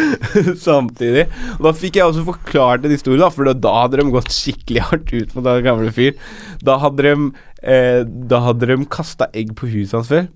Samtidig. 0.66 1.26
Og 1.58 1.66
da 1.68 1.72
fikk 1.76 1.98
jeg 1.98 2.08
også 2.08 2.24
forklart 2.26 2.86
en 2.86 2.94
historie, 2.94 3.20
da, 3.20 3.30
for 3.32 3.48
da 3.48 3.74
hadde 3.80 4.00
de 4.00 4.12
gått 4.14 4.32
skikkelig 4.34 4.86
hardt 4.90 5.12
ut 5.12 5.34
på 5.34 5.44
den 5.46 5.66
gamle 5.66 5.92
fyren. 5.94 6.22
Da 6.64 6.78
hadde 6.82 7.08
de, 7.08 7.32
eh, 7.62 8.00
de 8.04 8.78
kasta 8.92 9.28
egg 9.32 9.54
på 9.58 9.70
huset 9.72 9.98
hans 10.00 10.12
før. 10.12 10.30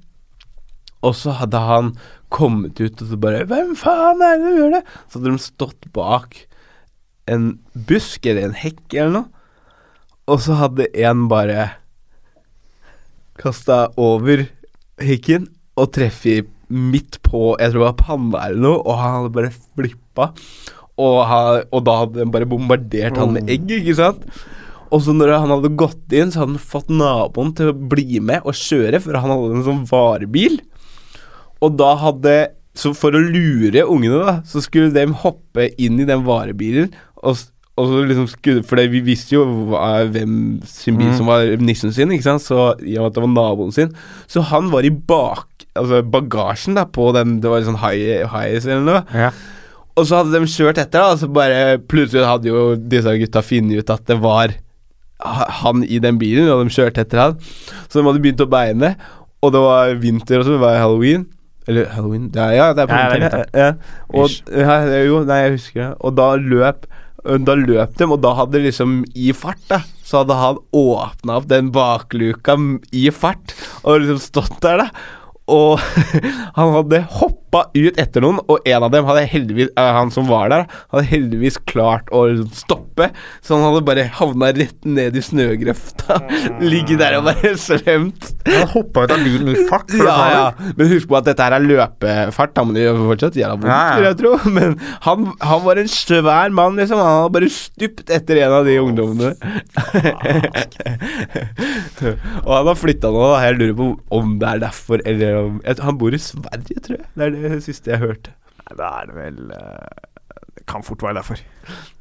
Og 1.06 1.14
så 1.14 1.34
hadde 1.38 1.60
han 1.60 1.94
kommet 2.32 2.80
ut 2.80 3.02
og 3.02 3.08
så 3.08 3.16
bare 3.20 3.46
'Hvem 3.46 3.76
faen 3.78 4.22
er 4.22 4.38
det 4.38 4.46
som 4.46 4.58
gjør 4.58 4.72
det?' 4.74 4.86
Så 5.08 5.18
hadde 5.18 5.30
de 5.30 5.38
stått 5.38 5.92
bak 5.92 6.46
en 7.26 7.58
busk 7.74 8.26
eller 8.26 8.48
en 8.48 8.54
hekk 8.54 8.94
eller 8.94 9.10
noe, 9.10 9.28
og 10.26 10.40
så 10.42 10.58
hadde 10.58 10.88
en 10.94 11.28
bare 11.30 11.70
kasta 13.38 13.88
over 13.96 14.46
hekken 15.02 15.48
og 15.76 15.92
treffet 15.92 16.48
midt 16.66 17.20
på 17.22 17.54
Jeg 17.60 17.72
tror 17.72 17.82
det 17.82 17.86
var 17.86 18.00
panna 18.00 18.44
eller 18.48 18.62
noe, 18.64 18.82
og 18.82 19.00
han 19.00 19.16
hadde 19.18 19.34
bare 19.36 19.52
flippa. 19.54 20.28
Og, 20.96 21.16
han, 21.28 21.64
og 21.70 21.82
da 21.86 21.96
hadde 22.02 22.22
den 22.22 22.32
bare 22.34 22.48
bombardert 22.48 23.18
han 23.20 23.34
med 23.34 23.50
egg, 23.52 23.68
ikke 23.78 23.98
sant? 23.98 24.22
Og 24.94 25.02
så 25.02 25.12
når 25.12 25.34
han 25.34 25.52
hadde 25.52 25.74
gått 25.78 26.14
inn, 26.14 26.30
så 26.32 26.42
hadde 26.42 26.56
han 26.56 26.68
fått 26.72 26.92
naboen 26.94 27.52
til 27.58 27.72
å 27.72 27.76
bli 27.94 28.20
med 28.22 28.46
og 28.46 28.56
kjøre, 28.56 29.02
for 29.02 29.18
han 29.18 29.32
hadde 29.32 29.58
en 29.58 29.66
sånn 29.66 29.82
varebil. 29.90 30.60
Og 31.64 31.76
da 31.78 31.96
hadde 32.02 32.36
Så 32.76 32.90
for 32.92 33.16
å 33.16 33.20
lure 33.24 33.86
ungene, 33.88 34.18
da, 34.20 34.32
så 34.44 34.60
skulle 34.60 34.92
de 34.92 35.06
hoppe 35.22 35.70
inn 35.80 35.96
i 35.96 36.04
den 36.04 36.26
varebilen 36.26 36.90
og 37.24 37.38
og 37.76 37.90
så 37.90 38.02
liksom 38.08 38.28
skulle, 38.30 38.64
For 38.64 38.80
vi 38.88 39.02
visste 39.04 39.36
jo 39.36 39.44
hva, 39.68 40.06
hvem 40.08 40.62
sin 40.64 40.96
bil 40.96 41.10
mm. 41.10 41.16
som 41.18 41.28
var 41.28 41.50
nissen 41.60 41.92
sin, 41.92 42.12
ikke 42.14 42.24
sant? 42.24 42.44
så 42.44 42.70
i 42.80 42.96
og 42.96 43.04
med 43.04 43.10
at 43.10 43.18
det 43.18 43.24
var 43.24 43.32
naboen 43.34 43.74
sin. 43.76 43.92
Så 44.32 44.44
han 44.48 44.70
var 44.72 44.86
i 44.88 44.92
bak 44.92 45.55
Altså 45.78 46.02
bagasjen 46.02 46.76
da 46.78 46.86
på 46.88 47.10
den 47.16 47.38
Det 47.42 47.52
var 47.52 47.66
sånn 47.66 47.80
high, 47.82 48.24
high 48.32 48.56
eller 48.58 48.86
noe. 48.86 49.02
Ja. 49.14 49.30
Og 49.96 50.04
så 50.08 50.20
hadde 50.20 50.36
de 50.36 50.50
kjørt 50.52 50.80
etter, 50.80 51.00
da, 51.00 51.14
og 51.14 51.20
så 51.22 51.28
bare 51.32 51.78
plutselig 51.88 52.26
hadde 52.28 52.50
jo 52.50 52.64
disse 52.76 53.14
gutta 53.22 53.40
funnet 53.44 53.80
ut 53.80 53.92
at 53.94 54.04
det 54.10 54.18
var 54.20 54.52
han 55.62 55.80
i 55.86 55.96
den 56.04 56.18
bilen, 56.20 56.50
og 56.52 56.66
de 56.66 56.74
kjørte 56.74 57.06
etter 57.06 57.22
han. 57.22 57.38
Så 57.88 58.02
de 58.02 58.04
hadde 58.04 58.20
begynt 58.20 58.44
å 58.44 58.48
beine, 58.52 58.92
og 59.40 59.54
det 59.54 59.62
var 59.64 59.94
vinter, 60.02 60.42
og 60.42 60.44
så 60.44 60.58
var 60.60 60.76
det 60.76 60.82
halloween. 60.82 61.24
Eller 61.66 61.88
halloween 61.94 62.28
Ja, 62.36 62.50
ja 62.52 62.66
det 62.76 62.84
er 62.84 62.92
på 62.92 63.00
vinteren. 63.14 63.48
Ja, 63.56 63.64
ja. 63.64 63.72
Og, 64.12 64.36
ja, 64.52 64.76
jo, 65.08 65.22
nei, 65.26 65.40
jeg 65.46 65.56
husker 65.56 65.80
det. 65.80 65.90
Og 66.04 66.16
da 66.20 66.28
løp 66.36 66.86
da 67.26 67.56
løp 67.58 67.96
de, 67.98 68.06
og 68.06 68.20
da 68.22 68.32
hadde 68.38 68.62
liksom 68.62 69.00
i 69.18 69.32
fart, 69.34 69.62
da, 69.70 69.80
så 70.06 70.22
hadde 70.22 70.36
han 70.38 70.60
åpna 70.76 71.40
opp 71.40 71.48
den 71.50 71.72
bakluka 71.74 72.54
i 72.94 73.08
fart 73.10 73.56
og 73.82 74.04
liksom 74.04 74.20
stått 74.22 74.60
der, 74.62 74.84
da. 74.84 75.25
Og 75.46 75.78
han 76.58 76.72
hadde 76.74 77.04
hoppa 77.46 77.70
ut 77.74 77.98
etter 77.98 78.20
noen, 78.24 78.40
og 78.50 78.58
en 78.66 78.82
av 78.82 78.90
dem 78.92 79.04
hadde 79.06 79.26
heldigvis 79.30 79.68
uh, 79.78 79.92
Han 79.96 80.10
som 80.10 80.26
var 80.28 80.48
der, 80.50 80.66
hadde 80.92 81.06
heldigvis 81.06 81.58
klart 81.68 82.08
å 82.14 82.44
stoppe, 82.54 83.10
så 83.44 83.54
han 83.56 83.64
hadde 83.68 83.84
bare 83.86 84.06
havna 84.18 84.46
rett 84.56 84.84
ned 84.84 85.16
i 85.16 85.22
snøgrøfta. 85.22 86.18
Ligget 86.60 86.98
der 87.00 87.18
og 87.20 87.24
bare 87.28 87.56
svømt. 87.60 88.32
Han 88.46 88.68
hoppa 88.74 89.04
ut 89.06 89.12
av 89.14 89.24
bilen 89.24 89.48
i 89.52 89.66
fart? 89.70 89.90
ja, 89.94 90.16
ja. 90.32 90.52
Men 90.76 90.88
husk 90.90 91.08
på 91.10 91.16
at 91.18 91.26
dette 91.28 91.42
her 91.44 91.52
er 91.56 91.64
løpefart. 91.64 92.54
Da 92.56 92.62
må 92.66 92.72
de 92.76 92.82
fortsatt 92.96 93.36
gjøre 93.38 93.56
vondt, 93.60 93.70
ja, 93.70 93.82
ja. 93.94 93.98
jeg 94.10 94.16
tro. 94.20 94.32
Men 94.50 94.70
han, 95.06 95.18
han, 95.40 95.60
var 95.66 95.76
en 95.80 95.90
svær 95.90 96.50
mann, 96.54 96.76
liksom. 96.80 96.98
Han 97.00 97.16
hadde 97.22 97.34
bare 97.36 97.50
stupt 97.52 98.06
etter 98.12 98.36
en 98.44 98.52
av 98.58 98.64
de 98.66 98.74
ungdommene. 98.82 99.30
og 102.46 102.52
han 102.52 102.66
har 102.70 102.78
flytta 102.78 103.08
nå, 103.12 103.20
og 103.26 103.44
Jeg 103.46 103.54
lurer 103.60 103.76
på 103.76 103.84
om 104.16 104.26
det 104.40 104.48
er 104.48 104.58
derfor, 104.66 104.96
eller 105.06 105.30
om 105.40 105.52
Han 105.86 105.98
bor 106.00 106.12
i 106.14 106.20
Sverige, 106.20 106.78
tror 106.82 106.96
jeg. 106.98 107.06
Det 107.16 107.22
er 107.26 107.30
det 107.35 107.35
siste 107.64 107.92
jeg 107.92 108.02
hørte. 108.02 108.34
Nei, 108.62 108.74
da 108.78 108.90
er 109.00 109.10
det 109.10 109.16
vel 109.16 109.38
uh, 109.52 110.40
Det 110.56 110.66
kan 110.68 110.84
fort 110.86 111.04
være 111.06 111.20
derfor. 111.20 111.42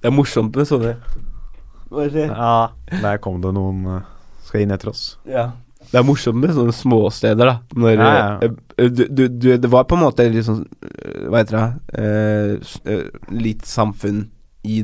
Det 0.02 0.10
er 0.10 0.16
morsomt 0.16 0.56
med 0.58 0.70
sånne 0.70 0.96
Ja, 2.32 2.56
der 2.90 3.22
kom 3.24 3.42
det 3.44 3.54
noen 3.56 3.86
uh, 3.88 4.02
skal 4.46 4.66
inn 4.66 4.74
etter 4.76 4.92
oss. 4.92 5.06
Ja. 5.30 5.52
Det 5.86 6.00
er 6.00 6.06
morsomt 6.08 6.42
med 6.42 6.56
sånne 6.56 6.74
småsteder, 6.74 7.52
da. 7.52 7.58
Når 7.78 7.98
ja, 7.98 8.14
ja. 8.16 8.54
Uh, 8.80 8.90
du, 8.90 9.04
du, 9.08 9.28
du, 9.30 9.50
Det 9.62 9.72
var 9.72 9.86
på 9.90 9.98
en 9.98 10.06
måte 10.08 10.26
litt 10.28 10.48
sånn 10.48 10.66
Hva 11.30 11.40
heter 11.40 11.78
det 11.94 12.98
Litt 13.32 13.64
samfunn 13.70 14.26
i, 14.66 14.82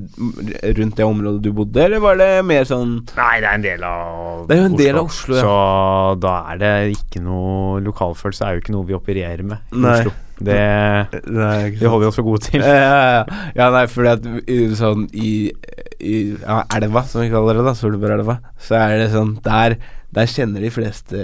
rundt 0.78 0.98
det 0.98 1.08
området 1.08 1.44
du 1.46 1.52
bodde, 1.56 1.84
eller 1.84 2.04
var 2.04 2.20
det 2.22 2.30
mer 2.48 2.68
sånn 2.70 2.98
Nei, 3.18 3.36
det 3.42 3.50
er 3.50 3.54
en 3.58 3.66
del 3.66 3.86
av 3.88 4.44
Det 4.48 4.58
er 4.58 4.62
jo 4.62 4.68
en 4.70 4.76
Oslo, 4.76 4.84
del 4.84 5.00
av 5.00 5.12
Oslo, 5.12 5.38
ja. 5.38 5.46
Så 5.46 6.20
da 6.24 6.34
er 6.54 6.62
det 6.62 6.74
ikke 6.96 7.24
noe 7.26 7.80
Lokalfølelse 7.86 8.48
er 8.48 8.58
jo 8.58 8.64
ikke 8.64 8.76
noe 8.76 8.90
vi 8.90 8.98
opererer 8.98 9.48
med 9.48 9.74
i 9.74 9.86
nei. 9.86 9.96
Oslo. 10.02 10.18
Det, 10.42 10.58
nei, 11.30 11.58
det 11.78 11.86
holder 11.86 12.02
vi 12.02 12.08
oss 12.10 12.18
for 12.18 12.26
gode 12.26 12.48
til. 12.48 12.64
Ja, 12.66 12.74
ja, 12.74 13.02
ja. 13.20 13.42
ja 13.60 13.68
nei, 13.76 13.84
fordi 13.92 14.14
at 14.16 14.80
sånn 14.80 15.04
i, 15.14 15.34
i 16.02 16.16
ja, 16.34 16.64
elva, 16.80 17.04
som 17.06 17.22
vi 17.22 17.30
kaller 17.30 17.60
det, 17.60 17.66
da, 17.68 17.76
Solbergelva, 17.78 18.40
så 18.62 18.80
er 18.80 18.96
det 19.04 19.12
sånn 19.14 19.36
Der, 19.46 19.78
der 20.12 20.28
kjenner 20.28 20.64
de 20.64 20.72
fleste 20.74 21.20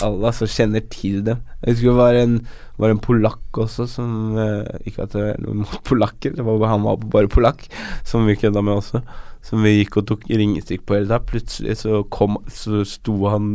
alle, 0.00 0.30
altså 0.30 0.48
kjenner 0.48 0.84
til 0.92 1.20
dem. 1.26 1.42
Jeg 1.60 1.74
husker 1.74 1.90
det 1.90 1.96
var 1.98 2.18
en 2.20 2.36
var 2.80 2.94
en 2.94 3.02
polakk 3.04 3.58
også 3.60 3.84
som 3.90 4.38
eh, 4.40 4.86
Ikke 4.88 5.04
at 5.04 5.12
det 5.12 5.24
er 5.34 5.42
noen 5.44 5.64
mot 5.66 5.82
polakker, 5.84 6.32
det 6.36 6.46
var, 6.46 6.62
han 6.70 6.86
var 6.86 7.02
bare 7.12 7.28
polakk, 7.28 7.66
som 8.08 8.24
vi 8.28 8.38
kødda 8.40 8.62
med 8.64 8.80
også. 8.80 9.02
Som 9.44 9.64
vi 9.64 9.78
gikk 9.78 10.00
og 10.00 10.08
tok 10.08 10.24
ringestikk 10.28 10.86
på 10.86 10.96
hele 10.96 11.08
tida. 11.08 11.20
Plutselig 11.24 11.78
så 11.80 12.02
kom 12.12 12.40
Så 12.52 12.84
sto 12.88 13.16
han 13.32 13.54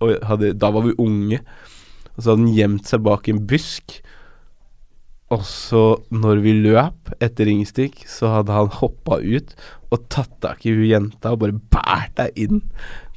og 0.00 0.16
hadde, 0.26 0.54
Da 0.58 0.70
var 0.74 0.86
vi 0.86 0.96
unge. 0.98 1.42
Og 2.16 2.22
så 2.22 2.32
hadde 2.32 2.46
han 2.46 2.56
gjemt 2.56 2.90
seg 2.90 3.04
bak 3.06 3.28
en 3.30 3.42
busk. 3.50 4.00
Og 5.30 5.44
så, 5.46 5.82
når 6.10 6.40
vi 6.42 6.56
løp 6.64 7.12
etter 7.22 7.46
ringestikk 7.46 8.02
så 8.10 8.32
hadde 8.34 8.54
han 8.56 8.72
hoppa 8.80 9.20
ut 9.22 9.54
og 9.90 10.06
tatt 10.10 10.32
tak 10.42 10.64
i 10.66 10.74
hun 10.74 10.86
jenta 10.86 11.34
og 11.34 11.42
bare 11.44 11.54
båret 11.70 12.16
deg 12.18 12.40
inn. 12.46 12.64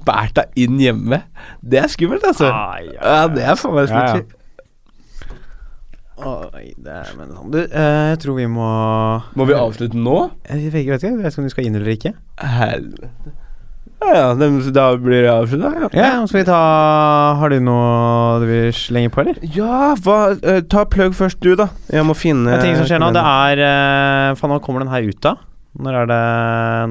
Båret 0.06 0.34
deg 0.36 0.64
inn 0.66 0.80
hjemme. 0.82 1.22
Det 1.64 1.80
er 1.84 1.92
skummelt, 1.92 2.24
altså. 2.28 2.50
Ai, 2.52 2.88
ja, 2.94 3.02
Ja, 3.04 3.28
det 3.32 3.44
er 3.44 3.60
faen 3.60 3.76
meg 3.78 3.90
Ja, 3.90 4.06
ja. 4.18 4.24
Oi, 6.24 6.68
det 6.78 6.94
er 6.94 7.14
men 7.18 7.32
sånn 7.34 7.52
Du, 7.52 7.58
eh, 7.66 8.10
jeg 8.14 8.20
tror 8.24 8.38
vi 8.38 8.46
må 8.48 8.68
Må 9.36 9.48
vi 9.50 9.56
avslutte 9.58 9.98
nå? 9.98 10.18
Jeg 10.48 10.70
vet, 10.72 10.84
ikke- 10.84 10.92
vet 10.94 11.04
ikke, 11.04 11.10
jeg 11.10 11.18
vet 11.18 11.32
ikke 11.34 11.42
om 11.42 11.48
du 11.48 11.50
skal 11.56 11.66
inn 11.66 11.76
eller 11.80 11.96
ikke. 11.98 12.14
Helvete. 12.38 13.10
Ja, 14.04 14.14
ja, 14.14 14.34
da 14.36 14.86
blir 15.00 15.24
det 15.24 15.32
avslutta. 15.32 15.90
Ja, 15.96 16.26
skal 16.28 16.40
vi 16.42 16.46
ta 16.46 16.60
Har 17.40 17.50
du 17.50 17.60
noe 17.64 18.40
du 18.42 18.46
vil 18.50 18.72
slenge 18.76 19.10
på, 19.10 19.22
eller? 19.24 19.40
Ja, 19.56 19.96
hva 19.96 20.38
eh, 20.44 20.62
Ta 20.62 20.84
plugg 20.86 21.16
først, 21.16 21.40
du, 21.40 21.56
da. 21.56 21.70
Jeg 21.92 22.04
må 22.06 22.16
finne 22.16 22.52
Det 22.52 22.60
er 22.60 22.66
ting 22.68 22.76
som 22.76 22.86
skjer 22.86 23.00
nå. 23.00 23.12
Det 23.16 23.24
er 23.24 23.64
uh, 23.64 24.36
Faen, 24.36 24.52
hva 24.52 24.60
kommer 24.62 24.84
den 24.84 24.92
her 24.94 25.08
ut, 25.08 25.20
da? 25.24 25.36
Når 25.74 25.98
er 26.04 26.10
det 26.10 26.22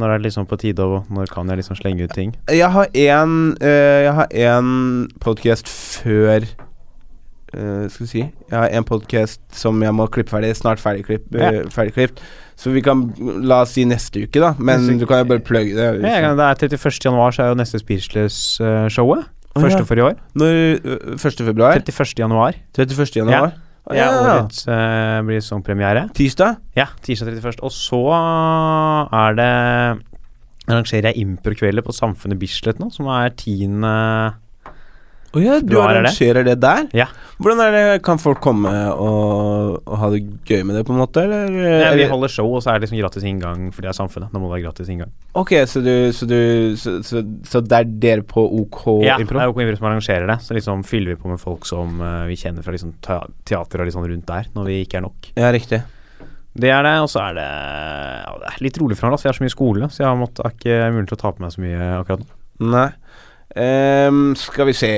Når 0.01 0.09
er 0.09 0.19
det 0.19 0.27
liksom 0.27 0.47
på 0.51 0.59
tide, 0.59 0.83
og 0.83 1.07
når 1.11 1.31
kan 1.31 1.49
jeg 1.49 1.61
liksom 1.61 1.79
slenge 1.79 2.05
ut 2.05 2.15
ting? 2.15 2.35
Jeg 2.51 2.71
har 2.75 2.87
en 2.91 3.57
eh, 3.63 4.03
Jeg 4.09 4.15
har 4.19 4.27
en 4.49 5.09
podkast 5.23 5.69
før 5.71 6.43
uh, 7.55 7.89
Skal 7.89 8.01
vi 8.01 8.09
si 8.11 8.23
Jeg 8.25 8.57
har 8.57 8.69
en 8.75 8.85
podkast 8.85 9.41
som 9.55 9.83
jeg 9.83 9.95
må 9.95 10.07
klippe 10.07 10.35
ferdig. 10.35 10.57
Snart 10.57 10.83
ferdigklipt. 10.83 11.31
uh, 11.35 11.71
ferdig 11.71 12.11
Så 12.57 12.71
vi 12.75 12.83
kan 12.83 13.13
La 13.19 13.63
oss 13.63 13.77
si 13.77 13.85
neste 13.85 14.27
uke, 14.27 14.41
da. 14.41 14.55
Men 14.59 14.83
Neste 14.83 14.99
du 14.99 15.07
kan 15.07 15.23
jo 15.23 15.31
bare 15.31 15.41
plugge 15.41 15.77
det. 15.79 16.03
Ja, 16.03 16.35
det 16.35 16.49
er 16.49 16.67
31. 16.75 17.05
januar, 17.05 17.31
så 17.31 17.43
er 17.43 17.55
jo 17.55 17.61
neste 17.63 17.79
Speechless-showet. 17.79 19.31
Første 19.53 19.83
ja. 19.83 19.85
for 19.85 20.01
i 20.01 20.01
år. 20.01 20.17
Når 20.35 20.59
eh, 20.81 21.13
1. 21.19 21.45
februar? 21.45 21.77
31. 21.77 22.19
januar. 22.19 22.57
31. 22.79 23.17
januar? 23.17 23.53
Det 23.91 23.99
er 23.99 24.15
årets 24.15 24.63
uh, 24.71 25.19
blir 25.27 25.43
sesongpremiere. 25.43 26.07
Tirsdag? 26.15 26.61
Ja, 26.79 26.87
tirsdag 27.03 27.33
31. 27.35 27.59
Og 27.67 27.75
så 27.75 28.03
er 28.15 29.39
det 29.39 29.51
Arrangerer 30.71 31.11
jeg 31.11 31.25
improkvelder 31.25 31.83
på 31.83 31.95
Samfunnet 31.97 32.39
Bislett 32.39 32.79
nå, 32.79 32.87
som 32.95 33.09
er 33.11 33.33
10. 33.35 33.67
Å 35.33 35.41
ja, 35.41 35.55
du 35.65 35.79
er 35.81 35.99
arrangerer 35.99 36.45
det 36.45 36.59
der? 36.61 36.89
Ja. 36.97 37.07
Hvordan 37.43 37.63
er 37.65 37.73
det 37.73 37.85
Kan 38.05 38.21
folk 38.21 38.43
komme 38.45 38.71
og, 38.93 39.79
og 39.87 39.95
ha 39.99 40.11
det 40.13 40.21
gøy 40.45 40.61
med 40.69 40.77
det, 40.77 40.83
på 40.87 40.93
en 40.93 41.01
måte, 41.01 41.25
eller? 41.25 41.55
Ja, 41.81 41.93
vi 41.97 42.05
holder 42.11 42.33
show, 42.33 42.51
og 42.53 42.61
så 42.65 42.73
er 42.73 42.79
det 42.79 42.87
liksom 42.87 43.01
gratis 43.01 43.25
inngang 43.29 43.71
for 43.73 43.85
det 43.85 43.93
er 43.93 43.97
Samfunnet. 43.97 44.29
Da 44.33 44.41
må 44.41 44.51
det 44.51 44.59
være 44.59 44.67
gratis 44.67 44.91
inngang. 44.93 45.13
Ok, 45.39 45.55
så 45.71 45.81
du 45.85 45.93
Så, 46.13 46.29
du, 46.29 46.77
så, 46.77 46.99
så, 47.07 47.25
så 47.49 47.63
det 47.65 47.81
er 47.81 47.97
dere 48.05 48.27
på 48.29 48.45
OK 48.45 48.85
ja, 49.07 49.17
Impro? 49.23 49.41
det 49.41 49.47
er 49.47 49.55
OK 49.55 49.63
Impro 49.65 49.81
som 49.81 49.89
arrangerer 49.91 50.29
det. 50.29 50.39
Så 50.45 50.59
liksom 50.59 50.85
fyller 50.87 51.15
vi 51.15 51.23
på 51.25 51.33
med 51.33 51.41
folk 51.41 51.67
som 51.69 51.97
uh, 52.05 52.27
vi 52.29 52.37
kjenner 52.39 52.67
fra 52.67 52.77
liksom 52.77 52.93
teater 53.01 53.83
og 53.83 53.97
sånn 53.97 54.09
rundt 54.13 54.29
der, 54.29 54.53
når 54.53 54.69
vi 54.69 54.79
ikke 54.85 55.01
er 55.01 55.07
nok. 55.09 55.33
Ja, 55.39 55.51
riktig. 55.55 55.81
Det 56.53 56.69
er 56.69 56.85
det, 56.85 56.99
og 57.01 57.09
så 57.09 57.23
er 57.31 57.37
det 57.39 57.49
ja, 57.49 58.33
Det 58.43 58.51
er 58.51 58.65
litt 58.67 58.79
rolig 58.83 58.99
for 58.99 59.09
meg, 59.09 59.17
da, 59.17 59.25
jeg 59.25 59.33
har 59.33 59.39
så 59.39 59.45
mye 59.47 59.55
skole, 59.55 59.89
så 59.89 60.03
jeg 60.03 60.11
har 60.11 60.21
måttet, 60.21 60.45
ikke 60.53 60.79
mulighet 60.93 61.15
til 61.15 61.17
å 61.17 61.23
ta 61.23 61.33
på 61.33 61.45
meg 61.45 61.55
så 61.55 61.65
mye 61.65 61.89
akkurat 62.03 62.27
nå. 62.27 62.37
Nei. 62.73 62.89
Um, 63.53 64.21
skal 64.39 64.69
vi 64.69 64.75
se 64.77 64.93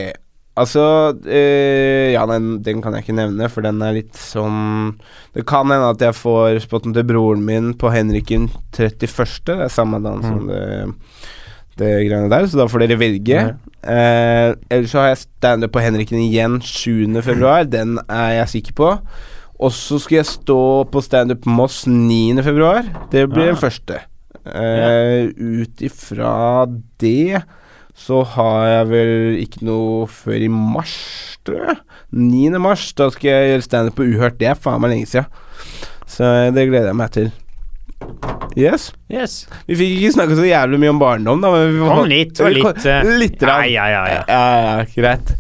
Altså 0.57 0.83
øh, 1.27 2.13
Ja, 2.15 2.23
den, 2.31 2.61
den 2.63 2.83
kan 2.83 2.95
jeg 2.95 3.03
ikke 3.03 3.17
nevne, 3.19 3.49
for 3.51 3.65
den 3.67 3.81
er 3.83 3.97
litt 3.97 4.15
sånn 4.15 4.93
Det 5.35 5.43
kan 5.51 5.67
hende 5.73 5.89
at 5.91 6.05
jeg 6.05 6.15
får 6.15 6.61
spotten 6.63 6.95
til 6.95 7.07
broren 7.09 7.43
min 7.43 7.73
på 7.75 7.91
Henriken 7.91 8.47
31. 8.77 9.41
Det 9.49 9.57
er 9.67 9.73
samme 9.75 9.99
dag 10.05 10.23
som 10.23 10.45
Mm. 10.47 10.49
det, 10.53 10.95
det 11.81 11.93
greiene 12.07 12.31
der, 12.31 12.47
så 12.47 12.61
da 12.61 12.69
får 12.71 12.85
dere 12.85 13.01
velge. 13.01 13.41
Eh, 13.83 14.49
ellers 14.71 14.93
så 14.95 15.01
har 15.03 15.09
jeg 15.11 15.25
standup 15.25 15.73
på 15.75 15.83
Henriken 15.83 16.21
igjen 16.23 16.61
7. 16.63 17.19
februar. 17.27 17.65
Den 17.67 17.99
er 18.07 18.37
jeg 18.39 18.53
sikker 18.53 18.77
på. 18.79 18.93
Og 19.59 19.73
så 19.75 19.99
skal 20.03 20.21
jeg 20.21 20.31
stå 20.31 20.61
på 20.91 21.03
standup 21.03 21.47
Moss 21.51 21.83
9. 21.91 22.39
februar. 22.47 22.87
Det 23.11 23.27
blir 23.33 23.49
ja. 23.49 23.53
den 23.57 23.59
første. 23.59 23.99
Eh, 24.47 25.31
Ut 25.35 25.83
ifra 25.83 26.67
det 27.03 27.43
så 27.95 28.25
har 28.35 28.65
jeg 28.69 28.89
vel 28.91 29.13
ikke 29.39 29.63
noe 29.69 30.09
før 30.11 30.43
i 30.43 30.51
mars, 30.51 30.95
tror 31.47 31.63
jeg. 31.71 31.79
9. 32.15 32.59
mars. 32.63 32.89
Da 32.99 33.09
skal 33.15 33.31
jeg 33.31 33.53
gjøre 33.53 33.67
standup 33.69 33.97
på 33.99 34.09
Uhørt. 34.11 34.37
Det 34.41 34.51
er 34.51 34.59
faen 34.59 34.83
meg 34.83 34.93
lenge 34.95 35.11
siden. 35.11 35.31
Så 36.11 36.29
det 36.55 36.67
gleder 36.69 36.91
jeg 36.91 36.99
meg 36.99 37.15
til. 37.15 37.31
Yes. 38.59 38.91
Yes. 39.11 39.45
Vi 39.67 39.79
fikk 39.79 39.97
ikke 39.99 40.13
snakka 40.19 40.37
så 40.39 40.45
jævlig 40.47 40.79
mye 40.83 40.93
om 40.93 41.01
barndom, 41.01 41.43
da. 41.43 41.51
Men 41.55 41.73
vi 41.73 41.89
Kom 41.89 42.11
litt, 42.11 42.43
og 42.43 42.55
litt 42.55 42.87
eh, 42.91 43.11
Litt. 43.23 43.43
Ja, 43.43 43.57
ja, 43.67 43.87
ja. 43.91 44.05
ja. 44.11 44.23
Ja, 44.29 44.45
ja, 44.67 44.87
greit. 44.95 45.35